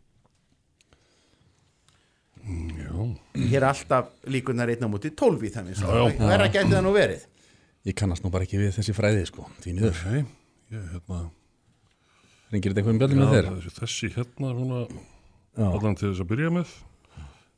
Já. 2.44 2.92
hér 3.34 3.62
er 3.62 3.64
alltaf 3.70 4.10
líkunar 4.28 4.68
einn 4.68 4.84
á 4.84 4.88
móti 4.92 5.08
tólfi 5.16 5.48
þannig 5.48 5.78
já. 5.80 5.86
verða 6.20 6.50
gæti 6.52 6.74
það 6.74 6.82
nú 6.84 6.92
verið? 6.92 7.22
Ég 7.88 7.96
kannast 7.96 8.24
nú 8.24 8.30
bara 8.32 8.44
ekki 8.44 8.60
við 8.60 8.74
þessi 8.76 8.94
fræði, 8.96 9.24
sko, 9.28 9.46
því 9.64 9.72
niður. 9.76 10.02
Nei, 10.12 10.24
ég 10.74 10.90
hérna... 10.94 11.20
Ringir 12.52 12.72
þetta 12.72 12.82
einhverjum 12.82 13.00
bjöllum 13.02 13.22
með 13.22 13.32
þér? 13.34 13.48
Já, 13.48 13.74
þessi 13.78 14.10
hérna, 14.14 14.50
svona, 14.54 14.80
allan 15.70 15.96
til 15.98 16.10
þess 16.10 16.22
að 16.22 16.30
byrja 16.30 16.50
með, 16.54 16.74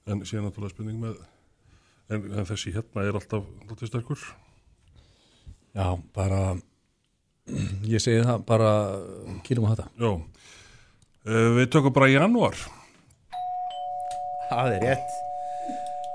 en 0.07 0.23
síðan 0.29 0.47
náttúrulega 0.47 0.75
spurning 0.75 1.03
með, 1.03 1.19
en, 2.13 2.25
en 2.31 2.49
þessi 2.49 2.73
hérna 2.77 3.05
er 3.05 3.19
alltaf, 3.19 3.51
alltaf 3.67 3.91
sterkur. 3.91 4.25
Já, 5.77 5.91
bara, 6.17 6.41
ég 7.85 8.01
segi 8.01 8.25
það, 8.25 8.47
bara 8.49 8.73
kýlum 9.45 9.69
á 9.69 9.73
þetta. 9.75 9.91
Já, 10.01 10.11
uh, 10.15 11.53
við 11.59 11.71
tökum 11.77 11.97
bara 11.97 12.11
í 12.13 12.17
janúar. 12.17 12.67
það 14.47 14.77
er 14.79 14.85
rétt 14.87 15.26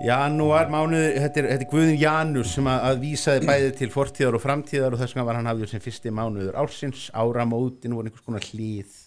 Janúar 0.02 0.72
mánuð, 0.74 1.06
þetta 1.20 1.42
er, 1.42 1.48
þetta 1.52 1.66
er 1.66 1.70
Guðin 1.70 2.00
Janus 2.02 2.56
sem 2.56 2.68
að, 2.72 2.88
að 2.88 3.04
vísaði 3.04 3.50
bæði 3.50 3.70
til 3.78 3.92
fortíðar 3.94 4.38
og 4.38 4.42
framtíðar 4.42 4.96
og 4.96 5.02
þess 5.02 5.14
vegna 5.14 5.28
var 5.28 5.38
hann 5.38 5.50
hafður 5.52 5.72
sem 5.72 5.84
fyrsti 5.84 6.14
mánuður 6.16 6.58
ársins, 6.62 7.04
áramótin 7.14 7.94
voru 7.94 8.10
einhvers 8.10 8.26
konar 8.26 8.48
hlýð, 8.50 8.98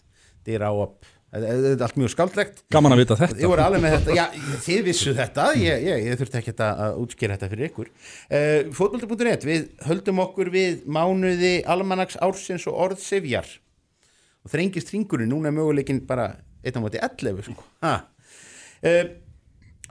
dyr 0.46 0.66
áop 0.68 1.10
þetta 1.34 1.70
er 1.72 1.82
allt 1.82 1.96
mjög 1.98 2.12
skáldlegt. 2.12 2.60
Gaman 2.70 2.94
að 2.94 3.00
vita 3.00 3.16
þetta. 3.18 3.38
Þetta, 3.82 4.14
já, 4.14 4.24
þið 4.62 4.84
vissu 4.86 5.14
þetta. 5.16 5.46
Ég, 5.58 5.86
ég, 5.88 6.04
ég 6.06 6.20
þurfti 6.20 6.38
ekki 6.40 6.54
að, 6.54 6.82
að 6.84 7.00
útskýra 7.02 7.34
þetta 7.34 7.48
fyrir 7.50 7.70
ykkur. 7.70 7.90
Uh, 8.28 8.70
Fótbolti.net, 8.76 9.46
við 9.48 9.64
höldum 9.88 10.22
okkur 10.22 10.52
við 10.54 10.84
mánuði 10.86 11.52
almanags 11.74 12.18
ársins 12.22 12.68
og 12.70 12.78
orðsifjar. 12.86 13.50
Og 14.46 14.52
þrengist 14.52 14.94
ringurinn, 14.94 15.32
núna 15.32 15.50
er 15.50 15.58
möguleikin 15.58 16.04
bara 16.06 16.30
einn 16.62 16.78
á 16.78 16.84
móti 16.84 17.02
11 17.02 17.42
sko. 17.50 17.66
Uh, 17.82 19.02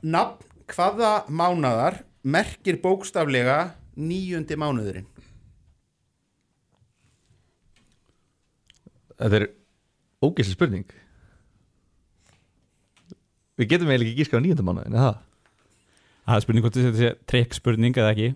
Nafn 0.03 0.52
hvaða 0.73 1.11
mánadar 1.29 2.01
merkir 2.23 2.79
bókstaflega 2.81 3.57
nýjundi 3.99 4.57
mánuðurinn? 4.57 5.07
Þetta 9.19 9.39
er 9.39 9.45
ógeðslega 10.23 10.57
spurning. 10.57 10.85
Við 13.59 13.69
getum 13.69 13.91
eiginlega 13.91 14.09
ekki 14.09 14.17
gíska 14.23 14.39
á 14.39 14.43
nýjönda 14.43 14.65
mánuðin, 14.65 14.95
eða? 14.97 15.11
Það? 15.13 15.19
Það 16.23 16.37
er 16.39 16.43
spurning 16.45 16.63
hvort 16.65 16.77
þetta 16.79 17.01
sé 17.03 17.11
trekk 17.29 17.57
spurning 17.57 17.99
eða 17.99 18.13
ekki. 18.15 18.29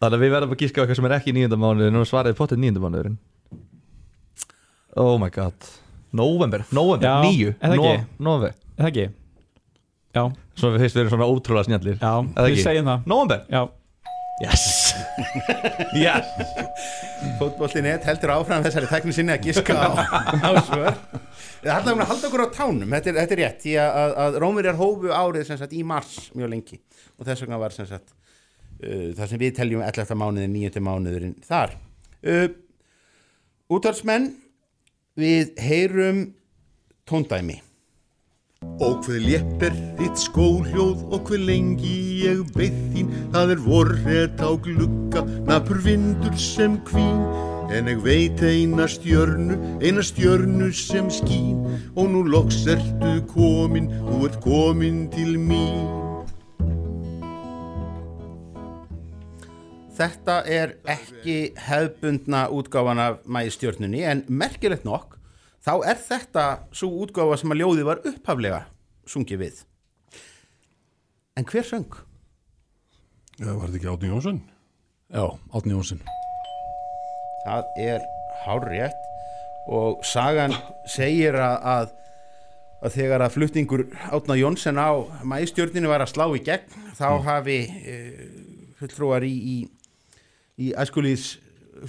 Þannig 0.00 0.16
að 0.18 0.22
við 0.24 0.32
verðum 0.36 0.54
að 0.54 0.62
gíska 0.62 0.80
á 0.80 0.82
eitthvað 0.84 0.98
sem 1.00 1.08
er 1.10 1.14
ekki 1.18 1.34
nýjönda 1.36 1.58
mánuðin 1.60 2.00
og 2.00 2.08
svaraði 2.08 2.38
potið 2.38 2.62
nýjönda 2.62 2.82
mánuðurinn. 2.84 3.18
Oh 4.96 5.16
my 5.20 5.28
god. 5.34 5.68
November, 6.16 6.62
november, 6.72 7.18
nýju 7.26 7.50
er 7.52 7.58
það 7.60 7.76
ekki? 7.76 7.94
No- 8.16 8.30
November. 8.30 8.54
Er 8.78 8.86
það 8.86 8.90
ekki? 8.92 9.06
Já. 10.16 10.22
Svo 10.56 10.70
við 10.72 10.86
fyrst 10.86 10.96
verðum 10.96 11.12
svona 11.12 11.28
ótrúlega 11.28 11.68
snjallir. 11.68 11.98
Já, 12.00 12.12
við 12.24 12.54
ekki? 12.54 12.62
segjum 12.64 12.88
það. 12.88 13.10
November 13.12 13.42
Já. 13.52 13.66
Yes. 14.36 14.64
Yes. 15.96 16.26
Fótbolti.net 17.38 18.04
heldur 18.04 18.32
áfram 18.34 18.64
þessari 18.64 18.88
tækni 18.90 19.14
sinni 19.16 19.32
að 19.32 19.48
giska 19.48 19.72
á, 19.76 19.88
á 19.96 20.50
svör. 20.66 20.98
Það 21.62 21.70
er 21.70 21.72
alltaf 21.72 21.92
að 21.94 22.10
halda 22.10 22.28
okkur 22.28 22.44
á 22.44 22.48
tánum. 22.52 22.92
Þetta 22.92 23.10
er, 23.10 23.18
þetta 23.22 23.36
er 23.36 23.40
rétt, 23.40 23.58
því 23.64 23.74
að, 23.80 23.96
að, 24.02 24.14
að 24.24 24.38
Rómurjar 24.44 24.78
hófu 24.80 25.12
árið 25.16 25.46
sem 25.48 25.60
sagt 25.60 25.72
í 25.76 25.80
mars 25.88 26.14
mjög 26.36 26.52
lengi. 26.52 26.80
Og 27.16 27.28
þess 27.28 27.46
vegna 27.46 27.60
var 27.62 27.76
sem 27.76 27.88
sagt 27.88 28.12
uh, 28.12 29.08
það 29.16 29.32
sem 29.32 29.42
við 29.42 29.54
teljum 29.56 29.84
11. 29.88 30.16
mánuðin, 30.20 30.56
9. 30.56 30.84
mánuðurinn 30.84 31.36
þar. 31.48 31.76
Uh, 32.20 32.48
Útvarsmenn 33.72 34.30
við 35.16 35.56
heyrum 35.64 36.26
tóndæmi 37.08 37.62
Og 38.84 39.06
hver 39.06 39.22
létt 39.24 39.62
er 39.64 39.76
þitt 39.96 40.20
skóljóð 40.20 41.06
og 41.08 41.30
hver 41.30 41.42
lengi 41.48 41.96
ég 42.26 42.44
beið 42.56 42.80
þín. 42.92 43.12
Það 43.32 43.54
er 43.54 43.66
vorret 43.66 44.40
á 44.44 44.50
glugga, 44.52 45.24
napur 45.48 45.80
vindur 45.84 46.36
sem 46.40 46.76
kvín 46.88 47.22
En 47.66 47.88
ég 47.90 47.98
veit 47.98 48.38
eina 48.46 48.84
stjörnu, 48.86 49.56
eina 49.82 50.02
stjörnu 50.04 50.68
sem 50.70 51.08
skín. 51.10 51.64
Og 51.98 52.10
nú 52.12 52.22
loks 52.22 52.62
ertu 52.70 53.18
komin, 53.32 53.88
þú 54.06 54.20
ert 54.28 54.38
komin 54.44 55.06
til 55.10 55.34
mín. 55.40 55.88
Þetta 59.96 60.42
er 60.44 60.76
ekki 60.92 61.56
hefbundna 61.66 62.46
útgáfan 62.52 63.00
af 63.00 63.22
mæstjörnunni 63.24 64.04
en 64.04 64.22
merkilegt 64.28 64.84
nokk 64.84 65.15
þá 65.66 65.72
er 65.90 65.98
þetta 65.98 66.44
svo 66.74 66.92
útgáfa 67.02 67.38
sem 67.40 67.52
að 67.52 67.62
ljóði 67.62 67.86
var 67.88 68.02
upphaflega 68.06 68.60
sungið 69.10 69.42
við. 69.42 69.62
En 71.36 71.46
hver 71.50 71.66
söng? 71.66 71.98
Já, 73.36 73.50
var 73.50 73.66
þetta 73.66 73.80
ekki 73.80 73.90
Átni 73.92 74.12
Jónsson? 74.12 74.40
Já, 75.12 75.24
Átni 75.52 75.74
Jónsson. 75.74 76.00
Það 77.44 77.70
er 77.82 78.08
hárrétt 78.46 79.04
og 79.66 80.02
sagan 80.06 80.54
segir 80.88 81.36
að, 81.36 81.56
að, 81.74 81.94
að 82.86 82.98
þegar 83.00 83.26
að 83.26 83.36
flutningur 83.36 83.86
Átna 84.08 84.38
Jónsson 84.38 84.80
á 84.80 84.90
mæstjörninu 85.26 85.90
var 85.90 86.06
að 86.06 86.14
slá 86.14 86.26
í 86.30 86.42
gegn 86.46 86.94
þá 86.96 87.08
hafi 87.26 87.58
e, 87.66 87.96
fulltrúar 88.78 89.26
í, 89.26 89.34
í 89.34 89.56
í 90.56 90.72
æskulíðs 90.76 91.36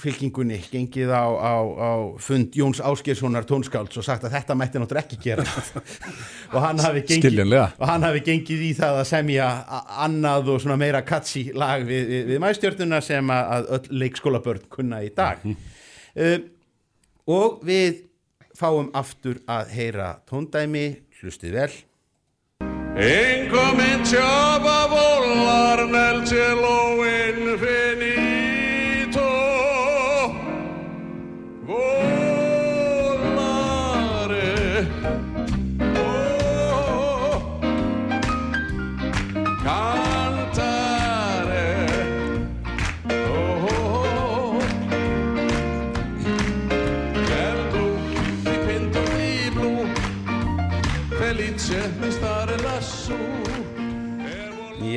fylkingunni 0.01 0.57
gengið 0.71 1.11
á, 1.13 1.25
á, 1.25 1.55
á 1.63 1.91
fund 2.21 2.55
Jóns 2.57 2.81
Áskeirssonar 2.83 3.47
tónskálds 3.47 3.99
og 3.99 4.05
sagt 4.05 4.25
að 4.27 4.35
þetta 4.37 4.57
mætti 4.57 4.81
náttúrulega 4.81 5.05
ekki 5.05 5.19
gera. 5.23 5.45
Og 6.55 6.61
hann 6.63 6.79
gengið, 6.79 7.41
og 7.51 7.85
hann 7.89 8.05
hafi 8.07 8.21
gengið 8.23 8.61
í 8.69 8.73
það 8.77 9.01
að 9.01 9.07
semja 9.09 9.47
annað 10.05 10.53
og 10.53 10.61
svona 10.63 10.77
meira 10.79 11.01
katsi 11.03 11.49
lag 11.51 11.83
við, 11.83 12.05
við, 12.07 12.21
við 12.29 12.39
mæstjörnuna 12.39 13.01
sem 13.03 13.33
að, 13.35 13.67
öll 13.77 13.99
leikskólabörn 14.03 14.69
kunna 14.71 15.01
í 15.03 15.09
dag. 15.15 15.43
Uh, 16.15 16.37
og 17.27 17.59
við 17.67 18.05
fáum 18.57 18.87
aftur 18.95 19.41
að 19.51 19.75
heyra 19.75 20.13
tóndæmi, 20.29 20.87
hlustið 21.19 21.59
vel. 21.59 21.69
Incominciava 22.97 24.77
a 24.85 24.87
volar 24.89 25.85
nel 25.91 26.25
cielo 26.25 27.03
infinito. 27.05 27.86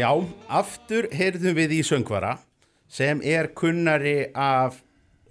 Já, 0.01 0.09
aftur 0.49 1.11
heyrðum 1.13 1.53
við 1.59 1.75
í 1.77 1.81
söngvara 1.85 2.39
sem 2.89 3.21
er 3.27 3.51
kunnari 3.53 4.31
af 4.33 4.79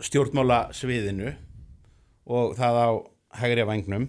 stjórnmála 0.03 0.67
sviðinu 0.77 1.31
og 2.29 2.53
það 2.59 2.77
á 2.77 2.89
hægri 3.39 3.65
vangnum. 3.65 4.05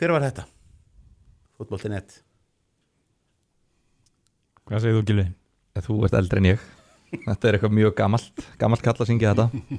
Hver 0.00 0.14
var 0.16 0.24
þetta? 0.24 0.46
Fótbolti.net 1.58 2.22
Hvað 4.64 4.82
segir 4.82 4.96
þú 4.96 5.04
Gilvi? 5.10 5.26
Þú 5.84 5.94
ert 6.08 6.16
eldri 6.18 6.40
en 6.40 6.50
ég 6.54 6.60
Þetta 7.14 7.48
er 7.48 7.54
eitthvað 7.58 7.76
mjög 7.78 7.92
gamalt 8.00 8.36
Gamalt 8.58 8.84
kall 8.86 8.96
að 8.96 9.08
syngja 9.10 9.34
þetta 9.34 9.46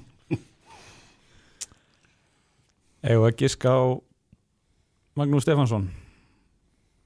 Eða 3.11 3.27
að 3.27 3.37
giska 3.41 3.69
á 3.73 3.83
Magnús 5.19 5.43
Stefansson 5.47 5.85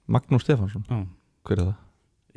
Magnús 0.09 0.43
Stefansson? 0.45 0.83
Já. 0.89 0.99
Hver 1.47 1.57
er 1.63 1.67
það? 1.71 1.77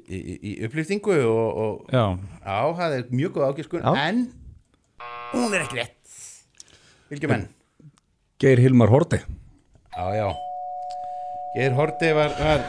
Í, 0.02 0.19
í, 0.19 0.52
upplýftingu 0.66 1.14
og, 1.28 1.59
og 1.62 1.93
á, 1.93 2.64
það 2.78 2.97
er 2.97 3.10
mjög 3.12 3.36
góð 3.36 3.48
ágiskun 3.51 3.85
en 3.93 4.24
hún 5.35 5.52
er 5.52 5.66
ekki 5.66 5.78
rétt. 5.82 6.16
Vilkjumenn 7.12 7.47
Geir 8.40 8.62
Hilmar 8.62 8.90
Horti 8.90 9.20
Já, 9.93 10.06
já. 10.16 10.28
Geir 11.55 11.74
Horti 11.77 12.12
var, 12.16 12.32
var 12.40 12.64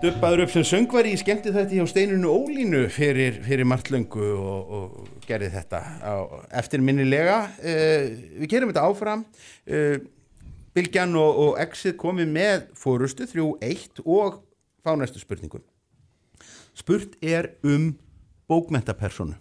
dubbaður 0.00 0.46
upp 0.46 0.54
sem 0.54 0.64
söngvari 0.64 1.12
í 1.12 1.18
skemmti 1.20 1.52
þetta 1.52 1.76
hjá 1.76 1.84
Steinunu 1.90 2.32
Ólínu 2.32 2.86
fyrir, 2.92 3.42
fyrir 3.44 3.68
margt 3.68 3.92
löngu 3.92 4.30
og, 4.40 4.70
og 4.78 5.26
gerði 5.28 5.50
þetta 5.52 5.82
á, 6.00 6.14
eftirminnilega. 6.62 7.42
Uh, 7.60 8.06
við 8.40 8.54
gerum 8.54 8.72
þetta 8.72 8.86
áfram. 8.88 9.26
Uh, 9.68 10.00
Bilgjan 10.72 11.12
og, 11.20 11.42
og 11.44 11.60
Exit 11.60 12.00
komið 12.00 12.32
með 12.32 12.64
fórustu 12.78 13.28
3-1 13.28 14.00
og 14.06 14.40
fá 14.80 14.94
næstu 14.96 15.20
spurningum 15.20 15.64
spurt 16.80 17.16
er 17.22 17.54
um 17.62 17.92
bókmentapersonu 18.48 19.36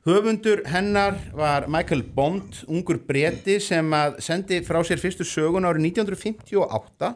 Höfundur 0.00 0.62
hennar 0.64 1.18
var 1.36 1.66
Michael 1.68 2.02
Bond, 2.02 2.62
ungur 2.66 2.96
breti 3.04 3.58
sem 3.60 3.92
að 3.92 4.14
sendi 4.24 4.62
frá 4.64 4.78
sér 4.80 4.96
fyrstu 4.96 5.26
sögun 5.28 5.68
árið 5.68 5.90
1958 5.90 7.10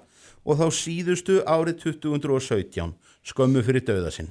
og 0.44 0.60
þá 0.60 0.66
síðustu 0.76 1.38
árið 1.48 1.78
2017, 1.86 2.92
skömmu 3.24 3.64
fyrir 3.64 3.86
döða 3.88 4.12
sinn. 4.12 4.28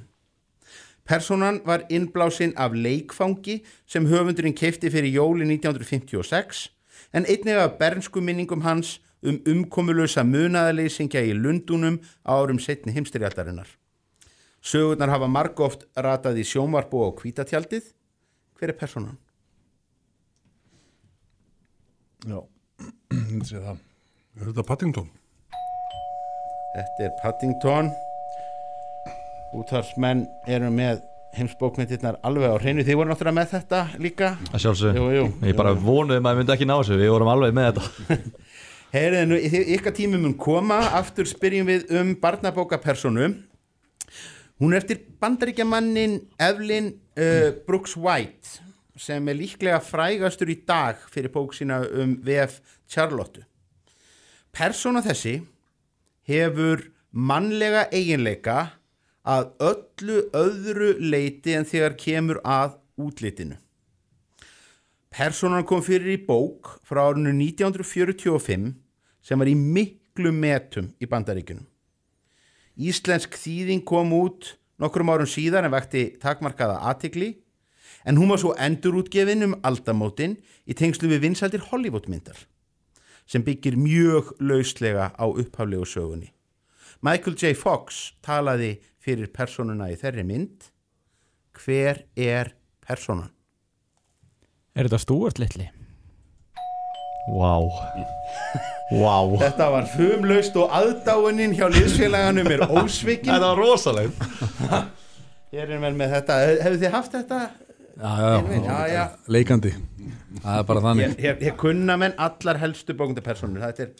Personan 1.02 1.58
var 1.66 1.82
innblásinn 1.90 2.54
af 2.54 2.78
leikfangi 2.78 3.58
sem 3.90 4.06
höfundurinn 4.06 4.54
keifti 4.54 4.86
fyrir 4.86 5.10
jóli 5.18 5.50
1956 5.50 6.68
en 7.10 7.26
einnig 7.26 7.58
af 7.58 7.74
bernsku 7.82 8.22
minningum 8.22 8.62
hans 8.62 9.00
um 9.26 9.42
umkomulösa 9.50 10.22
munaðaleysingja 10.22 11.26
í 11.26 11.34
Lundunum 11.34 11.98
árum 12.22 12.62
setni 12.62 12.94
heimstyrjaldarinnar. 12.94 13.66
Sögurnar 14.64 15.10
hafa 15.12 15.28
margóft 15.28 15.84
ratað 16.00 16.38
í 16.40 16.44
sjónvarpu 16.48 17.02
og 17.04 17.18
kvítatjaldið. 17.20 17.90
Hver 18.56 18.72
er 18.72 18.78
personan? 18.80 19.18
Já, 22.24 22.38
myndi 23.12 23.44
segja 23.50 23.66
það. 23.66 23.82
Er 24.40 24.48
þetta 24.48 24.64
Paddington? 24.70 25.10
Þetta 26.74 27.04
er 27.06 27.12
Paddington. 27.20 27.92
Útvarsmenn 29.54 30.24
eru 30.50 30.70
með 30.74 31.02
heimsbókmyndirnar 31.36 32.16
alveg 32.26 32.50
á 32.50 32.58
hreinu. 32.62 32.82
Þið 32.86 32.96
voru 32.98 33.12
náttúrulega 33.12 33.36
með 33.42 33.52
þetta 33.52 33.82
líka? 34.02 34.32
Að 34.50 34.64
sjálfsög 34.64 34.96
Jú, 34.98 35.04
jú, 35.14 35.26
Ég 35.46 35.58
bara 35.58 35.74
vonuði 35.76 36.22
maður 36.24 36.40
myndi 36.40 36.54
ekki 36.56 36.66
ná 36.70 36.76
þessu. 36.80 36.98
Við 36.98 37.12
vorum 37.14 37.30
alveg 37.34 37.54
með 37.54 37.68
þetta. 37.70 38.18
Þið- 38.94 39.70
ykkar 39.76 39.94
tími 40.00 40.18
mun 40.24 40.34
koma. 40.38 40.80
Aftur 40.96 41.28
spyrjum 41.28 41.68
við 41.68 41.92
um 42.00 42.14
barnabókapersonu 42.22 43.28
Hún 44.62 44.72
er 44.72 44.84
eftir 44.84 45.00
bandaríkjamannin 45.18 46.20
Evelyn 46.38 46.92
uh, 47.18 47.50
Brooks 47.66 47.96
White 47.96 48.60
sem 48.94 49.26
er 49.26 49.34
líklega 49.34 49.80
frægastur 49.82 50.52
í 50.52 50.60
dag 50.62 51.00
fyrir 51.10 51.32
bók 51.34 51.56
sína 51.56 51.80
um 51.90 52.14
VF 52.22 52.60
Charlotte. 52.86 53.42
Persóna 54.54 55.02
þessi 55.02 55.40
hefur 56.30 56.84
mannlega 57.10 57.88
eiginleika 57.90 58.78
að 59.26 59.50
öllu 59.72 60.22
öðru 60.38 60.92
leiti 61.02 61.56
en 61.58 61.66
þegar 61.66 61.98
kemur 61.98 62.38
að 62.46 62.78
útlitinu. 63.02 63.58
Persónan 65.10 65.66
kom 65.66 65.82
fyrir 65.82 66.14
í 66.14 66.22
bók 66.30 66.76
frá 66.86 67.08
árinu 67.08 67.34
1945 67.34 68.70
sem 69.18 69.42
var 69.42 69.50
í 69.50 69.58
miklu 69.58 70.30
metum 70.30 70.92
í 71.02 71.10
bandaríkunum. 71.10 71.66
Íslensk 72.74 73.36
þýðing 73.38 73.84
kom 73.86 74.12
út 74.16 74.56
nokkrum 74.82 75.12
árum 75.12 75.28
síðar 75.30 75.66
en 75.66 75.74
vekti 75.74 76.08
takmarkaða 76.22 76.80
aðtikli 76.90 77.30
en 78.04 78.18
hún 78.18 78.32
var 78.32 78.42
svo 78.42 78.54
endurútgefin 78.60 79.46
um 79.46 79.54
aldamótin 79.62 80.36
í 80.66 80.74
tengslu 80.76 81.08
við 81.12 81.28
vinsaldir 81.28 81.68
Hollywoodmyndar 81.70 82.46
sem 83.30 83.44
byggir 83.44 83.78
mjög 83.80 84.34
lauslega 84.42 85.12
á 85.16 85.24
upphaflegu 85.24 85.86
sögunni. 85.88 86.34
Michael 87.00 87.38
J. 87.38 87.54
Fox 87.56 88.12
talaði 88.24 88.74
fyrir 89.00 89.30
personuna 89.32 89.90
í 89.92 89.96
þeirri 90.00 90.26
mynd. 90.26 90.68
Hver 91.54 92.04
er 92.16 92.52
personan? 92.84 93.30
Er 94.74 94.88
þetta 94.88 95.02
Stuart 95.04 95.40
litli? 95.40 95.70
Vá 97.30 97.54
Vá 98.92 99.16
Þetta 99.40 99.66
var 99.72 99.86
fumlaust 99.88 100.56
og 100.60 100.72
aðdáunin 100.76 101.54
hjá 101.56 101.64
liðsfélaganum 101.72 102.50
er 102.52 102.64
ósvikin. 102.68 103.32
Þetta 103.32 103.46
var 103.46 103.60
rosalegt. 103.60 104.26
Ég 105.54 105.62
er 105.64 105.80
vel 105.80 105.94
með 105.96 106.16
þetta. 106.18 106.36
Hefur 106.66 106.80
þið 106.82 106.92
haft 106.92 107.14
þetta? 107.16 107.38
Já, 107.94 108.10
já, 108.20 108.56
já, 108.58 108.78
já. 108.90 109.02
leikandi 109.30 109.70
Það 110.42 110.56
er 110.58 110.64
bara 110.66 110.80
þannig 110.82 111.04
Ég, 111.04 111.12
ég, 111.22 111.42
ég 111.46 111.54
kunna 111.60 111.94
menn 112.00 112.16
allar 112.18 112.58
helstu 112.58 112.96
bókundapersonur. 112.98 113.62
Þetta 113.62 113.86
er, 113.86 113.92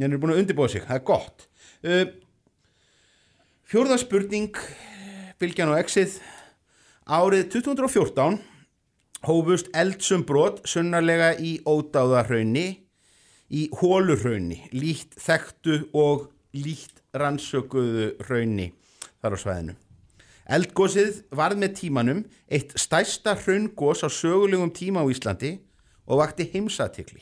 ég 0.00 0.08
er 0.08 0.22
búin 0.22 0.32
að 0.32 0.42
undirbúa 0.42 0.70
sig. 0.72 0.86
Það 0.88 0.96
er 0.96 1.04
gott. 1.12 1.46
Uh, 1.84 2.04
fjórða 3.68 4.00
spurning, 4.00 4.58
Bilgjan 5.38 5.74
og 5.74 5.78
Exið. 5.82 6.18
Árið 7.04 7.46
2014 7.54 8.40
hófust 9.28 9.70
eldsumbrot 9.76 10.64
sunnarlega 10.68 11.34
í 11.38 11.58
ódáðarhaunni 11.68 12.66
í 13.48 13.68
hólurhaunni, 13.80 14.68
líkt 14.76 15.16
þekktu 15.20 15.88
og 15.96 16.28
líkt 16.56 17.02
rannsökuðu 17.16 18.10
hraunni 18.26 18.72
þar 19.20 19.36
á 19.36 19.38
svæðinu. 19.42 19.76
Eldgósið 20.48 21.22
varð 21.36 21.60
með 21.60 21.74
tímanum 21.82 22.20
eitt 22.48 22.72
stærsta 22.80 23.34
hraungós 23.36 24.04
á 24.04 24.08
sögulegum 24.08 24.72
tíma 24.72 25.04
á 25.04 25.10
Íslandi 25.12 25.58
og 26.08 26.22
vakti 26.22 26.48
heimsatikli. 26.52 27.20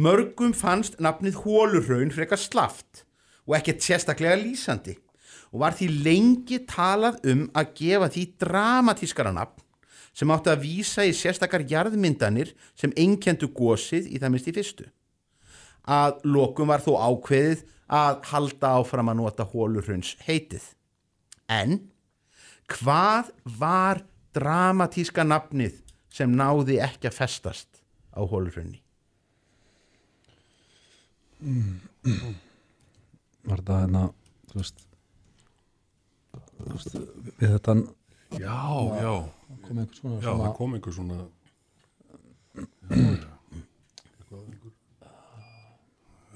Mörgum 0.00 0.54
fannst 0.56 1.00
nafnið 1.02 1.42
hólurhraun 1.42 2.12
frekar 2.14 2.40
slaft 2.40 3.04
og 3.44 3.56
ekkert 3.58 3.84
sérstaklega 3.84 4.38
lýsandi 4.40 4.96
og 5.50 5.64
var 5.64 5.74
því 5.76 5.88
lengi 6.06 6.60
talað 6.68 7.18
um 7.32 7.48
að 7.58 7.74
gefa 7.80 8.08
því 8.14 8.24
dramatískara 8.44 9.34
nafn 9.34 9.66
sem 10.16 10.30
átti 10.34 10.52
að 10.52 10.64
vísa 10.64 11.06
í 11.06 11.12
sérstakar 11.16 11.64
jarðmyndanir 11.70 12.54
sem 12.78 12.92
einkendu 12.98 13.50
gósið 13.54 14.10
í 14.10 14.20
það 14.20 14.34
minnst 14.34 14.50
í 14.50 14.56
fyrstu. 14.56 14.88
Að 15.90 16.20
lokum 16.28 16.70
var 16.70 16.82
þó 16.84 16.92
ákveðið 16.98 17.64
að 17.90 18.20
halda 18.30 18.74
áfram 18.78 19.10
að 19.10 19.20
nota 19.22 19.46
hólurhrauns 19.50 20.14
heitið. 20.26 20.62
En 21.50 21.78
hvað 22.70 23.32
var 23.58 24.04
dramatíska 24.36 25.24
nafnið 25.26 25.80
sem 26.12 26.30
náði 26.36 26.78
ekki 26.82 27.10
að 27.10 27.18
festast 27.18 27.82
á 28.14 28.20
hólurhraunni? 28.22 28.82
Var 33.48 33.62
þetta 33.62 33.80
hérna 33.80 34.04
þú 34.50 34.60
veist, 34.60 34.84
þú 36.60 36.74
veist 36.74 36.98
við 37.40 37.54
þetta 37.56 37.76
Já, 38.38 38.62
já 39.02 39.14
kom 39.66 39.78
einhver 39.78 39.94
svona 39.94 40.20
Já, 40.22 40.30
að- 40.34 40.56
kom 40.56 40.74
einhver 40.74 40.92
svona 40.92 41.26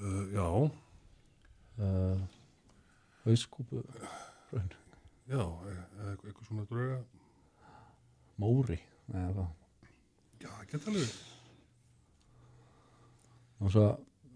Uh, 0.01 0.33
já. 0.33 0.71
uh, 1.79 2.19
Hauskúpu 3.25 3.81
hraun. 4.51 4.69
Já, 5.27 5.39
e- 5.39 5.85
eða 5.97 6.11
eitthvað 6.11 6.27
eitthvað 6.29 6.47
svona 6.49 6.65
drauga. 6.69 6.97
Móri 8.37 8.77
eða 9.13 9.45
Já, 10.43 10.51
geta 10.69 10.91
alveg. 10.91 11.15
og 13.61 13.71
svo 13.71 13.85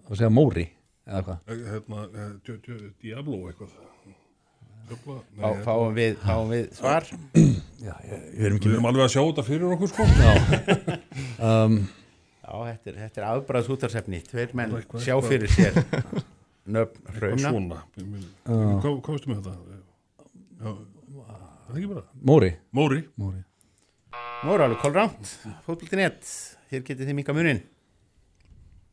að 0.07 0.15
segja 0.15 0.30
Móri 0.31 0.65
eða 1.06 1.22
hvað 1.27 1.40
Hérna, 1.69 2.03
e, 2.07 2.30
djö- 2.48 2.94
Diablo 3.03 3.41
eitthvað. 3.52 3.76
Nei, 4.90 5.20
Fá- 5.40 5.61
fáum 5.66 5.94
við- 5.95 6.18
fáum 6.24 6.49
við 6.53 6.70
svar? 6.78 7.06
Já, 7.80 7.94
ég, 8.10 8.24
við 8.36 8.45
erum 8.48 8.57
ekki 8.60 8.70
Við 8.70 8.76
erum 8.76 8.88
alveg 8.90 9.06
að 9.06 9.11
sjá 9.14 9.22
þetta 9.22 9.45
fyrir 9.48 9.74
okkur 9.76 9.91
sko. 9.91 10.07
Já. 10.20 10.32
um, 11.49 11.76
Já, 12.49 12.53
þetta 12.66 12.90
er, 12.91 12.95
þetta 13.03 13.22
er 13.22 13.28
afbræðs 13.30 13.70
útarsefni. 13.76 14.22
Tveir 14.26 14.56
menn 14.57 14.74
sjá 15.06 15.16
fyrir 15.22 15.52
sér 15.53 15.78
nöfn 16.74 17.11
hrauna. 17.20 17.84
Hvað 18.48 18.98
hvað 19.06 19.14
veistu 19.14 19.30
með 19.30 19.44
þetta? 19.45 19.53
Já, 20.60 20.74
það 20.74 21.70
er 21.70 21.80
ekki 21.84 21.91
bara. 21.94 22.03
Móri 22.32 22.52
Móri. 22.74 23.02
Móri 23.22 23.44
Móri 24.48 24.66
alveg 24.66 24.82
kólránt. 24.82 25.36
Fótbolti.net. 25.68 26.34
Hér 26.74 26.84
getið 26.88 27.10
þið 27.11 27.18
minga 27.22 27.34
munin. 27.38 27.61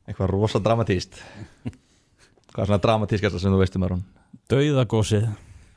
Eitthvað 0.06 0.30
rosa 0.30 0.60
dramatíst 0.62 1.16
Hvað 2.52 2.60
er 2.62 2.68
svona 2.70 2.78
dramatískast 2.84 3.40
sem 3.42 3.50
þú 3.52 3.58
veistum 3.58 3.82
Aron? 3.88 4.04
Dauðagósið 4.52 5.24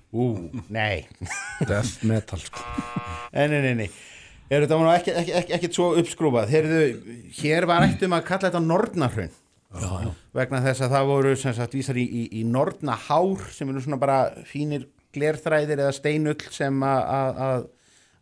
Ú, 0.10 0.26
nei. 0.74 1.06
Death 1.70 2.00
metal 2.08 2.40
sko. 2.42 2.64
Nei, 3.36 3.46
nei, 3.52 3.74
nei. 3.78 3.90
Er 4.50 4.64
þetta 4.66 4.80
nú 4.82 4.90
ekki, 4.90 5.14
ekki, 5.14 5.34
ekki, 5.38 5.54
ekkert 5.60 5.76
svo 5.78 5.90
uppskrúfað? 6.02 6.50
Heyrðu, 6.50 6.80
hér 7.38 7.68
var 7.70 7.86
ættum 7.86 8.16
að 8.18 8.24
kalla 8.26 8.50
þetta 8.50 8.62
já. 10.02 10.08
vegna 10.34 10.64
þess 10.66 10.82
að 10.82 10.96
það 10.96 11.10
voru 11.12 11.34
sem 11.38 11.54
sagt 11.54 11.76
vísar 11.78 12.00
í, 12.02 12.08
í, 12.10 12.24
í 12.40 12.46
Nornahár 12.50 13.44
sem 13.54 13.70
eru 13.70 13.84
svona 13.86 14.00
bara 14.02 14.16
fínir 14.50 14.88
glerþræðir 15.14 15.84
eða 15.84 15.94
steinull 15.94 16.42
sem 16.50 16.82
að- 17.46 17.68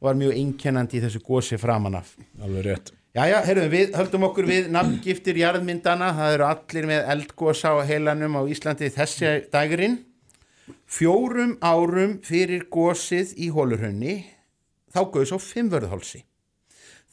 var 0.03 0.19
mjög 0.19 0.35
einkennandi 0.38 0.99
í 0.99 1.03
þessu 1.05 1.23
gósi 1.23 1.57
framan 1.57 1.95
af. 2.01 2.11
Alveg 2.43 2.68
rétt. 2.68 2.91
Jæja, 3.18 3.39
heyrðum 3.47 3.72
við 3.72 3.95
höldum 3.97 4.27
okkur 4.27 4.45
við 4.45 4.68
nafngiftir 4.76 5.39
jarðmyndana, 5.39 6.11
það 6.19 6.34
eru 6.35 6.45
allir 6.51 6.89
með 6.91 7.07
eldgósa 7.15 7.72
á 7.73 7.81
heilanum 7.88 8.35
á 8.38 8.41
Íslandi 8.51 8.91
þessi 8.93 9.31
dagurinn 9.55 9.95
fjórum 10.88 11.56
árum 11.64 12.18
fyrir 12.26 12.68
gósið 12.72 13.34
í 13.39 13.52
hólurhönni 13.53 14.18
þá 14.91 15.02
gauðs 15.14 15.34
á 15.35 15.39
fimmvörðhálsi 15.39 16.23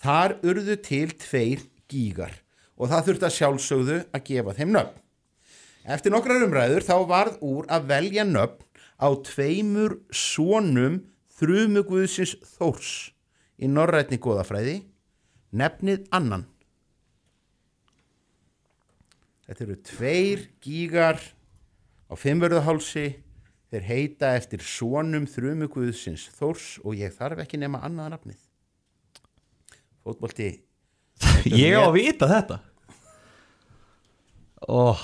þar 0.03 0.39
urðu 0.45 0.77
til 0.85 1.09
tveir 1.21 1.65
gígar 1.91 2.35
og 2.75 2.91
það 2.91 3.09
þurfti 3.09 3.29
að 3.29 3.37
sjálfsögðu 3.39 3.99
að 4.11 4.25
gefa 4.29 4.55
þeim 4.59 4.73
nöfn. 4.75 5.01
Eftir 5.85 6.15
nokkrar 6.15 6.45
umræður 6.47 6.87
þá 6.87 6.95
varð 7.09 7.43
úr 7.45 7.69
að 7.73 7.91
velja 7.91 8.25
nöfn 8.27 8.65
á 8.99 9.09
tveimur 9.27 9.99
sonum 10.11 11.03
þrumuguðsins 11.39 12.37
Þórs 12.57 12.93
í 13.61 13.69
norrætni 13.71 14.19
góðafræði 14.23 14.81
nefnið 15.55 16.09
annan. 16.15 16.49
Þetta 19.45 19.65
eru 19.67 19.77
tveir 19.85 20.47
gígar 20.65 21.21
á 22.09 22.15
fimmverðuhálsi 22.17 23.07
þeir 23.75 23.87
heita 23.89 24.35
eftir 24.39 24.63
sonum 24.65 25.27
þrumuguðsins 25.31 26.29
Þórs 26.39 26.69
og 26.85 26.97
ég 26.99 27.15
þarf 27.15 27.43
ekki 27.45 27.61
nema 27.61 27.83
annað 27.87 28.15
nafnið. 28.15 28.41
Fótbolti 30.05 30.51
Ég 31.65 31.77
á 31.77 31.83
að 31.85 31.97
vita 31.99 32.29
þetta. 32.31 32.61
Oh. 34.65 35.01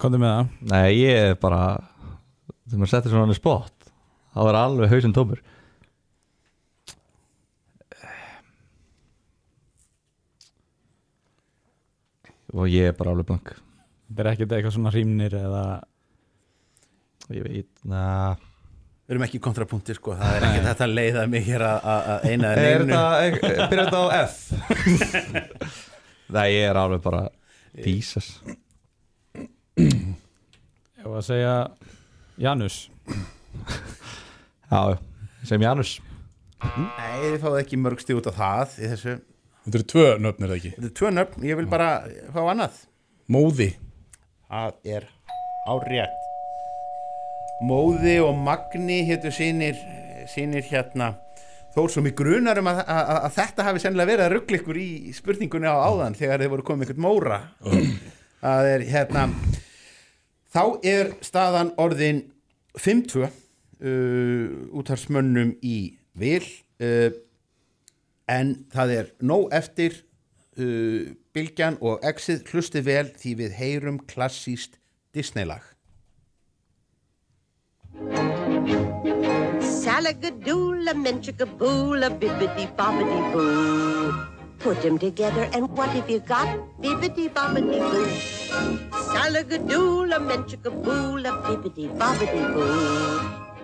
Komdu 0.00 0.20
með 0.20 0.32
það. 0.32 0.50
Nei, 0.70 0.90
ég 0.96 1.22
er 1.30 1.38
bara 1.40 1.62
þegar 2.64 2.80
maður 2.80 2.92
settir 2.92 3.12
svona 3.12 3.26
hann 3.26 3.34
í 3.34 3.38
spott 3.38 3.88
þá 4.30 4.42
er 4.46 4.58
alveg 4.60 4.92
hausinn 4.92 5.14
tómur. 5.16 5.40
Og 12.50 12.66
ég 12.66 12.90
er 12.90 12.96
bara 12.98 13.12
alveg 13.14 13.28
blank. 13.28 13.52
Þetta 14.08 14.24
er 14.24 14.30
ekkert 14.32 14.54
eitthvað 14.56 14.74
svona 14.74 14.92
hrímnir 14.94 15.36
eða 15.38 15.64
ég 17.36 17.44
veit, 17.46 17.70
na. 17.84 18.36
Við 19.06 19.14
erum 19.16 19.24
ekki 19.26 19.38
í 19.40 19.42
kontrapunkti 19.42 19.94
sko, 19.96 20.14
það 20.18 20.36
er 20.36 20.44
ekki 20.48 20.62
þetta 20.68 20.84
að 20.86 20.92
leiða 20.94 21.22
mig 21.30 21.42
hér 21.48 21.62
að- 21.66 21.86
að 21.92 22.10
að 22.14 22.26
eina 22.30 22.50
Er 22.54 22.84
þetta, 22.86 23.68
byrjar 23.70 23.88
þetta 23.90 24.00
á 24.00 24.06
F? 24.20 24.34
Nei, 26.36 26.46
ég 26.54 26.68
er 26.70 26.78
alveg 26.78 27.00
bara 27.02 27.22
Jesus. 27.74 28.28
Ég 29.80 31.06
var 31.06 31.18
að 31.20 31.26
segja 31.26 31.54
Janus. 32.40 32.76
Já, 34.70 34.80
sem 35.48 35.64
Janus. 35.64 35.96
Nei, 36.60 37.18
þið 37.24 37.38
fáðu 37.42 37.60
ekki 37.64 37.78
mörg 37.80 38.02
stíð 38.04 38.20
út 38.20 38.30
af 38.30 38.38
það 38.38 38.78
í 38.84 38.90
þessu. 38.94 39.16
Þetta 39.64 39.78
eru 39.80 39.88
tvö 39.92 40.06
nöfn 40.22 40.44
er 40.46 40.52
það 40.52 40.58
ekki? 40.60 40.72
Þetta 40.76 40.88
er 40.90 40.96
tvö 41.00 41.12
nöfn, 41.18 41.46
ég 41.50 41.58
vil 41.60 41.68
bara 41.72 41.88
fá 42.34 42.40
annað. 42.52 42.78
Móði. 43.30 43.70
Það 44.50 44.78
er 44.96 45.08
árétt 45.70 46.29
Móði 47.60 48.14
og 48.24 48.38
Magni 48.40 49.02
hétu 49.04 49.28
sínir, 49.34 49.76
sínir 50.32 50.64
hérna. 50.64 51.12
Þór 51.74 51.90
svo 51.92 52.02
mig 52.02 52.14
grunar 52.16 52.58
um 52.58 52.70
að, 52.70 52.78
að, 52.82 53.00
að, 53.00 53.18
að 53.26 53.34
þetta 53.36 53.64
hafi 53.66 53.82
sennilega 53.82 54.10
verið 54.10 54.24
að 54.24 54.32
ruggla 54.32 54.58
ykkur 54.58 54.78
í 54.80 54.90
spurningunni 55.14 55.68
á 55.68 55.76
áðan 55.76 56.16
þegar 56.16 56.40
þið 56.40 56.52
voru 56.54 56.64
komið 56.70 56.88
einhvern 56.88 57.04
móra. 57.04 57.40
Það 58.40 58.68
er 58.70 58.84
hérna 58.88 59.24
þá 60.50 60.62
er 60.88 61.10
staðan 61.26 61.72
orðin 61.84 62.22
5-2 62.80 63.26
uh, 63.26 63.30
útharsmönnum 64.80 65.52
í 65.60 65.76
vil 66.18 66.46
uh, 66.80 67.12
en 68.30 68.54
það 68.72 68.94
er 68.96 69.12
nóg 69.20 69.52
eftir 69.60 70.00
uh, 70.56 71.12
Bilgjan 71.36 71.76
og 71.84 72.00
Exið. 72.08 72.40
Hlusti 72.48 72.82
vel 72.88 73.10
því 73.20 73.36
við 73.44 73.60
heyrum 73.60 74.00
klassíst 74.08 74.80
Disney-lag 75.12 75.68
Salagadoola, 79.60 80.92
menchikaboola, 81.04 82.08
bibbidi 82.20 82.66
bobbidi 82.78 83.20
boo. 83.32 84.12
Put 84.58 84.82
them 84.82 84.98
together 84.98 85.48
and 85.54 85.68
what 85.76 85.88
have 85.90 86.08
you 86.10 86.20
got? 86.20 86.48
Bibbidi 86.82 87.28
bobbidi 87.36 87.78
boo. 87.90 88.06
Salagadoola, 89.12 90.18
menchikaboola, 90.28 91.30
bibbidi 91.46 91.88
bobbidi 92.00 92.42
boo. 92.54 93.20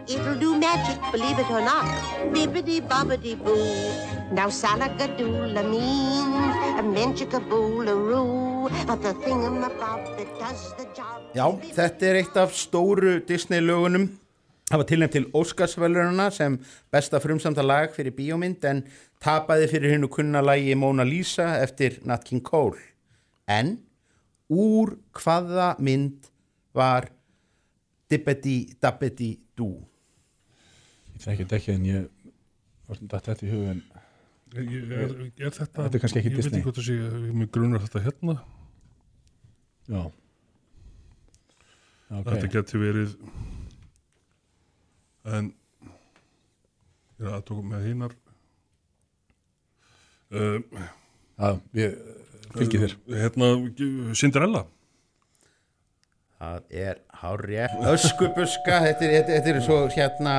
It'll 0.08 0.36
do 0.38 0.54
magic, 0.56 0.98
believe 1.12 1.38
it 1.38 1.50
or 1.50 1.60
not. 1.60 1.86
Bibbidi 2.34 2.80
bobbidi 2.80 3.34
boo. 3.44 3.56
Now 4.32 4.48
salagadoola 4.48 5.62
means 5.70 6.56
a 6.80 6.82
menchikaboola 6.82 7.94
roo. 8.10 8.68
But 8.86 9.02
the 9.02 9.14
thingamabob 9.24 10.00
that 10.18 10.30
does 10.40 10.62
the 10.78 10.86
job. 10.96 11.22
Já, 11.34 11.46
þetta 11.76 12.06
er 12.06 12.14
eitt 12.22 12.36
af 12.36 12.54
stóru 12.56 13.20
Disney-lögunum 13.28 14.06
Það 14.66 14.80
var 14.80 14.86
tilnæmt 14.90 15.12
til 15.14 15.26
Óskarsvælurina 15.38 16.24
sem 16.34 16.56
besta 16.90 17.20
frumsamta 17.22 17.62
lag 17.62 17.92
fyrir 17.94 18.10
bíómynd 18.16 18.64
en 18.66 18.80
tapaði 19.22 19.68
fyrir 19.70 19.92
hennu 19.94 20.08
kunna 20.10 20.40
lagi 20.42 20.74
Mona 20.74 21.04
Lisa 21.06 21.46
eftir 21.62 22.00
Nat 22.04 22.24
King 22.26 22.42
Cole. 22.42 22.80
En 23.46 23.76
úr 24.50 24.96
hvaða 25.14 25.76
mynd 25.78 26.26
var 26.74 27.06
Dibbedi 28.10 28.56
Dabbedi 28.82 29.36
Dú? 29.58 29.70
Ég 31.14 31.22
þekki 31.24 31.44
þetta 31.46 31.56
ekki 31.60 31.72
en 31.76 31.86
ég 31.86 32.08
var 32.88 32.98
þetta 33.00 33.22
þetta 33.30 33.46
í 33.46 33.52
hugin 33.54 33.82
Ég- 34.56 34.68
ég- 34.70 34.92
Er, 34.92 35.14
er 35.46 35.50
þetta, 35.50 35.82
Þetta 35.86 35.94
er 35.96 36.00
kannski 36.02 36.18
ekki 36.20 36.30
ég 36.30 36.36
Disney 36.36 36.50
veit 36.50 36.60
ekki 36.60 36.66
hvað 36.68 36.76
það 36.76 36.86
sé, 36.86 36.98
ég 37.30 37.34
mig 37.34 37.50
grunar 37.54 37.82
þetta 37.86 38.02
hérna 38.04 38.36
Já 39.90 40.02
Ok. 42.10 42.28
Þetta 42.30 42.50
geti 42.54 42.78
verið 42.78 43.16
en 45.26 45.50
ég 47.16 47.26
er 47.26 47.34
aðtókum 47.38 47.72
með 47.72 47.88
hinnar 47.90 48.14
uh, 50.30 50.58
Já, 51.36 51.50
ég 51.76 51.98
fylgi 52.56 52.80
þér. 52.80 52.96
Hérna, 53.12 53.52
Cinderella 54.16 54.64
Það 56.36 56.62
er 56.76 56.98
hárjætt. 57.16 57.76
Öskubuska, 57.94 58.80
þetta 58.84 59.04
er, 59.06 59.12
þetta, 59.14 59.36
þetta 59.38 59.52
er 59.52 59.60
svo 59.64 59.76
hérna 59.94 60.34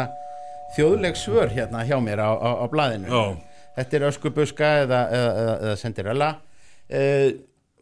þjóðleg 0.76 1.18
svör 1.18 1.50
hérna 1.50 1.82
hjá 1.88 1.98
mér 2.04 2.22
á, 2.22 2.32
á, 2.38 2.50
á 2.62 2.66
blaðinu. 2.70 3.10
Já. 3.10 3.64
Þetta 3.80 3.98
er 3.98 4.06
öskubuska 4.12 4.70
eða, 4.84 5.00
eða, 5.18 5.32
eða, 5.42 5.56
eða 5.66 5.80
Cinderella. 5.82 6.30
Uh, 6.88 7.26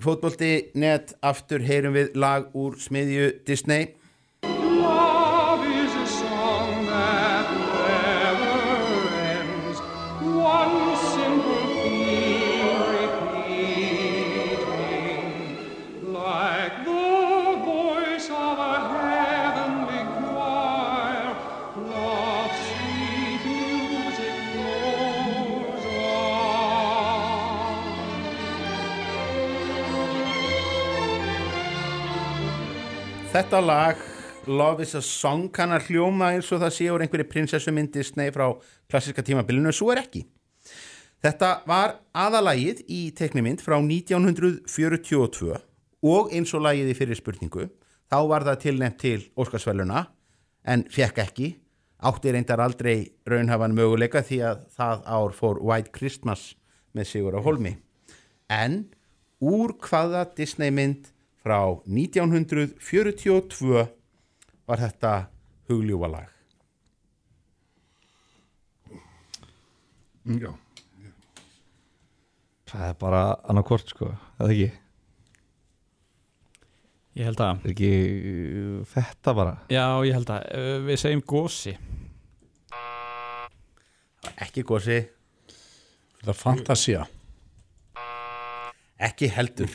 fótbolti 0.03 0.53
net 0.79 1.11
aftur 1.23 1.63
heyrum 1.67 1.95
við 1.95 2.15
lag 2.19 2.47
úr 2.55 2.79
smiðju 2.79 3.29
Disney. 3.47 3.91
Þetta 33.35 33.59
lag 33.59 33.97
Love 34.47 34.85
is 34.85 34.93
a 34.95 35.01
Song 35.03 35.49
kann 35.51 35.73
að 35.75 35.89
hljóma 35.89 36.29
eins 36.31 36.47
og 36.55 36.61
það 36.61 36.69
sé 36.71 36.85
úr 36.87 37.01
einhverju 37.03 37.25
prinsessumynd 37.27 37.89
Disney 37.91 38.31
frá 38.31 38.45
klassiska 38.87 39.25
tímabilinu, 39.27 39.73
svo 39.75 39.89
er 39.91 39.99
ekki. 40.05 40.21
Þetta 41.19 41.49
var 41.67 41.97
aðalagið 42.15 42.85
í 42.87 42.99
teknimynd 43.17 43.59
frá 43.59 43.75
1942 43.75 45.51
og 46.07 46.31
eins 46.31 46.55
og 46.55 46.63
lagið 46.63 46.93
í 46.93 46.95
fyrir 46.95 47.19
spurningu. 47.19 47.65
Þá 48.07 48.17
var 48.31 48.45
það 48.47 48.61
tilnefnt 48.63 49.01
til 49.03 49.25
Óskarsvæluna 49.35 50.05
en 50.71 50.85
fekk 50.95 51.19
ekki. 51.25 51.49
Átti 52.07 52.31
reyndar 52.31 52.63
aldrei 52.63 53.17
raunhafan 53.27 53.75
möguleika 53.75 54.21
því 54.23 54.39
að 54.53 54.63
það 54.77 55.03
ár 55.17 55.35
fór 55.35 55.59
White 55.59 55.91
Christmas 55.91 56.53
með 56.95 57.11
Sigur 57.11 57.35
á 57.35 57.43
Holmi. 57.43 57.75
En 58.47 58.85
úr 59.43 59.75
hvaða 59.83 60.23
Disney 60.39 60.71
mynd 60.71 61.11
frá 61.45 61.59
1942 61.85 63.83
var 64.65 64.81
þetta 64.81 65.11
hugljúfa 65.69 66.09
lag? 66.09 66.31
Já. 70.25 70.49
Það 72.65 72.87
er 72.87 72.95
bara 72.97 73.21
annarkort 73.45 73.93
sko, 73.93 74.09
eða 74.39 74.55
ekki? 74.55 74.71
Ég 77.15 77.29
held 77.29 77.39
að 77.45 77.61
Er 77.61 77.71
ekki 77.71 77.91
uh, 77.93 78.79
þetta 78.91 79.33
bara? 79.37 79.53
Já, 79.71 79.85
ég 80.03 80.17
held 80.17 80.31
að 80.33 80.47
uh, 80.49 80.79
Við 80.83 80.97
segjum 80.99 81.21
gósi 81.23 81.75
Ekki 84.43 84.65
gósi 84.67 84.97
Það 86.25 86.33
er 86.33 86.39
fantasia 86.41 87.05
Ekki 89.07 89.29
heldur 89.31 89.71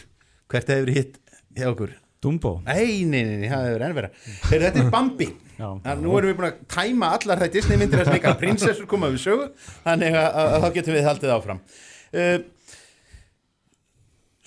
Hvert 0.50 0.74
hefur 0.74 0.92
hitt 0.98 1.19
hjá 1.56 1.68
okkur? 1.70 1.92
Dumbo? 2.20 2.58
Nei, 2.66 3.06
nei, 3.08 3.22
nei, 3.24 3.48
það 3.48 3.62
hefur 3.64 3.84
enn 3.86 3.94
vera 3.96 4.08
Heyrðu, 4.12 4.64
Þetta 4.66 4.80
er 4.82 4.90
Bambi. 4.92 5.28
Já. 5.56 5.68
Þannig, 5.86 6.02
Nú 6.04 6.16
erum 6.18 6.28
við 6.28 6.36
búin 6.36 6.48
að 6.50 6.58
tæma 6.74 7.08
allar 7.16 7.40
það 7.40 7.54
Disney 7.54 7.80
myndir 7.80 8.02
að 8.02 8.10
smika 8.10 8.34
prinsessur 8.40 8.88
koma 8.88 9.08
við 9.12 9.22
sögu. 9.24 9.46
Þannig 9.86 10.18
að, 10.20 10.28
að, 10.28 10.50
að 10.50 10.64
þá 10.64 10.76
getum 10.76 10.96
við 10.96 11.08
haldið 11.08 11.32
áfram. 11.36 11.62
Uh, 12.10 12.36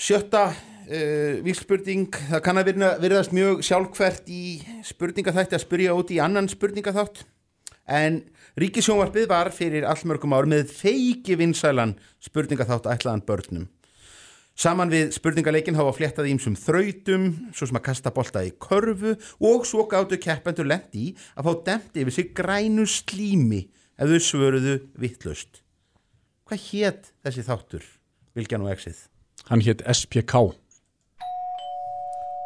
Sjötta 0.04 0.44
uh, 0.52 1.42
víkspurning 1.46 2.18
Það 2.30 2.44
kann 2.46 2.62
að 2.62 2.70
virna, 2.70 2.94
virðast 3.02 3.34
mjög 3.34 3.66
sjálfkvært 3.66 4.30
í 4.34 4.44
spurningaþætti 4.86 5.58
að 5.58 5.66
spyrja 5.66 5.98
út 5.98 6.14
í 6.14 6.22
annan 6.22 6.50
spurningaþátt. 6.52 7.24
En 7.90 8.22
Ríkisjónvarpið 8.62 9.32
var 9.32 9.50
fyrir 9.54 9.88
allmörgum 9.90 10.36
ár 10.38 10.46
með 10.46 10.70
feiki 10.70 11.40
vinsælan 11.40 11.96
spurningaþátt 12.22 12.86
ætlaðan 12.94 13.26
börnum 13.26 13.72
Saman 14.54 14.92
við 14.94 15.16
spurningaleikin 15.16 15.78
hafa 15.80 15.96
fléttað 15.98 16.28
ímsum 16.30 16.54
þrautum, 16.60 17.24
svo 17.58 17.66
sem 17.66 17.80
að 17.80 17.86
kasta 17.88 18.12
bolta 18.14 18.44
í 18.46 18.52
körfu 18.62 19.16
og 19.42 19.64
svo 19.66 19.88
gáttu 19.90 20.20
keppendur 20.22 20.70
lendi 20.70 21.08
í 21.08 21.14
að 21.34 21.48
fá 21.48 21.64
demt 21.72 21.98
yfir 21.98 22.14
sig 22.14 22.30
grænu 22.38 22.86
slími 22.86 23.64
ef 23.98 24.12
þau 24.12 24.22
svöruðu 24.22 24.76
vittlust. 25.02 25.64
Hvað 26.46 26.68
hétt 26.70 27.10
þessi 27.26 27.48
þáttur, 27.48 27.88
Vilkjan 28.38 28.68
og 28.68 28.76
Exið? 28.76 29.08
Hann 29.50 29.66
hétt 29.66 29.82
SPK 29.90 30.36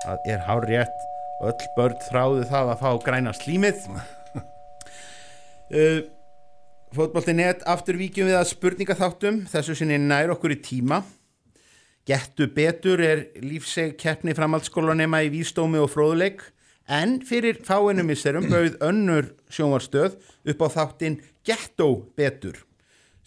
Það 0.05 0.31
er 0.31 0.43
hár 0.47 0.63
rétt, 0.69 1.05
öll 1.43 1.67
börn 1.75 1.99
þráðu 2.07 2.47
það 2.47 2.71
að 2.71 2.84
fá 2.85 2.89
græna 3.03 3.34
slímið. 3.35 3.84
uh, 5.75 5.99
Fótbolti.net 6.95 7.67
aftur 7.67 7.99
víkjum 7.99 8.29
við 8.29 8.38
að 8.39 8.47
spurningaþáttum, 8.53 9.43
þessu 9.51 9.75
sinni 9.75 9.99
nær 9.99 10.31
okkur 10.38 10.55
í 10.55 10.61
tíma. 10.63 11.01
Gettu 12.07 12.47
betur 12.55 13.01
er 13.03 13.25
lífseg 13.43 13.97
keppni 13.99 14.31
framhaldsskólanema 14.38 15.25
í 15.25 15.31
vísdómi 15.34 15.81
og 15.84 15.89
fróðuleik 15.91 16.39
en 16.88 17.17
fyrir 17.27 17.59
fáinu 17.67 18.05
misserum 18.07 18.47
bauð 18.47 18.77
önnur 18.88 19.34
sjónvarstöð 19.51 20.15
upp 20.47 20.63
á 20.63 20.67
þáttin 20.77 21.19
Getto 21.43 21.89
betur 22.15 22.61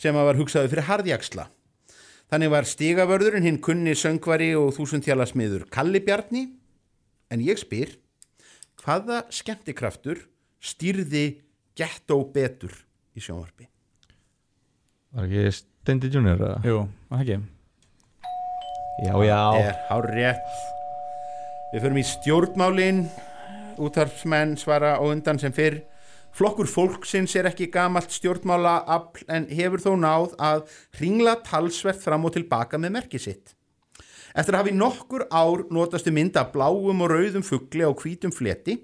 sem 0.01 0.17
að 0.17 0.31
var 0.31 0.41
hugsaði 0.41 0.73
fyrir 0.73 0.89
harðjaksla. 0.89 1.45
Þannig 2.33 2.53
var 2.55 2.71
stigavörðurinn 2.71 3.49
hinn 3.51 3.61
kunni 3.61 3.93
söngvari 3.93 4.55
og 4.57 4.73
þúsundtjálasmiður 4.79 5.69
Kalli 5.69 6.01
Bjarni 6.01 6.47
en 7.29 7.45
ég 7.45 7.61
spyr 7.61 7.99
hvaða 8.81 9.27
skemmtikraftur 9.29 10.25
stýrði 10.57 11.43
Getto 11.77 12.23
betur 12.33 12.73
í 13.13 13.21
sjónvarpi? 13.21 13.69
Var 15.13 15.29
ekki 15.29 15.49
Steindi 15.61 16.09
Junior? 16.09 16.63
Jú, 16.65 16.87
var 17.13 17.27
ekki 17.27 17.43
Já, 19.01 19.17
já. 19.25 19.43
Er 19.57 19.77
hár 19.89 20.05
rétt. 20.13 20.49
Við 21.73 21.85
förum 21.87 21.99
í 21.99 22.03
stjórnmálin. 22.05 22.99
Útvarpsmenn 23.81 24.59
svara 24.61 24.99
á 25.01 25.05
undan 25.09 25.39
sem 25.41 25.55
fyrr. 25.57 25.79
Flokkur 26.37 26.69
fólksins 26.69 27.33
er 27.41 27.49
ekki 27.49 27.71
gamalt 27.73 28.13
stjórnmála 28.13 28.75
afl 28.85 29.25
en 29.33 29.47
hefur 29.49 29.81
þó 29.81 29.95
náð 30.03 30.35
að 30.37 30.75
ringla 31.01 31.39
talsvert 31.47 32.03
fram 32.05 32.27
og 32.29 32.35
tilbaka 32.35 32.77
með 32.77 32.93
merki 32.99 33.21
sitt. 33.23 33.55
Eftir 34.37 34.59
að 34.59 34.67
hafi 34.67 34.75
nokkur 34.77 35.25
ár 35.33 35.65
notastu 35.73 36.13
mynda 36.13 36.45
bláum 36.53 37.01
og 37.01 37.11
rauðum 37.11 37.47
fugli 37.47 37.87
á 37.89 37.91
hvítum 37.97 38.35
fleti 38.37 38.77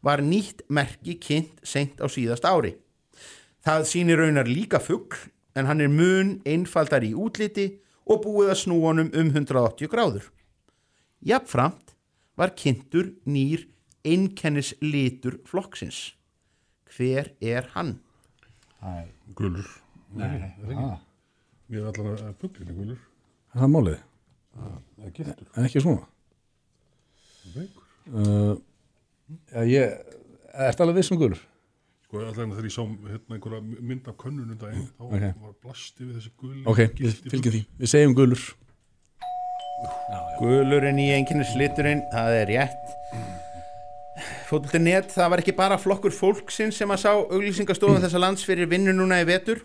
var 0.00 0.24
nýtt 0.24 0.64
merki 0.72 1.18
kynnt 1.20 1.60
seint 1.60 2.00
á 2.00 2.08
síðast 2.08 2.48
ári. 2.48 2.72
Það 3.60 3.84
sýnir 3.92 4.22
raunar 4.24 4.48
líka 4.48 4.80
fugl 4.80 5.28
en 5.52 5.68
hann 5.68 5.84
er 5.84 5.92
mun 5.92 6.38
einfaldar 6.48 7.04
í 7.04 7.12
útliti 7.12 7.68
og 8.08 8.22
búið 8.24 8.52
að 8.54 8.60
snúa 8.62 8.90
honum 8.90 9.10
um 9.12 9.30
180 9.34 9.90
gráður. 9.92 10.28
Jafnframt 11.28 11.94
var 12.38 12.54
kynntur 12.56 13.12
nýr 13.28 13.66
einkennis 14.06 14.72
litur 14.80 15.40
flokksins. 15.48 16.12
Hver 16.94 17.32
er 17.44 17.68
hann? 17.74 17.98
Gulur. 19.36 19.66
Nei, 20.16 20.28
er 20.38 20.52
það 20.62 20.72
ekki? 20.72 20.86
ah. 20.86 20.98
Er 21.68 21.88
allan 21.90 22.14
að 22.14 22.36
fugglinni 22.40 22.76
gulur. 22.78 23.00
Er 23.52 23.60
það 23.60 23.72
málið? 23.74 23.98
Það 24.58 25.04
er 25.04 25.12
giftur. 25.18 25.50
En 25.52 25.66
ekki 25.68 25.82
svona? 25.84 26.06
Veikur. 27.52 27.84
Uh, 28.08 28.54
ég, 29.68 29.98
ertu 30.68 30.84
alveg 30.86 31.02
viss 31.02 31.12
um 31.12 31.20
gulur? 31.20 31.42
Sko 32.08 32.22
allan 32.24 32.54
þegar 32.54 32.64
ég 32.64 32.72
sá 32.72 32.80
hérna 32.88 33.36
einhverja 33.36 33.58
mynd 33.84 34.06
af 34.08 34.14
könnunum 34.16 34.56
daginn, 34.56 34.86
þá 34.96 35.02
Ok. 35.04 35.24
var 35.42 35.56
blasti 35.60 36.06
við 36.06 36.14
þessi 36.16 36.30
gul. 36.40 36.54
Ok, 36.64 36.78
við 36.96 37.16
fylgjum 37.28 37.52
því. 37.52 37.60
Við 37.82 37.90
segjum 37.92 38.14
gulur. 38.16 38.44
Gulurinn 40.38 41.00
í 41.02 41.10
einkennis 41.12 41.50
liturinn, 41.60 42.00
það 42.08 42.36
er 42.38 42.46
rétt. 42.48 42.94
Fótbolti.net, 44.48 45.10
það 45.12 45.28
var 45.34 45.42
ekki 45.42 45.54
bara 45.58 45.76
flokkur 45.76 46.14
fólksins 46.16 46.78
sem 46.80 46.88
að 46.88 47.02
sá 47.04 47.10
auglýsingastofan 47.12 48.00
þessa 48.00 48.22
lands 48.24 48.46
fyrir 48.48 48.70
vinnu 48.70 48.94
núna 48.96 49.20
í 49.20 49.26
vetur. 49.28 49.60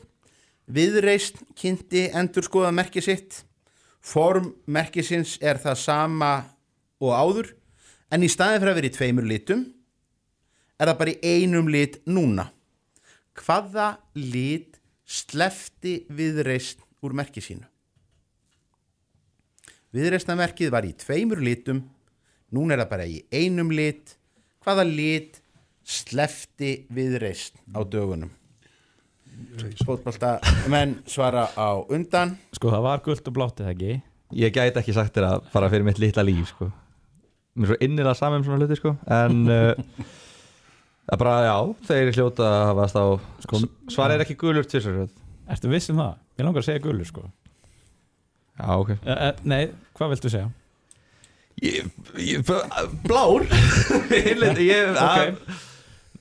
Viðreist 0.67 1.39
kynnti 1.55 2.09
endur 2.11 2.43
skoða 2.43 2.73
merki 2.75 2.99
sitt. 3.01 3.45
Form 4.03 4.51
merkisins 4.67 5.37
er 5.39 5.55
það 5.63 5.79
sama 5.79 6.33
og 6.99 7.15
áður, 7.15 7.53
en 8.11 8.27
í 8.27 8.27
staðin 8.27 8.59
fyrir 8.59 8.73
að 8.73 8.81
vera 8.81 8.91
í 8.91 8.95
tveimur 8.99 9.29
litum, 9.31 9.63
er 10.83 10.91
það 10.91 10.99
bara 11.01 11.13
í 11.13 11.33
einum 11.35 11.69
lit 11.71 11.99
núna. 12.09 12.47
Hvaða 13.39 13.87
lit 14.17 14.79
slefti 15.03 16.03
viðreist 16.13 16.83
úr 17.03 17.15
merki 17.17 17.43
sínu? 17.43 17.65
Viðreistnamerkið 19.93 20.71
var 20.73 20.87
í 20.87 20.93
tveimur 20.97 21.41
litum, 21.43 21.83
núna 22.53 22.73
er 22.75 22.83
það 22.83 22.93
bara 22.93 23.09
í 23.09 23.19
einum 23.33 23.73
lit. 23.73 24.15
Hvaða 24.65 24.87
lit 24.89 25.41
slefti 25.83 26.85
viðreist 26.93 27.59
á 27.75 27.81
dögunum? 27.83 28.31
Fótbolta 29.83 30.37
menn 30.69 30.99
svara 31.09 31.47
á 31.57 31.81
undan. 31.89 32.37
Sko 32.53 32.71
það 32.73 32.85
var 32.85 33.05
gullt 33.05 33.29
og 33.29 33.35
blátt 33.35 33.61
eða 33.63 33.73
ekki 33.73 33.93
Ég 34.33 34.53
gæti 34.53 34.81
ekki 34.81 34.93
sagt 34.95 35.13
þér 35.13 35.27
að 35.27 35.49
fara 35.53 35.69
fyrir 35.69 35.85
mitt 35.85 35.99
litla 36.01 36.23
líf 36.25 36.49
sko. 36.49 36.69
Mér 37.53 37.67
er 37.67 37.69
svo 37.69 37.85
innilega 37.85 38.17
saman 38.17 38.41
um 38.41 38.45
svona 38.47 38.63
hluti 38.63 38.79
sko. 38.79 38.95
En 39.13 39.43
uh, 39.53 40.13
Það 41.03 41.15
er 41.15 41.19
bara, 41.19 41.35
já, 41.43 41.55
þeir 41.89 42.11
hljóta 42.15 42.47
að 42.47 42.65
hafa 42.69 42.83
stá 42.91 43.01
sko, 43.43 43.59
Svar 43.91 44.13
er 44.13 44.23
ekki 44.23 44.37
gulur 44.39 44.67
tvisar 44.67 45.01
Ertu 45.51 45.71
viss 45.71 45.91
um 45.91 45.99
það? 45.99 46.13
Ég 46.39 46.47
langar 46.47 46.63
að 46.63 46.67
segja 46.69 46.83
gulur 46.85 47.07
sko. 47.09 47.23
Já, 48.55 48.67
ok. 48.77 48.93
E, 48.95 49.15
e, 49.15 49.31
Nei, 49.51 49.63
hvað 49.97 50.13
viltu 50.13 50.31
segja? 50.31 50.47
Ég, 51.63 51.89
ég, 52.23 52.47
blár. 53.03 53.43
Ég, 54.15 54.41
ég, 54.63 54.95
Ok. 55.03 55.59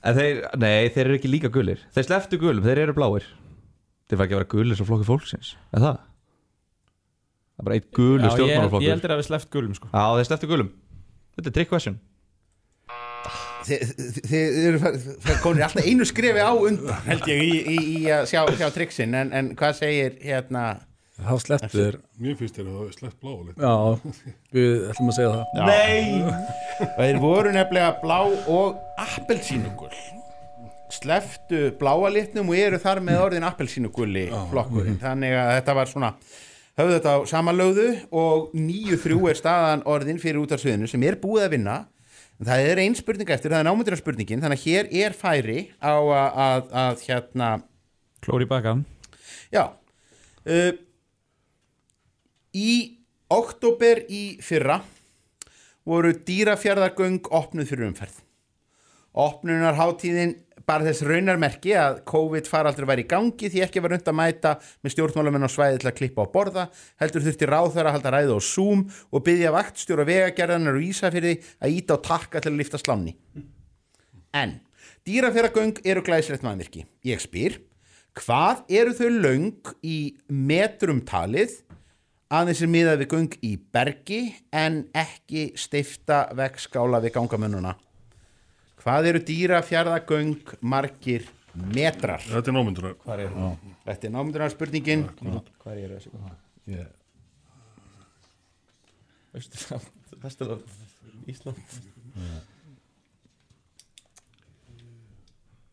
En 0.03 0.17
þeir, 0.17 0.41
nei, 0.59 0.89
þeir 0.91 1.05
eru 1.07 1.15
ekki 1.15 1.31
líka 1.31 1.49
gulir. 1.53 1.79
Þeir 1.95 2.09
sleftu 2.09 2.39
gulum, 2.41 2.63
þeir 2.65 2.83
eru 2.83 2.95
bláir. 2.97 3.25
Þeir 4.11 4.19
var 4.19 4.27
ekki 4.27 4.35
að 4.35 4.41
vera 4.41 4.51
gulir 4.51 4.77
svo 4.77 4.85
flokki 4.85 5.05
fólksins 5.07 5.53
Er 5.71 5.79
það? 5.79 6.01
Það 7.53 7.61
er 7.61 7.67
bara 7.69 7.77
eitt 7.79 7.85
gulur 7.95 8.33
stjórnmálaflokkur 8.33 8.83
ég 8.83 8.91
heldur 8.97 9.13
að 9.13 9.21
við 9.21 9.27
sleppt 9.29 9.49
gulum 9.53 9.77
sko. 9.77 9.87
Já, 9.93 10.03
þeir 10.17 10.27
sleftu 10.27 10.49
gulum. 10.51 10.71
Þetta 11.37 11.49
er 11.49 11.55
trick 11.55 11.71
question 11.71 11.95
Þið 13.63 14.57
eru 14.67 14.79
konir 15.43 15.65
alltaf 15.67 15.85
einu 15.85 16.07
skrefi 16.07 16.43
á 16.43 16.51
undan 16.51 17.05
held 17.07 17.29
ég 17.31 17.43
í, 17.43 17.51
í, 17.75 17.77
í 17.99 18.01
að 18.11 18.25
sjá, 18.31 18.41
sjá 18.59 18.67
triksin 18.75 19.15
en, 19.19 19.31
en 19.35 19.53
hvað 19.59 19.77
segir 19.79 20.17
hérna? 20.23 20.63
Þá 21.13 21.33
slepptu 21.43 21.77
þér. 21.77 21.97
Mér 22.23 22.37
finnst 22.39 22.55
þér 22.57 22.69
að 22.69 22.77
það 22.77 22.85
er 22.87 22.95
sleppt 22.97 23.19
blá 23.21 23.33
lit. 23.37 23.59
Já, 23.61 23.73
við 24.55 24.87
ætlum 24.89 25.11
að 25.11 25.17
segja 25.19 25.33
það. 25.33 25.43
Nei! 25.69 26.87
Þeir 26.97 27.19
voru 27.21 27.51
nefnilega 27.53 27.91
blá 28.01 28.17
og 28.49 28.79
appelsínugul. 29.03 29.91
Sleftu 30.93 31.67
bláa 31.79 32.09
litnum 32.13 32.49
og 32.49 32.57
eru 32.57 32.79
þar 32.81 33.03
með 33.05 33.21
orðin 33.27 33.45
appelsínugulli 33.47 34.25
flokkurinn. 34.49 34.97
Þannig 35.01 35.37
að 35.37 35.53
þetta 35.59 35.77
var 35.77 35.93
svona 35.93 36.11
höfðu 36.79 36.97
þetta 36.97 37.13
á 37.13 37.19
samanlögðu 37.29 37.87
og 38.17 38.53
nýju 38.57 38.97
þrjú 39.03 39.29
er 39.29 39.37
staðan 39.37 39.85
orðin 39.89 40.21
fyrir 40.21 40.41
út 40.41 40.53
af 40.55 40.61
sviðinu 40.63 40.89
sem 40.89 41.05
er 41.05 41.19
búið 41.21 41.45
að 41.45 41.55
vinna 41.59 41.75
En 42.43 42.49
það 42.49 42.69
er 42.73 42.79
ein 42.83 42.95
spurning 42.99 43.29
eftir, 43.31 43.53
það 43.53 43.61
er 43.61 43.67
námyndir 43.69 43.95
spurningin 43.95 44.41
þannig 44.43 44.59
að 44.59 44.65
hér 44.67 44.87
er 45.05 45.13
færi 45.15 45.59
á 45.79 45.95
að, 45.95 46.41
að, 46.43 46.65
að 46.81 47.03
hérna 47.07 47.51
Klóri 48.23 48.47
baka 48.49 48.73
Já. 49.53 49.69
Uh, 50.43 50.73
Í 52.53 52.99
oktober 53.31 54.03
í 54.11 54.35
fyrra 54.43 54.81
voru 55.87 56.11
dýrafjörðargöng 56.27 57.31
opnuð 57.31 57.71
fyrir 57.71 57.87
umferð. 57.87 58.19
Opnunar 59.15 59.79
hátíðin 59.79 60.35
bara 60.69 60.87
þess 60.87 61.05
raunarmerki 61.07 61.73
að 61.79 62.01
COVID 62.09 62.49
faraldur 62.49 62.87
væri 62.89 63.05
í 63.05 63.09
gangi 63.09 63.49
því 63.51 63.63
ekki 63.65 63.83
var 63.83 63.95
rund 63.95 64.07
að 64.07 64.19
mæta 64.19 64.53
með 64.83 64.95
stjórnmálamenn 64.95 65.47
á 65.47 65.51
svæði 65.51 65.81
til 65.81 65.91
að 65.91 65.97
klippa 66.01 66.23
á 66.23 66.33
borða 66.33 66.67
heldur 67.01 67.25
þurfti 67.25 67.49
ráðþara 67.49 67.91
að 67.91 67.97
halda 67.97 68.13
ræðu 68.17 68.37
á 68.37 68.41
Zoom 68.47 68.85
og 69.11 69.25
byggja 69.25 69.55
vaktstjóra 69.55 70.07
vegagerðanar 70.07 70.79
og 70.79 70.87
Ísafyrði 70.87 71.35
að 71.59 71.75
íta 71.81 71.99
á 71.99 72.05
takka 72.05 72.43
til 72.43 72.53
að 72.53 72.61
lifta 72.63 72.79
sláni 72.81 73.17
En 74.33 74.57
dýrafjörðargöng 75.05 75.83
eru 75.85 76.01
glæsilegt 76.01 76.41
mannvirki. 76.41 76.87
Ég 77.05 77.21
spyr, 77.21 77.59
hvað 78.17 78.63
eru 78.73 78.95
þau 78.97 79.09
löng 79.13 79.73
í 79.85 79.97
metrum 80.25 81.03
talið? 81.05 81.59
Aðeins 82.33 82.63
er 82.65 82.71
miðað 82.73 83.03
við 83.03 83.11
göng 83.11 83.35
í 83.45 83.51
bergi 83.75 84.21
en 84.49 84.87
ekki 84.97 85.51
steifta 85.59 86.25
vegskála 86.33 87.03
við 87.03 87.13
gangamönnuna 87.19 87.75
Hvað 88.83 89.07
eru 89.13 89.19
dýra 89.23 89.61
fjárðagöng 89.63 90.33
margir 90.67 91.23
metrar? 91.55 92.19
Þetta 92.25 92.51
er 92.51 92.55
námyndunar. 92.57 92.95
Hvað 93.05 93.21
eru? 93.25 93.51
Þetta 93.85 94.09
er 94.09 94.13
námyndunar 94.17 94.51
spurningin. 94.51 95.05
Hvað 95.63 95.79
er 95.85 95.93
þessi? 95.95 96.11
Vesturland, 100.23 100.67
Ísland. 101.27 101.57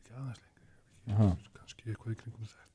Ekki 0.01 0.15
aðeins 0.17 0.41
Aha. 1.11 1.27
lengur. 1.27 1.51
Kannski 1.59 1.91
eitthvað 1.91 2.15
í 2.15 2.19
kringum 2.23 2.47
þetta. 2.47 2.67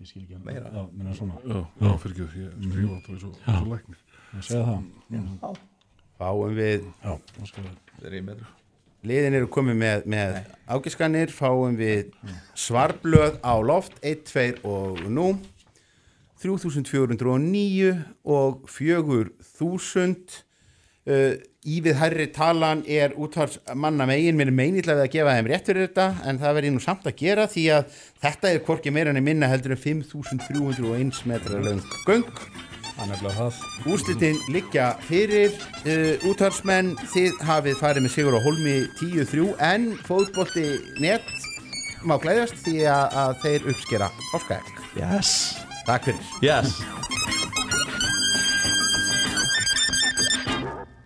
Ég 0.00 0.08
skil 0.08 0.22
ekki 0.24 0.38
að 0.38 0.46
Meira? 0.46 0.70
Já, 0.72 1.90
fyrir 2.00 2.14
ekki, 2.14 2.22
og 2.24 2.30
Já. 2.30 2.94
eins 3.12 3.26
og 3.60 3.68
læknir. 3.74 4.00
Ég 4.38 4.46
segja 4.48 4.64
það. 4.70 4.80
Já, 5.10 5.50
skal 7.48 7.64
við. 7.66 7.76
Er. 8.00 8.42
Liðin 9.08 9.36
eru 9.38 9.48
komið 9.52 9.78
með, 9.80 10.06
með 10.12 10.36
ágiskanir. 10.68 11.32
Fáum 11.32 11.78
við 11.78 12.12
svarblöð 12.58 13.40
á 13.40 13.54
loft 13.64 13.96
1, 14.04 14.26
2 14.28 14.68
og 14.68 15.00
nú. 15.08 15.32
3409 16.40 17.90
og 18.24 18.62
4000 18.72 20.40
uh, 21.08 21.34
Ívið 21.60 21.98
hærri 22.00 22.24
talan 22.32 22.80
er 22.88 23.12
útvars 23.20 23.58
manna 23.76 24.06
megin. 24.08 24.38
Mér 24.38 24.48
er 24.48 24.56
meinilega 24.56 24.96
við 24.96 25.04
að 25.04 25.12
gefa 25.12 25.34
þeim 25.36 25.50
rétt 25.52 25.68
fyrir 25.68 25.88
þetta 25.90 26.06
en 26.30 26.40
það 26.40 26.56
verði 26.56 26.72
nú 26.72 26.80
samt 26.80 27.04
að 27.04 27.18
gera 27.20 27.44
því 27.52 27.66
að 27.76 27.98
þetta 28.24 28.54
er 28.54 28.64
hvorki 28.64 28.94
meira 28.96 29.12
en 29.12 29.20
minna 29.24 29.50
heldur 29.52 29.76
en 29.76 29.82
5301 29.84 31.20
metra 31.28 31.60
löng 31.60 31.84
göng 32.08 32.24
Úrslitin 33.88 34.40
liggja 34.52 34.92
fyrir 35.08 35.54
uh, 35.54 36.28
útvarsmenn 36.30 36.94
þið 37.14 37.40
hafið 37.48 37.80
farið 37.80 38.06
með 38.06 38.14
sigur 38.16 38.36
á 38.36 38.40
holmi 38.44 38.76
10-3 39.00 39.48
en 39.70 39.88
fótbolti 40.08 40.66
net 41.00 41.26
má 42.04 42.16
glæðast 42.20 42.60
því 42.64 42.84
að, 42.92 43.18
að 43.24 43.34
þeir 43.44 43.70
uppskera 43.74 44.12
páskaegg 44.32 44.76
Yes. 44.98 45.56
Takk 45.86 46.10
fyrir. 46.10 46.34
Yes 46.44 47.39